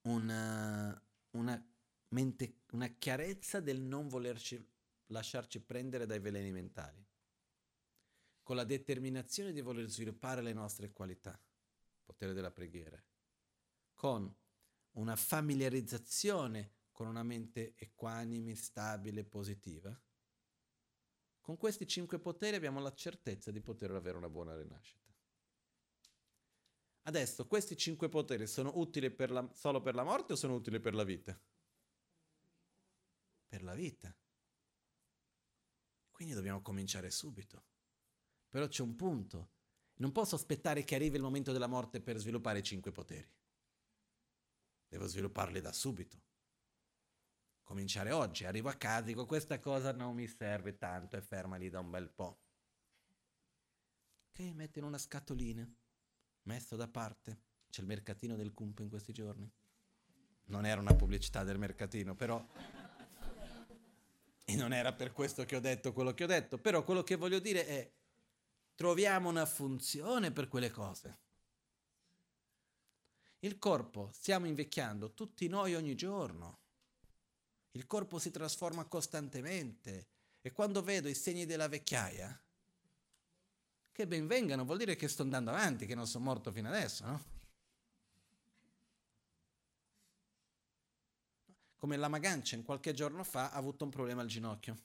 una, 0.04 1.04
una, 1.32 1.77
mente, 2.10 2.62
una 2.72 2.88
chiarezza 2.88 3.60
del 3.60 3.82
non 3.82 4.08
volerci 4.08 4.64
lasciarci 5.08 5.62
prendere 5.62 6.06
dai 6.06 6.20
veleni 6.20 6.52
mentali, 6.52 7.06
con 8.44 8.56
la 8.56 8.64
determinazione 8.64 9.52
di 9.52 9.62
voler 9.62 9.90
sviluppare 9.90 10.42
le 10.42 10.54
nostre 10.54 10.92
qualità, 10.92 11.40
potere 12.04 12.34
della 12.34 12.52
preghiera, 12.52 13.02
con 13.94 14.34
una 14.92 15.16
familiarizzazione 15.16 16.78
con 16.98 17.06
una 17.06 17.22
mente 17.22 17.76
equanime, 17.76 18.56
stabile, 18.56 19.24
positiva, 19.24 19.96
con 21.40 21.56
questi 21.56 21.86
cinque 21.86 22.18
poteri 22.18 22.56
abbiamo 22.56 22.80
la 22.80 22.92
certezza 22.92 23.52
di 23.52 23.62
poter 23.62 23.92
avere 23.92 24.18
una 24.18 24.30
buona 24.30 24.58
rinascita. 24.58 25.14
Adesso, 27.04 27.46
questi 27.46 27.78
cinque 27.78 28.10
poteri 28.10 28.48
sono 28.48 28.72
utili 28.80 29.12
per 29.12 29.30
la, 29.30 29.48
solo 29.54 29.80
per 29.80 29.94
la 29.94 30.04
morte 30.04 30.34
o 30.34 30.36
sono 30.36 30.56
utili 30.56 30.80
per 30.80 30.96
la 30.96 31.04
vita? 31.04 31.40
Per 33.48 33.64
la 33.64 33.74
vita. 33.74 34.16
Quindi 36.12 36.34
dobbiamo 36.34 36.62
cominciare 36.62 37.10
subito. 37.10 37.66
Però 38.50 38.68
c'è 38.68 38.82
un 38.82 38.96
punto. 38.96 39.52
Non 39.96 40.12
posso 40.12 40.36
aspettare 40.36 40.84
che 40.84 40.96
arrivi 40.96 41.16
il 41.16 41.22
momento 41.22 41.52
della 41.52 41.68
morte 41.68 42.02
per 42.02 42.18
sviluppare 42.18 42.60
i 42.60 42.64
cinque 42.64 42.92
poteri. 42.92 43.30
Devo 44.88 45.08
svilupparli 45.08 45.62
da 45.62 45.72
subito. 45.72 46.24
Cominciare 47.64 48.12
oggi, 48.12 48.46
arrivo 48.46 48.70
a 48.70 48.76
casa, 48.76 49.02
dico 49.02 49.26
questa 49.26 49.60
cosa 49.60 49.92
non 49.92 50.16
mi 50.16 50.28
serve 50.28 50.78
tanto 50.78 51.18
e 51.18 51.22
ferma 51.22 51.58
lì 51.58 51.70
da 51.70 51.80
un 51.80 51.90
bel 51.90 52.10
po'. 52.10 52.40
Ok, 54.30 54.40
metti 54.54 54.80
in 54.80 54.86
una 54.86 54.98
scatolina, 54.98 55.70
messo 56.44 56.76
da 56.76 56.88
parte. 56.88 57.42
C'è 57.70 57.82
il 57.82 57.88
mercatino 57.88 58.36
del 58.36 58.54
Cumpo 58.54 58.84
in 58.84 58.90
questi 58.90 59.12
giorni. 59.12 59.52
Non 60.46 60.66
era 60.66 60.80
una 60.80 60.96
pubblicità 60.96 61.44
del 61.44 61.58
mercatino, 61.58 62.16
però... 62.16 62.44
E 64.50 64.56
non 64.56 64.72
era 64.72 64.94
per 64.94 65.12
questo 65.12 65.44
che 65.44 65.58
ho 65.58 65.60
detto 65.60 65.92
quello 65.92 66.14
che 66.14 66.24
ho 66.24 66.28
detto, 66.28 66.58
però 66.58 66.82
quello 66.86 67.04
che 67.04 67.16
voglio 67.16 67.40
dire 67.40 67.68
è 67.68 67.92
troviamo 68.76 69.28
una 69.28 69.46
funzione 69.46 70.32
per 70.32 70.48
quelle 70.48 70.72
cose. 70.72 71.20
Il 73.40 73.60
corpo, 73.60 74.10
stiamo 74.14 74.46
invecchiando 74.46 75.14
tutti 75.14 75.50
noi 75.50 75.76
ogni 75.76 75.96
giorno. 75.96 76.60
Il 77.72 77.86
corpo 77.88 78.20
si 78.20 78.32
trasforma 78.32 78.86
costantemente 78.86 80.08
e 80.40 80.54
quando 80.54 80.82
vedo 80.82 81.10
i 81.10 81.14
segni 81.14 81.46
della 81.46 81.68
vecchiaia, 81.68 82.42
che 83.92 84.08
ben 84.08 84.28
vengano, 84.28 84.64
vuol 84.64 84.78
dire 84.78 84.96
che 84.96 85.10
sto 85.10 85.24
andando 85.24 85.50
avanti, 85.50 85.86
che 85.86 85.94
non 85.94 86.08
sono 86.08 86.24
morto 86.24 86.54
fino 86.54 86.70
adesso, 86.70 87.06
no? 87.06 87.37
Come 91.78 91.96
la 91.96 92.08
Magancia 92.08 92.60
qualche 92.64 92.92
giorno 92.92 93.24
fa 93.24 93.52
ha 93.52 93.56
avuto 93.56 93.84
un 93.84 93.92
problema 93.92 94.22
al 94.22 94.28
ginocchio. 94.28 94.76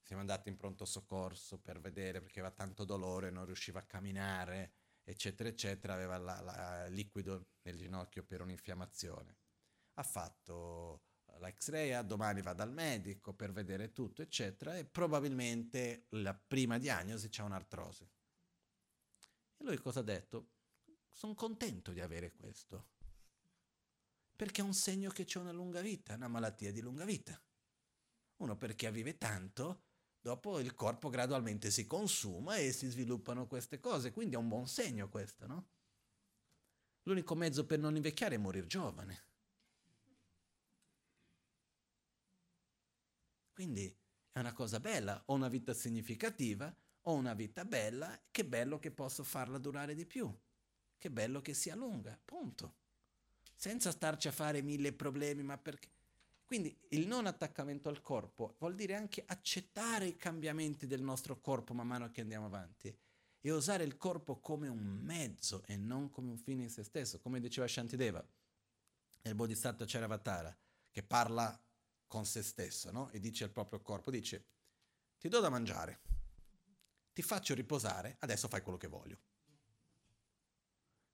Siamo 0.00 0.20
andati 0.20 0.48
in 0.48 0.56
pronto 0.56 0.84
soccorso 0.84 1.58
per 1.58 1.80
vedere 1.80 2.20
perché 2.20 2.38
aveva 2.38 2.54
tanto 2.54 2.84
dolore, 2.84 3.30
non 3.30 3.44
riusciva 3.44 3.80
a 3.80 3.84
camminare, 3.84 4.74
eccetera, 5.02 5.48
eccetera, 5.48 5.94
aveva 5.94 6.16
la, 6.16 6.40
la 6.40 6.86
liquido 6.86 7.54
nel 7.62 7.76
ginocchio 7.76 8.22
per 8.22 8.40
un'infiammazione. 8.40 9.36
Ha 9.94 10.02
fatto 10.04 11.06
l'X-ray, 11.38 12.06
domani 12.06 12.40
va 12.40 12.52
dal 12.52 12.72
medico 12.72 13.34
per 13.34 13.50
vedere 13.50 13.92
tutto, 13.92 14.22
eccetera, 14.22 14.76
e 14.76 14.84
probabilmente 14.84 16.06
la 16.10 16.34
prima 16.34 16.78
diagnosi 16.78 17.28
c'è 17.28 17.42
un'artrosi. 17.42 18.04
E 18.04 19.64
lui 19.64 19.76
cosa 19.78 20.00
ha 20.00 20.04
detto? 20.04 20.50
Sono 21.10 21.34
contento 21.34 21.90
di 21.90 22.00
avere 22.00 22.30
questo, 22.30 22.91
perché 24.42 24.60
è 24.60 24.64
un 24.64 24.74
segno 24.74 25.08
che 25.10 25.24
c'è 25.24 25.38
una 25.38 25.52
lunga 25.52 25.80
vita, 25.80 26.14
una 26.14 26.26
malattia 26.26 26.72
di 26.72 26.80
lunga 26.80 27.04
vita. 27.04 27.40
Uno 28.38 28.56
perché 28.56 28.90
vive 28.90 29.16
tanto, 29.16 29.84
dopo 30.18 30.58
il 30.58 30.74
corpo 30.74 31.10
gradualmente 31.10 31.70
si 31.70 31.86
consuma 31.86 32.56
e 32.56 32.72
si 32.72 32.88
sviluppano 32.88 33.46
queste 33.46 33.78
cose, 33.78 34.10
quindi 34.10 34.34
è 34.34 34.38
un 34.38 34.48
buon 34.48 34.66
segno 34.66 35.08
questo, 35.08 35.46
no? 35.46 35.68
L'unico 37.02 37.36
mezzo 37.36 37.64
per 37.66 37.78
non 37.78 37.94
invecchiare 37.94 38.34
è 38.34 38.38
morire 38.38 38.66
giovane. 38.66 39.28
Quindi 43.52 43.96
è 44.32 44.40
una 44.40 44.52
cosa 44.52 44.80
bella, 44.80 45.22
ho 45.26 45.34
una 45.34 45.48
vita 45.48 45.72
significativa, 45.72 46.76
ho 47.02 47.12
una 47.12 47.34
vita 47.34 47.64
bella, 47.64 48.20
che 48.28 48.44
bello 48.44 48.80
che 48.80 48.90
posso 48.90 49.22
farla 49.22 49.58
durare 49.58 49.94
di 49.94 50.04
più, 50.04 50.36
che 50.98 51.12
bello 51.12 51.40
che 51.40 51.54
sia 51.54 51.76
lunga, 51.76 52.20
punto. 52.24 52.80
Senza 53.62 53.92
starci 53.92 54.26
a 54.26 54.32
fare 54.32 54.60
mille 54.60 54.92
problemi, 54.92 55.44
ma 55.44 55.56
perché? 55.56 55.88
Quindi 56.44 56.76
il 56.88 57.06
non 57.06 57.26
attaccamento 57.26 57.88
al 57.88 58.02
corpo 58.02 58.56
vuol 58.58 58.74
dire 58.74 58.96
anche 58.96 59.22
accettare 59.24 60.06
i 60.06 60.16
cambiamenti 60.16 60.88
del 60.88 61.00
nostro 61.00 61.40
corpo 61.40 61.72
man 61.72 61.86
mano 61.86 62.10
che 62.10 62.22
andiamo 62.22 62.46
avanti 62.46 62.92
e 63.40 63.50
usare 63.52 63.84
il 63.84 63.96
corpo 63.96 64.40
come 64.40 64.66
un 64.66 64.98
mezzo 65.04 65.62
e 65.66 65.76
non 65.76 66.10
come 66.10 66.30
un 66.30 66.38
fine 66.38 66.64
in 66.64 66.70
se 66.70 66.82
stesso, 66.82 67.20
come 67.20 67.38
diceva 67.38 67.68
Shantideva 67.68 68.26
nel 69.22 69.36
Bodhisattva 69.36 69.84
Charavatara, 69.86 70.58
che 70.90 71.04
parla 71.04 71.56
con 72.08 72.26
se 72.26 72.42
stesso, 72.42 72.90
no? 72.90 73.10
E 73.10 73.20
dice 73.20 73.44
al 73.44 73.50
proprio 73.50 73.80
corpo, 73.80 74.10
dice, 74.10 74.44
ti 75.20 75.28
do 75.28 75.38
da 75.38 75.50
mangiare, 75.50 76.00
ti 77.12 77.22
faccio 77.22 77.54
riposare, 77.54 78.16
adesso 78.18 78.48
fai 78.48 78.60
quello 78.60 78.78
che 78.78 78.88
voglio. 78.88 79.18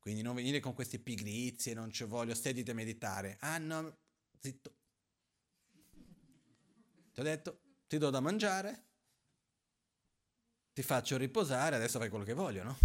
Quindi 0.08 0.24
non 0.24 0.36
venire 0.36 0.58
con 0.58 0.72
queste 0.72 0.98
pigrizie, 0.98 1.74
non 1.74 1.90
ci 1.90 2.02
voglio, 2.04 2.34
sediti 2.34 2.70
a 2.70 2.74
meditare. 2.74 3.36
Ah 3.40 3.58
no, 3.58 3.98
zitto. 4.38 4.74
Ti 7.12 7.20
ho 7.20 7.22
detto, 7.22 7.60
ti 7.86 7.98
do 7.98 8.08
da 8.08 8.18
mangiare, 8.20 8.86
ti 10.72 10.82
faccio 10.82 11.18
riposare, 11.18 11.76
adesso 11.76 11.98
fai 11.98 12.08
quello 12.08 12.24
che 12.24 12.32
voglio, 12.32 12.62
no? 12.62 12.78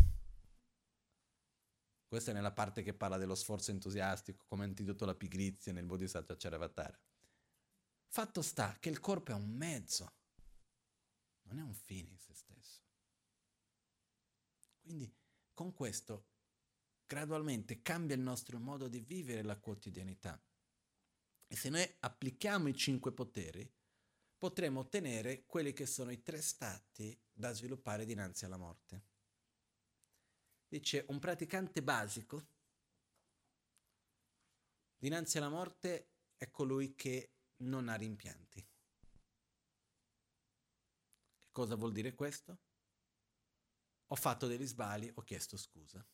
Questa 2.05 2.31
è 2.31 2.33
nella 2.33 2.51
parte 2.51 2.83
che 2.83 2.93
parla 2.93 3.15
dello 3.15 3.35
sforzo 3.35 3.71
entusiastico 3.71 4.43
come 4.45 4.65
antidoto 4.65 5.05
alla 5.05 5.15
pigrizia 5.15 5.71
nel 5.71 5.85
Bodhisattva 5.85 6.35
Charavatara. 6.35 6.99
Fatto 8.07 8.41
sta 8.41 8.75
che 8.81 8.89
il 8.89 8.99
corpo 8.99 9.31
è 9.31 9.33
un 9.33 9.49
mezzo, 9.49 10.13
non 11.43 11.57
è 11.57 11.61
un 11.61 11.73
fine 11.73 12.09
in 12.09 12.19
se 12.19 12.33
stesso. 12.33 12.81
Quindi 14.81 15.09
con 15.53 15.71
questo 15.71 16.31
gradualmente 17.05 17.81
cambia 17.81 18.15
il 18.15 18.21
nostro 18.21 18.59
modo 18.59 18.87
di 18.87 18.99
vivere 18.99 19.43
la 19.43 19.59
quotidianità. 19.59 20.41
E 21.47 21.55
se 21.55 21.69
noi 21.69 21.87
applichiamo 21.99 22.67
i 22.67 22.75
cinque 22.75 23.11
poteri, 23.11 23.71
potremo 24.37 24.81
ottenere 24.81 25.45
quelli 25.45 25.71
che 25.71 25.85
sono 25.85 26.11
i 26.11 26.21
tre 26.21 26.41
stati 26.41 27.17
da 27.31 27.53
sviluppare 27.53 28.05
dinanzi 28.05 28.45
alla 28.45 28.57
morte. 28.57 29.05
Dice 30.67 31.05
un 31.09 31.19
praticante 31.19 31.83
basico, 31.83 32.47
dinanzi 34.97 35.37
alla 35.37 35.49
morte 35.49 36.13
è 36.35 36.49
colui 36.49 36.95
che 36.95 37.35
non 37.57 37.87
ha 37.87 37.95
rimpianti. 37.95 38.61
Che 41.39 41.49
cosa 41.51 41.75
vuol 41.75 41.91
dire 41.91 42.15
questo? 42.15 42.59
Ho 44.07 44.15
fatto 44.15 44.47
degli 44.47 44.65
sbagli, 44.65 45.11
ho 45.13 45.21
chiesto 45.21 45.55
scusa. 45.55 46.05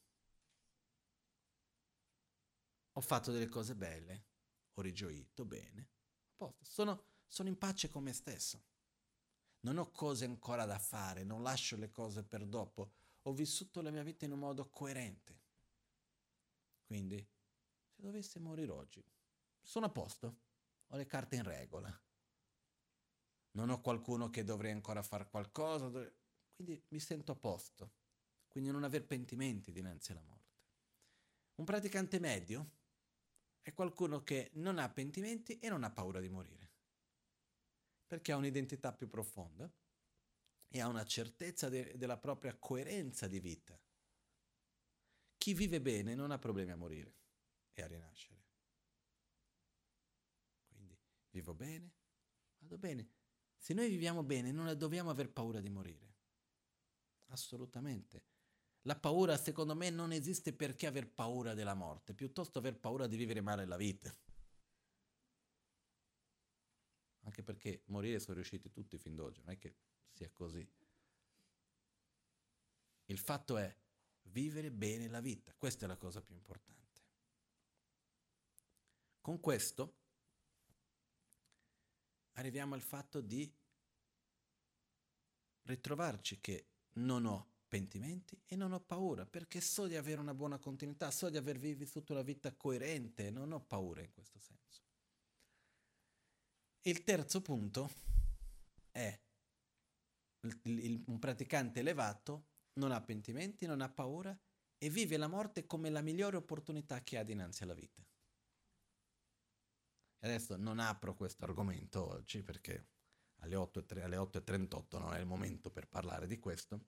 Ho 2.99 3.01
fatto 3.01 3.31
delle 3.31 3.47
cose 3.47 3.75
belle, 3.75 4.25
ho 4.73 4.81
rigioito, 4.81 5.45
bene. 5.45 5.87
Sono, 6.59 7.05
sono 7.27 7.47
in 7.47 7.57
pace 7.57 7.87
con 7.87 8.03
me 8.03 8.11
stesso. 8.11 8.65
Non 9.61 9.77
ho 9.77 9.89
cose 9.89 10.25
ancora 10.25 10.65
da 10.65 10.77
fare, 10.77 11.23
non 11.23 11.41
lascio 11.41 11.77
le 11.77 11.91
cose 11.91 12.25
per 12.25 12.45
dopo. 12.45 12.91
Ho 13.21 13.31
vissuto 13.31 13.81
la 13.81 13.89
mia 13.89 14.03
vita 14.03 14.25
in 14.25 14.33
un 14.33 14.39
modo 14.39 14.69
coerente. 14.69 15.43
Quindi, 16.83 17.25
se 17.87 18.01
dovesse 18.01 18.37
morire 18.39 18.71
oggi, 18.73 19.01
sono 19.61 19.85
a 19.85 19.89
posto 19.89 20.39
ho 20.87 20.97
le 20.97 21.05
carte 21.05 21.37
in 21.37 21.43
regola. 21.43 21.97
Non 23.51 23.69
ho 23.69 23.79
qualcuno 23.79 24.29
che 24.29 24.43
dovrei 24.43 24.73
ancora 24.73 25.01
fare 25.03 25.29
qualcosa, 25.29 25.89
quindi 26.53 26.83
mi 26.89 26.99
sento 26.99 27.31
a 27.31 27.35
posto. 27.35 27.93
Quindi 28.49 28.71
non 28.71 28.83
aver 28.83 29.05
pentimenti 29.05 29.71
dinanzi 29.71 30.11
alla 30.11 30.21
morte. 30.23 30.57
Un 31.55 31.63
praticante 31.63 32.19
medio 32.19 32.77
è 33.61 33.73
qualcuno 33.73 34.23
che 34.23 34.51
non 34.55 34.79
ha 34.79 34.89
pentimenti 34.89 35.59
e 35.59 35.69
non 35.69 35.83
ha 35.83 35.91
paura 35.91 36.19
di 36.19 36.29
morire, 36.29 36.71
perché 38.07 38.31
ha 38.31 38.37
un'identità 38.37 38.93
più 38.93 39.07
profonda 39.07 39.71
e 40.67 40.81
ha 40.81 40.87
una 40.87 41.05
certezza 41.05 41.69
de- 41.69 41.97
della 41.97 42.17
propria 42.17 42.55
coerenza 42.57 43.27
di 43.27 43.39
vita. 43.39 43.79
Chi 45.37 45.53
vive 45.53 45.81
bene 45.81 46.15
non 46.15 46.31
ha 46.31 46.37
problemi 46.37 46.71
a 46.71 46.75
morire 46.77 47.15
e 47.73 47.81
a 47.81 47.87
rinascere. 47.87 48.39
Vivo 51.31 51.53
bene? 51.53 51.91
Vado 52.57 52.77
bene. 52.77 53.09
Se 53.57 53.73
noi 53.73 53.89
viviamo 53.89 54.23
bene 54.23 54.51
non 54.51 54.75
dobbiamo 54.77 55.09
aver 55.09 55.31
paura 55.31 55.59
di 55.59 55.69
morire. 55.69 56.15
Assolutamente. 57.27 58.23
La 58.83 58.97
paura, 58.97 59.37
secondo 59.37 59.75
me, 59.75 59.89
non 59.89 60.11
esiste 60.11 60.53
perché 60.53 60.87
aver 60.87 61.09
paura 61.09 61.53
della 61.53 61.73
morte, 61.73 62.13
piuttosto 62.13 62.59
aver 62.59 62.77
paura 62.77 63.07
di 63.07 63.17
vivere 63.17 63.41
male 63.41 63.65
la 63.65 63.77
vita. 63.77 64.15
Anche 67.23 67.43
perché 67.43 67.83
morire 67.87 68.19
sono 68.19 68.35
riusciti 68.35 68.71
tutti 68.71 68.97
fin 68.97 69.15
d'oggi, 69.15 69.41
non 69.41 69.53
è 69.53 69.57
che 69.57 69.75
sia 70.11 70.29
così. 70.31 70.67
Il 73.05 73.17
fatto 73.19 73.57
è 73.57 73.75
vivere 74.23 74.71
bene 74.71 75.07
la 75.07 75.19
vita, 75.19 75.53
questa 75.55 75.85
è 75.85 75.87
la 75.87 75.97
cosa 75.97 76.21
più 76.21 76.35
importante. 76.35 76.77
Con 79.21 79.39
questo 79.39 79.97
arriviamo 82.33 82.73
al 82.73 82.81
fatto 82.81 83.19
di 83.21 83.51
ritrovarci 85.63 86.39
che 86.39 86.67
non 86.93 87.25
ho 87.25 87.48
pentimenti 87.69 88.37
e 88.45 88.55
non 88.57 88.73
ho 88.73 88.81
paura, 88.81 89.25
perché 89.25 89.61
so 89.61 89.87
di 89.87 89.95
avere 89.95 90.19
una 90.19 90.33
buona 90.33 90.57
continuità, 90.57 91.11
so 91.11 91.29
di 91.29 91.37
aver 91.37 91.57
vissuto 91.57 92.11
una 92.11 92.23
vita 92.23 92.53
coerente, 92.53 93.29
non 93.29 93.53
ho 93.53 93.61
paura 93.61 94.01
in 94.01 94.11
questo 94.11 94.39
senso. 94.39 94.81
Il 96.81 97.03
terzo 97.03 97.41
punto 97.41 97.89
è 98.91 99.17
il, 100.41 100.59
il, 100.63 101.03
un 101.07 101.19
praticante 101.19 101.79
elevato 101.79 102.47
non 102.73 102.91
ha 102.91 103.01
pentimenti, 103.01 103.65
non 103.65 103.81
ha 103.81 103.89
paura 103.89 104.37
e 104.77 104.89
vive 104.89 105.17
la 105.17 105.27
morte 105.27 105.65
come 105.65 105.89
la 105.89 106.01
migliore 106.01 106.37
opportunità 106.37 107.03
che 107.03 107.17
ha 107.17 107.23
dinanzi 107.23 107.63
alla 107.63 107.73
vita. 107.73 108.01
E 110.21 110.27
adesso 110.27 110.55
non 110.57 110.79
apro 110.79 111.15
questo 111.15 111.45
argomento 111.45 112.05
oggi 112.05 112.41
perché 112.41 112.87
alle 113.41 113.55
8.38 113.55 114.03
alle 114.03 114.17
8 114.17 114.99
non 114.99 115.13
è 115.13 115.19
il 115.19 115.25
momento 115.25 115.69
per 115.69 115.87
parlare 115.87 116.27
di 116.27 116.39
questo, 116.39 116.85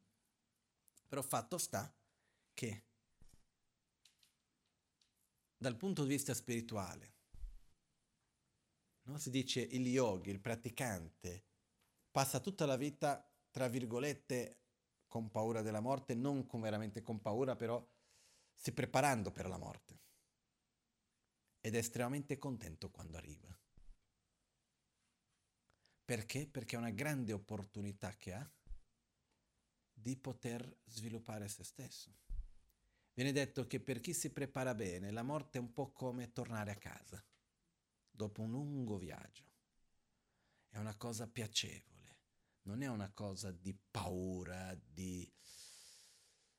però 1.12 1.24
fatto 1.24 1.58
sta 1.58 1.94
che 2.54 2.86
dal 5.58 5.76
punto 5.76 6.04
di 6.04 6.08
vista 6.08 6.34
spirituale, 6.34 7.16
no? 9.08 9.18
si 9.18 9.30
dice 9.30 9.60
il 9.60 9.86
yogi, 9.88 10.30
il 10.30 10.40
praticante, 10.40 11.48
passa 12.10 12.40
tutta 12.40 12.66
la 12.66 12.78
vita, 12.78 13.30
tra 13.50 13.68
virgolette, 13.68 14.62
con 15.06 15.30
paura 15.32 15.62
della 15.62 15.82
morte, 15.82 16.16
non 16.16 16.46
con 16.46 16.62
veramente 16.62 17.02
con 17.02 17.20
paura, 17.20 17.58
però 17.58 17.86
si 18.54 18.72
preparando 18.72 19.34
per 19.34 19.50
la 19.50 19.58
morte 19.58 20.00
ed 21.60 21.76
è 21.76 21.80
estremamente 21.80 22.38
contento 22.38 22.90
quando 22.90 23.18
arriva. 23.18 23.54
Perché? 26.06 26.48
Perché 26.48 26.78
è 26.78 26.80
una 26.80 26.92
grande 26.92 27.34
opportunità 27.34 28.16
che 28.16 28.32
ha 28.32 28.50
di 30.02 30.18
poter 30.18 30.80
sviluppare 30.86 31.48
se 31.48 31.64
stesso. 31.64 32.18
Viene 33.14 33.32
detto 33.32 33.68
che 33.68 33.80
per 33.80 34.00
chi 34.00 34.14
si 34.14 34.32
prepara 34.32 34.74
bene, 34.74 35.12
la 35.12 35.24
morte 35.24 35.58
è 35.58 35.62
un 35.62 35.74
po' 35.74 35.92
come 35.92 36.32
tornare 36.32 36.72
a 36.72 36.78
casa 36.78 37.24
dopo 38.10 38.42
un 38.42 38.52
lungo 38.52 38.98
viaggio. 38.98 39.50
È 40.70 40.78
una 40.78 40.96
cosa 40.96 41.28
piacevole, 41.28 42.20
non 42.64 42.82
è 42.82 42.88
una 42.88 43.12
cosa 43.12 43.52
di 43.52 43.78
paura, 43.92 44.74
di, 44.74 45.30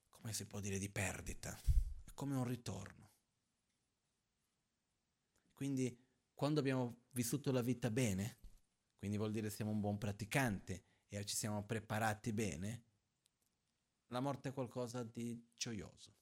come 0.09 0.33
si 0.33 0.47
può 0.47 0.61
dire, 0.61 0.79
di 0.79 0.91
perdita, 0.91 1.59
è 2.05 2.13
come 2.13 2.37
un 2.37 2.45
ritorno. 2.45 3.11
Quindi 5.53 5.99
quando 6.35 6.61
abbiamo 6.61 7.05
vissuto 7.11 7.51
la 7.51 7.63
vita 7.63 7.91
bene, 7.91 8.39
quindi 8.99 9.17
vuol 9.17 9.33
dire 9.33 9.49
siamo 9.49 9.71
un 9.71 9.81
buon 9.81 9.97
praticante 9.97 10.85
e 11.09 11.25
ci 11.25 11.37
siamo 11.37 11.65
preparati 11.65 12.33
bene, 12.33 12.85
la 14.13 14.21
morte 14.21 14.51
è 14.51 14.53
qualcosa 14.53 15.03
di 15.03 15.43
gioioso. 15.57 16.21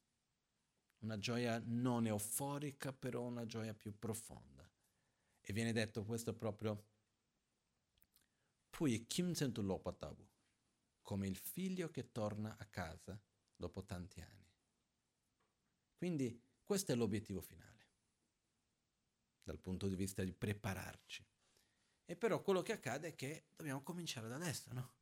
Una 1.00 1.18
gioia 1.18 1.60
non 1.64 2.06
euforica, 2.06 2.92
però 2.92 3.22
una 3.22 3.46
gioia 3.46 3.74
più 3.74 3.98
profonda. 3.98 4.68
E 5.40 5.52
viene 5.52 5.72
detto 5.72 6.04
questo 6.04 6.34
proprio 6.34 6.86
Pui 8.70 9.06
Kim 9.06 9.32
Sentu 9.32 9.62
Lopatabu, 9.62 10.26
come 11.02 11.26
il 11.26 11.36
figlio 11.36 11.90
che 11.90 12.12
torna 12.12 12.56
a 12.56 12.64
casa 12.66 13.20
dopo 13.56 13.84
tanti 13.84 14.20
anni. 14.20 14.54
Quindi 15.96 16.40
questo 16.62 16.92
è 16.92 16.94
l'obiettivo 16.94 17.40
finale, 17.40 17.88
dal 19.42 19.58
punto 19.58 19.88
di 19.88 19.96
vista 19.96 20.22
di 20.22 20.32
prepararci. 20.32 21.26
E 22.04 22.16
però 22.16 22.40
quello 22.40 22.62
che 22.62 22.72
accade 22.72 23.08
è 23.08 23.14
che 23.16 23.46
dobbiamo 23.56 23.82
cominciare 23.82 24.28
da 24.28 24.36
adesso, 24.36 24.72
no? 24.72 24.98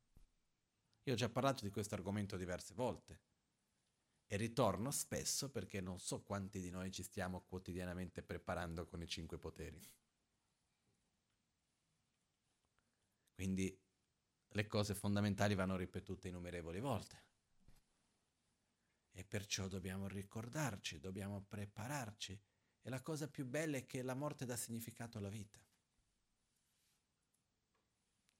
Io 1.08 1.14
ho 1.14 1.16
già 1.16 1.30
parlato 1.30 1.64
di 1.64 1.70
questo 1.70 1.94
argomento 1.94 2.36
diverse 2.36 2.74
volte 2.74 3.20
e 4.26 4.36
ritorno 4.36 4.90
spesso 4.90 5.50
perché 5.50 5.80
non 5.80 5.98
so 5.98 6.22
quanti 6.22 6.60
di 6.60 6.68
noi 6.68 6.90
ci 6.90 7.02
stiamo 7.02 7.46
quotidianamente 7.46 8.22
preparando 8.22 8.86
con 8.86 9.00
i 9.00 9.08
cinque 9.08 9.38
poteri. 9.38 9.80
Quindi 13.32 13.74
le 14.48 14.66
cose 14.66 14.94
fondamentali 14.94 15.54
vanno 15.54 15.76
ripetute 15.76 16.28
innumerevoli 16.28 16.78
volte. 16.78 17.24
E 19.10 19.24
perciò 19.24 19.66
dobbiamo 19.66 20.08
ricordarci, 20.08 21.00
dobbiamo 21.00 21.40
prepararci. 21.40 22.38
E 22.82 22.90
la 22.90 23.00
cosa 23.00 23.28
più 23.28 23.46
bella 23.46 23.78
è 23.78 23.86
che 23.86 24.02
la 24.02 24.14
morte 24.14 24.44
dà 24.44 24.58
significato 24.58 25.16
alla 25.16 25.30
vita. 25.30 25.58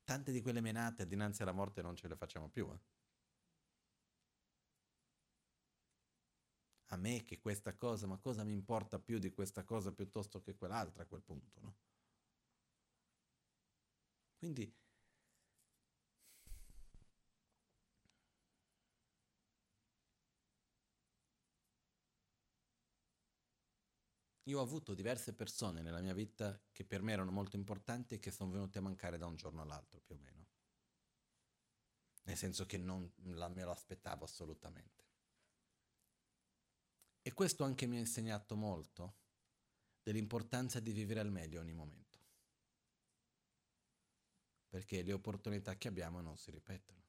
Tante 0.09 0.32
di 0.32 0.40
quelle 0.40 0.62
menate 0.62 1.06
dinanzi 1.06 1.43
alla 1.43 1.52
morte 1.52 1.82
non 1.82 1.94
ce 1.94 2.09
le 2.09 2.16
facciamo 2.16 2.48
più. 2.48 2.66
Eh? 2.72 2.78
A 6.86 6.97
me 6.97 7.22
che 7.22 7.39
questa 7.39 7.76
cosa, 7.76 8.06
ma 8.06 8.16
cosa 8.16 8.43
mi 8.43 8.55
importa 8.55 8.98
più 8.98 9.18
di 9.18 9.30
questa 9.30 9.64
cosa 9.64 9.93
piuttosto 9.93 10.40
che 10.40 10.55
quell'altra 10.56 11.02
a 11.02 11.06
quel 11.06 11.20
punto, 11.20 11.60
no? 11.60 11.76
Quindi 14.39 14.72
Io 24.48 24.60
ho 24.60 24.62
avuto 24.62 24.94
diverse 24.94 25.34
persone 25.34 25.82
nella 25.82 26.00
mia 26.00 26.14
vita 26.14 26.58
che 26.72 26.82
per 26.82 27.02
me 27.02 27.12
erano 27.12 27.30
molto 27.30 27.56
importanti 27.56 28.14
e 28.14 28.18
che 28.18 28.30
sono 28.30 28.50
venute 28.50 28.78
a 28.78 28.80
mancare 28.80 29.18
da 29.18 29.26
un 29.26 29.36
giorno 29.36 29.60
all'altro, 29.60 30.00
più 30.00 30.14
o 30.14 30.18
meno. 30.18 30.46
Nel 32.22 32.36
senso 32.36 32.64
che 32.64 32.78
non 32.78 33.12
la, 33.24 33.48
me 33.48 33.62
lo 33.64 33.72
aspettavo 33.72 34.24
assolutamente. 34.24 35.04
E 37.20 37.34
questo 37.34 37.62
anche 37.64 37.84
mi 37.84 37.96
ha 37.96 38.00
insegnato 38.00 38.56
molto 38.56 39.16
dell'importanza 40.02 40.80
di 40.80 40.92
vivere 40.92 41.20
al 41.20 41.30
meglio 41.30 41.60
ogni 41.60 41.74
momento. 41.74 42.18
Perché 44.66 45.02
le 45.02 45.12
opportunità 45.12 45.76
che 45.76 45.88
abbiamo 45.88 46.22
non 46.22 46.38
si 46.38 46.50
ripetono. 46.50 47.04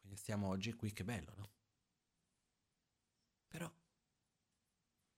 Quindi 0.00 0.16
stiamo 0.16 0.48
oggi 0.48 0.72
qui, 0.72 0.90
che 0.94 1.04
bello, 1.04 1.34
no? 1.36 1.50
Però 3.48 3.70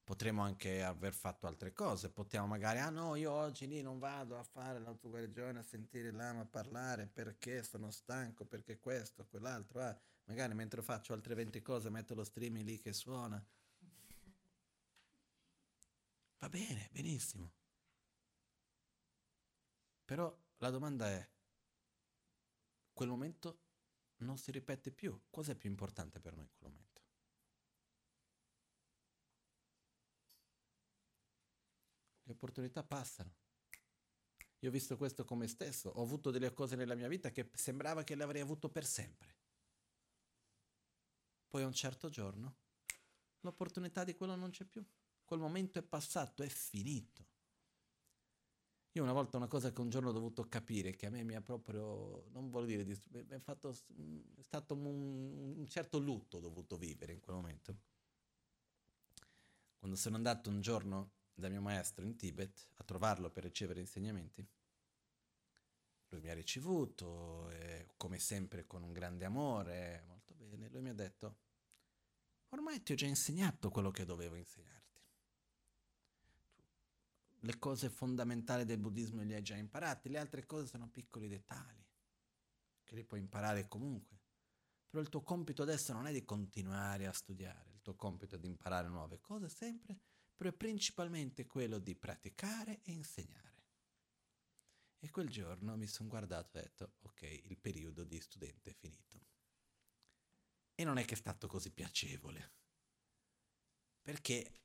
potremmo 0.04 0.42
anche 0.42 0.82
aver 0.82 1.14
fatto 1.14 1.46
altre 1.46 1.72
cose, 1.72 2.10
potremmo 2.10 2.46
magari, 2.46 2.78
ah 2.78 2.90
no, 2.90 3.14
io 3.16 3.32
oggi 3.32 3.66
lì 3.66 3.80
non 3.80 3.98
vado 3.98 4.38
a 4.38 4.42
fare 4.44 4.78
l'autoguarigione, 4.78 5.58
a 5.58 5.62
sentire 5.62 6.10
l'ama 6.12 6.44
parlare 6.44 7.06
perché 7.06 7.62
sono 7.62 7.90
stanco, 7.90 8.44
perché 8.44 8.78
questo, 8.78 9.26
quell'altro, 9.26 9.80
ah, 9.80 9.98
magari 10.24 10.54
mentre 10.54 10.82
faccio 10.82 11.14
altre 11.14 11.34
20 11.34 11.62
cose 11.62 11.88
metto 11.88 12.14
lo 12.14 12.22
streaming 12.22 12.66
lì 12.66 12.78
che 12.78 12.92
suona. 12.92 13.42
Va 16.38 16.48
bene, 16.50 16.90
benissimo. 16.92 17.52
Però 20.04 20.36
la 20.58 20.68
domanda 20.68 21.08
è, 21.08 21.26
quel 22.92 23.08
momento 23.08 23.60
non 24.18 24.36
si 24.36 24.50
ripete 24.50 24.90
più, 24.92 25.18
cosa 25.30 25.52
è 25.52 25.54
più 25.54 25.70
importante 25.70 26.20
per 26.20 26.34
noi 26.34 26.44
in 26.44 26.50
quel 26.58 26.70
momento? 26.70 26.93
Le 32.24 32.32
opportunità 32.32 32.82
passano. 32.82 33.34
Io 34.60 34.68
ho 34.68 34.72
visto 34.72 34.96
questo 34.96 35.24
come 35.24 35.46
stesso, 35.46 35.90
ho 35.90 36.02
avuto 36.02 36.30
delle 36.30 36.52
cose 36.52 36.74
nella 36.74 36.94
mia 36.94 37.08
vita 37.08 37.30
che 37.30 37.50
sembrava 37.54 38.02
che 38.02 38.14
le 38.14 38.24
avrei 38.24 38.40
avuto 38.40 38.70
per 38.70 38.86
sempre. 38.86 39.36
Poi 41.48 41.62
a 41.62 41.66
un 41.66 41.74
certo 41.74 42.08
giorno 42.08 42.56
l'opportunità 43.40 44.04
di 44.04 44.14
quello 44.14 44.34
non 44.34 44.50
c'è 44.50 44.64
più. 44.64 44.84
Quel 45.24 45.40
momento 45.40 45.78
è 45.78 45.82
passato, 45.82 46.42
è 46.42 46.48
finito. 46.48 47.32
Io 48.92 49.02
una 49.02 49.12
volta 49.12 49.36
una 49.36 49.48
cosa 49.48 49.72
che 49.72 49.80
un 49.80 49.88
giorno 49.88 50.10
ho 50.10 50.12
dovuto 50.12 50.48
capire, 50.48 50.94
che 50.94 51.06
a 51.06 51.10
me 51.10 51.24
mi 51.24 51.34
ha 51.34 51.40
proprio, 51.40 52.26
non 52.30 52.48
voglio 52.48 52.82
dire, 52.82 53.00
è, 53.28 53.38
fatto, 53.40 53.70
è 53.70 54.42
stato 54.42 54.74
un, 54.74 55.56
un 55.58 55.66
certo 55.66 55.98
lutto 55.98 56.38
dovuto 56.38 56.76
vivere 56.76 57.12
in 57.12 57.20
quel 57.20 57.36
momento. 57.36 57.76
Quando 59.78 59.96
sono 59.96 60.16
andato 60.16 60.48
un 60.48 60.60
giorno 60.60 61.10
dal 61.34 61.50
mio 61.50 61.60
maestro 61.60 62.04
in 62.04 62.16
Tibet 62.16 62.68
a 62.74 62.84
trovarlo 62.84 63.30
per 63.30 63.42
ricevere 63.42 63.80
insegnamenti. 63.80 64.46
Lui 66.08 66.20
mi 66.20 66.30
ha 66.30 66.34
ricevuto, 66.34 67.50
eh, 67.50 67.90
come 67.96 68.18
sempre 68.18 68.66
con 68.66 68.84
un 68.84 68.92
grande 68.92 69.24
amore, 69.24 70.04
molto 70.06 70.34
bene. 70.34 70.68
Lui 70.68 70.82
mi 70.82 70.90
ha 70.90 70.94
detto, 70.94 71.38
ormai 72.50 72.82
ti 72.82 72.92
ho 72.92 72.94
già 72.94 73.06
insegnato 73.06 73.70
quello 73.70 73.90
che 73.90 74.04
dovevo 74.04 74.36
insegnarti. 74.36 74.72
Le 77.40 77.58
cose 77.58 77.90
fondamentali 77.90 78.64
del 78.64 78.78
buddismo 78.78 79.22
le 79.22 79.34
hai 79.34 79.42
già 79.42 79.56
imparate, 79.56 80.08
le 80.08 80.18
altre 80.18 80.46
cose 80.46 80.66
sono 80.66 80.88
piccoli 80.88 81.28
dettagli, 81.28 81.84
che 82.84 82.94
li 82.94 83.04
puoi 83.04 83.20
imparare 83.20 83.66
comunque. 83.66 84.20
Però 84.88 85.02
il 85.02 85.08
tuo 85.08 85.22
compito 85.22 85.62
adesso 85.62 85.92
non 85.92 86.06
è 86.06 86.12
di 86.12 86.24
continuare 86.24 87.06
a 87.08 87.12
studiare, 87.12 87.72
il 87.72 87.82
tuo 87.82 87.96
compito 87.96 88.36
è 88.36 88.38
di 88.38 88.46
imparare 88.46 88.88
nuove 88.88 89.18
cose 89.20 89.48
sempre 89.48 89.98
però 90.34 90.50
è 90.50 90.52
principalmente 90.52 91.46
quello 91.46 91.78
di 91.78 91.94
praticare 91.94 92.80
e 92.82 92.92
insegnare. 92.92 93.52
E 94.98 95.10
quel 95.10 95.28
giorno 95.28 95.76
mi 95.76 95.86
sono 95.86 96.08
guardato 96.08 96.56
e 96.56 96.60
ho 96.60 96.64
detto, 96.64 96.94
ok, 97.02 97.22
il 97.22 97.58
periodo 97.58 98.04
di 98.04 98.20
studente 98.20 98.70
è 98.70 98.74
finito. 98.74 99.22
E 100.74 100.82
non 100.82 100.98
è 100.98 101.04
che 101.04 101.14
è 101.14 101.16
stato 101.16 101.46
così 101.46 101.70
piacevole, 101.70 102.52
perché, 104.02 104.60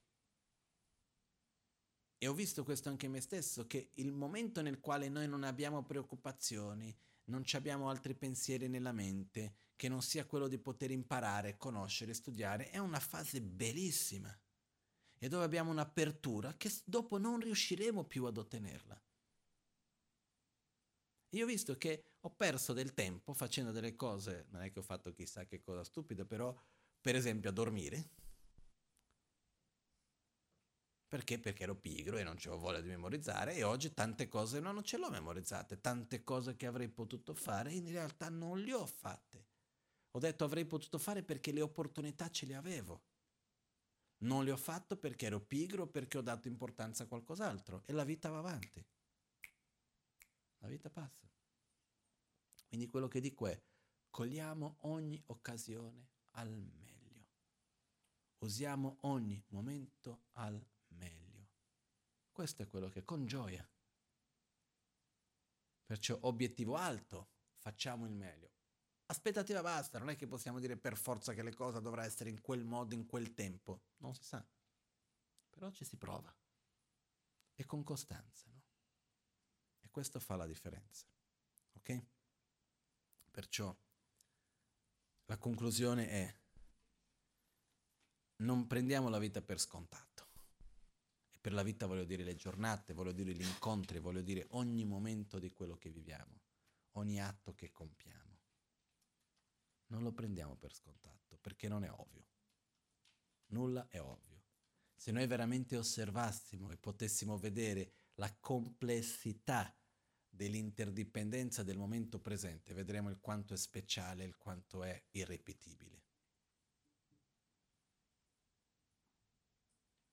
e 2.17 2.27
ho 2.27 2.33
visto 2.33 2.63
questo 2.63 2.89
anche 2.89 3.05
in 3.05 3.11
me 3.11 3.21
stesso, 3.21 3.67
che 3.67 3.91
il 3.95 4.11
momento 4.11 4.61
nel 4.61 4.79
quale 4.79 5.07
noi 5.07 5.27
non 5.27 5.43
abbiamo 5.43 5.85
preoccupazioni, 5.85 6.93
non 7.25 7.43
abbiamo 7.51 7.89
altri 7.89 8.15
pensieri 8.15 8.67
nella 8.67 8.91
mente, 8.91 9.55
che 9.75 9.87
non 9.87 10.01
sia 10.01 10.25
quello 10.25 10.47
di 10.47 10.57
poter 10.57 10.91
imparare, 10.91 11.57
conoscere, 11.57 12.13
studiare, 12.13 12.69
è 12.69 12.79
una 12.79 12.99
fase 12.99 13.41
bellissima 13.41 14.35
e 15.19 15.27
dove 15.27 15.43
abbiamo 15.43 15.69
un'apertura 15.69 16.55
che 16.55 16.71
dopo 16.85 17.17
non 17.17 17.39
riusciremo 17.39 18.05
più 18.05 18.25
ad 18.25 18.37
ottenerla. 18.37 18.99
Io 21.33 21.43
ho 21.43 21.47
visto 21.47 21.77
che 21.77 22.13
ho 22.21 22.31
perso 22.31 22.73
del 22.73 22.93
tempo 22.93 23.33
facendo 23.33 23.71
delle 23.71 23.95
cose, 23.95 24.47
non 24.49 24.63
è 24.63 24.71
che 24.71 24.79
ho 24.79 24.83
fatto 24.83 25.13
chissà 25.13 25.45
che 25.45 25.61
cosa 25.61 25.83
stupida, 25.83 26.25
però 26.25 26.57
per 26.99 27.15
esempio 27.15 27.49
a 27.49 27.53
dormire. 27.53 28.09
Perché? 31.07 31.39
Perché 31.39 31.63
ero 31.63 31.75
pigro 31.75 32.17
e 32.17 32.23
non 32.23 32.35
avevo 32.37 32.57
voglia 32.57 32.81
di 32.81 32.87
memorizzare 32.87 33.55
e 33.55 33.63
oggi 33.63 33.93
tante 33.93 34.27
cose 34.27 34.59
no, 34.59 34.71
non 34.71 34.83
ce 34.83 34.97
l'ho 34.97 35.09
memorizzate, 35.09 35.81
tante 35.81 36.23
cose 36.23 36.55
che 36.55 36.67
avrei 36.67 36.87
potuto 36.87 37.33
fare 37.33 37.73
in 37.73 37.89
realtà 37.91 38.29
non 38.29 38.59
le 38.59 38.73
ho 38.73 38.85
fatte. 38.85 39.47
Ho 40.11 40.19
detto 40.19 40.43
avrei 40.43 40.65
potuto 40.65 40.97
fare 40.97 41.23
perché 41.23 41.51
le 41.51 41.61
opportunità 41.61 42.29
ce 42.29 42.45
le 42.45 42.55
avevo. 42.55 43.01
Non 44.19 44.43
le 44.43 44.51
ho 44.51 44.57
fatto 44.57 44.97
perché 44.97 45.27
ero 45.27 45.39
pigro, 45.39 45.87
perché 45.87 46.17
ho 46.17 46.21
dato 46.21 46.47
importanza 46.47 47.03
a 47.03 47.07
qualcos'altro 47.07 47.83
e 47.85 47.93
la 47.93 48.03
vita 48.03 48.29
va 48.29 48.39
avanti. 48.39 48.85
La 50.59 50.67
vita 50.67 50.89
passa. 50.89 51.29
Quindi 52.67 52.87
quello 52.87 53.07
che 53.07 53.21
dico 53.21 53.47
è, 53.47 53.59
Cogliamo 54.09 54.77
ogni 54.81 55.21
occasione 55.27 56.09
al 56.31 56.49
meglio. 56.49 57.27
Usiamo 58.39 58.97
ogni 59.01 59.41
momento 59.49 60.23
al 60.33 60.61
meglio. 60.87 61.47
Questo 62.31 62.63
è 62.63 62.67
quello 62.67 62.89
che 62.89 63.03
con 63.03 63.25
gioia. 63.25 63.67
Perciò 65.85 66.17
obiettivo 66.21 66.75
alto, 66.75 67.29
facciamo 67.57 68.05
il 68.05 68.13
meglio. 68.13 68.51
Aspettativa 69.11 69.61
basta, 69.61 69.98
non 69.98 70.10
è 70.10 70.15
che 70.15 70.27
possiamo 70.27 70.60
dire 70.60 70.77
per 70.77 70.95
forza 70.95 71.34
che 71.34 71.41
le 71.41 71.56
cose 71.56 71.81
dovranno 71.81 72.07
essere 72.07 72.30
in 72.30 72.41
quel 72.41 72.64
modo, 72.64 72.94
in 72.94 73.07
quel 73.07 73.34
tempo. 73.34 73.81
Non 73.98 74.14
si 74.14 74.23
sa. 74.23 74.45
Però 75.49 75.72
ci 75.72 75.84
si 75.84 75.98
prova. 75.98 76.31
E 77.56 77.65
con 77.65 77.84
costanza, 77.84 78.49
no? 78.52 78.61
E 79.80 79.90
questo 79.90 80.19
fa 80.19 80.36
la 80.36 80.45
differenza. 80.45 81.07
Ok? 81.73 82.03
Perciò 83.31 83.76
la 85.26 85.38
conclusione 85.38 86.07
è 86.07 86.36
non 88.38 88.68
prendiamo 88.68 89.10
la 89.10 89.18
vita 89.18 89.41
per 89.41 89.60
scontato. 89.60 90.27
E 91.31 91.40
per 91.41 91.53
la 91.53 91.64
vita 91.64 91.88
voglio 91.88 92.06
dire 92.06 92.23
le 92.23 92.36
giornate, 92.36 92.94
voglio 92.94 93.11
dire 93.11 93.34
gli 93.34 93.41
incontri, 93.41 93.98
voglio 93.98 94.22
dire 94.22 94.45
ogni 94.52 94.86
momento 94.86 95.40
di 95.40 95.52
quello 95.52 95.77
che 95.77 95.90
viviamo, 95.90 96.41
ogni 96.91 97.19
atto 97.19 97.56
che 97.56 97.72
compiamo. 97.72 98.28
Non 99.90 100.03
lo 100.03 100.11
prendiamo 100.11 100.56
per 100.56 100.74
scontato, 100.74 101.38
perché 101.38 101.68
non 101.68 101.84
è 101.84 101.91
ovvio. 101.91 102.28
Nulla 103.48 103.88
è 103.90 103.99
ovvio. 103.99 104.44
Se 104.95 105.11
noi 105.11 105.26
veramente 105.28 105.78
osservassimo 105.78 106.72
e 106.72 106.78
potessimo 106.78 107.38
vedere 107.38 107.94
la 108.16 108.32
complessità 108.40 109.74
dell'interdipendenza 110.28 111.64
del 111.64 111.78
momento 111.78 112.20
presente, 112.20 112.74
vedremo 112.74 113.10
il 113.10 113.20
quanto 113.20 113.53
è 113.53 113.57
speciale, 113.57 114.26
il 114.26 114.38
quanto 114.38 114.84
è 114.84 115.02
irripetibile. 115.11 116.03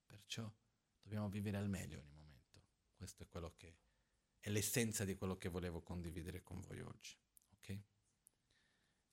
Perciò 0.07 0.51
dobbiamo 1.03 1.29
vivere 1.29 1.59
al 1.59 1.69
meglio 1.69 1.99
ogni 1.99 2.15
momento. 2.15 2.63
Questo 2.95 3.25
è 3.25 3.29
quello 3.29 3.55
che 3.57 3.77
è 4.39 4.49
l'essenza 4.49 5.05
di 5.05 5.17
quello 5.17 5.37
che 5.37 5.49
volevo 5.49 5.83
condividere 5.83 6.43
con 6.43 6.61
voi 6.61 6.81
oggi. 6.81 7.17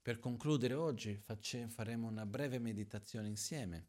Per 0.03 0.19
concludere 0.19 0.73
oggi 0.73 1.15
facce, 1.15 1.69
faremo 1.69 2.07
una 2.07 2.25
breve 2.25 2.59
meditazione 2.59 3.29
insieme. 3.29 3.87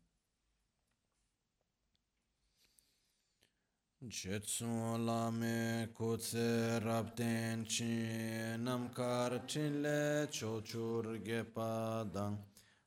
Jetsu 3.98 4.96
lame 4.98 5.90
kutse 5.92 6.78
rabden 6.78 7.64
chi 7.64 8.54
namkar 8.56 9.44
chinle 9.44 10.28
chochur 10.30 11.20
gepa 11.20 12.04
dang 12.04 12.38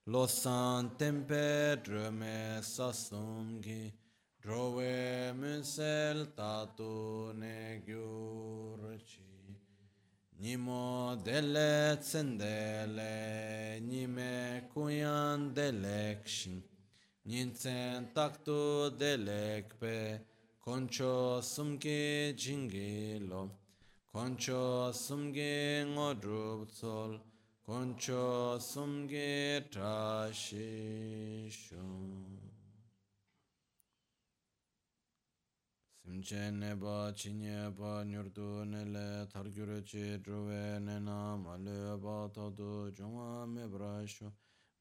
losan 0.03 0.95
tempe 0.95 1.81
drome 1.83 2.59
sasum 2.61 3.59
gi 3.59 3.93
drove 4.39 5.33
munsel 5.33 6.33
tatu 6.33 7.33
ne 7.33 7.81
gyur 7.83 8.95
chi 9.03 9.36
nimo 10.39 11.15
dele 11.23 11.97
tsendele 11.99 13.79
nime 13.81 14.61
kuyan 14.73 15.53
delek 15.55 16.25
ninsen 17.25 18.13
taktu 18.13 18.89
delek 18.99 19.79
pe 19.79 20.19
concho 20.63 21.41
sumge 21.41 22.33
jinge 22.35 23.19
lo. 23.29 23.49
Concho 24.13 24.91
sumge 24.91 25.85
ngodrup 25.93 26.71
sol 26.71 27.19
concho 27.65 28.57
sumge 28.59 29.63
trashi 29.69 31.49
shun 36.07 36.23
simche 36.23 36.51
neba 36.51 37.11
chinye 37.13 37.75
ba 37.75 38.03
nyurdu 38.03 38.65
nele 38.65 39.27
targyure 39.27 39.83
chi 39.83 40.17
druwe 40.21 40.79
nena 40.79 41.35
male 41.37 41.97
ba 41.99 42.29
tadu 42.33 42.91
jungwa 42.93 43.45
me 43.45 43.67
brashu 43.67 44.31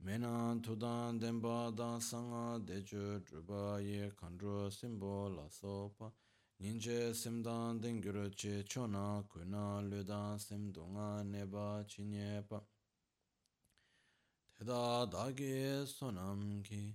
Menan 0.05 0.63
tudan 0.63 1.19
denpa 1.19 1.75
dan 1.75 1.99
sanga 2.01 2.61
dechu 2.61 3.25
drupa 3.25 3.81
ye 3.83 4.11
kandru 4.11 4.71
simbo 4.71 5.35
la 5.35 5.49
sopa. 5.49 6.13
Ninche 6.61 7.15
simdan 7.15 7.81
dengyuru 7.81 8.31
che 8.37 8.63
chona 8.65 9.25
kuna 9.27 9.81
ludan 9.81 10.39
simdunga 10.39 11.25
neba 11.25 11.83
chinyepa. 11.89 12.61
Teda 14.55 15.07
dagi 15.11 15.85
sonam 15.87 16.63
ki 16.63 16.95